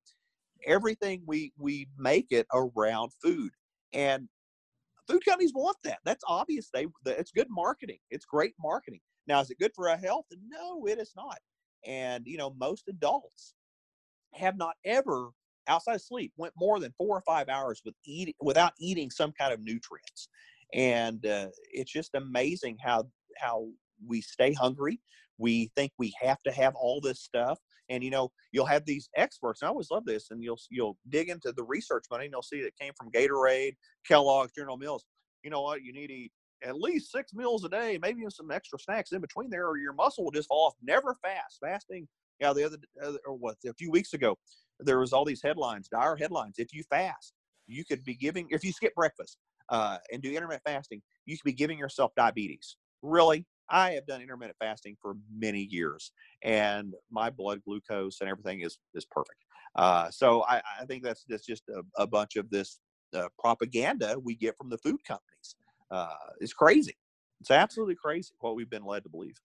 Everything 0.66 1.22
we 1.26 1.52
we 1.58 1.88
make 1.98 2.26
it 2.30 2.46
around 2.52 3.12
food, 3.22 3.52
and 3.92 4.28
food 5.08 5.24
companies 5.24 5.52
want 5.54 5.76
that. 5.84 5.98
That's 6.04 6.24
obvious. 6.28 6.70
They 6.72 6.86
it's 7.06 7.32
good 7.32 7.48
marketing. 7.50 7.98
It's 8.10 8.24
great 8.24 8.54
marketing. 8.60 9.00
Now, 9.26 9.40
is 9.40 9.50
it 9.50 9.58
good 9.58 9.72
for 9.74 9.88
our 9.88 9.96
health? 9.96 10.26
No, 10.48 10.86
it 10.86 10.98
is 10.98 11.12
not. 11.16 11.38
And 11.86 12.26
you 12.26 12.38
know, 12.38 12.54
most 12.58 12.88
adults 12.88 13.54
have 14.34 14.56
not 14.56 14.74
ever 14.84 15.30
outside 15.68 15.94
of 15.94 16.02
sleep 16.02 16.32
went 16.36 16.52
more 16.58 16.80
than 16.80 16.92
four 16.98 17.16
or 17.16 17.22
five 17.22 17.48
hours 17.48 17.80
with 17.84 17.94
eat, 18.04 18.36
without 18.40 18.72
eating 18.78 19.10
some 19.10 19.32
kind 19.32 19.52
of 19.52 19.60
nutrients 19.60 20.28
and 20.74 21.24
uh, 21.26 21.48
it's 21.72 21.92
just 21.92 22.14
amazing 22.14 22.76
how 22.82 23.06
how 23.36 23.68
we 24.06 24.20
stay 24.20 24.52
hungry 24.52 25.00
we 25.38 25.70
think 25.76 25.92
we 25.98 26.12
have 26.20 26.42
to 26.42 26.52
have 26.52 26.74
all 26.74 27.00
this 27.00 27.20
stuff 27.20 27.58
and 27.90 28.02
you 28.02 28.10
know 28.10 28.30
you'll 28.52 28.66
have 28.66 28.84
these 28.84 29.08
experts 29.16 29.62
and 29.62 29.68
i 29.68 29.70
always 29.70 29.90
love 29.90 30.04
this 30.04 30.30
and 30.30 30.42
you'll 30.42 30.58
you'll 30.70 30.96
dig 31.08 31.28
into 31.28 31.52
the 31.52 31.64
research 31.64 32.04
money 32.10 32.24
and 32.24 32.32
you'll 32.32 32.42
see 32.42 32.56
it 32.56 32.74
came 32.80 32.92
from 32.96 33.10
gatorade 33.10 33.72
kellogg's 34.08 34.52
general 34.52 34.76
mills 34.76 35.04
you 35.42 35.50
know 35.50 35.62
what 35.62 35.82
you 35.82 35.92
need 35.92 36.08
to 36.08 36.14
eat 36.14 36.32
at 36.62 36.80
least 36.80 37.12
six 37.12 37.34
meals 37.34 37.64
a 37.64 37.68
day 37.68 37.98
maybe 38.00 38.20
even 38.20 38.30
some 38.30 38.50
extra 38.50 38.78
snacks 38.78 39.12
in 39.12 39.20
between 39.20 39.50
there 39.50 39.66
or 39.66 39.76
your 39.76 39.92
muscle 39.92 40.24
will 40.24 40.30
just 40.30 40.48
fall 40.48 40.66
off 40.66 40.74
never 40.82 41.16
fast 41.22 41.58
fasting 41.62 42.08
yeah, 42.40 42.52
the 42.52 42.64
other, 42.64 42.78
or 43.26 43.34
what, 43.34 43.56
a 43.66 43.74
few 43.74 43.90
weeks 43.90 44.12
ago, 44.12 44.36
there 44.80 44.98
was 44.98 45.12
all 45.12 45.24
these 45.24 45.42
headlines, 45.42 45.88
dire 45.88 46.16
headlines. 46.16 46.56
If 46.58 46.72
you 46.72 46.82
fast, 46.90 47.32
you 47.66 47.84
could 47.84 48.04
be 48.04 48.14
giving, 48.14 48.48
if 48.50 48.64
you 48.64 48.72
skip 48.72 48.94
breakfast 48.94 49.38
uh, 49.68 49.98
and 50.12 50.22
do 50.22 50.30
intermittent 50.30 50.64
fasting, 50.64 51.00
you 51.26 51.36
could 51.36 51.44
be 51.44 51.52
giving 51.52 51.78
yourself 51.78 52.12
diabetes. 52.16 52.76
Really? 53.02 53.46
I 53.70 53.92
have 53.92 54.06
done 54.06 54.20
intermittent 54.20 54.56
fasting 54.58 54.96
for 55.00 55.16
many 55.36 55.60
years, 55.60 56.12
and 56.42 56.94
my 57.10 57.30
blood 57.30 57.62
glucose 57.64 58.20
and 58.20 58.28
everything 58.28 58.60
is 58.60 58.78
is 58.94 59.04
perfect. 59.04 59.38
Uh, 59.74 60.10
so 60.10 60.44
I, 60.44 60.62
I, 60.80 60.84
think 60.86 61.02
that's 61.02 61.24
that's 61.28 61.44
just 61.44 61.64
a, 61.68 61.82
a 62.02 62.06
bunch 62.06 62.36
of 62.36 62.48
this 62.50 62.78
uh, 63.14 63.28
propaganda 63.38 64.16
we 64.22 64.36
get 64.36 64.56
from 64.56 64.70
the 64.70 64.78
food 64.78 65.00
companies. 65.06 65.56
Uh, 65.90 66.14
it's 66.40 66.52
crazy. 66.52 66.94
It's 67.40 67.50
absolutely 67.50 67.96
crazy 67.96 68.34
what 68.40 68.54
we've 68.54 68.70
been 68.70 68.84
led 68.84 69.02
to 69.02 69.08
believe. 69.08 69.36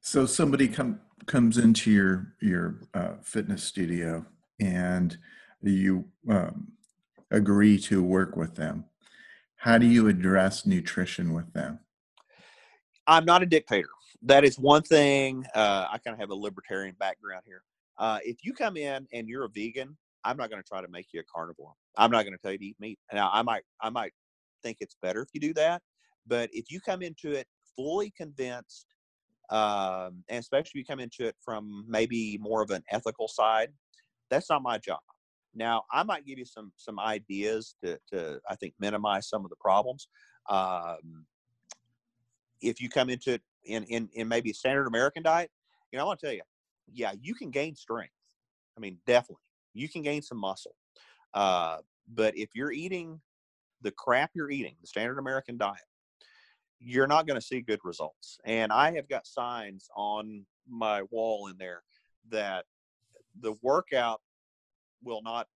So 0.00 0.26
somebody 0.26 0.68
come 0.68 1.00
comes 1.26 1.58
into 1.58 1.90
your 1.90 2.34
your 2.40 2.80
uh, 2.94 3.14
fitness 3.22 3.64
studio 3.64 4.26
and 4.60 5.16
you 5.62 6.04
um, 6.28 6.72
agree 7.30 7.78
to 7.78 8.02
work 8.02 8.36
with 8.36 8.54
them. 8.54 8.84
How 9.56 9.78
do 9.78 9.86
you 9.86 10.08
address 10.08 10.66
nutrition 10.66 11.32
with 11.32 11.52
them? 11.52 11.80
I'm 13.08 13.24
not 13.24 13.42
a 13.42 13.46
dictator. 13.46 13.88
That 14.22 14.44
is 14.44 14.58
one 14.58 14.82
thing. 14.82 15.44
Uh, 15.54 15.86
I 15.90 15.98
kind 15.98 16.14
of 16.14 16.20
have 16.20 16.30
a 16.30 16.34
libertarian 16.34 16.94
background 17.00 17.42
here. 17.46 17.62
Uh, 17.98 18.18
if 18.24 18.44
you 18.44 18.52
come 18.52 18.76
in 18.76 19.08
and 19.12 19.28
you're 19.28 19.44
a 19.44 19.48
vegan, 19.48 19.96
I'm 20.24 20.36
not 20.36 20.50
going 20.50 20.62
to 20.62 20.68
try 20.68 20.80
to 20.80 20.88
make 20.88 21.06
you 21.12 21.20
a 21.20 21.24
carnivore. 21.24 21.72
I'm 21.96 22.10
not 22.10 22.22
going 22.22 22.34
to 22.34 22.38
tell 22.38 22.52
you 22.52 22.58
to 22.58 22.64
eat 22.64 22.76
meat. 22.78 22.98
Now, 23.12 23.30
I 23.32 23.42
might, 23.42 23.62
I 23.80 23.90
might 23.90 24.12
think 24.62 24.76
it's 24.80 24.94
better 25.02 25.22
if 25.22 25.28
you 25.32 25.40
do 25.40 25.54
that. 25.54 25.82
But 26.26 26.50
if 26.52 26.70
you 26.70 26.80
come 26.80 27.02
into 27.02 27.32
it 27.32 27.48
fully 27.76 28.12
convinced 28.16 28.86
um, 29.50 30.22
and 30.28 30.38
especially 30.38 30.68
if 30.68 30.74
you 30.74 30.84
come 30.84 31.00
into 31.00 31.26
it 31.26 31.36
from 31.42 31.84
maybe 31.88 32.38
more 32.40 32.62
of 32.62 32.70
an 32.70 32.82
ethical 32.90 33.28
side, 33.28 33.70
that's 34.30 34.50
not 34.50 34.62
my 34.62 34.78
job. 34.78 35.00
Now, 35.54 35.84
I 35.90 36.02
might 36.02 36.26
give 36.26 36.38
you 36.38 36.44
some 36.44 36.70
some 36.76 37.00
ideas 37.00 37.74
to, 37.82 37.98
to 38.12 38.40
I 38.48 38.56
think 38.56 38.74
minimize 38.78 39.28
some 39.28 39.44
of 39.44 39.50
the 39.50 39.56
problems. 39.56 40.08
Um, 40.50 41.24
if 42.60 42.80
you 42.80 42.88
come 42.88 43.10
into 43.10 43.34
it 43.34 43.42
in, 43.64 43.84
in 43.84 44.08
in 44.14 44.28
maybe 44.28 44.50
a 44.50 44.54
standard 44.54 44.86
American 44.86 45.22
diet, 45.22 45.50
you 45.92 45.98
know, 45.98 46.04
I 46.04 46.06
want 46.06 46.20
to 46.20 46.26
tell 46.26 46.34
you, 46.34 46.42
yeah, 46.92 47.12
you 47.20 47.34
can 47.34 47.50
gain 47.50 47.74
strength. 47.74 48.12
I 48.76 48.80
mean, 48.80 48.98
definitely, 49.06 49.42
you 49.74 49.88
can 49.88 50.02
gain 50.02 50.22
some 50.22 50.38
muscle. 50.38 50.74
Uh, 51.34 51.78
but 52.14 52.36
if 52.36 52.50
you're 52.54 52.72
eating 52.72 53.20
the 53.82 53.90
crap 53.92 54.30
you're 54.34 54.50
eating, 54.50 54.74
the 54.80 54.86
standard 54.86 55.18
American 55.18 55.56
diet, 55.56 55.76
you're 56.80 57.06
not 57.06 57.26
going 57.26 57.38
to 57.38 57.46
see 57.46 57.60
good 57.60 57.80
results. 57.84 58.38
And 58.44 58.72
I 58.72 58.94
have 58.94 59.08
got 59.08 59.26
signs 59.26 59.88
on 59.96 60.44
my 60.68 61.02
wall 61.10 61.48
in 61.48 61.56
there 61.58 61.82
that 62.30 62.64
the 63.40 63.54
workout 63.62 64.20
will 65.02 65.22
not 65.22 65.46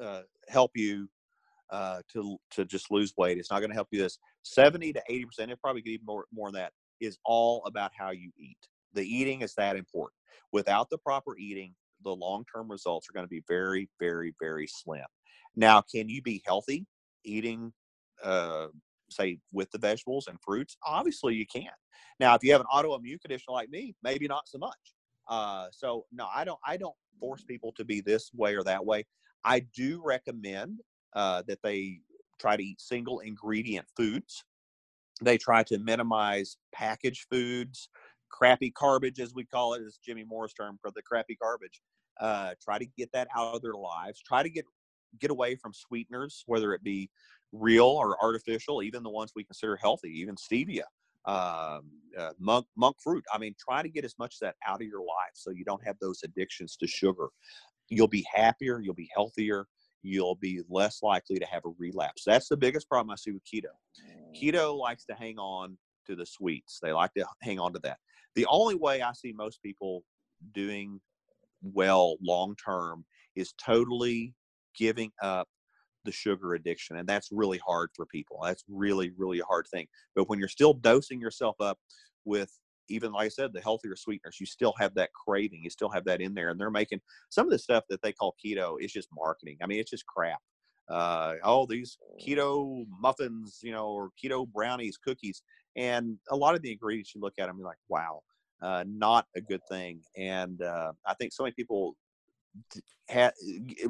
uh, 0.00 0.22
help 0.48 0.72
you 0.74 1.08
uh, 1.72 2.00
to 2.12 2.36
to 2.52 2.64
just 2.64 2.90
lose 2.90 3.12
weight. 3.16 3.38
It's 3.38 3.50
not 3.50 3.60
going 3.60 3.70
to 3.70 3.74
help 3.74 3.88
you 3.90 4.00
this. 4.00 4.18
Seventy 4.42 4.92
to 4.92 5.02
eighty 5.08 5.24
percent, 5.24 5.50
it 5.50 5.60
probably 5.60 5.82
could 5.82 5.92
even 5.92 6.06
more 6.06 6.26
more 6.32 6.48
than 6.48 6.60
that. 6.60 6.72
Is 7.00 7.18
all 7.24 7.64
about 7.66 7.90
how 7.98 8.10
you 8.12 8.30
eat. 8.38 8.58
The 8.92 9.02
eating 9.02 9.40
is 9.40 9.54
that 9.54 9.74
important. 9.74 10.14
Without 10.52 10.88
the 10.88 10.98
proper 10.98 11.36
eating, 11.36 11.74
the 12.04 12.14
long 12.14 12.44
term 12.54 12.70
results 12.70 13.08
are 13.08 13.12
going 13.12 13.24
to 13.24 13.30
be 13.30 13.42
very, 13.48 13.88
very, 13.98 14.34
very 14.40 14.68
slim. 14.68 15.06
Now, 15.56 15.80
can 15.80 16.08
you 16.08 16.22
be 16.22 16.42
healthy 16.46 16.86
eating, 17.24 17.72
uh, 18.22 18.68
say, 19.10 19.38
with 19.50 19.70
the 19.72 19.78
vegetables 19.78 20.28
and 20.28 20.38
fruits? 20.40 20.76
Obviously, 20.86 21.34
you 21.34 21.46
can. 21.46 21.70
Now, 22.20 22.34
if 22.34 22.44
you 22.44 22.52
have 22.52 22.60
an 22.60 22.68
autoimmune 22.72 23.20
condition 23.20 23.52
like 23.52 23.70
me, 23.70 23.94
maybe 24.02 24.28
not 24.28 24.46
so 24.46 24.58
much. 24.58 24.94
Uh, 25.28 25.66
so 25.72 26.06
no, 26.12 26.28
I 26.32 26.44
don't. 26.44 26.60
I 26.64 26.76
don't 26.76 26.94
force 27.18 27.42
people 27.42 27.72
to 27.78 27.84
be 27.84 28.00
this 28.00 28.30
way 28.34 28.54
or 28.54 28.62
that 28.64 28.84
way. 28.84 29.06
I 29.44 29.60
do 29.74 30.02
recommend 30.04 30.80
uh, 31.14 31.42
that 31.46 31.58
they 31.62 32.00
try 32.40 32.56
to 32.56 32.62
eat 32.62 32.80
single 32.80 33.20
ingredient 33.20 33.86
foods. 33.96 34.44
They 35.20 35.38
try 35.38 35.62
to 35.64 35.78
minimize 35.78 36.56
packaged 36.72 37.26
foods, 37.30 37.88
crappy 38.30 38.70
garbage, 38.70 39.20
as 39.20 39.34
we 39.34 39.44
call 39.44 39.74
it, 39.74 39.82
is 39.82 39.98
Jimmy 40.04 40.24
Moore's 40.24 40.54
term 40.54 40.78
for 40.80 40.90
the 40.94 41.02
crappy 41.02 41.36
garbage. 41.40 41.80
Uh, 42.20 42.54
try 42.62 42.78
to 42.78 42.86
get 42.98 43.10
that 43.12 43.28
out 43.36 43.54
of 43.54 43.62
their 43.62 43.74
lives. 43.74 44.20
Try 44.20 44.42
to 44.42 44.50
get 44.50 44.64
get 45.20 45.30
away 45.30 45.54
from 45.56 45.72
sweeteners, 45.74 46.42
whether 46.46 46.72
it 46.72 46.82
be 46.82 47.10
real 47.52 47.84
or 47.84 48.16
artificial, 48.22 48.82
even 48.82 49.02
the 49.02 49.10
ones 49.10 49.32
we 49.36 49.44
consider 49.44 49.76
healthy, 49.76 50.08
even 50.08 50.34
stevia, 50.36 50.84
um, 51.26 51.90
uh, 52.18 52.32
monk 52.38 52.66
monk 52.76 52.96
fruit. 53.02 53.24
I 53.32 53.38
mean, 53.38 53.54
try 53.58 53.82
to 53.82 53.88
get 53.88 54.04
as 54.04 54.14
much 54.18 54.36
of 54.36 54.40
that 54.40 54.56
out 54.66 54.80
of 54.80 54.88
your 54.88 55.00
life 55.00 55.34
so 55.34 55.50
you 55.50 55.64
don't 55.64 55.84
have 55.84 55.96
those 56.00 56.20
addictions 56.24 56.76
to 56.76 56.86
sugar. 56.86 57.28
You'll 57.88 58.08
be 58.08 58.26
happier. 58.32 58.80
You'll 58.80 58.94
be 58.94 59.10
healthier. 59.14 59.66
You'll 60.02 60.34
be 60.36 60.62
less 60.68 61.02
likely 61.02 61.38
to 61.38 61.46
have 61.46 61.62
a 61.64 61.72
relapse. 61.78 62.22
That's 62.26 62.48
the 62.48 62.56
biggest 62.56 62.88
problem 62.88 63.10
I 63.10 63.16
see 63.16 63.32
with 63.32 63.44
keto. 63.44 63.66
Mm. 64.00 64.40
Keto 64.40 64.76
likes 64.76 65.04
to 65.06 65.14
hang 65.14 65.38
on 65.38 65.76
to 66.06 66.16
the 66.16 66.26
sweets. 66.26 66.78
They 66.82 66.92
like 66.92 67.12
to 67.14 67.24
hang 67.42 67.60
on 67.60 67.72
to 67.74 67.80
that. 67.84 67.98
The 68.34 68.46
only 68.50 68.74
way 68.74 69.02
I 69.02 69.12
see 69.12 69.32
most 69.32 69.62
people 69.62 70.02
doing 70.52 71.00
well 71.62 72.16
long 72.22 72.56
term 72.56 73.04
is 73.36 73.52
totally 73.64 74.34
giving 74.76 75.12
up 75.22 75.46
the 76.04 76.12
sugar 76.12 76.54
addiction 76.54 76.96
and 76.96 77.08
that's 77.08 77.28
really 77.30 77.60
hard 77.64 77.88
for 77.94 78.06
people 78.06 78.40
that's 78.42 78.64
really 78.68 79.12
really 79.16 79.38
a 79.38 79.44
hard 79.44 79.64
thing 79.72 79.86
but 80.16 80.28
when 80.28 80.38
you're 80.38 80.48
still 80.48 80.74
dosing 80.74 81.20
yourself 81.20 81.54
up 81.60 81.78
with 82.24 82.50
even 82.88 83.12
like 83.12 83.26
i 83.26 83.28
said 83.28 83.52
the 83.52 83.60
healthier 83.60 83.96
sweeteners 83.96 84.38
you 84.40 84.46
still 84.46 84.74
have 84.78 84.94
that 84.94 85.10
craving 85.12 85.60
you 85.62 85.70
still 85.70 85.90
have 85.90 86.04
that 86.04 86.20
in 86.20 86.34
there 86.34 86.50
and 86.50 86.60
they're 86.60 86.70
making 86.70 87.00
some 87.30 87.46
of 87.46 87.52
the 87.52 87.58
stuff 87.58 87.84
that 87.88 88.00
they 88.02 88.12
call 88.12 88.34
keto 88.44 88.76
is 88.80 88.92
just 88.92 89.08
marketing 89.16 89.56
i 89.62 89.66
mean 89.66 89.78
it's 89.80 89.90
just 89.90 90.06
crap 90.06 90.40
uh, 90.88 91.34
oh 91.44 91.64
these 91.64 91.96
keto 92.20 92.84
muffins 93.00 93.60
you 93.62 93.72
know 93.72 93.86
or 93.86 94.10
keto 94.22 94.46
brownies 94.46 94.98
cookies 94.98 95.42
and 95.76 96.18
a 96.30 96.36
lot 96.36 96.54
of 96.54 96.60
the 96.60 96.72
ingredients 96.72 97.14
you 97.14 97.20
look 97.20 97.34
at 97.38 97.46
them 97.46 97.56
you're 97.56 97.66
like 97.66 97.78
wow 97.88 98.20
uh, 98.62 98.84
not 98.86 99.26
a 99.36 99.40
good 99.40 99.60
thing. 99.68 100.00
And 100.16 100.62
uh, 100.62 100.92
I 101.06 101.14
think 101.14 101.32
so 101.32 101.42
many 101.42 101.52
people 101.52 101.96
ha- 103.10 103.32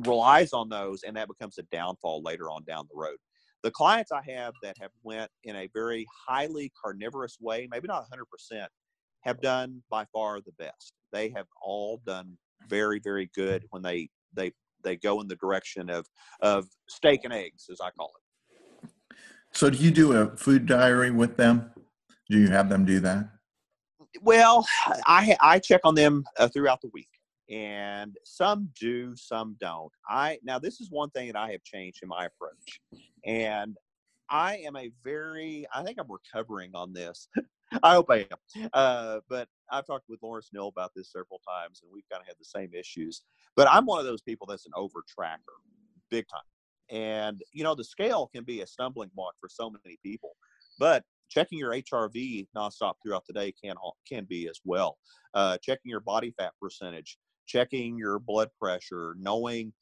relies 0.00 0.52
on 0.52 0.68
those, 0.68 1.02
and 1.02 1.16
that 1.16 1.28
becomes 1.28 1.58
a 1.58 1.62
downfall 1.64 2.22
later 2.22 2.50
on 2.50 2.64
down 2.64 2.88
the 2.90 2.98
road. 2.98 3.18
The 3.62 3.70
clients 3.70 4.10
I 4.10 4.22
have 4.32 4.54
that 4.62 4.76
have 4.80 4.90
went 5.04 5.30
in 5.44 5.54
a 5.54 5.68
very 5.72 6.06
highly 6.26 6.72
carnivorous 6.82 7.36
way, 7.40 7.68
maybe 7.70 7.86
not 7.86 8.06
100%, 8.10 8.66
have 9.22 9.40
done 9.40 9.82
by 9.90 10.04
far 10.12 10.40
the 10.40 10.52
best. 10.58 10.92
They 11.12 11.30
have 11.30 11.46
all 11.62 12.00
done 12.06 12.36
very, 12.68 13.00
very 13.00 13.30
good 13.34 13.64
when 13.70 13.82
they 13.82 14.08
they 14.34 14.52
they 14.84 14.96
go 14.96 15.20
in 15.20 15.28
the 15.28 15.36
direction 15.36 15.90
of 15.90 16.06
of 16.40 16.68
steak 16.88 17.20
and 17.24 17.32
eggs, 17.32 17.66
as 17.70 17.80
I 17.80 17.90
call 17.90 18.12
it. 18.16 18.88
So, 19.52 19.70
do 19.70 19.78
you 19.78 19.90
do 19.90 20.12
a 20.12 20.36
food 20.36 20.66
diary 20.66 21.10
with 21.10 21.36
them? 21.36 21.70
Do 22.30 22.38
you 22.38 22.48
have 22.48 22.68
them 22.68 22.84
do 22.84 23.00
that? 23.00 23.28
Well, 24.22 24.66
I 25.06 25.36
I 25.40 25.58
check 25.58 25.82
on 25.84 25.94
them 25.94 26.24
uh, 26.38 26.48
throughout 26.48 26.80
the 26.80 26.90
week, 26.92 27.08
and 27.50 28.16
some 28.24 28.70
do, 28.78 29.14
some 29.16 29.56
don't. 29.60 29.92
I 30.08 30.38
now 30.42 30.58
this 30.58 30.80
is 30.80 30.90
one 30.90 31.10
thing 31.10 31.26
that 31.28 31.36
I 31.36 31.50
have 31.52 31.62
changed 31.64 32.00
in 32.02 32.08
my 32.08 32.26
approach, 32.26 32.80
and 33.24 33.76
I 34.32 34.56
am 34.66 34.76
a 34.76 34.90
very 35.04 35.66
I 35.72 35.84
think 35.84 35.98
I'm 36.00 36.10
recovering 36.10 36.70
on 36.74 36.92
this. 36.92 37.28
I 37.82 37.94
hope 37.94 38.10
I 38.10 38.26
am. 38.30 38.68
Uh, 38.72 39.20
but 39.28 39.48
I've 39.70 39.86
talked 39.86 40.06
with 40.08 40.20
Lawrence 40.22 40.50
Neal 40.52 40.68
about 40.68 40.90
this 40.96 41.12
several 41.12 41.40
times, 41.46 41.80
and 41.82 41.92
we've 41.92 42.08
kind 42.10 42.20
of 42.20 42.26
had 42.26 42.36
the 42.38 42.44
same 42.44 42.70
issues. 42.74 43.22
But 43.56 43.68
I'm 43.70 43.86
one 43.86 44.00
of 44.00 44.06
those 44.06 44.22
people 44.22 44.46
that's 44.46 44.66
an 44.66 44.72
over 44.74 45.04
tracker, 45.06 45.42
big 46.10 46.26
time. 46.28 46.40
And 46.90 47.40
you 47.52 47.62
know, 47.62 47.74
the 47.74 47.84
scale 47.84 48.30
can 48.34 48.44
be 48.44 48.62
a 48.62 48.66
stumbling 48.66 49.10
block 49.14 49.34
for 49.38 49.48
so 49.50 49.70
many 49.70 49.98
people. 50.02 50.32
But 50.78 51.04
checking 51.28 51.58
your 51.58 51.72
HRV 51.72 52.48
nonstop 52.56 52.94
throughout 53.02 53.26
the 53.26 53.34
day 53.34 53.52
can 53.62 53.76
can 54.08 54.24
be 54.24 54.48
as 54.48 54.60
well. 54.64 54.96
Uh, 55.34 55.58
checking 55.62 55.90
your 55.90 56.00
body 56.00 56.34
fat 56.38 56.52
percentage, 56.60 57.18
checking 57.46 57.98
your 57.98 58.18
blood 58.18 58.48
pressure, 58.58 59.14
knowing 59.18 59.72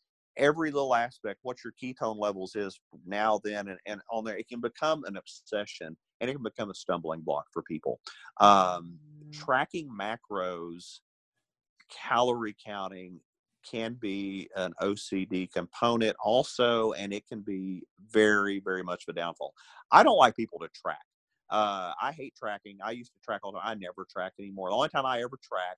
every 0.41 0.73
little 0.73 0.95
aspect, 0.95 1.39
what 1.43 1.59
your 1.63 1.73
ketone 1.81 2.19
levels 2.19 2.57
is 2.57 2.81
now, 3.07 3.39
then, 3.45 3.69
and, 3.69 3.79
and 3.87 4.01
on 4.11 4.25
there, 4.25 4.37
it 4.37 4.49
can 4.49 4.61
become 4.61 5.05
an 5.05 5.17
obsession 5.17 5.97
and 6.21 6.29
it 6.29 6.35
can 6.35 6.43
become 6.43 6.71
a 6.71 6.75
stumbling 6.75 7.21
block 7.21 7.45
for 7.53 7.63
people. 7.63 8.01
Um, 8.41 8.99
mm. 9.23 9.33
tracking 9.33 9.89
macros, 9.89 11.01
calorie 11.91 12.57
counting 12.65 13.21
can 13.71 13.95
be 13.95 14.49
an 14.57 14.73
OCD 14.83 15.53
component 15.53 16.17
also, 16.25 16.93
and 16.93 17.13
it 17.13 17.27
can 17.29 17.43
be 17.43 17.83
very, 18.11 18.61
very 18.61 18.83
much 18.83 19.05
of 19.07 19.15
a 19.15 19.17
downfall. 19.17 19.53
I 19.93 20.03
don't 20.03 20.17
like 20.17 20.35
people 20.35 20.59
to 20.61 20.69
track. 20.69 20.99
Uh, 21.51 21.93
I 22.01 22.13
hate 22.13 22.35
tracking. 22.37 22.79
I 22.83 22.93
used 22.93 23.13
to 23.13 23.21
track 23.23 23.41
all 23.43 23.53
the 23.53 23.59
time. 23.59 23.69
I 23.69 23.75
never 23.75 24.07
track 24.11 24.33
anymore. 24.39 24.71
The 24.71 24.77
only 24.77 24.89
time 24.89 25.05
I 25.05 25.19
ever 25.19 25.39
track, 25.43 25.77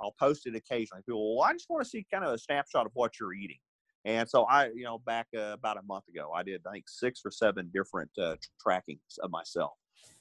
I'll 0.00 0.14
post 0.18 0.46
it 0.46 0.54
occasionally. 0.54 1.02
People, 1.06 1.36
well, 1.36 1.48
I 1.48 1.52
just 1.52 1.70
want 1.70 1.84
to 1.84 1.88
see 1.88 2.04
kind 2.12 2.24
of 2.24 2.34
a 2.34 2.38
snapshot 2.38 2.84
of 2.84 2.92
what 2.94 3.12
you're 3.18 3.32
eating. 3.32 3.58
And 4.04 4.28
so 4.28 4.44
I, 4.44 4.66
you 4.74 4.84
know, 4.84 4.98
back 4.98 5.28
uh, 5.36 5.52
about 5.52 5.78
a 5.78 5.82
month 5.82 6.08
ago, 6.08 6.30
I 6.32 6.42
did 6.42 6.62
I 6.66 6.72
think 6.72 6.88
six 6.88 7.22
or 7.24 7.30
seven 7.30 7.70
different 7.72 8.10
uh, 8.18 8.36
trackings 8.60 9.18
of 9.22 9.30
myself. 9.30 9.72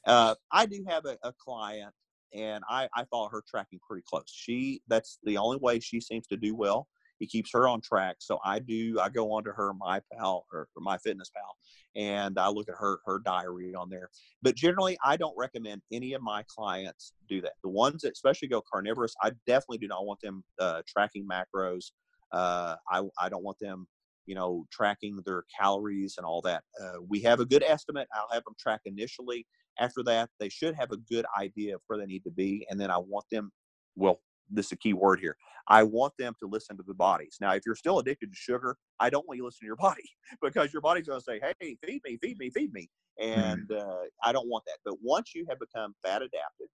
Uh, 0.06 0.36
I 0.52 0.66
do 0.66 0.84
have 0.88 1.06
a, 1.06 1.18
a 1.24 1.34
client, 1.34 1.94
and 2.34 2.64
I, 2.70 2.88
I 2.96 3.06
follow 3.06 3.30
her 3.30 3.44
tracking 3.48 3.80
pretty 3.88 4.04
close. 4.08 4.26
She 4.28 4.82
that's 4.88 5.20
the 5.24 5.38
only 5.38 5.58
way 5.62 5.80
she 5.80 6.00
seems 6.00 6.28
to 6.28 6.38
do 6.38 6.56
well. 6.56 6.88
It 7.20 7.30
keeps 7.30 7.52
her 7.54 7.68
on 7.68 7.80
track. 7.80 8.18
So 8.20 8.40
I 8.44 8.60
do. 8.60 9.00
I 9.00 9.10
go 9.10 9.32
onto 9.32 9.52
her 9.52 9.74
my 9.74 10.02
pal 10.12 10.46
or, 10.52 10.68
or 10.76 10.84
MyFitnessPal, 10.84 11.54
and 11.96 12.38
I 12.38 12.50
look 12.50 12.70
at 12.70 12.76
her 12.78 13.00
her 13.06 13.20
diary 13.20 13.74
on 13.76 13.90
there. 13.90 14.10
But 14.42 14.56
generally, 14.56 14.98
I 15.04 15.16
don't 15.18 15.38
recommend 15.38 15.82
any 15.92 16.14
of 16.14 16.22
my 16.22 16.44
clients 16.48 17.14
do 17.30 17.42
that. 17.42 17.54
The 17.64 17.70
ones 17.70 18.02
that 18.02 18.14
especially 18.14 18.48
go 18.48 18.62
carnivorous, 18.62 19.14
I 19.22 19.32
definitely 19.46 19.78
do 19.80 19.88
not 19.88 20.06
want 20.06 20.22
them 20.22 20.44
uh, 20.60 20.82
tracking 20.88 21.28
macros. 21.28 21.92
Uh, 22.34 22.76
I 22.90 23.04
I 23.20 23.30
don't 23.30 23.44
want 23.44 23.60
them 23.60 23.88
you 24.26 24.36
know, 24.36 24.66
tracking 24.72 25.20
their 25.26 25.44
calories 25.60 26.16
and 26.18 26.26
all 26.26 26.42
that. 26.42 26.64
Uh, 26.82 27.02
we 27.08 27.20
have 27.22 27.40
a 27.40 27.46
good 27.46 27.64
estimate. 27.64 28.08
I'll 28.14 28.34
have 28.34 28.44
them 28.44 28.56
track 28.60 28.82
initially. 28.86 29.46
After 29.80 30.04
that, 30.04 30.30
they 30.40 30.50
should 30.50 30.76
have 30.76 30.92
a 30.92 30.98
good 30.98 31.26
idea 31.40 31.76
of 31.76 31.82
where 31.88 32.00
they 32.00 32.06
need 32.06 32.24
to 32.24 32.32
be. 32.32 32.66
And 32.70 32.80
then 32.80 32.92
I 32.92 32.98
want 32.98 33.26
them, 33.32 33.52
well, 33.96 34.22
this 34.50 34.68
is 34.68 34.72
a 34.74 34.78
key 34.78 34.94
word 34.94 35.20
here. 35.20 35.36
I 35.68 35.84
want 35.84 36.14
them 36.20 36.36
to 36.42 36.48
listen 36.48 36.78
to 36.78 36.84
the 36.86 36.94
bodies. 36.94 37.38
Now, 37.40 37.54
if 37.54 37.64
you're 37.66 37.76
still 37.76 38.00
addicted 38.00 38.32
to 38.32 38.36
sugar, 38.36 38.76
I 39.00 39.10
don't 39.10 39.28
want 39.28 39.38
you 39.38 39.44
to 39.44 39.48
listen 39.48 39.62
to 39.62 39.66
your 39.66 39.76
body 39.78 40.04
because 40.42 40.74
your 40.74 40.82
body's 40.82 41.08
going 41.08 41.20
to 41.20 41.24
say, 41.24 41.40
"Hey, 41.40 41.78
feed 41.86 42.02
me, 42.06 42.18
feed 42.22 42.38
me, 42.38 42.50
feed 42.50 42.74
me," 42.74 42.90
mm-hmm. 43.22 43.40
and 43.40 43.72
uh, 43.72 44.00
I 44.24 44.34
don't 44.34 44.50
want 44.50 44.66
that. 44.66 44.78
But 44.84 44.96
once 45.02 45.32
you 45.34 45.46
have 45.50 45.60
become 45.60 45.96
fat 46.04 46.22
adapted, 46.22 46.68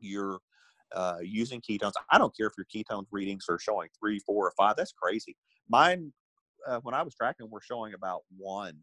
you're 0.00 0.40
uh, 0.94 1.18
using 1.22 1.60
ketones. 1.60 1.92
I 2.10 2.18
don't 2.18 2.36
care 2.36 2.46
if 2.46 2.54
your 2.56 2.66
ketones 2.66 3.06
readings 3.10 3.46
are 3.48 3.58
showing 3.58 3.88
three, 3.98 4.18
four, 4.20 4.46
or 4.46 4.52
five. 4.56 4.76
That's 4.76 4.92
crazy. 4.92 5.36
Mine, 5.68 6.12
uh, 6.66 6.80
when 6.82 6.94
I 6.94 7.02
was 7.02 7.14
tracking, 7.14 7.50
were 7.50 7.60
showing 7.60 7.94
about 7.94 8.22
one, 8.36 8.78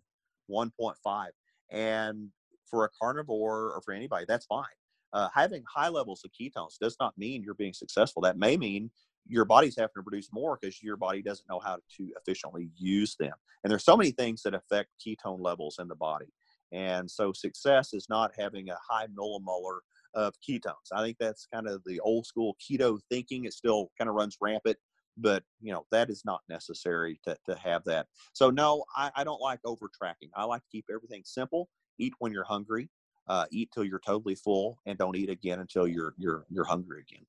one 0.48 0.72
point 0.80 0.98
five, 1.04 1.32
and 1.72 2.30
for 2.70 2.86
a 2.86 2.90
carnivore 3.02 3.72
or 3.74 3.82
for 3.86 3.94
anybody, 3.94 4.26
that's 4.28 4.46
fine 4.46 4.66
uh, 5.14 5.30
having 5.34 5.64
high 5.68 5.90
levels 5.90 6.26
of 6.26 6.32
ketones 6.32 6.78
does 6.80 6.98
not 7.00 7.18
mean 7.18 7.44
you're 7.44 7.54
being 7.54 7.74
successful. 7.74 8.22
That 8.22 8.38
may 8.38 8.58
mean 8.58 8.90
your 9.28 9.46
body's 9.46 9.76
having 9.78 9.94
to 9.96 10.04
produce 10.04 10.30
more 10.34 10.58
because 10.60 10.82
your 10.82 10.98
body 10.98 11.22
doesn't 11.22 11.48
know 11.50 11.60
how 11.60 11.78
to 11.98 12.10
efficiently 12.20 12.72
use 12.76 13.16
them. 13.20 13.34
And 13.64 13.72
there's 13.72 13.86
so 13.86 13.96
many 13.96 14.12
things 14.12 14.42
that 14.44 14.56
affect 14.56 14.90
ketone 15.00 15.40
levels 15.40 15.78
in 15.80 15.88
the 15.88 15.96
body. 15.96 16.34
And 16.72 17.10
so 17.10 17.32
success 17.32 17.94
is 17.94 18.08
not 18.10 18.32
having 18.38 18.70
a 18.70 18.78
high 18.90 19.06
millimolar 19.08 19.80
of 20.14 20.34
ketones. 20.48 20.92
I 20.94 21.02
think 21.02 21.18
that's 21.20 21.48
kind 21.54 21.68
of 21.68 21.82
the 21.86 22.00
old 22.02 22.26
school 22.26 22.56
keto 22.62 23.00
thinking. 23.10 23.46
It 23.46 23.54
still 23.54 23.92
kind 23.98 24.10
of 24.10 24.16
runs 24.16 24.38
rampant, 24.42 24.78
but 25.18 25.44
you 25.62 25.74
know 25.74 25.86
that 25.92 26.10
is 26.10 26.24
not 26.26 26.42
necessary 26.50 27.20
to, 27.26 27.38
to 27.50 27.56
have 27.56 27.84
that. 27.86 28.08
So 28.34 28.50
no, 28.50 28.86
I, 28.96 29.12
I 29.16 29.24
don't 29.24 29.42
like 29.42 29.60
over 29.66 29.90
tracking. 29.94 30.30
I 30.36 30.44
like 30.46 30.62
to 30.62 30.70
keep 30.72 30.86
everything 30.94 31.24
simple. 31.26 31.70
Eat 32.00 32.14
when 32.20 32.32
you're 32.32 32.44
hungry 32.44 32.90
uh, 33.28 33.46
eat 33.52 33.70
till 33.74 33.84
you're 33.84 34.02
totally 34.06 34.36
full 34.36 34.80
and 34.86 34.98
don't 34.98 35.16
eat 35.16 35.30
again 35.30 35.60
until 35.60 35.88
you're 35.88 36.14
you're 36.18 36.46
you're 36.50 36.66
hungry 36.66 37.02
again 37.02 37.26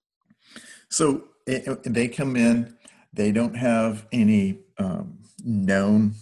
so 0.88 1.24
they 1.46 2.08
come 2.08 2.34
in 2.36 2.76
they 3.12 3.30
don't 3.30 3.54
have 3.54 4.06
any 4.10 4.58
um, 4.78 5.18
known 5.44 6.14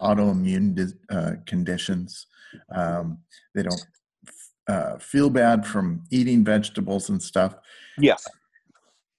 autoimmune 0.00 0.92
uh, 1.10 1.32
conditions. 1.46 2.26
Um, 2.74 3.18
they 3.54 3.62
don't 3.62 3.86
uh, 4.70 4.98
feel 4.98 5.30
bad 5.30 5.66
from 5.66 6.04
eating 6.10 6.44
vegetables 6.44 7.08
and 7.10 7.20
stuff. 7.20 7.56
Yes. 7.98 8.24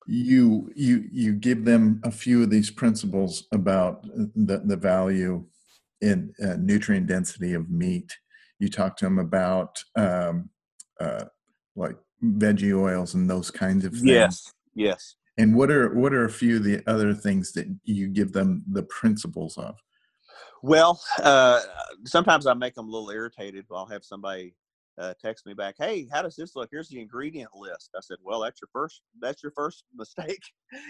You 0.07 0.71
you 0.75 1.09
you 1.11 1.33
give 1.33 1.65
them 1.65 2.01
a 2.05 2.11
few 2.11 2.41
of 2.43 2.49
these 2.49 2.71
principles 2.71 3.47
about 3.51 4.03
the 4.35 4.61
the 4.65 4.77
value 4.77 5.45
in 5.99 6.33
uh, 6.43 6.55
nutrient 6.57 7.07
density 7.07 7.53
of 7.53 7.69
meat. 7.69 8.17
You 8.59 8.69
talk 8.69 8.95
to 8.97 9.05
them 9.05 9.19
about 9.19 9.83
um, 9.95 10.49
uh, 10.99 11.25
like 11.75 11.97
veggie 12.23 12.77
oils 12.77 13.13
and 13.13 13.29
those 13.29 13.51
kinds 13.51 13.83
of 13.83 13.91
things. 13.91 14.05
Yes. 14.05 14.53
Yes. 14.73 15.15
And 15.37 15.55
what 15.55 15.69
are 15.69 15.93
what 15.93 16.13
are 16.13 16.25
a 16.25 16.31
few 16.31 16.57
of 16.57 16.63
the 16.63 16.81
other 16.87 17.13
things 17.13 17.51
that 17.53 17.67
you 17.83 18.07
give 18.07 18.31
them 18.31 18.63
the 18.71 18.83
principles 18.83 19.57
of? 19.57 19.75
Well, 20.63 21.01
uh, 21.21 21.61
sometimes 22.05 22.47
I 22.47 22.53
make 22.53 22.75
them 22.75 22.87
a 22.87 22.91
little 22.91 23.09
irritated. 23.09 23.65
I'll 23.71 23.85
have 23.87 24.05
somebody 24.05 24.53
uh, 25.01 25.13
text 25.19 25.45
me 25.45 25.53
back, 25.53 25.75
"Hey, 25.77 26.07
how 26.11 26.21
does 26.21 26.35
this 26.35 26.55
look? 26.55 26.69
Here's 26.71 26.89
the 26.89 27.01
ingredient 27.01 27.51
list." 27.55 27.89
I 27.95 28.01
said, 28.01 28.17
"Well, 28.23 28.39
that's 28.39 28.61
your 28.61 28.69
first 28.71 29.01
that's 29.19 29.41
your 29.43 29.51
first 29.51 29.83
mistake," 29.95 30.43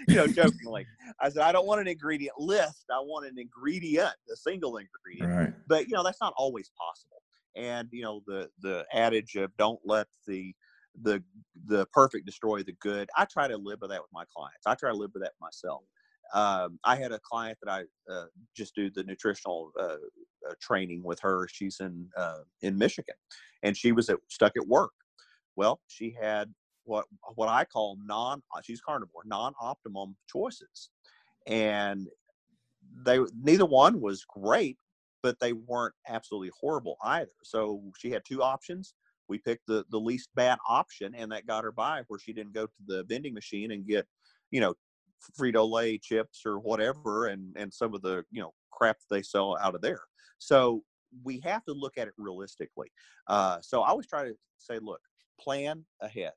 you 0.08 0.16
know, 0.16 0.26
jokingly. 0.26 0.86
I 1.20 1.30
said, 1.30 1.42
"I 1.42 1.52
don't 1.52 1.66
want 1.66 1.80
an 1.80 1.88
ingredient 1.88 2.38
list. 2.38 2.84
I 2.90 3.00
want 3.00 3.26
an 3.26 3.38
ingredient, 3.38 4.14
a 4.32 4.36
single 4.36 4.76
ingredient." 4.76 5.30
Right. 5.30 5.54
But 5.66 5.88
you 5.88 5.94
know, 5.94 6.02
that's 6.02 6.20
not 6.20 6.34
always 6.36 6.70
possible. 6.78 7.22
And 7.56 7.88
you 7.90 8.02
know, 8.02 8.22
the 8.26 8.50
the 8.60 8.86
adage 8.92 9.34
of 9.36 9.56
"Don't 9.56 9.80
let 9.84 10.06
the 10.26 10.54
the 11.00 11.22
the 11.66 11.86
perfect 11.92 12.26
destroy 12.26 12.62
the 12.62 12.74
good." 12.80 13.08
I 13.16 13.24
try 13.24 13.48
to 13.48 13.56
live 13.56 13.80
by 13.80 13.88
that 13.88 14.02
with 14.02 14.12
my 14.12 14.24
clients. 14.36 14.66
I 14.66 14.74
try 14.74 14.90
to 14.90 14.96
live 14.96 15.12
by 15.14 15.20
that 15.20 15.32
myself 15.40 15.82
um, 16.32 16.78
I 16.84 16.96
had 16.96 17.12
a 17.12 17.20
client 17.20 17.58
that 17.62 17.70
I 17.70 18.12
uh, 18.12 18.26
just 18.56 18.74
do 18.74 18.90
the 18.90 19.04
nutritional 19.04 19.70
uh, 19.78 19.84
uh, 19.84 19.96
training 20.60 21.02
with 21.02 21.20
her. 21.20 21.46
She's 21.50 21.80
in 21.80 22.08
uh, 22.16 22.42
in 22.62 22.76
Michigan, 22.76 23.14
and 23.62 23.76
she 23.76 23.92
was 23.92 24.08
at, 24.08 24.18
stuck 24.28 24.52
at 24.56 24.66
work. 24.66 24.92
Well, 25.56 25.80
she 25.86 26.16
had 26.20 26.52
what 26.84 27.06
what 27.34 27.48
I 27.48 27.64
call 27.64 27.98
non 28.04 28.42
she's 28.62 28.80
carnivore 28.80 29.22
non 29.24 29.54
optimum 29.60 30.16
choices, 30.28 30.90
and 31.46 32.08
they 33.04 33.18
neither 33.42 33.66
one 33.66 34.00
was 34.00 34.24
great, 34.24 34.78
but 35.22 35.38
they 35.40 35.52
weren't 35.52 35.94
absolutely 36.08 36.50
horrible 36.58 36.96
either. 37.04 37.30
So 37.42 37.82
she 37.98 38.10
had 38.10 38.24
two 38.24 38.42
options. 38.42 38.94
We 39.28 39.38
picked 39.38 39.66
the 39.66 39.84
the 39.90 40.00
least 40.00 40.28
bad 40.34 40.58
option, 40.68 41.14
and 41.14 41.30
that 41.32 41.46
got 41.46 41.64
her 41.64 41.72
by 41.72 42.02
where 42.08 42.20
she 42.20 42.32
didn't 42.32 42.54
go 42.54 42.66
to 42.66 42.72
the 42.86 43.04
vending 43.04 43.34
machine 43.34 43.72
and 43.72 43.86
get 43.86 44.06
you 44.50 44.60
know 44.60 44.74
Frito 45.38 45.70
Lay 45.70 45.98
chips 45.98 46.42
or 46.44 46.58
whatever, 46.58 47.26
and 47.26 47.54
and 47.56 47.72
some 47.72 47.94
of 47.94 48.02
the 48.02 48.24
you 48.30 48.42
know 48.42 48.52
crap 48.72 48.98
they 49.10 49.22
sell 49.22 49.56
out 49.60 49.74
of 49.74 49.80
there. 49.80 50.00
So 50.38 50.82
we 51.22 51.40
have 51.40 51.64
to 51.64 51.72
look 51.72 51.98
at 51.98 52.08
it 52.08 52.14
realistically. 52.18 52.90
Uh, 53.26 53.58
so 53.60 53.82
I 53.82 53.90
always 53.90 54.06
try 54.06 54.24
to 54.24 54.34
say, 54.58 54.78
look, 54.80 55.00
plan 55.38 55.84
ahead. 56.00 56.32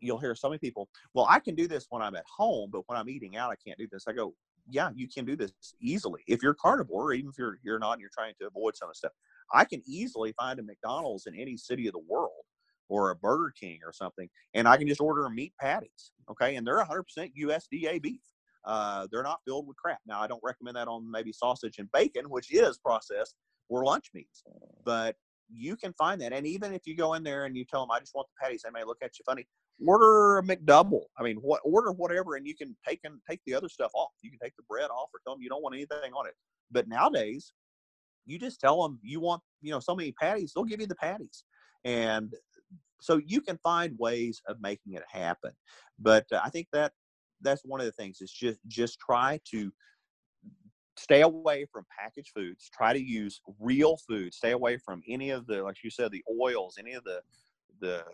You'll 0.00 0.18
hear 0.18 0.34
so 0.34 0.48
many 0.48 0.58
people, 0.58 0.88
well, 1.14 1.26
I 1.28 1.40
can 1.40 1.54
do 1.54 1.66
this 1.66 1.86
when 1.90 2.02
I'm 2.02 2.14
at 2.14 2.24
home, 2.24 2.70
but 2.72 2.82
when 2.86 2.98
I'm 2.98 3.08
eating 3.08 3.36
out, 3.36 3.50
I 3.50 3.56
can't 3.56 3.78
do 3.78 3.88
this. 3.90 4.04
I 4.06 4.12
go, 4.12 4.34
yeah, 4.70 4.90
you 4.94 5.08
can 5.08 5.24
do 5.24 5.36
this 5.36 5.52
easily. 5.80 6.22
If 6.26 6.42
you're 6.42 6.54
carnivore, 6.54 7.06
or 7.06 7.12
even 7.14 7.30
if 7.30 7.38
you're 7.38 7.58
you're 7.62 7.78
not, 7.78 7.92
and 7.92 8.00
you're 8.00 8.10
trying 8.12 8.34
to 8.40 8.46
avoid 8.46 8.76
some 8.76 8.88
of 8.88 8.94
the 8.94 8.98
stuff, 8.98 9.12
I 9.52 9.64
can 9.64 9.82
easily 9.86 10.32
find 10.32 10.58
a 10.58 10.62
McDonald's 10.62 11.26
in 11.26 11.34
any 11.34 11.56
city 11.56 11.86
of 11.86 11.94
the 11.94 12.00
world 12.00 12.44
or 12.88 13.10
a 13.10 13.16
Burger 13.16 13.52
King 13.58 13.80
or 13.84 13.92
something, 13.92 14.28
and 14.54 14.68
I 14.68 14.76
can 14.76 14.88
just 14.88 15.00
order 15.00 15.28
meat 15.28 15.52
patties. 15.60 16.12
Okay, 16.30 16.56
and 16.56 16.66
they're 16.66 16.84
100% 16.84 17.32
USDA 17.40 18.02
beef. 18.02 18.20
Uh, 18.68 19.06
they're 19.10 19.22
not 19.22 19.40
filled 19.46 19.66
with 19.66 19.78
crap. 19.78 19.98
Now, 20.06 20.20
I 20.20 20.26
don't 20.26 20.42
recommend 20.44 20.76
that 20.76 20.88
on 20.88 21.10
maybe 21.10 21.32
sausage 21.32 21.78
and 21.78 21.90
bacon, 21.90 22.28
which 22.28 22.52
is 22.52 22.76
processed 22.76 23.34
or 23.70 23.82
lunch 23.82 24.10
meats, 24.12 24.44
but 24.84 25.16
you 25.50 25.74
can 25.74 25.94
find 25.94 26.20
that. 26.20 26.34
And 26.34 26.46
even 26.46 26.74
if 26.74 26.82
you 26.84 26.94
go 26.94 27.14
in 27.14 27.22
there 27.22 27.46
and 27.46 27.56
you 27.56 27.64
tell 27.64 27.80
them, 27.80 27.90
I 27.90 27.98
just 27.98 28.14
want 28.14 28.28
the 28.28 28.44
patties, 28.44 28.62
they 28.62 28.70
may 28.70 28.84
look 28.84 28.98
at 29.02 29.18
you 29.18 29.22
funny. 29.24 29.46
Order 29.86 30.38
a 30.38 30.42
McDouble. 30.42 31.04
I 31.18 31.22
mean, 31.22 31.36
what 31.36 31.62
order 31.64 31.92
whatever, 31.92 32.36
and 32.36 32.46
you 32.46 32.54
can 32.54 32.76
take 32.86 33.00
and 33.04 33.20
take 33.28 33.40
the 33.46 33.54
other 33.54 33.70
stuff 33.70 33.90
off. 33.94 34.10
You 34.22 34.30
can 34.30 34.38
take 34.38 34.56
the 34.56 34.64
bread 34.68 34.90
off 34.90 35.08
or 35.14 35.20
tell 35.24 35.34
them 35.34 35.42
you 35.42 35.48
don't 35.48 35.62
want 35.62 35.74
anything 35.74 36.12
on 36.12 36.26
it. 36.26 36.34
But 36.70 36.88
nowadays, 36.88 37.52
you 38.26 38.38
just 38.38 38.60
tell 38.60 38.82
them 38.82 38.98
you 39.02 39.20
want, 39.20 39.40
you 39.62 39.70
know, 39.70 39.80
so 39.80 39.94
many 39.94 40.12
patties, 40.12 40.52
they'll 40.54 40.64
give 40.64 40.80
you 40.80 40.86
the 40.86 40.96
patties. 40.96 41.44
And 41.84 42.34
so 43.00 43.20
you 43.24 43.40
can 43.40 43.58
find 43.62 43.96
ways 43.98 44.42
of 44.46 44.60
making 44.60 44.94
it 44.94 45.04
happen 45.08 45.52
but 45.98 46.26
uh, 46.32 46.40
i 46.44 46.50
think 46.50 46.66
that 46.72 46.92
that's 47.42 47.62
one 47.64 47.80
of 47.80 47.86
the 47.86 47.92
things 47.92 48.20
is 48.20 48.30
just 48.30 48.58
just 48.66 48.98
try 48.98 49.40
to 49.50 49.72
stay 50.96 51.20
away 51.22 51.64
from 51.72 51.84
packaged 51.98 52.32
foods 52.34 52.68
try 52.72 52.92
to 52.92 53.02
use 53.02 53.40
real 53.60 53.96
food 54.08 54.34
stay 54.34 54.52
away 54.52 54.76
from 54.76 55.02
any 55.08 55.30
of 55.30 55.46
the 55.46 55.62
like 55.62 55.76
you 55.82 55.90
said 55.90 56.10
the 56.10 56.24
oils 56.40 56.76
any 56.78 56.92
of 56.92 57.04
the 57.04 57.20
the 57.80 58.04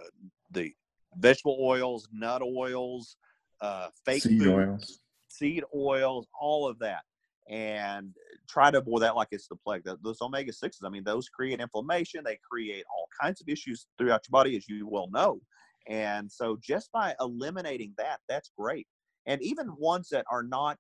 the 0.51 0.73
vegetable 1.17 1.57
oils 1.61 2.09
nut 2.13 2.43
oils 2.43 3.17
uh 3.61 3.89
fake 4.05 4.23
seed 4.23 4.39
foods, 4.39 4.51
oils 4.51 5.01
seed 5.29 5.65
oils 5.75 6.27
all 6.39 6.69
of 6.69 6.79
that 6.79 7.03
and 7.49 8.15
try 8.49 8.71
to 8.71 8.79
avoid 8.79 9.03
that 9.03 9.17
like 9.17 9.29
it's 9.31 9.49
the 9.49 9.57
plague. 9.57 9.83
Those 10.03 10.21
omega 10.21 10.53
sixes, 10.53 10.83
I 10.85 10.89
mean, 10.89 11.05
those 11.05 11.29
create 11.29 11.61
inflammation. 11.61 12.25
They 12.25 12.39
create 12.51 12.85
all 12.95 13.09
kinds 13.21 13.41
of 13.41 13.49
issues 13.49 13.87
throughout 13.99 14.23
your 14.27 14.33
body, 14.33 14.57
as 14.57 14.69
you 14.69 14.87
well 14.87 15.09
know. 15.11 15.41
And 15.87 16.31
so, 16.31 16.57
just 16.63 16.91
by 16.93 17.15
eliminating 17.21 17.93
that, 17.99 18.21
that's 18.29 18.51
great. 18.59 18.87
And 19.27 19.43
even 19.43 19.69
ones 19.79 20.09
that 20.11 20.27
are 20.31 20.43
not 20.43 20.77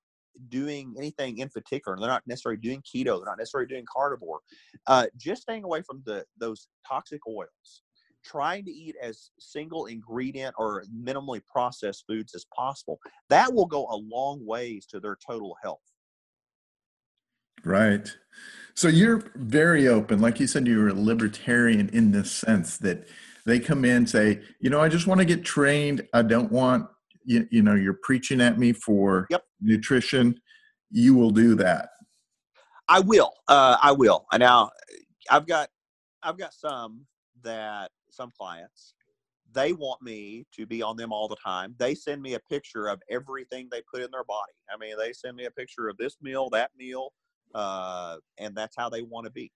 doing 0.48 0.94
anything 0.98 1.38
in 1.38 1.48
particular, 1.48 1.96
they're 1.98 2.08
not 2.08 2.22
necessarily 2.26 2.60
doing 2.60 2.82
keto, 2.82 3.18
they're 3.18 3.26
not 3.26 3.38
necessarily 3.38 3.68
doing 3.68 3.84
carnivore. 3.90 4.40
Uh, 4.86 5.06
just 5.16 5.42
staying 5.42 5.64
away 5.64 5.82
from 5.82 6.02
the 6.06 6.24
those 6.38 6.68
toxic 6.86 7.20
oils, 7.28 7.82
trying 8.24 8.64
to 8.64 8.70
eat 8.70 8.96
as 9.00 9.30
single 9.38 9.86
ingredient 9.86 10.54
or 10.58 10.84
minimally 10.94 11.40
processed 11.50 12.04
foods 12.08 12.34
as 12.34 12.44
possible. 12.56 12.98
That 13.30 13.52
will 13.52 13.66
go 13.66 13.86
a 13.86 13.96
long 13.96 14.44
ways 14.44 14.86
to 14.86 15.00
their 15.00 15.16
total 15.24 15.56
health. 15.62 15.80
Right. 17.64 18.14
So 18.74 18.88
you're 18.88 19.22
very 19.36 19.88
open. 19.88 20.20
Like 20.20 20.40
you 20.40 20.46
said, 20.46 20.66
you're 20.66 20.88
a 20.88 20.94
libertarian 20.94 21.88
in 21.90 22.10
this 22.10 22.30
sense 22.30 22.76
that 22.78 23.08
they 23.46 23.60
come 23.60 23.84
in 23.84 23.96
and 23.98 24.10
say, 24.10 24.40
you 24.60 24.68
know, 24.68 24.80
I 24.80 24.88
just 24.88 25.06
want 25.06 25.20
to 25.20 25.24
get 25.24 25.44
trained. 25.44 26.06
I 26.12 26.22
don't 26.22 26.50
want, 26.50 26.88
you, 27.24 27.46
you 27.51 27.62
know, 27.62 27.74
you're 27.74 27.98
preaching 28.02 28.40
at 28.40 28.59
me 28.59 28.72
for 28.72 29.26
yep. 29.30 29.44
nutrition. 29.60 30.40
You 30.90 31.14
will 31.14 31.30
do 31.30 31.55
that. 31.56 31.90
I 32.88 33.01
will. 33.01 33.32
Uh, 33.48 33.76
I 33.82 33.92
will. 33.92 34.26
And 34.32 34.40
now 34.40 34.70
I've 35.30 35.46
got, 35.46 35.68
I've 36.22 36.38
got 36.38 36.55
some 36.55 37.06
that 37.42 37.90
some 38.10 38.30
clients, 38.38 38.94
they 39.52 39.72
want 39.72 40.02
me 40.02 40.46
to 40.55 40.66
be 40.66 40.82
on 40.82 40.96
them 40.96 41.12
all 41.12 41.28
the 41.28 41.36
time. 41.36 41.74
They 41.78 41.94
send 41.94 42.20
me 42.22 42.34
a 42.34 42.40
picture 42.40 42.88
of 42.88 43.01
everything 43.10 43.68
they 43.70 43.82
put 43.92 44.02
in 44.02 44.10
their 44.10 44.24
body. 44.24 44.52
I 44.72 44.76
mean, 44.76 44.96
they 44.98 45.12
send 45.12 45.36
me 45.36 45.44
a 45.44 45.51
picture 45.51 45.88
of 45.88 45.96
this 45.96 46.16
meal, 46.20 46.51
that 46.51 46.70
meal, 46.76 47.12
uh, 47.55 48.16
and 48.38 48.55
that's 48.55 48.74
how 48.76 48.88
they 48.88 49.02
want 49.02 49.26
to 49.26 49.30
be. 49.30 49.52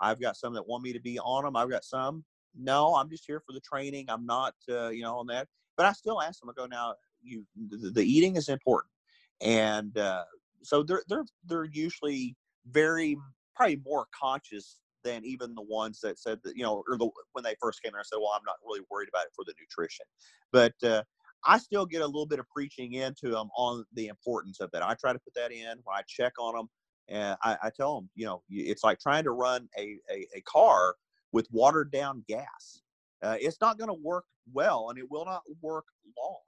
I've 0.00 0.20
got 0.20 0.36
some 0.36 0.54
that 0.54 0.66
want 0.66 0.82
me 0.82 0.92
to 0.92 1.00
be 1.00 1.18
on 1.18 1.44
them. 1.44 1.56
I've 1.56 1.70
got 1.70 1.84
some. 1.84 2.24
No, 2.56 2.94
I'm 2.94 3.10
just 3.10 3.24
here 3.26 3.40
for 3.40 3.52
the 3.52 3.60
training. 3.60 4.06
I'm 4.08 4.24
not, 4.24 4.54
uh, 4.68 4.88
you 4.88 5.02
know, 5.02 5.18
on 5.18 5.26
that. 5.28 5.48
But 5.76 5.86
I 5.86 5.92
still 5.92 6.20
ask 6.20 6.40
them. 6.40 6.50
I 6.50 6.52
go 6.56 6.66
now. 6.66 6.94
You, 7.22 7.44
the, 7.56 8.02
eating 8.02 8.36
is 8.36 8.48
important, 8.48 8.92
and 9.40 9.96
uh, 9.98 10.24
so 10.62 10.82
they're 10.82 11.02
they're 11.08 11.26
they're 11.44 11.64
usually 11.64 12.36
very 12.70 13.16
probably 13.54 13.80
more 13.84 14.06
conscious 14.18 14.78
than 15.02 15.24
even 15.24 15.54
the 15.54 15.62
ones 15.62 16.00
that 16.00 16.18
said 16.18 16.38
that 16.44 16.56
you 16.56 16.62
know 16.62 16.82
or 16.88 16.96
the 16.96 17.08
when 17.32 17.44
they 17.44 17.54
first 17.60 17.82
came 17.82 17.92
there. 17.92 18.00
I 18.00 18.04
said, 18.04 18.18
well, 18.20 18.32
I'm 18.34 18.44
not 18.44 18.56
really 18.64 18.80
worried 18.90 19.08
about 19.08 19.26
it 19.26 19.32
for 19.34 19.44
the 19.44 19.54
nutrition, 19.58 20.06
but 20.52 20.74
uh, 20.82 21.02
I 21.46 21.58
still 21.58 21.86
get 21.86 22.02
a 22.02 22.06
little 22.06 22.26
bit 22.26 22.38
of 22.38 22.48
preaching 22.48 22.94
into 22.94 23.30
them 23.30 23.48
on 23.56 23.84
the 23.94 24.08
importance 24.08 24.60
of 24.60 24.70
that. 24.72 24.82
I 24.82 24.94
try 24.94 25.12
to 25.12 25.18
put 25.18 25.34
that 25.34 25.52
in 25.52 25.78
when 25.84 25.96
I 25.96 26.02
check 26.06 26.32
on 26.38 26.54
them. 26.54 26.68
And 27.08 27.36
I, 27.42 27.56
I 27.64 27.70
tell 27.70 27.96
them, 27.96 28.10
you 28.14 28.24
know, 28.24 28.42
it's 28.48 28.84
like 28.84 29.00
trying 29.00 29.24
to 29.24 29.32
run 29.32 29.68
a, 29.76 29.96
a, 30.10 30.26
a 30.36 30.40
car 30.42 30.94
with 31.32 31.48
watered 31.50 31.90
down 31.90 32.24
gas. 32.28 32.82
Uh, 33.22 33.36
it's 33.40 33.60
not 33.60 33.78
going 33.78 33.88
to 33.88 34.00
work 34.02 34.24
well 34.52 34.90
and 34.90 34.98
it 34.98 35.10
will 35.10 35.24
not 35.24 35.42
work 35.60 35.86
long. 36.16 36.38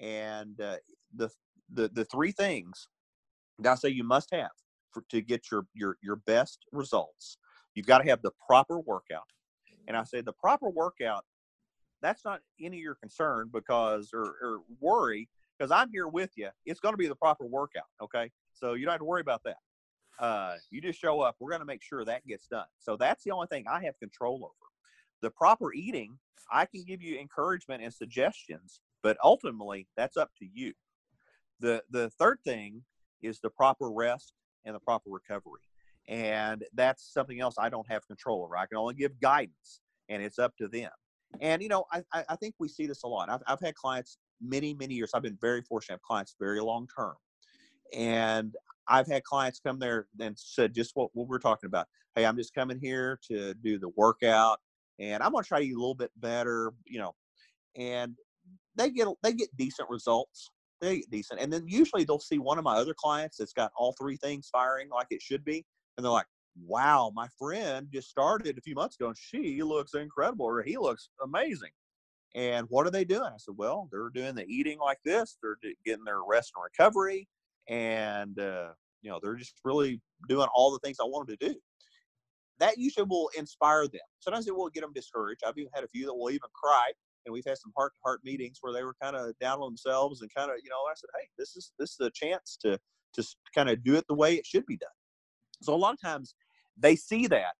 And 0.00 0.60
uh, 0.60 0.76
the, 1.14 1.30
the, 1.72 1.88
the 1.88 2.04
three 2.04 2.32
things 2.32 2.88
that 3.58 3.72
I 3.72 3.74
say 3.76 3.88
you 3.88 4.04
must 4.04 4.30
have 4.32 4.50
for, 4.92 5.02
to 5.10 5.20
get 5.20 5.50
your, 5.50 5.66
your, 5.74 5.96
your 6.02 6.16
best 6.16 6.66
results, 6.72 7.38
you've 7.74 7.86
got 7.86 7.98
to 7.98 8.08
have 8.08 8.22
the 8.22 8.32
proper 8.46 8.78
workout. 8.80 9.24
And 9.88 9.96
I 9.96 10.04
say 10.04 10.20
the 10.20 10.32
proper 10.32 10.68
workout, 10.68 11.24
that's 12.02 12.24
not 12.24 12.40
any 12.60 12.76
of 12.78 12.82
your 12.82 12.96
concern 12.96 13.50
because, 13.52 14.10
or, 14.12 14.36
or 14.42 14.60
worry, 14.80 15.28
because 15.56 15.70
I'm 15.70 15.90
here 15.90 16.08
with 16.08 16.30
you. 16.36 16.48
It's 16.66 16.80
going 16.80 16.92
to 16.92 16.98
be 16.98 17.08
the 17.08 17.14
proper 17.14 17.46
workout. 17.46 17.84
Okay. 18.02 18.30
So 18.52 18.74
you 18.74 18.84
don't 18.84 18.92
have 18.92 19.00
to 19.00 19.04
worry 19.04 19.20
about 19.20 19.42
that. 19.44 19.56
Uh, 20.18 20.54
you 20.70 20.80
just 20.80 21.00
show 21.00 21.20
up. 21.20 21.36
We're 21.40 21.50
going 21.50 21.60
to 21.60 21.66
make 21.66 21.82
sure 21.82 22.04
that 22.04 22.26
gets 22.26 22.46
done. 22.46 22.66
So 22.78 22.96
that's 22.96 23.24
the 23.24 23.30
only 23.30 23.46
thing 23.48 23.64
I 23.70 23.82
have 23.84 23.98
control 23.98 24.36
over. 24.36 24.70
The 25.22 25.30
proper 25.30 25.72
eating, 25.72 26.18
I 26.50 26.66
can 26.66 26.84
give 26.84 27.02
you 27.02 27.18
encouragement 27.18 27.82
and 27.82 27.92
suggestions, 27.92 28.80
but 29.02 29.16
ultimately 29.22 29.86
that's 29.96 30.16
up 30.16 30.30
to 30.38 30.46
you. 30.52 30.72
The 31.60 31.82
the 31.90 32.10
third 32.10 32.38
thing 32.44 32.82
is 33.22 33.40
the 33.40 33.50
proper 33.50 33.90
rest 33.90 34.34
and 34.64 34.74
the 34.74 34.80
proper 34.80 35.10
recovery. 35.10 35.60
And 36.08 36.64
that's 36.74 37.12
something 37.12 37.40
else 37.40 37.56
I 37.58 37.68
don't 37.68 37.88
have 37.90 38.06
control 38.06 38.44
over. 38.44 38.56
I 38.56 38.66
can 38.66 38.78
only 38.78 38.94
give 38.94 39.18
guidance, 39.20 39.80
and 40.08 40.22
it's 40.22 40.38
up 40.38 40.56
to 40.58 40.68
them. 40.68 40.90
And 41.40 41.62
you 41.62 41.68
know, 41.68 41.84
I, 41.92 42.02
I 42.28 42.36
think 42.36 42.54
we 42.58 42.68
see 42.68 42.86
this 42.86 43.02
a 43.02 43.08
lot. 43.08 43.28
I've, 43.28 43.42
I've 43.46 43.60
had 43.60 43.74
clients 43.74 44.18
many 44.40 44.74
many 44.74 44.94
years. 44.94 45.10
I've 45.14 45.22
been 45.22 45.38
very 45.40 45.62
fortunate. 45.62 45.86
to 45.88 45.92
have 45.94 46.02
clients 46.02 46.36
very 46.38 46.60
long 46.60 46.86
term, 46.96 47.14
and 47.92 48.54
I've 48.88 49.08
had 49.08 49.24
clients 49.24 49.58
come 49.58 49.80
there 49.80 50.06
and 50.20 50.38
said 50.38 50.74
just 50.74 50.92
what, 50.94 51.10
what 51.14 51.26
we're 51.26 51.38
talking 51.40 51.66
about. 51.66 51.88
Hey, 52.14 52.24
I'm 52.24 52.36
just 52.36 52.54
coming 52.54 52.78
here 52.80 53.18
to 53.28 53.54
do 53.54 53.78
the 53.78 53.88
workout, 53.96 54.60
and 55.00 55.22
I'm 55.22 55.32
going 55.32 55.42
to 55.42 55.48
try 55.48 55.58
to 55.58 55.66
eat 55.66 55.74
a 55.74 55.78
little 55.78 55.94
bit 55.94 56.12
better. 56.16 56.72
You 56.84 57.00
know, 57.00 57.14
and 57.74 58.14
they 58.76 58.90
get 58.90 59.08
they 59.22 59.32
get 59.32 59.56
decent 59.56 59.88
results. 59.90 60.50
They 60.80 60.98
get 60.98 61.10
decent, 61.10 61.40
and 61.40 61.52
then 61.52 61.64
usually 61.66 62.04
they'll 62.04 62.18
see 62.20 62.38
one 62.38 62.58
of 62.58 62.64
my 62.64 62.76
other 62.76 62.94
clients 62.94 63.38
that's 63.38 63.52
got 63.54 63.72
all 63.76 63.94
three 63.98 64.16
things 64.18 64.48
firing 64.52 64.88
like 64.90 65.06
it 65.10 65.22
should 65.22 65.44
be, 65.44 65.64
and 65.96 66.04
they're 66.04 66.12
like, 66.12 66.26
"Wow, 66.66 67.12
my 67.14 67.28
friend 67.38 67.88
just 67.92 68.10
started 68.10 68.58
a 68.58 68.60
few 68.60 68.74
months 68.74 68.96
ago, 68.96 69.08
and 69.08 69.16
she 69.18 69.62
looks 69.62 69.94
incredible, 69.94 70.46
or 70.46 70.62
he 70.62 70.76
looks 70.76 71.08
amazing." 71.22 71.70
And 72.34 72.66
what 72.68 72.86
are 72.86 72.90
they 72.90 73.04
doing? 73.04 73.22
I 73.32 73.38
said, 73.38 73.54
"Well, 73.56 73.88
they're 73.90 74.10
doing 74.10 74.34
the 74.34 74.46
eating 74.46 74.78
like 74.78 74.98
this. 75.04 75.38
They're 75.42 75.58
getting 75.86 76.04
their 76.04 76.22
rest 76.22 76.52
and 76.54 76.62
recovery, 76.64 77.28
and 77.68 78.38
uh, 78.38 78.72
you 79.02 79.10
know, 79.10 79.18
they're 79.22 79.36
just 79.36 79.54
really 79.64 80.00
doing 80.28 80.48
all 80.54 80.72
the 80.72 80.80
things 80.80 80.98
I 81.00 81.04
want 81.04 81.28
them 81.28 81.36
to 81.40 81.48
do." 81.48 81.60
That 82.58 82.78
usually 82.78 83.06
will 83.08 83.30
inspire 83.36 83.86
them. 83.88 84.00
Sometimes 84.20 84.46
it 84.46 84.56
will 84.56 84.70
get 84.70 84.82
them 84.82 84.92
discouraged. 84.94 85.42
I've 85.46 85.58
even 85.58 85.70
had 85.74 85.84
a 85.84 85.88
few 85.88 86.06
that 86.06 86.14
will 86.14 86.30
even 86.30 86.48
cry 86.54 86.92
and 87.26 87.32
we've 87.32 87.44
had 87.46 87.58
some 87.58 87.72
heart 87.76 87.92
to 87.94 88.00
heart 88.04 88.20
meetings 88.24 88.58
where 88.60 88.72
they 88.72 88.84
were 88.84 88.94
kind 89.02 89.16
of 89.16 89.38
down 89.38 89.58
on 89.58 89.70
themselves 89.70 90.22
and 90.22 90.30
kind 90.34 90.50
of 90.50 90.56
you 90.62 90.70
know 90.70 90.76
I 90.76 90.94
said 90.94 91.10
hey 91.20 91.28
this 91.38 91.56
is 91.56 91.72
this 91.78 91.90
is 91.90 92.00
a 92.00 92.10
chance 92.10 92.56
to 92.62 92.78
to 93.14 93.26
kind 93.54 93.68
of 93.68 93.82
do 93.84 93.96
it 93.96 94.04
the 94.08 94.14
way 94.14 94.34
it 94.34 94.46
should 94.46 94.66
be 94.66 94.76
done 94.76 94.88
so 95.62 95.74
a 95.74 95.76
lot 95.76 95.94
of 95.94 96.00
times 96.00 96.34
they 96.78 96.96
see 96.96 97.26
that 97.26 97.54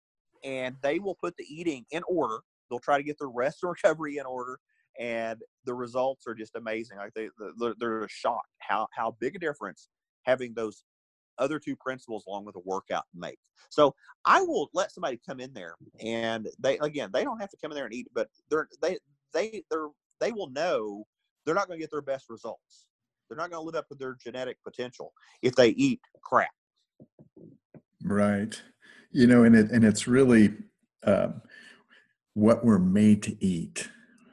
and 0.45 0.77
they 0.83 0.99
will 0.99 1.17
put 1.17 1.37
the 1.37 1.45
eating 1.49 1.85
in 1.91 2.03
order 2.09 2.39
they'll 2.71 2.79
try 2.79 2.97
to 2.97 3.05
get 3.05 3.19
their 3.19 3.29
rest 3.29 3.59
and 3.63 3.71
recovery 3.71 4.19
in 4.19 4.27
order 4.27 4.59
and 4.99 5.43
the 5.65 5.75
results 5.75 6.27
are 6.27 6.35
just 6.35 6.57
amazing 6.57 6.97
like 6.97 7.13
they 7.15 7.29
they're, 7.79 8.09
shocked 8.09 8.49
how 8.59 8.87
how 8.97 9.15
big 9.21 9.37
a 9.37 9.39
difference 9.39 9.89
having 10.25 10.55
those 10.55 10.85
other 11.39 11.59
two 11.59 11.77
principles 11.77 12.25
along 12.27 12.45
with 12.45 12.57
a 12.57 12.61
workout 12.65 13.05
make. 13.15 13.39
So 13.69 13.95
I 14.25 14.41
will 14.43 14.71
let 14.73 14.93
somebody 14.93 15.21
come 15.25 15.41
in 15.41 15.53
there 15.53 15.75
and 16.01 16.49
they 16.59 16.79
again 16.79 17.11
they 17.13 17.25
don't 17.25 17.41
have 17.41 17.51
to 17.51 17.57
come 17.61 17.71
in 17.73 17.77
there 17.77 17.85
and 17.85 17.95
eat, 17.95 18.09
but 18.15 18.29
they're 18.51 18.69
they 18.83 18.99
they 19.33 19.63
they're 19.71 19.89
they 20.21 20.33
will 20.33 20.51
know 20.51 21.05
they're 21.45 21.55
not 21.55 21.69
going 21.69 21.79
to 21.79 21.83
get 21.83 21.91
their 21.91 22.03
best 22.03 22.29
results. 22.29 22.87
They're 23.29 23.39
not 23.39 23.51
going 23.51 23.61
to 23.61 23.67
live 23.67 23.75
up 23.75 23.89
to 23.89 23.95
their 23.95 24.17
genetic 24.23 24.59
potential 24.65 25.13
if 25.43 25.55
they 25.55 25.69
eat 25.71 26.01
crap. 26.23 26.51
Right. 28.03 28.61
You 29.11 29.27
know, 29.27 29.45
and 29.45 29.57
it 29.57 29.71
and 29.71 29.85
it's 29.85 30.07
really 30.07 30.55
uh, 31.05 31.29
what 32.35 32.65
we're 32.65 32.79
made 32.79 33.23
to 33.25 33.45
eat. 33.45 33.89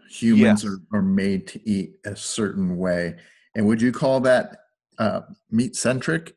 Humans 0.09 0.63
yes. 0.63 0.71
are, 0.71 0.97
are 0.97 1.01
made 1.01 1.47
to 1.47 1.69
eat 1.69 1.95
a 2.05 2.15
certain 2.15 2.77
way. 2.77 3.15
And 3.55 3.65
would 3.65 3.81
you 3.81 3.91
call 3.91 4.19
that 4.21 4.57
uh, 4.99 5.21
meat 5.49 5.75
centric? 5.75 6.35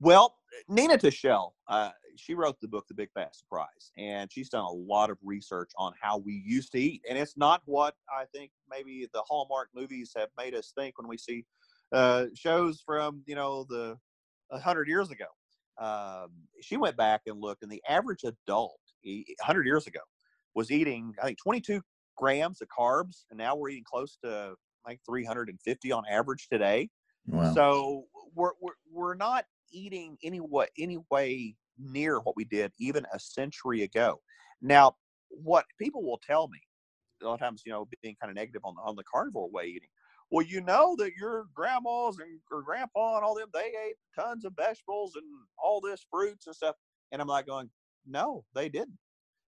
Well, 0.00 0.36
Nina 0.68 0.98
Teicholz, 0.98 1.52
uh, 1.68 1.90
she 2.18 2.34
wrote 2.34 2.60
the 2.60 2.68
book 2.68 2.86
The 2.88 2.94
Big 2.94 3.10
Fat 3.14 3.34
Surprise, 3.34 3.92
and 3.96 4.30
she's 4.32 4.48
done 4.48 4.64
a 4.64 4.70
lot 4.70 5.10
of 5.10 5.18
research 5.22 5.70
on 5.76 5.92
how 6.00 6.18
we 6.18 6.42
used 6.46 6.72
to 6.72 6.80
eat, 6.80 7.02
and 7.08 7.18
it's 7.18 7.36
not 7.36 7.62
what 7.64 7.94
I 8.10 8.24
think 8.34 8.50
maybe 8.70 9.08
the 9.12 9.22
Hallmark 9.22 9.70
movies 9.74 10.12
have 10.16 10.28
made 10.36 10.54
us 10.54 10.72
think 10.76 10.98
when 10.98 11.08
we 11.08 11.18
see 11.18 11.44
uh, 11.92 12.26
shows 12.34 12.82
from 12.84 13.22
you 13.26 13.34
know 13.34 13.64
the 13.68 13.96
a 14.50 14.58
hundred 14.58 14.88
years 14.88 15.10
ago. 15.10 15.26
Um, 15.78 16.30
she 16.62 16.76
went 16.76 16.96
back 16.96 17.22
and 17.26 17.40
looked, 17.40 17.62
and 17.62 17.70
the 17.70 17.82
average 17.88 18.24
adult, 18.24 18.80
hundred 19.40 19.66
years 19.66 19.86
ago, 19.86 20.00
was 20.54 20.70
eating 20.70 21.14
I 21.22 21.26
think 21.26 21.38
22 21.42 21.80
grams 22.16 22.62
of 22.62 22.68
carbs, 22.68 23.24
and 23.30 23.38
now 23.38 23.56
we're 23.56 23.70
eating 23.70 23.84
close 23.84 24.18
to 24.24 24.54
like 24.86 25.00
350 25.08 25.92
on 25.92 26.04
average 26.10 26.48
today. 26.50 26.88
Wow. 27.26 27.52
So 27.54 28.04
we're, 28.34 28.52
we're 28.60 28.72
we're 28.90 29.14
not 29.14 29.44
eating 29.72 30.16
any 30.22 30.38
what 30.38 30.70
any 30.78 30.98
way 31.10 31.56
near 31.78 32.20
what 32.20 32.36
we 32.36 32.44
did 32.44 32.72
even 32.78 33.06
a 33.12 33.18
century 33.18 33.82
ago. 33.82 34.20
Now, 34.62 34.96
what 35.30 35.64
people 35.78 36.02
will 36.02 36.20
tell 36.26 36.48
me 36.48 36.60
a 37.22 37.26
lot 37.26 37.34
of 37.34 37.40
times, 37.40 37.62
you 37.64 37.72
know, 37.72 37.88
being 38.02 38.16
kind 38.20 38.30
of 38.30 38.36
negative 38.36 38.62
on 38.64 38.74
the 38.74 38.82
on 38.82 38.96
the 38.96 39.04
carnivore 39.04 39.50
way 39.50 39.66
eating. 39.66 39.88
Well, 40.30 40.44
you 40.44 40.60
know 40.60 40.96
that 40.98 41.12
your 41.14 41.46
grandmas 41.54 42.18
and 42.18 42.40
your 42.50 42.62
grandpa 42.62 43.16
and 43.16 43.24
all 43.24 43.34
them 43.34 43.48
they 43.52 43.72
ate 43.86 43.96
tons 44.14 44.44
of 44.44 44.54
vegetables 44.56 45.14
and 45.14 45.24
all 45.62 45.80
this 45.80 46.04
fruits 46.10 46.46
and 46.46 46.56
stuff. 46.56 46.74
And 47.12 47.22
I'm 47.22 47.28
like 47.28 47.46
going, 47.46 47.70
no, 48.06 48.44
they 48.54 48.68
didn't. 48.68 48.98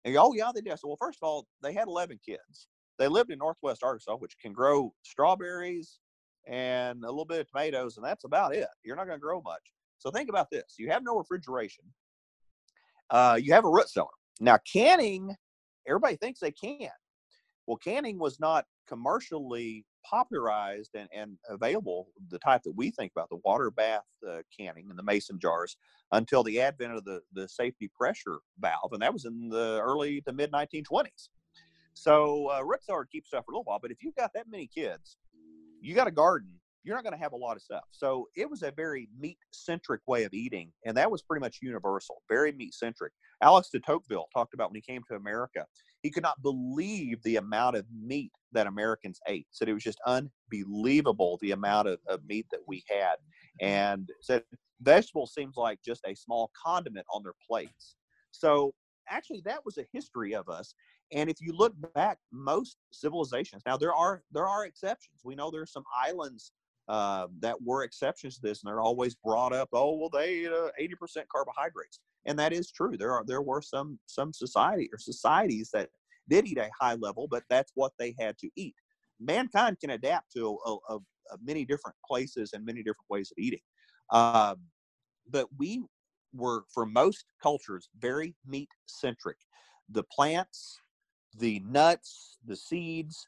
And 0.06 0.16
oh 0.18 0.34
yeah, 0.34 0.52
they 0.54 0.62
did. 0.62 0.78
So 0.80 0.90
well, 0.90 0.98
first 1.00 1.20
of 1.22 1.28
all, 1.28 1.48
they 1.62 1.74
had 1.74 1.88
11 1.88 2.20
kids. 2.26 2.68
They 2.98 3.08
lived 3.08 3.32
in 3.32 3.40
Northwest 3.40 3.84
Arkansas, 3.84 4.16
which 4.18 4.38
can 4.42 4.54
grow 4.54 4.94
strawberries 5.04 6.00
and 6.48 7.04
a 7.04 7.10
little 7.10 7.26
bit 7.26 7.42
of 7.42 7.50
tomatoes, 7.50 7.98
and 7.98 8.06
that's 8.06 8.24
about 8.24 8.54
it. 8.54 8.68
You're 8.84 8.96
not 8.96 9.08
going 9.08 9.18
to 9.18 9.22
grow 9.22 9.42
much. 9.42 9.74
So 9.98 10.12
think 10.12 10.30
about 10.30 10.50
this: 10.52 10.76
you 10.78 10.90
have 10.90 11.04
no 11.04 11.18
refrigeration. 11.18 11.86
Uh, 13.10 13.40
you 13.42 13.54
have 13.54 13.66
a 13.66 13.70
root 13.70 13.90
cellar. 13.90 14.08
Now, 14.40 14.58
canning, 14.72 15.36
everybody 15.88 16.16
thinks 16.16 16.40
they 16.40 16.52
can. 16.52 16.90
Well, 17.68 17.78
canning 17.78 18.18
was 18.18 18.40
not 18.40 18.66
commercially 18.88 19.86
popularized 20.10 20.92
and, 20.96 21.10
and 21.14 21.38
available, 21.50 22.08
the 22.30 22.40
type 22.40 22.64
that 22.64 22.76
we 22.76 22.90
think 22.92 23.12
about, 23.12 23.30
the 23.30 23.40
water 23.44 23.70
bath 23.70 24.06
uh, 24.28 24.40
canning 24.58 24.88
and 24.90 24.98
the 24.98 25.04
mason 25.04 25.40
jars, 25.40 25.78
until 26.12 26.44
the 26.44 26.60
advent 26.62 26.94
of 26.94 27.06
the, 27.06 27.22
the 27.34 27.48
safety 27.48 27.90
pressure 27.96 28.40
valve. 28.60 28.92
And 28.92 29.02
that 29.02 29.14
was 29.14 29.26
in 29.26 29.50
the 29.50 29.80
early 29.84 30.22
to 30.22 30.34
mid 30.34 30.52
1920s. 30.52 31.30
So, 31.94 32.50
uh, 32.52 32.64
root 32.64 32.84
cellar 32.84 33.06
keeps 33.06 33.28
stuff 33.28 33.46
for 33.46 33.52
a 33.52 33.56
little 33.56 33.66
while. 33.66 33.80
But 33.82 33.92
if 33.92 34.02
you've 34.02 34.16
got 34.16 34.32
that 34.34 34.50
many 34.50 34.68
kids, 34.68 35.18
you 35.82 35.94
got 35.94 36.08
a 36.08 36.12
garden 36.12 36.59
you're 36.84 36.96
not 36.96 37.04
going 37.04 37.16
to 37.16 37.22
have 37.22 37.34
a 37.34 37.38
lot 37.38 37.56
of 37.56 37.62
stuff. 37.62 37.84
So 37.92 38.28
it 38.36 38.50
was 38.50 38.64
a 38.64 38.72
very 38.72 39.10
meat 39.18 39.38
centric 39.52 40.02
way 40.08 40.24
of 40.24 40.34
eating, 40.34 40.72
and 40.86 40.96
that 40.98 41.12
was 41.12 41.22
pretty 41.22 41.42
much 41.42 41.60
universal, 41.62 42.22
very 42.30 42.52
meat 42.52 42.74
centric. 42.74 43.12
Alex 43.42 43.70
de 43.70 43.80
Tocqueville 43.80 44.28
talked 44.34 44.54
about 44.54 44.70
when 44.70 44.76
he 44.76 44.82
came 44.82 45.02
to 45.10 45.16
America, 45.16 45.66
he 46.02 46.10
could 46.10 46.24
not 46.24 46.42
believe 46.42 47.22
the 47.24 47.36
amount 47.36 47.76
of 47.76 47.86
meat 47.92 48.32
that 48.52 48.68
Americans 48.68 49.20
ate. 49.28 49.48
Said 49.52 49.70
it 49.70 49.74
was 49.74 49.84
just 49.84 50.00
unbelievable 50.06 51.38
the 51.42 51.52
amount 51.52 51.88
of, 51.88 52.00
of 52.08 52.22
meat 52.28 52.48
that 52.52 52.62
we 52.68 52.84
had, 52.90 53.16
and 53.62 54.10
said 54.22 54.44
vegetables 54.82 55.34
seems 55.34 55.58
like 55.58 55.80
just 55.86 56.02
a 56.06 56.16
small 56.16 56.52
condiment 56.66 57.06
on 57.14 57.24
their 57.24 57.36
plates. 57.46 57.96
So 58.32 58.74
actually, 59.10 59.42
that 59.46 59.66
was 59.66 59.78
a 59.78 59.86
history 59.92 60.34
of 60.34 60.48
us. 60.50 60.74
And 61.12 61.30
if 61.30 61.38
you 61.42 61.54
look 61.54 61.74
back, 61.96 62.20
most 62.32 62.78
civilizations 62.92 63.64
now 63.66 63.78
there 63.78 63.94
are 63.94 64.24
there 64.32 64.48
are 64.48 64.66
exceptions. 64.66 65.22
We 65.24 65.36
know 65.36 65.50
there 65.52 65.62
are 65.62 65.66
some 65.66 65.84
islands 66.06 66.52
uh, 66.90 67.28
that 67.40 67.56
were 67.62 67.84
exceptions 67.84 68.36
to 68.36 68.42
this, 68.42 68.64
and 68.64 68.70
they're 68.70 68.82
always 68.82 69.14
brought 69.14 69.54
up. 69.54 69.70
Oh, 69.74 69.96
well, 69.96 70.10
they 70.10 70.48
uh, 70.48 70.70
eighty 70.80 70.96
percent 70.96 71.28
carbohydrates, 71.30 72.00
and 72.26 72.38
that 72.40 72.52
is 72.52 72.72
true. 72.72 72.98
There 72.98 73.14
are 73.14 73.24
there 73.26 73.44
were 73.44 73.62
some 73.62 74.00
some 74.08 74.34
society 74.34 74.90
or 74.92 74.98
societies 74.98 75.70
that 75.72 75.90
did 76.28 76.48
eat 76.48 76.58
a 76.58 76.70
high 76.82 76.96
level, 76.96 77.28
but 77.30 77.44
that's 77.48 77.72
what 77.76 77.94
they 78.00 78.16
had 78.20 78.40
to 78.40 78.50
eat. 78.56 78.74
Mankind 79.20 79.80
can 79.80 79.92
adapt 79.92 80.34
to 80.34 80.58
a, 80.66 80.76
a, 80.90 80.96
a 80.96 81.38
many 81.44 81.64
different 81.64 81.96
places 82.08 82.54
and 82.54 82.66
many 82.66 82.80
different 82.80 83.10
ways 83.10 83.32
of 83.32 83.38
eating, 83.38 83.62
um, 84.12 84.58
but 85.30 85.48
we 85.60 85.84
were 86.34 86.64
for 86.74 86.88
most 86.88 87.26
cultures 87.42 87.90
very 88.00 88.36
meat 88.48 88.70
centric. 88.88 89.38
The 89.92 90.04
plants, 90.04 90.80
the 91.38 91.60
nuts, 91.68 92.38
the 92.46 92.56
seeds, 92.56 93.28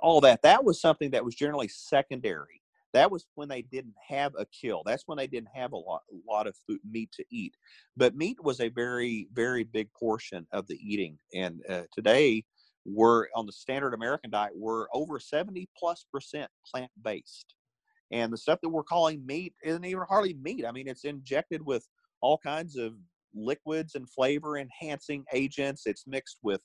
all 0.00 0.20
that 0.20 0.42
that 0.42 0.64
was 0.64 0.80
something 0.80 1.10
that 1.10 1.24
was 1.24 1.34
generally 1.34 1.68
secondary 1.68 2.57
that 2.94 3.10
was 3.10 3.26
when 3.34 3.48
they 3.48 3.62
didn't 3.62 3.94
have 4.08 4.32
a 4.38 4.46
kill. 4.46 4.82
That's 4.84 5.04
when 5.06 5.18
they 5.18 5.26
didn't 5.26 5.50
have 5.54 5.72
a 5.72 5.76
lot, 5.76 6.02
a 6.10 6.32
lot 6.32 6.46
of 6.46 6.56
food, 6.66 6.80
meat 6.88 7.10
to 7.12 7.24
eat. 7.30 7.54
But 7.96 8.16
meat 8.16 8.36
was 8.42 8.60
a 8.60 8.68
very, 8.68 9.28
very 9.32 9.64
big 9.64 9.88
portion 9.92 10.46
of 10.52 10.66
the 10.66 10.76
eating. 10.76 11.18
And 11.34 11.60
uh, 11.68 11.82
today, 11.92 12.44
we're 12.84 13.26
on 13.34 13.46
the 13.46 13.52
standard 13.52 13.94
American 13.94 14.30
diet, 14.30 14.52
we're 14.54 14.86
over 14.94 15.20
70 15.20 15.68
plus 15.78 16.06
percent 16.12 16.50
plant 16.70 16.90
based. 17.02 17.54
And 18.10 18.32
the 18.32 18.38
stuff 18.38 18.60
that 18.62 18.70
we're 18.70 18.84
calling 18.84 19.24
meat 19.26 19.52
isn't 19.62 19.84
even 19.84 20.04
hardly 20.08 20.34
meat. 20.42 20.64
I 20.66 20.72
mean, 20.72 20.88
it's 20.88 21.04
injected 21.04 21.64
with 21.64 21.86
all 22.22 22.38
kinds 22.38 22.76
of 22.76 22.94
liquids 23.34 23.94
and 23.94 24.08
flavor 24.08 24.56
enhancing 24.56 25.24
agents. 25.34 25.82
It's 25.84 26.06
mixed 26.06 26.38
with 26.42 26.62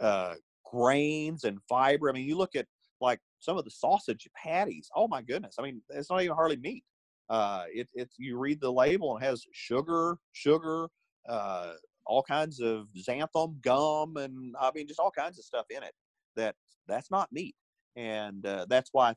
uh, 0.00 0.34
grains 0.70 1.44
and 1.44 1.58
fiber. 1.68 2.10
I 2.10 2.12
mean, 2.12 2.26
you 2.26 2.36
look 2.36 2.54
at 2.54 2.66
like 3.00 3.20
some 3.44 3.58
of 3.58 3.64
the 3.64 3.70
sausage 3.70 4.28
patties. 4.34 4.88
Oh 4.94 5.08
my 5.08 5.22
goodness! 5.22 5.56
I 5.58 5.62
mean, 5.62 5.82
it's 5.90 6.10
not 6.10 6.22
even 6.22 6.34
hardly 6.34 6.56
meat. 6.56 6.84
Uh, 7.28 7.64
it, 7.72 7.88
it's 7.94 8.14
you 8.18 8.38
read 8.38 8.60
the 8.60 8.72
label 8.72 9.16
and 9.16 9.24
has 9.24 9.44
sugar, 9.52 10.18
sugar, 10.32 10.88
uh, 11.28 11.72
all 12.06 12.22
kinds 12.22 12.60
of 12.60 12.86
xanthan 12.96 13.60
gum, 13.62 14.16
and 14.16 14.54
I 14.60 14.70
mean 14.74 14.86
just 14.86 15.00
all 15.00 15.10
kinds 15.10 15.38
of 15.38 15.44
stuff 15.44 15.66
in 15.70 15.82
it. 15.82 15.92
That 16.36 16.54
that's 16.88 17.10
not 17.10 17.32
meat, 17.32 17.54
and 17.96 18.44
uh, 18.46 18.66
that's 18.68 18.90
why 18.92 19.10
I 19.10 19.14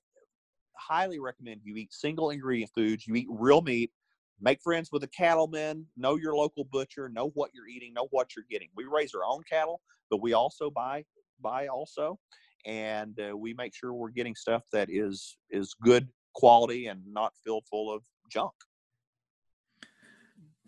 highly 0.78 1.20
recommend 1.20 1.62
you 1.64 1.76
eat 1.76 1.94
single 1.94 2.30
ingredient 2.30 2.72
foods. 2.74 3.08
You 3.08 3.16
eat 3.16 3.28
real 3.30 3.62
meat. 3.62 3.92
Make 4.40 4.62
friends 4.62 4.90
with 4.92 5.04
a 5.04 5.08
cattleman. 5.08 5.88
Know 5.98 6.16
your 6.16 6.36
local 6.36 6.64
butcher. 6.64 7.10
Know 7.10 7.32
what 7.34 7.50
you're 7.56 7.68
eating. 7.68 7.94
Know 7.94 8.08
what 8.12 8.36
you're 8.36 8.46
getting. 8.50 8.70
We 8.76 8.86
raise 8.86 9.16
our 9.16 9.26
own 9.26 9.42
cattle, 9.50 9.82
but 10.12 10.22
we 10.22 10.34
also 10.34 10.70
buy 10.70 11.04
buy 11.42 11.68
also, 11.68 12.20
and 12.68 13.18
uh, 13.20 13.36
we 13.36 13.54
make 13.54 13.74
sure 13.74 13.94
we're 13.94 14.10
getting 14.10 14.36
stuff 14.36 14.64
that 14.74 14.90
is 14.92 15.38
is 15.50 15.74
good 15.82 16.08
quality 16.36 16.88
and 16.88 17.02
not 17.08 17.32
filled 17.44 17.64
full 17.70 17.92
of 17.92 18.04
junk. 18.30 18.52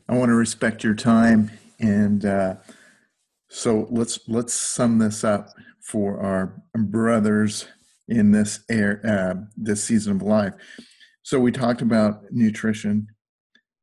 I 0.08 0.16
want 0.16 0.30
to 0.30 0.36
respect 0.36 0.84
your 0.84 0.96
time, 0.96 1.52
and 1.80 2.26
uh, 2.26 2.56
so 3.50 3.88
let's 3.92 4.20
let's 4.28 4.54
sum 4.54 4.98
this 4.98 5.24
up 5.24 5.50
for 5.82 6.20
our 6.22 6.64
brothers 6.76 7.68
in 8.08 8.32
this 8.32 8.62
air 8.70 9.02
uh, 9.06 9.46
this 9.56 9.84
season 9.84 10.16
of 10.16 10.22
life. 10.22 10.54
So 11.22 11.40
we 11.40 11.52
talked 11.52 11.82
about 11.82 12.24
nutrition, 12.32 13.08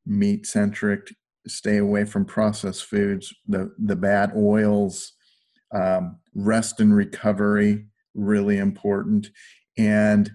meat 0.07 0.47
centric, 0.47 1.15
stay 1.47 1.77
away 1.77 2.07
from 2.07 2.25
processed 2.25 2.87
foods, 2.87 3.33
the 3.47 3.73
the 3.79 3.95
bad 3.95 4.33
oils, 4.35 5.13
um, 5.75 6.19
rest 6.35 6.81
and 6.81 6.97
recovery 6.97 7.85
really 8.17 8.59
important, 8.59 9.31
and 9.77 10.31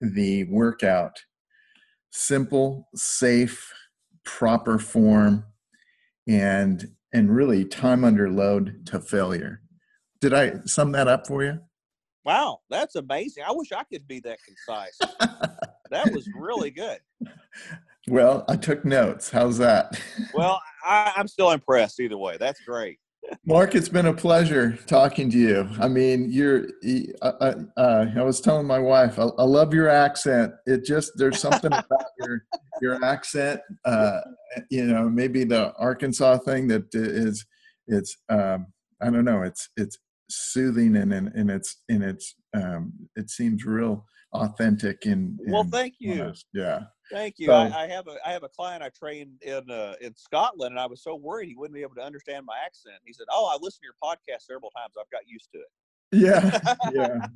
the 0.00 0.44
workout 0.44 1.18
simple, 2.10 2.88
safe, 2.94 3.72
proper 4.24 4.78
form, 4.78 5.44
and 6.26 6.88
and 7.12 7.34
really 7.34 7.64
time 7.64 8.04
under 8.04 8.30
load 8.30 8.86
to 8.86 9.00
failure. 9.00 9.60
Did 10.20 10.32
I 10.32 10.54
sum 10.64 10.92
that 10.92 11.08
up 11.08 11.26
for 11.26 11.44
you? 11.44 11.60
Wow, 12.24 12.60
that's 12.70 12.96
amazing. 12.96 13.44
I 13.46 13.52
wish 13.52 13.70
I 13.72 13.84
could 13.84 14.08
be 14.08 14.20
that 14.20 14.38
concise. 14.42 14.98
that 15.90 16.12
was 16.12 16.28
really 16.36 16.70
good. 16.70 16.98
Well, 18.06 18.44
I 18.48 18.56
took 18.56 18.84
notes. 18.84 19.30
How's 19.30 19.56
that? 19.58 19.98
well, 20.34 20.60
I, 20.84 21.12
am 21.16 21.26
still 21.26 21.52
impressed 21.52 21.98
either 22.00 22.18
way. 22.18 22.36
That's 22.38 22.60
great. 22.60 22.98
Mark, 23.46 23.74
it's 23.74 23.88
been 23.88 24.06
a 24.06 24.14
pleasure 24.14 24.78
talking 24.86 25.30
to 25.30 25.38
you. 25.38 25.68
I 25.80 25.88
mean, 25.88 26.30
you're. 26.30 26.68
Uh, 27.22 27.32
uh, 27.40 27.54
uh, 27.76 28.06
I 28.16 28.22
was 28.22 28.40
telling 28.40 28.66
my 28.66 28.78
wife, 28.78 29.18
I, 29.18 29.24
I, 29.24 29.44
love 29.44 29.74
your 29.74 29.88
accent. 29.88 30.52
It 30.66 30.84
just 30.84 31.12
there's 31.16 31.38
something 31.38 31.72
about 31.72 32.06
your 32.20 32.44
your 32.80 33.04
accent. 33.04 33.60
Uh, 33.84 34.20
you 34.70 34.84
know, 34.84 35.08
maybe 35.08 35.44
the 35.44 35.72
Arkansas 35.78 36.38
thing 36.38 36.68
that 36.68 36.84
is 36.94 37.44
it's. 37.86 38.16
Um, 38.28 38.66
I 39.02 39.10
don't 39.10 39.24
know. 39.24 39.42
It's 39.42 39.68
it's 39.76 39.98
soothing 40.30 40.96
and 40.96 41.12
and, 41.12 41.28
and 41.34 41.50
it's 41.50 41.82
and 41.88 42.02
it's 42.02 42.34
um, 42.54 42.92
it 43.16 43.30
seems 43.30 43.64
real 43.64 44.06
authentic 44.32 45.04
and, 45.04 45.38
and 45.40 45.52
well 45.52 45.64
thank 45.64 45.94
you 45.98 46.22
honest. 46.22 46.46
yeah 46.52 46.80
thank 47.10 47.38
you. 47.38 47.46
So, 47.46 47.52
I, 47.52 47.84
I, 47.84 47.86
have 47.86 48.08
a 48.08 48.16
i 48.26 48.32
have 48.32 48.42
a 48.42 48.48
client 48.48 48.82
i 48.82 48.88
trained 48.88 49.32
in 49.42 49.70
uh, 49.70 49.94
in 50.00 50.14
scotland 50.16 50.72
and 50.72 50.80
i 50.80 50.86
was 50.86 51.02
so 51.02 51.14
worried 51.14 51.48
he 51.48 51.54
wouldn't 51.54 51.74
be 51.74 51.82
able 51.82 51.94
to 51.96 52.02
understand 52.02 52.46
my 52.46 52.56
accent. 52.64 52.96
He 53.04 53.12
said 53.12 53.26
oh 53.30 53.46
i 53.46 53.56
listened 53.60 53.82
to 53.82 53.86
your 53.86 53.94
podcast 54.02 54.42
several 54.42 54.70
times. 54.70 54.94
I've 54.98 55.10
got 55.10 55.22
used 55.26 55.50
to 55.52 55.58
it. 55.58 55.66
Yeah. 56.12 56.74
Yeah. 56.92 57.26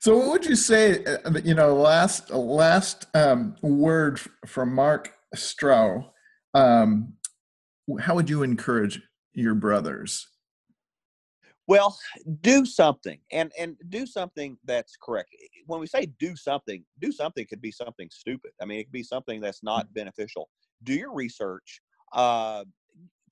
So 0.00 0.16
what 0.16 0.28
would 0.28 0.46
you 0.46 0.56
say 0.56 1.04
uh, 1.04 1.32
you 1.44 1.54
know 1.54 1.74
last 1.74 2.30
last 2.30 3.06
um, 3.14 3.56
word 3.62 4.20
from 4.46 4.74
mark 4.74 5.14
Strough 5.36 6.04
um, 6.54 7.14
how 8.00 8.14
would 8.14 8.30
you 8.30 8.42
encourage 8.42 9.00
your 9.32 9.54
brothers 9.54 10.26
well, 11.70 11.96
do 12.40 12.66
something 12.66 13.20
and 13.30 13.52
and 13.56 13.76
do 13.90 14.04
something 14.04 14.58
that's 14.64 14.96
correct. 15.00 15.30
When 15.66 15.78
we 15.78 15.86
say 15.86 16.06
do 16.18 16.34
something, 16.34 16.84
do 17.00 17.12
something 17.12 17.46
could 17.48 17.62
be 17.62 17.70
something 17.70 18.08
stupid. 18.10 18.50
I 18.60 18.64
mean, 18.64 18.80
it 18.80 18.84
could 18.86 18.92
be 18.92 19.04
something 19.04 19.40
that's 19.40 19.62
not 19.62 19.86
mm. 19.86 19.94
beneficial. 19.94 20.48
Do 20.82 20.94
your 20.94 21.14
research. 21.14 21.80
Uh, 22.12 22.64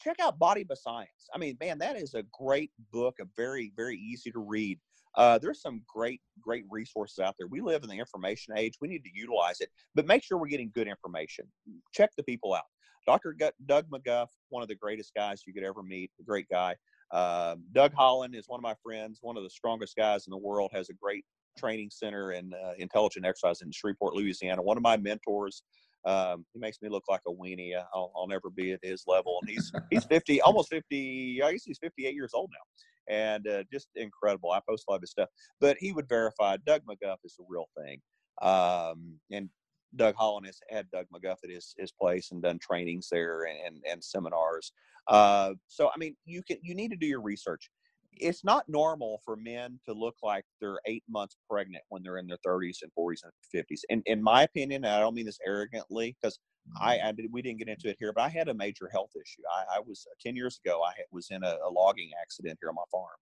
check 0.01 0.21
out 0.21 0.39
Body 0.39 0.63
by 0.63 0.77
Science. 0.77 1.29
I 1.35 1.39
mean, 1.39 1.57
man, 1.59 1.79
that 1.79 1.97
is 1.97 2.15
a 2.15 2.23
great 2.33 2.71
book, 2.93 3.17
a 3.21 3.25
very 3.37 3.73
very 3.77 3.97
easy 3.97 4.31
to 4.31 4.39
read. 4.39 4.79
Uh, 5.17 5.39
there's 5.39 5.61
some 5.61 5.83
great 5.93 6.21
great 6.41 6.63
resources 6.71 7.19
out 7.19 7.35
there. 7.41 7.49
We 7.49 7.61
live 7.61 7.83
in 7.83 7.89
the 7.89 7.99
information 7.99 8.55
age. 8.57 8.75
We 8.81 8.87
need 8.87 9.03
to 9.03 9.11
utilize 9.13 9.61
it, 9.61 9.71
but 9.97 10.07
make 10.07 10.23
sure 10.23 10.39
we're 10.39 10.47
getting 10.47 10.71
good 10.73 10.87
information. 10.87 11.45
Check 11.93 12.11
the 12.17 12.23
people 12.23 12.55
out. 12.55 12.71
Dr. 13.05 13.35
Doug 13.67 13.87
McGuff, 13.91 14.29
one 14.51 14.63
of 14.63 14.69
the 14.69 14.77
greatest 14.77 15.13
guys 15.15 15.43
you 15.45 15.53
could 15.55 15.65
ever 15.65 15.83
meet, 15.83 16.13
a 16.21 16.23
great 16.23 16.47
guy. 16.49 16.77
Uh, 17.11 17.57
Doug 17.73 17.93
Holland 17.95 18.35
is 18.35 18.45
one 18.49 18.59
of 18.59 18.63
my 18.63 18.75
friends, 18.83 19.19
one 19.23 19.37
of 19.37 19.43
the 19.43 19.51
strongest 19.51 19.97
guys 19.97 20.27
in 20.27 20.31
the 20.31 20.37
world, 20.37 20.71
has 20.75 20.91
a 20.91 20.95
great 20.95 21.25
training 21.59 21.91
center 21.91 22.31
and 22.31 22.55
uh, 22.55 22.73
intelligent 22.79 23.27
exercise 23.27 23.63
in 23.63 23.71
Shreveport, 23.73 24.15
Louisiana. 24.15 24.63
One 24.63 24.77
of 24.77 24.83
my 24.83 24.97
mentors. 24.97 25.63
Um, 26.05 26.47
he 26.55 26.61
makes 26.61 26.79
me 26.81 26.89
look 26.89 27.05
like 27.09 27.21
a 27.27 27.31
weenie. 27.31 27.75
I'll, 27.93 28.13
I'll 28.17 28.29
never 28.29 28.51
be 28.51 28.73
at 28.73 28.81
his 28.83 29.05
level. 29.07 29.39
And 29.43 29.51
he's 29.51 29.73
he's 29.91 30.05
50, 30.05 30.41
almost 30.43 30.71
50. 30.71 31.43
I 31.43 31.53
guess 31.53 31.65
he's 31.65 31.79
58 31.79 32.15
years 32.15 32.31
old 32.35 32.51
now, 32.53 33.15
and 33.15 33.49
uh, 33.49 33.65
just 33.73 33.89
incredible. 33.97 34.53
I 34.53 34.61
post 34.69 34.85
a 34.89 34.93
lot 34.93 34.97
of 34.97 35.03
his 35.03 35.11
stuff. 35.11 35.29
But 35.61 35.77
he 35.79 35.93
would 35.93 36.09
verify 36.09 36.57
Doug 36.65 36.83
McGuff 36.89 37.17
is 37.25 37.37
a 37.41 37.45
real 37.49 37.67
thing. 37.77 38.01
Um, 38.41 39.19
and 39.33 39.51
Doug 39.97 40.15
Holland 40.15 40.47
has 40.47 40.61
had 40.69 40.91
Doug 40.91 41.07
McGuff 41.15 41.39
at 41.45 41.51
his, 41.51 41.75
his 41.79 41.93
place 41.93 42.31
and 42.31 42.43
done 42.43 42.59
trainings 42.59 43.09
there 43.11 43.45
and, 43.45 43.59
and, 43.67 43.83
and 43.91 44.05
seminars. 44.05 44.73
Uh, 45.09 45.55
so, 45.67 45.89
I 45.89 45.99
mean, 45.99 46.15
you 46.25 46.43
can 46.43 46.59
you 46.63 46.75
need 46.75 46.91
to 46.91 46.97
do 46.97 47.07
your 47.07 47.23
research. 47.23 47.71
It's 48.13 48.45
not 48.45 48.69
normal 48.69 49.21
for 49.25 49.37
men 49.37 49.79
to 49.87 49.93
look 49.93 50.17
like 50.23 50.45
they're 50.61 50.81
eight 50.87 51.05
months 51.09 51.37
pregnant 51.49 51.85
when 51.89 52.03
they're 52.03 52.19
in 52.19 52.27
their 52.27 52.39
30s 52.45 52.79
and 52.83 52.91
40s 52.99 53.21
and 53.23 53.33
50s. 53.55 53.81
In, 53.91 54.03
in 54.07 54.23
my 54.23 54.43
opinion, 54.43 54.85
I 54.85 54.99
don't 54.99 55.15
mean 55.15 55.27
this 55.27 55.39
arrogantly 55.47 56.17
because 56.21 56.39
I, 56.81 56.99
I 56.99 57.13
did, 57.13 57.27
we 57.31 57.43
didn't 57.43 57.59
get 57.59 57.69
into 57.69 57.89
it 57.89 57.97
here, 57.99 58.13
but 58.13 58.23
I 58.23 58.29
had 58.29 58.49
a 58.49 58.55
major 58.55 58.89
health 58.89 59.11
issue. 59.15 59.43
I, 59.55 59.77
I 59.77 59.81
was 59.81 60.07
uh, 60.11 60.15
10 60.21 60.37
years 60.37 60.61
ago, 60.65 60.83
I 60.85 60.93
was 61.13 61.29
in 61.31 61.43
a, 61.45 61.57
a, 61.65 61.71
logging 61.71 62.11
accident 62.21 62.59
here 62.61 62.71
on 62.71 62.75
my 62.75 62.83
farm 62.91 63.17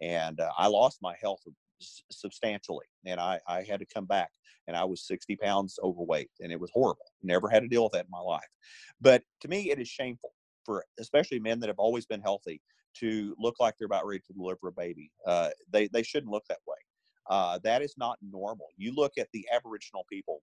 and 0.00 0.40
uh, 0.40 0.50
I 0.58 0.66
lost 0.66 0.98
my 1.02 1.14
health 1.20 1.40
substantially 2.10 2.86
and 3.06 3.18
I, 3.20 3.40
I 3.48 3.62
had 3.62 3.80
to 3.80 3.86
come 3.86 4.04
back 4.04 4.30
and 4.68 4.76
I 4.76 4.84
was 4.84 5.06
60 5.06 5.36
pounds 5.36 5.78
overweight 5.82 6.30
and 6.40 6.52
it 6.52 6.60
was 6.60 6.70
horrible. 6.72 7.06
Never 7.22 7.48
had 7.48 7.60
to 7.60 7.68
deal 7.68 7.84
with 7.84 7.92
that 7.92 8.04
in 8.04 8.10
my 8.10 8.20
life. 8.20 8.48
But 9.00 9.22
to 9.40 9.48
me, 9.48 9.70
it 9.70 9.78
is 9.78 9.88
shameful 9.88 10.32
for 10.64 10.84
especially 10.98 11.38
men 11.38 11.60
that 11.60 11.68
have 11.68 11.78
always 11.78 12.06
been 12.06 12.20
healthy 12.20 12.60
to 12.94 13.34
look 13.38 13.56
like 13.58 13.74
they're 13.78 13.86
about 13.86 14.06
ready 14.06 14.22
to 14.26 14.32
deliver 14.32 14.68
a 14.68 14.72
baby. 14.72 15.10
Uh, 15.26 15.50
they, 15.70 15.88
they 15.88 16.02
shouldn't 16.02 16.32
look 16.32 16.44
that 16.48 16.58
way. 16.66 16.76
Uh, 17.30 17.58
that 17.62 17.82
is 17.82 17.94
not 17.96 18.18
normal. 18.22 18.66
You 18.76 18.94
look 18.94 19.12
at 19.18 19.28
the 19.32 19.46
Aboriginal 19.54 20.04
people, 20.10 20.42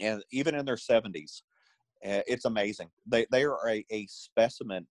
and 0.00 0.22
even 0.32 0.54
in 0.54 0.64
their 0.64 0.76
70s, 0.76 1.42
uh, 2.04 2.22
it's 2.26 2.44
amazing. 2.44 2.88
They, 3.06 3.26
they 3.30 3.44
are 3.44 3.68
a, 3.68 3.84
a 3.90 4.06
specimen 4.06 4.86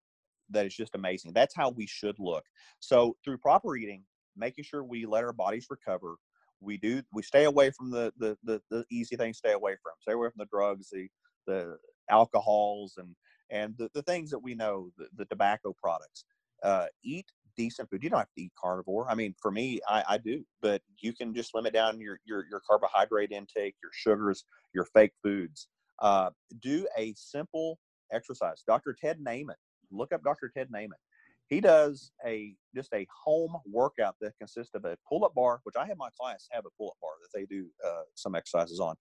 that 0.49 0.65
is 0.65 0.75
just 0.75 0.95
amazing. 0.95 1.33
That's 1.33 1.55
how 1.55 1.69
we 1.69 1.87
should 1.87 2.15
look. 2.19 2.43
So, 2.79 3.15
through 3.23 3.39
proper 3.39 3.75
eating, 3.75 4.03
making 4.35 4.63
sure 4.63 4.83
we 4.83 5.05
let 5.05 5.23
our 5.23 5.33
bodies 5.33 5.67
recover, 5.69 6.15
we 6.59 6.77
do 6.77 7.01
we 7.13 7.21
stay 7.21 7.43
away 7.43 7.71
from 7.71 7.91
the 7.91 8.11
the 8.17 8.37
the, 8.43 8.61
the 8.69 8.83
easy 8.89 9.15
things 9.15 9.37
stay 9.37 9.51
away 9.51 9.75
from 9.83 9.93
stay 10.01 10.13
away 10.13 10.27
from 10.27 10.39
the 10.39 10.47
drugs 10.51 10.89
the 10.89 11.07
the 11.45 11.77
alcohols 12.09 12.95
and 12.97 13.15
and 13.49 13.75
the, 13.77 13.89
the 13.93 14.01
things 14.01 14.29
that 14.31 14.39
we 14.39 14.55
know 14.55 14.91
the, 14.97 15.07
the 15.15 15.25
tobacco 15.25 15.73
products 15.81 16.25
uh, 16.63 16.85
eat 17.03 17.25
decent 17.55 17.89
food. 17.89 18.03
You 18.03 18.09
don't 18.09 18.19
have 18.19 18.33
to 18.37 18.41
eat 18.41 18.51
carnivore. 18.59 19.09
I 19.09 19.15
mean 19.15 19.33
for 19.41 19.51
me 19.51 19.79
I, 19.87 20.03
I 20.07 20.17
do 20.17 20.45
but 20.61 20.81
you 20.99 21.13
can 21.13 21.33
just 21.33 21.55
limit 21.55 21.73
down 21.73 21.99
your 21.99 22.19
your, 22.25 22.45
your 22.49 22.61
carbohydrate 22.67 23.31
intake 23.31 23.75
your 23.81 23.91
sugars 23.93 24.45
your 24.73 24.85
fake 24.85 25.13
foods. 25.23 25.67
Uh, 25.99 26.29
do 26.61 26.87
a 26.97 27.13
simple 27.15 27.79
exercise. 28.11 28.63
Dr 28.67 28.95
ted 29.01 29.19
naiman 29.19 29.55
look 29.91 30.13
up 30.13 30.23
dr 30.23 30.51
ted 30.55 30.69
naiman. 30.69 30.99
He 31.47 31.61
does 31.61 32.11
a 32.25 32.53
just 32.75 32.93
a 32.93 33.07
home 33.23 33.55
workout 33.65 34.15
that 34.21 34.37
consists 34.37 34.75
of 34.75 34.83
a 34.83 34.97
pull-up 35.07 35.33
bar, 35.33 35.61
which 35.63 35.75
I 35.77 35.87
have 35.87 35.97
my 35.97 36.09
clients 36.19 36.47
have 36.51 36.65
a 36.65 36.69
pull-up 36.77 36.97
bar 37.01 37.11
that 37.21 37.37
they 37.37 37.45
do 37.45 37.67
uh, 37.85 38.01
some 38.15 38.35
exercises 38.35 38.79
on, 38.81 38.95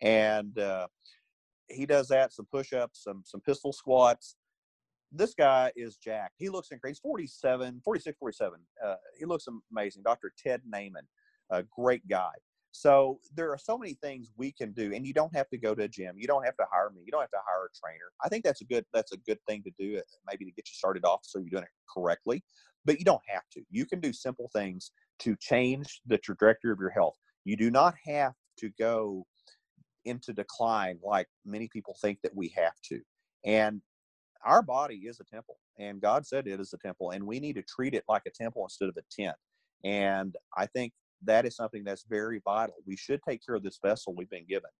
and 0.00 0.58
uh, 0.58 0.88
he 1.70 1.86
does 1.86 2.08
that, 2.08 2.32
some 2.32 2.46
push-ups, 2.50 3.04
some 3.04 3.22
some 3.24 3.40
pistol 3.40 3.72
squats. 3.72 4.36
This 5.12 5.34
guy 5.34 5.72
is 5.74 5.96
jacked. 5.96 6.34
He 6.38 6.48
looks 6.48 6.70
incredible. 6.70 6.90
He's 6.92 7.00
47, 7.00 7.80
46, 7.84 8.16
47. 8.18 8.60
Uh, 8.84 8.94
he 9.18 9.24
looks 9.24 9.46
amazing. 9.72 10.02
Dr. 10.04 10.32
Ted 10.38 10.62
Naiman, 10.72 11.06
a 11.50 11.64
great 11.64 12.06
guy. 12.06 12.30
So 12.72 13.18
there 13.34 13.50
are 13.50 13.58
so 13.58 13.76
many 13.76 13.94
things 13.94 14.30
we 14.36 14.52
can 14.52 14.72
do, 14.72 14.94
and 14.94 15.04
you 15.04 15.12
don't 15.12 15.34
have 15.34 15.48
to 15.50 15.58
go 15.58 15.74
to 15.74 15.82
a 15.82 15.88
gym. 15.88 16.14
You 16.16 16.28
don't 16.28 16.44
have 16.44 16.56
to 16.58 16.66
hire 16.70 16.90
me. 16.90 17.02
You 17.04 17.10
don't 17.10 17.22
have 17.22 17.30
to 17.30 17.38
hire 17.44 17.66
a 17.66 17.76
trainer. 17.76 18.12
I 18.24 18.28
think 18.28 18.44
that's 18.44 18.60
a 18.60 18.64
good 18.64 18.84
that's 18.92 19.12
a 19.12 19.16
good 19.18 19.38
thing 19.48 19.62
to 19.64 19.72
do, 19.78 19.98
uh, 19.98 20.02
maybe 20.28 20.44
to 20.44 20.52
get 20.52 20.68
you 20.68 20.74
started 20.74 21.04
off 21.04 21.20
so 21.22 21.40
you're 21.40 21.50
doing 21.50 21.64
it 21.64 21.70
correctly. 21.92 22.44
But 22.84 22.98
you 22.98 23.04
don't 23.04 23.22
have 23.28 23.42
to. 23.52 23.62
You 23.70 23.86
can 23.86 24.00
do 24.00 24.12
simple 24.12 24.48
things 24.52 24.92
to 25.20 25.36
change 25.40 26.00
the 26.06 26.18
trajectory 26.18 26.70
of 26.70 26.78
your 26.78 26.90
health. 26.90 27.16
You 27.44 27.56
do 27.56 27.70
not 27.70 27.94
have 28.06 28.34
to 28.58 28.70
go 28.78 29.26
into 30.04 30.32
decline 30.32 30.98
like 31.02 31.28
many 31.44 31.68
people 31.68 31.96
think 32.00 32.18
that 32.22 32.34
we 32.34 32.52
have 32.56 32.74
to. 32.88 33.00
And 33.44 33.80
our 34.44 34.62
body 34.62 35.02
is 35.06 35.20
a 35.20 35.24
temple, 35.24 35.58
and 35.78 36.00
God 36.00 36.26
said 36.26 36.46
it 36.46 36.60
is 36.60 36.72
a 36.72 36.78
temple, 36.78 37.10
and 37.10 37.26
we 37.26 37.40
need 37.40 37.56
to 37.56 37.62
treat 37.62 37.94
it 37.94 38.04
like 38.08 38.22
a 38.26 38.30
temple 38.30 38.64
instead 38.64 38.88
of 38.88 38.96
a 38.96 39.22
tent. 39.22 39.36
And 39.84 40.34
I 40.56 40.66
think 40.66 40.92
that 41.24 41.44
is 41.44 41.56
something 41.56 41.84
that's 41.84 42.04
very 42.08 42.40
vital. 42.44 42.76
We 42.86 42.96
should 42.96 43.20
take 43.26 43.44
care 43.44 43.54
of 43.54 43.62
this 43.62 43.78
vessel 43.84 44.14
we've 44.14 44.30
been 44.30 44.46
given 44.48 44.70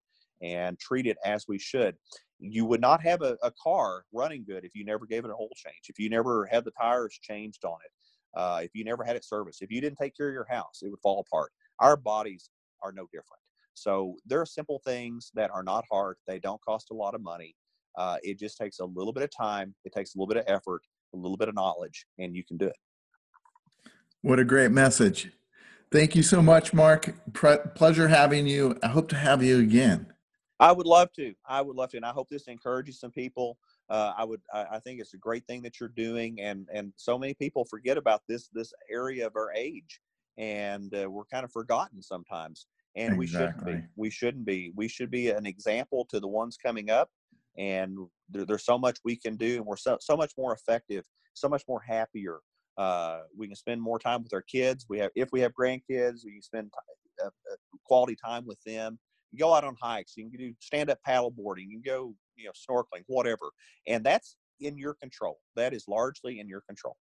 and 0.43 0.79
treat 0.79 1.07
it 1.07 1.19
as 1.25 1.45
we 1.47 1.59
should. 1.59 1.95
You 2.39 2.65
would 2.65 2.81
not 2.81 3.03
have 3.03 3.21
a, 3.21 3.37
a 3.43 3.53
car 3.63 4.05
running 4.13 4.45
good 4.47 4.65
if 4.65 4.75
you 4.75 4.85
never 4.85 5.05
gave 5.05 5.25
it 5.25 5.29
an 5.29 5.37
oil 5.39 5.51
change, 5.55 5.89
if 5.89 5.99
you 5.99 6.09
never 6.09 6.47
had 6.47 6.65
the 6.65 6.71
tires 6.71 7.19
changed 7.21 7.65
on 7.65 7.77
it, 7.85 8.39
uh, 8.39 8.61
if 8.63 8.71
you 8.75 8.85
never 8.85 9.05
had 9.05 9.17
it 9.17 9.25
serviced, 9.25 9.63
if 9.63 9.71
you 9.71 9.81
didn't 9.81 9.99
take 9.99 10.17
care 10.17 10.29
of 10.29 10.33
your 10.33 10.47
house, 10.49 10.81
it 10.83 10.89
would 10.89 11.01
fall 11.01 11.25
apart. 11.27 11.53
Our 11.81 11.97
bodies 11.97 12.51
are 12.83 12.93
no 12.93 13.07
different. 13.13 13.43
So 13.75 14.17
there 14.27 14.41
are 14.41 14.47
simple 14.47 14.81
things 14.85 15.31
that 15.35 15.51
are 15.51 15.63
not 15.63 15.85
hard. 15.91 16.17
They 16.27 16.39
don't 16.39 16.61
cost 16.63 16.91
a 16.91 16.95
lot 16.95 17.15
of 17.15 17.23
money. 17.23 17.55
Uh, 17.97 18.19
it 18.23 18.39
just 18.39 18.57
takes 18.57 18.79
a 18.79 18.85
little 18.85 19.13
bit 19.13 19.23
of 19.23 19.31
time. 19.37 19.75
It 19.85 19.93
takes 19.93 20.15
a 20.15 20.19
little 20.19 20.29
bit 20.29 20.39
of 20.39 20.45
effort, 20.47 20.83
a 21.15 21.17
little 21.17 21.37
bit 21.37 21.49
of 21.49 21.55
knowledge, 21.55 22.07
and 22.19 22.37
you 22.37 22.45
can 22.45 22.57
do 22.57 22.67
it. 22.67 22.77
What 24.23 24.39
a 24.39 24.45
great 24.45 24.71
message. 24.71 25.31
Thank 25.91 26.15
you 26.15 26.23
so 26.23 26.41
much, 26.41 26.73
Mark. 26.73 27.15
Pre- 27.33 27.59
pleasure 27.75 28.07
having 28.07 28.47
you. 28.47 28.79
I 28.83 28.89
hope 28.89 29.09
to 29.09 29.17
have 29.17 29.43
you 29.43 29.59
again. 29.59 30.13
I 30.61 30.73
would 30.73 30.87
love 30.87 31.11
to. 31.15 31.35
I 31.49 31.63
would 31.63 31.75
love 31.75 31.91
to, 31.91 31.97
and 31.97 32.07
I 32.07 32.11
hope 32.11 32.29
this 32.29 32.47
encourages 32.47 33.01
some 33.01 33.11
people. 33.11 33.59
Uh, 33.89 34.13
I 34.17 34.25
would. 34.25 34.43
I, 34.53 34.67
I, 34.73 34.79
think 34.79 35.01
it's 35.01 35.15
a 35.15 35.19
great 35.19 35.47
thing 35.47 35.63
that 35.63 35.81
you're 35.81 35.89
doing, 35.89 36.41
and 36.41 36.69
and 36.73 36.93
so 36.97 37.19
many 37.19 37.33
people 37.33 37.65
forget 37.65 37.97
about 37.97 38.23
this 38.29 38.49
this 38.53 38.73
area 38.93 39.27
of 39.27 39.35
our 39.37 39.53
age, 39.55 40.01
and 40.37 40.95
uh, 40.95 41.11
we're 41.11 41.25
kind 41.25 41.45
of 41.45 41.51
forgotten 41.51 42.03
sometimes. 42.03 42.67
And 42.97 43.21
exactly. 43.23 43.23
we 43.25 43.31
shouldn't 43.31 43.65
be. 43.67 43.89
We 43.97 44.11
shouldn't 44.11 44.45
be. 44.45 44.73
We 44.75 44.89
should 44.89 45.11
be 45.11 45.31
an 45.31 45.47
example 45.47 46.07
to 46.11 46.21
the 46.21 46.29
ones 46.29 46.57
coming 46.57 46.91
up. 46.91 47.09
And 47.59 47.97
there, 48.29 48.45
there's 48.45 48.65
so 48.65 48.79
much 48.79 48.99
we 49.05 49.17
can 49.17 49.37
do, 49.37 49.57
and 49.57 49.67
we're 49.67 49.77
so 49.77 49.99
so 50.01 50.17
much 50.17 50.33
more 50.39 50.55
effective, 50.55 51.05
so 51.35 51.49
much 51.49 51.63
more 51.69 51.81
happier. 51.81 52.41
Uh, 52.77 53.21
we 53.37 53.47
can 53.47 53.57
spend 53.57 53.81
more 53.81 53.99
time 53.99 54.23
with 54.23 54.33
our 54.33 54.43
kids. 54.43 54.87
We 54.89 54.99
have, 54.99 55.11
if 55.15 55.31
we 55.33 55.41
have 55.41 55.53
grandkids, 55.53 56.25
we 56.25 56.33
can 56.33 56.43
spend 56.43 56.73
t- 56.73 57.25
uh, 57.25 57.27
uh, 57.27 57.57
quality 57.85 58.17
time 58.25 58.47
with 58.47 58.59
them 58.65 58.99
you 59.33 59.39
go 59.39 59.55
out 59.55 59.65
on 59.65 59.77
hikes, 59.81 60.17
you 60.17 60.29
can 60.29 60.39
do 60.39 60.53
stand 60.61 60.91
up 60.91 60.99
paddle 61.05 61.31
boarding, 61.31 61.71
you 61.71 61.81
can 61.81 61.93
go, 61.93 62.15
you 62.37 62.47
know, 62.47 62.53
snorkeling, 62.53 63.03
whatever. 63.07 63.51
And 63.87 64.05
that's 64.05 64.37
in 64.61 64.77
your 64.77 64.95
control. 64.95 65.39
That 65.57 65.73
is 65.73 65.85
largely 65.89 66.41
in 66.41 66.49
your 66.49 66.63
control. 66.63 66.97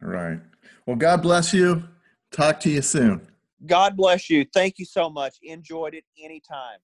Right. 0.00 0.40
Well, 0.86 0.96
God 0.96 1.22
bless 1.22 1.52
you. 1.52 1.82
Talk 2.30 2.60
to 2.60 2.70
you 2.70 2.82
soon. 2.82 3.26
God 3.66 3.96
bless 3.96 4.30
you. 4.30 4.46
Thank 4.52 4.78
you 4.78 4.84
so 4.84 5.10
much. 5.10 5.36
Enjoyed 5.42 5.94
it 5.94 6.04
anytime. 6.22 6.78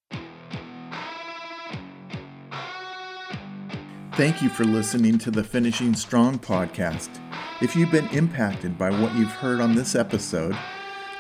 Thank 4.17 4.43
you 4.43 4.49
for 4.49 4.65
listening 4.65 5.19
to 5.19 5.31
the 5.33 5.43
Finishing 5.43 5.95
Strong 5.95 6.39
podcast. 6.39 7.21
If 7.61 7.75
you've 7.75 7.91
been 7.91 8.09
impacted 8.09 8.79
by 8.79 8.91
what 8.91 9.15
you've 9.17 9.33
heard 9.33 9.61
on 9.61 9.75
this 9.75 9.95
episode, 9.97 10.57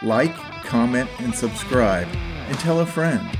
like, 0.03 0.35
comment, 0.65 1.11
and 1.19 1.35
subscribe, 1.35 2.07
and 2.07 2.59
tell 2.61 2.81
a 2.81 2.87
friend. 2.87 3.37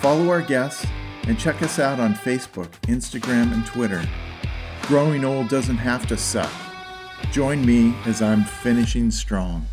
Follow 0.00 0.28
our 0.28 0.42
guests 0.42 0.86
and 1.26 1.38
check 1.38 1.62
us 1.62 1.78
out 1.78 1.98
on 1.98 2.14
Facebook, 2.14 2.70
Instagram, 2.82 3.54
and 3.54 3.64
Twitter. 3.64 4.02
Growing 4.82 5.24
old 5.24 5.48
doesn't 5.48 5.78
have 5.78 6.06
to 6.08 6.16
suck. 6.18 6.52
Join 7.32 7.64
me 7.64 7.94
as 8.04 8.20
I'm 8.20 8.44
finishing 8.44 9.10
strong. 9.10 9.66